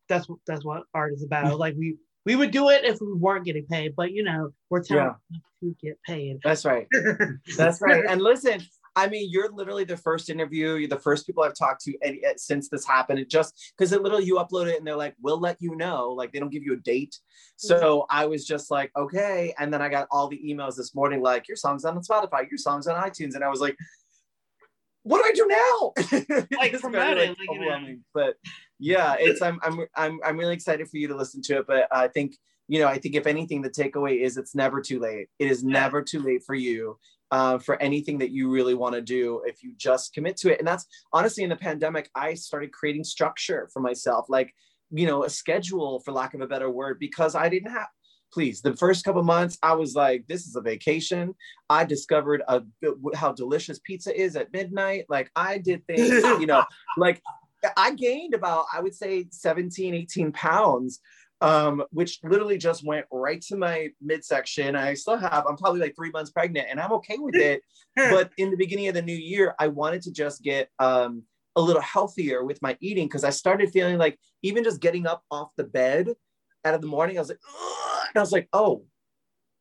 that's 0.09 0.27
what 0.27 0.39
that's 0.45 0.65
what 0.65 0.83
art 0.93 1.13
is 1.13 1.23
about. 1.23 1.57
Like 1.57 1.75
we 1.77 1.95
we 2.25 2.35
would 2.35 2.51
do 2.51 2.69
it 2.69 2.83
if 2.83 2.99
we 2.99 3.13
weren't 3.13 3.45
getting 3.45 3.65
paid, 3.67 3.93
but 3.95 4.11
you 4.11 4.23
know, 4.23 4.49
we're 4.69 4.83
telling 4.83 5.15
to 5.61 5.75
get 5.81 5.97
paid. 6.03 6.39
That's 6.43 6.65
right. 6.65 6.87
That's 7.57 7.81
right. 7.81 8.03
And 8.07 8.21
listen, 8.21 8.61
I 8.95 9.07
mean, 9.07 9.29
you're 9.31 9.51
literally 9.51 9.85
the 9.85 9.95
first 9.95 10.29
interview. 10.29 10.73
You're 10.73 10.89
the 10.89 10.99
first 10.99 11.25
people 11.25 11.43
I've 11.43 11.55
talked 11.55 11.83
to 11.85 11.93
any, 12.01 12.25
uh, 12.25 12.33
since 12.35 12.67
this 12.67 12.85
happened. 12.85 13.19
It 13.19 13.29
just 13.29 13.73
because 13.77 13.93
it 13.93 14.01
literally 14.01 14.25
you 14.25 14.35
upload 14.35 14.67
it 14.67 14.77
and 14.77 14.85
they're 14.85 14.95
like, 14.95 15.15
"We'll 15.21 15.39
let 15.39 15.57
you 15.61 15.75
know." 15.75 16.09
Like 16.09 16.33
they 16.33 16.39
don't 16.39 16.51
give 16.51 16.63
you 16.63 16.73
a 16.73 16.77
date. 16.77 17.17
So 17.55 18.05
I 18.09 18.25
was 18.25 18.45
just 18.45 18.69
like, 18.69 18.91
"Okay." 18.97 19.53
And 19.57 19.73
then 19.73 19.81
I 19.81 19.87
got 19.87 20.07
all 20.11 20.27
the 20.27 20.41
emails 20.45 20.75
this 20.75 20.93
morning, 20.93 21.21
like, 21.21 21.47
"Your 21.47 21.57
song's 21.57 21.85
on 21.85 21.97
Spotify. 22.01 22.49
Your 22.49 22.57
song's 22.57 22.87
on 22.87 23.01
iTunes," 23.01 23.35
and 23.35 23.43
I 23.43 23.49
was 23.49 23.61
like, 23.61 23.77
"What 25.03 25.19
do 25.19 25.23
I 25.25 25.33
do 25.33 25.47
now?" 25.47 26.47
Like, 26.57 26.73
It's 26.73 26.81
promote 26.81 27.15
very, 27.15 27.27
it, 27.27 27.39
like, 27.39 27.49
overwhelming. 27.49 28.03
But 28.13 28.35
yeah, 28.77 29.15
it's 29.19 29.41
I'm 29.41 29.59
I'm 29.63 29.85
I'm 29.95 30.19
I'm 30.25 30.37
really 30.37 30.53
excited 30.53 30.89
for 30.89 30.97
you 30.97 31.07
to 31.07 31.15
listen 31.15 31.41
to 31.43 31.59
it. 31.59 31.67
But 31.67 31.87
I 31.91 32.09
think 32.09 32.35
you 32.67 32.79
know, 32.79 32.87
I 32.87 32.99
think 32.99 33.15
if 33.15 33.27
anything, 33.27 33.61
the 33.61 33.69
takeaway 33.69 34.21
is 34.21 34.37
it's 34.37 34.55
never 34.55 34.81
too 34.81 34.99
late. 34.99 35.27
It 35.39 35.49
is 35.49 35.63
never 35.63 36.01
too 36.01 36.19
late 36.19 36.43
for 36.45 36.55
you 36.55 36.97
uh, 37.31 37.57
for 37.57 37.81
anything 37.81 38.17
that 38.19 38.31
you 38.31 38.49
really 38.49 38.73
want 38.73 38.93
to 38.93 39.01
do 39.01 39.41
if 39.45 39.63
you 39.63 39.73
just 39.77 40.13
commit 40.13 40.37
to 40.37 40.51
it. 40.51 40.59
And 40.59 40.67
that's 40.67 40.85
honestly 41.13 41.43
in 41.43 41.49
the 41.49 41.55
pandemic, 41.55 42.09
I 42.13 42.33
started 42.33 42.71
creating 42.71 43.05
structure 43.05 43.69
for 43.73 43.81
myself, 43.81 44.25
like, 44.29 44.53
you 44.91 45.07
know, 45.07 45.23
a 45.23 45.29
schedule 45.29 46.01
for 46.01 46.11
lack 46.11 46.33
of 46.33 46.41
a 46.41 46.47
better 46.47 46.69
word, 46.69 46.99
because 46.99 47.35
I 47.35 47.49
didn't 47.49 47.71
have. 47.71 47.87
Please, 48.33 48.61
the 48.61 48.75
first 48.77 49.03
couple 49.03 49.23
months, 49.23 49.57
I 49.61 49.73
was 49.73 49.93
like, 49.93 50.25
"This 50.27 50.47
is 50.47 50.55
a 50.55 50.61
vacation." 50.61 51.35
I 51.69 51.83
discovered 51.83 52.41
a, 52.47 52.61
how 53.13 53.33
delicious 53.33 53.79
pizza 53.83 54.17
is 54.17 54.37
at 54.37 54.53
midnight. 54.53 55.05
Like, 55.09 55.29
I 55.35 55.57
did 55.57 55.85
things, 55.85 56.23
you 56.39 56.45
know, 56.45 56.63
like 56.97 57.21
I 57.77 57.93
gained 57.93 58.33
about, 58.33 58.65
I 58.73 58.81
would 58.81 58.95
say 58.95 59.27
17, 59.29 59.93
18 59.93 60.31
pounds, 60.31 60.99
um, 61.41 61.83
which 61.91 62.19
literally 62.23 62.57
just 62.57 62.85
went 62.85 63.05
right 63.11 63.41
to 63.41 63.55
my 63.55 63.89
midsection. 64.01 64.75
I 64.75 64.93
still 64.93 65.17
have, 65.17 65.45
I'm 65.47 65.57
probably 65.57 65.81
like 65.81 65.95
three 65.95 66.11
months 66.11 66.31
pregnant 66.31 66.67
and 66.69 66.79
I'm 66.79 66.91
okay 66.93 67.17
with 67.17 67.35
it. 67.35 67.61
but 67.95 68.31
in 68.37 68.51
the 68.51 68.57
beginning 68.57 68.87
of 68.87 68.93
the 68.93 69.01
new 69.01 69.15
year, 69.15 69.55
I 69.59 69.67
wanted 69.67 70.03
to 70.03 70.11
just 70.11 70.43
get 70.43 70.69
um, 70.79 71.23
a 71.55 71.61
little 71.61 71.81
healthier 71.81 72.43
with 72.45 72.61
my 72.61 72.77
eating 72.79 73.07
because 73.07 73.23
I 73.23 73.31
started 73.31 73.71
feeling 73.71 73.97
like 73.97 74.17
even 74.43 74.63
just 74.63 74.81
getting 74.81 75.07
up 75.07 75.23
off 75.31 75.49
the 75.57 75.63
bed 75.63 76.09
out 76.63 76.75
of 76.75 76.81
the 76.81 76.87
morning, 76.87 77.17
I 77.17 77.21
was 77.21 77.29
like, 77.29 77.39
"Ugh," 77.47 78.05
and 78.13 78.19
I 78.19 78.21
was 78.21 78.31
like, 78.31 78.47
oh, 78.53 78.85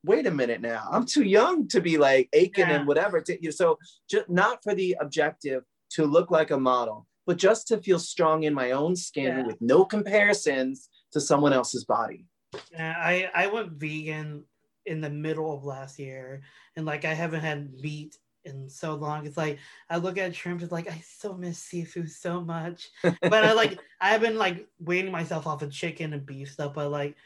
wait 0.04 0.26
a 0.26 0.30
minute 0.30 0.60
now. 0.60 0.88
I'm 0.90 1.06
too 1.06 1.22
young 1.24 1.68
to 1.68 1.80
be 1.80 1.98
like 1.98 2.28
aching 2.32 2.68
Yeah. 2.68 2.76
and 2.76 2.86
whatever. 2.86 3.20
To, 3.20 3.52
so 3.52 3.78
just 4.08 4.28
not 4.28 4.62
for 4.62 4.74
the 4.74 4.96
objective 5.00 5.62
to 5.92 6.06
look 6.06 6.30
like 6.30 6.50
a 6.50 6.58
model, 6.58 7.06
but 7.26 7.36
just 7.36 7.68
to 7.68 7.78
feel 7.78 7.98
strong 7.98 8.44
in 8.44 8.54
my 8.54 8.72
own 8.72 8.96
skin 8.96 9.38
Yeah. 9.38 9.46
with 9.46 9.60
no 9.60 9.84
comparisons 9.84 10.88
to 11.12 11.20
someone 11.20 11.52
else's 11.52 11.84
body. 11.84 12.26
Yeah, 12.72 12.94
I 12.98 13.30
I 13.34 13.46
went 13.46 13.72
vegan 13.72 14.44
in 14.86 15.00
the 15.00 15.10
middle 15.10 15.54
of 15.54 15.64
last 15.64 15.98
year, 15.98 16.42
and 16.76 16.86
like 16.86 17.04
I 17.04 17.14
haven't 17.14 17.40
had 17.40 17.72
meat 17.74 18.16
in 18.44 18.68
so 18.68 18.94
long. 18.94 19.26
It's 19.26 19.36
like 19.36 19.58
I 19.88 19.96
look 19.96 20.18
at 20.18 20.34
shrimp, 20.34 20.62
it's 20.62 20.72
like 20.72 20.90
I 20.90 20.98
still 20.98 21.36
miss 21.36 21.58
seafood 21.58 22.10
so 22.10 22.40
much. 22.40 22.88
But 23.02 23.44
I 23.44 23.52
like 23.52 23.78
I've 24.00 24.20
been 24.20 24.36
like 24.36 24.66
weaning 24.78 25.12
myself 25.12 25.46
off 25.46 25.62
of 25.62 25.72
chicken 25.72 26.12
and 26.12 26.26
beef 26.26 26.52
stuff, 26.52 26.74
but 26.74 26.90
like 26.90 27.16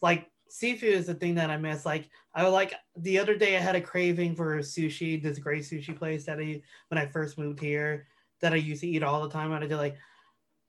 like 0.00 0.28
seafood 0.48 0.94
is 0.94 1.06
the 1.06 1.14
thing 1.14 1.34
that 1.36 1.50
I 1.50 1.56
miss. 1.56 1.86
Like 1.86 2.08
I 2.34 2.46
like 2.48 2.74
the 2.96 3.18
other 3.18 3.36
day 3.36 3.56
I 3.56 3.60
had 3.60 3.76
a 3.76 3.80
craving 3.80 4.34
for 4.34 4.58
sushi, 4.58 5.22
this 5.22 5.38
great 5.38 5.62
sushi 5.62 5.96
place 5.96 6.24
that 6.26 6.40
I 6.40 6.62
when 6.88 6.98
I 6.98 7.06
first 7.06 7.38
moved 7.38 7.60
here 7.60 8.06
that 8.40 8.52
I 8.52 8.56
used 8.56 8.80
to 8.80 8.88
eat 8.88 9.02
all 9.02 9.22
the 9.22 9.30
time. 9.30 9.52
And 9.52 9.64
I 9.64 9.68
did 9.68 9.76
like 9.76 9.96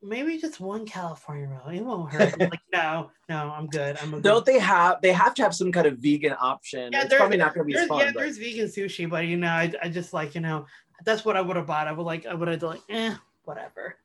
maybe 0.04 0.38
just 0.38 0.60
one 0.60 0.86
California 0.86 1.48
roll. 1.48 1.76
It 1.76 1.82
won't 1.82 2.12
hurt. 2.12 2.40
like 2.40 2.60
no, 2.74 3.12
no, 3.30 3.54
I'm 3.56 3.68
good. 3.68 3.98
I'm 4.02 4.10
a 4.10 4.18
good 4.18 4.24
Don't 4.24 4.46
they 4.46 4.60
have? 4.60 5.02
They 5.02 5.14
have 5.14 5.34
to 5.36 5.44
have 5.44 5.56
some 5.56 5.72
kind 5.72 5.88
of 5.88 5.98
vegan 5.98 6.36
option. 6.40 6.92
Yeah, 6.92 7.02
it's 7.02 7.10
there- 7.10 7.20
probably 7.20 7.38
not 7.38 7.54
going 7.54 7.66
to 7.66 7.68
be 7.68 7.74
there's, 7.74 7.88
fun. 7.88 8.00
yeah, 8.00 8.12
but- 8.14 8.20
there's 8.22 8.38
vegan 8.38 8.68
sushi, 8.68 9.10
but 9.10 9.26
you 9.26 9.38
know, 9.38 9.48
I, 9.48 9.72
I 9.82 9.90
just 9.90 10.14
like 10.14 10.36
you 10.36 10.42
know, 10.42 10.66
that's 11.06 11.26
what 11.26 11.38
I 11.38 11.42
would 11.42 11.56
have 11.56 11.66
bought. 11.68 11.88
I 11.88 11.92
would 11.92 12.04
like, 12.06 12.26
I 12.26 12.34
would 12.34 12.48
have 12.48 12.62
like, 12.64 12.82
eh, 12.90 13.16
whatever. 13.44 13.96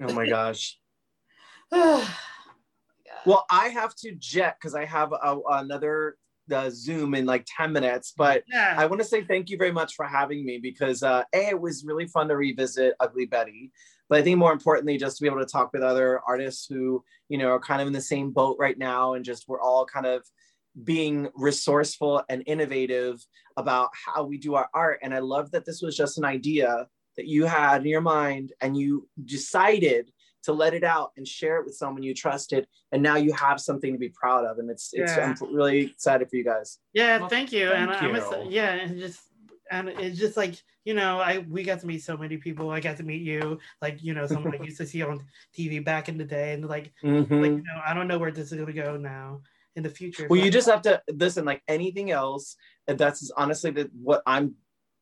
oh 0.00 0.12
my 0.12 0.26
gosh. 0.28 0.78
well, 1.70 2.06
Well, 3.26 3.46
I 3.50 3.68
have 3.68 3.94
to 3.96 4.12
jet 4.12 4.56
because 4.58 4.74
I 4.74 4.84
have 4.84 5.12
a, 5.12 5.38
another 5.50 6.16
uh, 6.52 6.70
Zoom 6.72 7.14
in 7.14 7.26
like 7.26 7.46
10 7.46 7.72
minutes. 7.72 8.14
But 8.16 8.44
yeah, 8.50 8.74
I 8.76 8.86
want 8.86 9.00
to 9.02 9.06
say 9.06 9.22
thank 9.22 9.50
you 9.50 9.58
very 9.58 9.72
much 9.72 9.94
for 9.94 10.06
having 10.06 10.44
me 10.44 10.58
because 10.58 11.02
uh, 11.02 11.24
A, 11.34 11.48
it 11.48 11.60
was 11.60 11.84
really 11.84 12.06
fun 12.06 12.28
to 12.28 12.36
revisit 12.36 12.94
Ugly 13.00 13.26
Betty. 13.26 13.70
But 14.08 14.18
I 14.18 14.22
think 14.22 14.38
more 14.38 14.52
importantly, 14.52 14.96
just 14.96 15.18
to 15.18 15.22
be 15.22 15.28
able 15.28 15.40
to 15.40 15.46
talk 15.46 15.72
with 15.72 15.82
other 15.82 16.20
artists 16.26 16.66
who, 16.66 17.04
you 17.28 17.38
know, 17.38 17.50
are 17.50 17.60
kind 17.60 17.80
of 17.80 17.86
in 17.86 17.92
the 17.92 18.00
same 18.00 18.30
boat 18.30 18.56
right 18.58 18.78
now 18.78 19.14
and 19.14 19.24
just 19.24 19.48
we're 19.48 19.60
all 19.60 19.84
kind 19.84 20.06
of 20.06 20.22
being 20.84 21.28
resourceful 21.34 22.22
and 22.28 22.42
innovative 22.46 23.24
about 23.56 23.90
how 23.92 24.24
we 24.24 24.38
do 24.38 24.54
our 24.54 24.68
art. 24.72 25.00
And 25.02 25.12
I 25.14 25.18
love 25.18 25.50
that 25.50 25.64
this 25.64 25.82
was 25.82 25.96
just 25.96 26.18
an 26.18 26.24
idea 26.24 26.86
that 27.16 27.26
you 27.26 27.46
had 27.46 27.82
in 27.82 27.88
your 27.88 28.00
mind 28.00 28.52
and 28.60 28.76
you 28.76 29.08
decided 29.24 30.10
to 30.44 30.52
let 30.52 30.72
it 30.72 30.84
out 30.84 31.10
and 31.16 31.26
share 31.26 31.58
it 31.58 31.66
with 31.66 31.74
someone 31.74 32.02
you 32.02 32.14
trusted. 32.14 32.66
And 32.92 33.02
now 33.02 33.16
you 33.16 33.32
have 33.32 33.60
something 33.60 33.92
to 33.92 33.98
be 33.98 34.08
proud 34.10 34.44
of. 34.44 34.58
And 34.58 34.70
it's, 34.70 34.90
it's 34.92 35.12
Yeah. 35.16 35.34
I'm 35.40 35.54
really 35.54 35.80
excited 35.86 36.30
for 36.30 36.36
you 36.36 36.44
guys. 36.44 36.78
yeah. 36.94 37.18
Well, 37.18 37.28
thank 37.28 37.52
you. 37.52 37.70
and 37.72 37.90
thank 37.90 38.02
I'm 38.02 38.14
a, 38.14 38.46
yeah, 38.48 38.72
and 38.74 38.98
just 38.98 39.20
and 39.70 39.88
it's 39.88 40.18
just 40.18 40.36
like 40.36 40.54
you 40.84 40.94
know, 40.94 41.20
I 41.20 41.38
we 41.48 41.64
got 41.64 41.80
to 41.80 41.86
meet 41.86 42.02
so 42.02 42.16
many 42.16 42.38
people. 42.38 42.70
I 42.70 42.80
got 42.80 42.96
to 42.96 43.02
meet 43.02 43.22
you, 43.22 43.58
like 43.82 44.02
you 44.02 44.14
know, 44.14 44.26
someone 44.26 44.54
I 44.58 44.64
used 44.64 44.78
to 44.78 44.86
see 44.86 45.02
on 45.02 45.20
TV 45.56 45.84
back 45.84 46.08
in 46.08 46.16
the 46.16 46.24
day, 46.24 46.54
and 46.54 46.66
like 46.66 46.92
Mhm. 47.04 47.40
like 47.40 47.50
you 47.50 47.62
know, 47.62 47.80
I 47.86 47.94
don't 47.94 48.08
know 48.08 48.18
where 48.18 48.30
this 48.32 48.52
is 48.52 48.58
gonna 48.58 48.72
go 48.72 48.96
now 48.96 49.42
in 49.76 49.82
the 49.82 49.90
future. 49.90 50.26
Well, 50.28 50.40
you 50.40 50.50
just 50.50 50.68
have 50.68 50.82
to 50.82 51.02
listen. 51.12 51.44
Like 51.44 51.62
anything 51.68 52.10
else, 52.10 52.56
and 52.86 52.98
that's 52.98 53.30
honestly 53.36 53.70
the 53.70 53.90
what 53.92 54.22
I'm. 54.26 54.54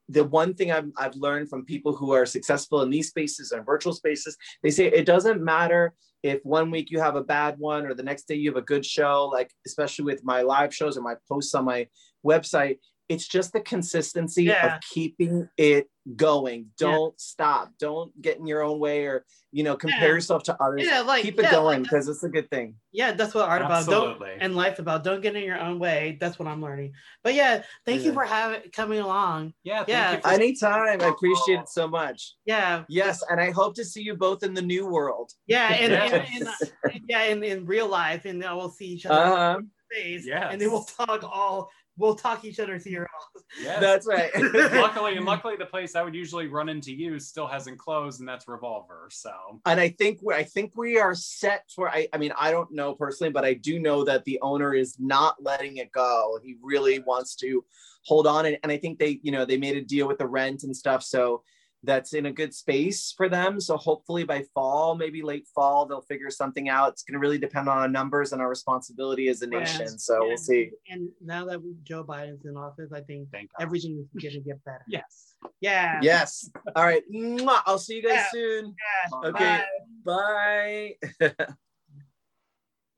The 0.08 0.22
one 0.22 0.54
thing 0.54 0.70
I've, 0.70 0.88
I've 0.96 1.16
learned 1.16 1.50
from 1.50 1.64
people 1.64 1.92
who 1.92 2.12
are 2.12 2.26
successful 2.26 2.82
in 2.82 2.90
these 2.90 3.08
spaces 3.08 3.50
and 3.50 3.66
virtual 3.66 3.92
spaces, 3.92 4.36
they 4.62 4.70
say 4.70 4.86
it 4.86 5.04
doesn't 5.04 5.42
matter 5.42 5.94
if 6.22 6.44
one 6.44 6.70
week 6.70 6.92
you 6.92 7.00
have 7.00 7.16
a 7.16 7.24
bad 7.24 7.58
one 7.58 7.84
or 7.86 7.92
the 7.92 8.04
next 8.04 8.28
day 8.28 8.36
you 8.36 8.50
have 8.50 8.56
a 8.56 8.62
good 8.62 8.86
show. 8.86 9.26
Like 9.32 9.50
especially 9.66 10.04
with 10.04 10.22
my 10.24 10.42
live 10.42 10.72
shows 10.72 10.96
or 10.96 11.00
my 11.02 11.16
posts 11.28 11.56
on 11.56 11.64
my 11.64 11.88
website, 12.24 12.78
it's 13.08 13.26
just 13.28 13.52
the 13.52 13.60
consistency 13.60 14.44
Yeah. 14.44 14.76
of 14.76 14.80
keeping 14.82 15.48
it 15.56 15.88
going. 16.16 16.66
Don't 16.78 17.18
stop. 17.20 17.72
Don't 17.80 18.10
get 18.22 18.38
in 18.38 18.46
your 18.46 18.62
own 18.62 18.78
way 18.78 19.06
or 19.06 19.24
you 19.52 19.64
know 19.64 19.76
compare 19.76 20.08
Yeah. 20.08 20.14
yourself 20.14 20.42
to 20.44 20.56
others. 20.62 20.82
Yeah, 20.84 21.00
like 21.00 21.22
Keep 21.22 21.38
it 21.40 21.44
yeah, 21.44 21.50
going 21.52 21.80
like, 21.80 21.90
because 21.90 22.08
it's 22.08 22.22
a 22.22 22.28
good 22.28 22.48
thing. 22.50 22.76
yeah, 22.92 23.12
that's 23.12 23.34
what 23.34 23.48
art 23.48 23.62
about. 23.62 23.86
Don't 23.86 24.10
Absolutely. 24.12 24.36
and 24.40 24.54
life 24.54 24.78
about. 24.78 25.02
Don't 25.04 25.20
get 25.20 25.34
in 25.34 25.42
your 25.44 25.58
own 25.58 25.78
way. 25.78 26.16
That's 26.20 26.38
what 26.38 26.46
I'm 26.48 26.60
learning. 26.62 26.92
But 27.24 27.34
yeah, 27.34 27.62
thank 27.84 28.02
you 28.02 28.12
for 28.12 28.24
having 28.24 28.70
coming 28.72 29.00
along. 29.00 29.54
Yeah. 29.64 29.78
Thank 29.78 29.88
Yeah. 29.88 30.12
You 30.16 30.20
for- 30.20 30.28
Anytime. 30.28 31.00
I 31.00 31.06
appreciate 31.08 31.60
it 31.60 31.68
so 31.68 31.88
much. 31.88 32.34
Yeah, 32.44 32.84
Yes, 32.88 33.22
and 33.28 33.40
I 33.40 33.50
hope 33.50 33.74
to 33.76 33.84
see 33.84 34.02
you 34.02 34.14
both 34.16 34.42
in 34.44 34.54
the 34.54 34.62
new 34.62 34.86
world. 34.86 35.32
yeah, 35.46 35.72
and, 35.72 35.92
Yes. 35.92 36.12
and, 36.40 36.48
and- 36.92 37.04
yeah, 37.08 37.22
in, 37.24 37.42
in 37.42 37.66
real 37.66 37.88
life, 37.88 38.24
and 38.26 38.40
we'll 38.40 38.70
see 38.70 38.86
each 38.86 39.06
other 39.06 39.20
Uh-huh. 39.32 39.60
face, 39.90 40.24
Yes. 40.26 40.48
and 40.52 40.60
then 40.60 40.70
we'll 40.70 40.84
talk 40.84 41.22
all. 41.24 41.70
We'll 41.98 42.14
talk 42.14 42.44
each 42.44 42.60
other's 42.60 42.86
ear 42.86 43.08
off. 43.16 43.42
Yes. 43.60 43.80
That's 43.80 44.06
right. 44.06 44.30
luckily, 44.74 45.16
and 45.16 45.24
luckily, 45.26 45.56
the 45.56 45.66
place 45.66 45.94
I 45.94 46.02
would 46.02 46.14
usually 46.14 46.46
run 46.46 46.68
into 46.68 46.92
you 46.92 47.18
still 47.18 47.46
hasn't 47.46 47.78
closed, 47.78 48.20
and 48.20 48.28
that's 48.28 48.46
Revolver. 48.48 49.08
So 49.10 49.32
and 49.64 49.80
I 49.80 49.88
think 49.88 50.20
we 50.22 50.34
I 50.34 50.44
think 50.44 50.72
we 50.76 50.98
are 50.98 51.14
set 51.14 51.64
for 51.74 51.88
I, 51.88 52.08
I 52.12 52.18
mean 52.18 52.32
I 52.38 52.50
don't 52.50 52.70
know 52.72 52.94
personally, 52.94 53.32
but 53.32 53.44
I 53.44 53.54
do 53.54 53.78
know 53.78 54.04
that 54.04 54.24
the 54.24 54.38
owner 54.42 54.74
is 54.74 54.96
not 54.98 55.36
letting 55.42 55.78
it 55.78 55.92
go. 55.92 56.38
He 56.42 56.56
really 56.62 56.98
wants 57.00 57.34
to 57.36 57.64
hold 58.04 58.26
on 58.26 58.46
and, 58.46 58.56
and 58.62 58.70
I 58.70 58.76
think 58.76 58.98
they, 58.98 59.18
you 59.22 59.32
know, 59.32 59.44
they 59.44 59.56
made 59.56 59.76
a 59.76 59.82
deal 59.82 60.06
with 60.06 60.18
the 60.18 60.26
rent 60.26 60.62
and 60.62 60.76
stuff. 60.76 61.02
So 61.02 61.42
that's 61.86 62.12
in 62.12 62.26
a 62.26 62.32
good 62.32 62.52
space 62.52 63.14
for 63.16 63.28
them. 63.28 63.60
So 63.60 63.76
hopefully 63.76 64.24
by 64.24 64.42
fall, 64.54 64.94
maybe 64.96 65.22
late 65.22 65.46
fall, 65.54 65.86
they'll 65.86 66.02
figure 66.02 66.30
something 66.30 66.68
out. 66.68 66.90
It's 66.92 67.02
gonna 67.04 67.18
really 67.18 67.38
depend 67.38 67.68
on 67.68 67.78
our 67.78 67.88
numbers 67.88 68.32
and 68.32 68.42
our 68.42 68.48
responsibility 68.48 69.28
as 69.28 69.40
a 69.42 69.46
nation. 69.46 69.80
Yes. 69.82 70.04
So 70.04 70.22
Yeah. 70.22 70.28
we'll 70.28 70.36
see. 70.36 70.70
And 70.90 71.08
now 71.24 71.44
that 71.46 71.60
Joe 71.84 72.04
Biden's 72.04 72.44
in 72.44 72.56
office, 72.56 72.92
I 72.92 73.00
think 73.02 73.30
thank 73.32 73.50
God. 73.52 73.62
everything 73.64 73.98
is 73.98 74.22
going 74.22 74.34
to 74.34 74.40
get 74.40 74.62
better. 74.64 74.84
yes. 74.88 75.34
Yeah. 75.60 76.00
Yes. 76.02 76.50
All 76.74 76.84
right. 76.84 77.02
Mwah. 77.12 77.62
I'll 77.66 77.78
see 77.78 77.96
you 77.96 78.02
guys 78.02 78.12
Yeah. 78.12 78.30
soon. 78.32 78.74
Yeah. 79.22 79.28
Okay. 79.30 79.60
Bye. 80.04 80.94
Bye. 81.20 81.34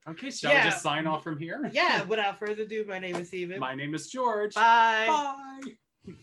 Okay, 0.07 0.31
shall 0.31 0.51
Yeah. 0.51 0.63
we 0.63 0.69
just 0.71 0.81
sign 0.81 1.05
off 1.05 1.23
from 1.23 1.37
here? 1.37 1.69
Yeah. 1.71 2.01
Without 2.05 2.39
further 2.39 2.63
ado, 2.63 2.83
my 2.87 2.97
name 2.97 3.15
is 3.17 3.27
Steven. 3.27 3.59
My 3.59 3.75
name 3.75 3.93
is 3.93 4.09
George. 4.09 4.55
Bye. 4.55 5.05
Bye. 5.07 6.13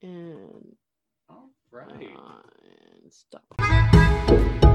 And, 0.00 0.76
Right. 1.78 2.10
Uh, 2.16 2.42
and 3.02 3.12
stop. 3.12 4.67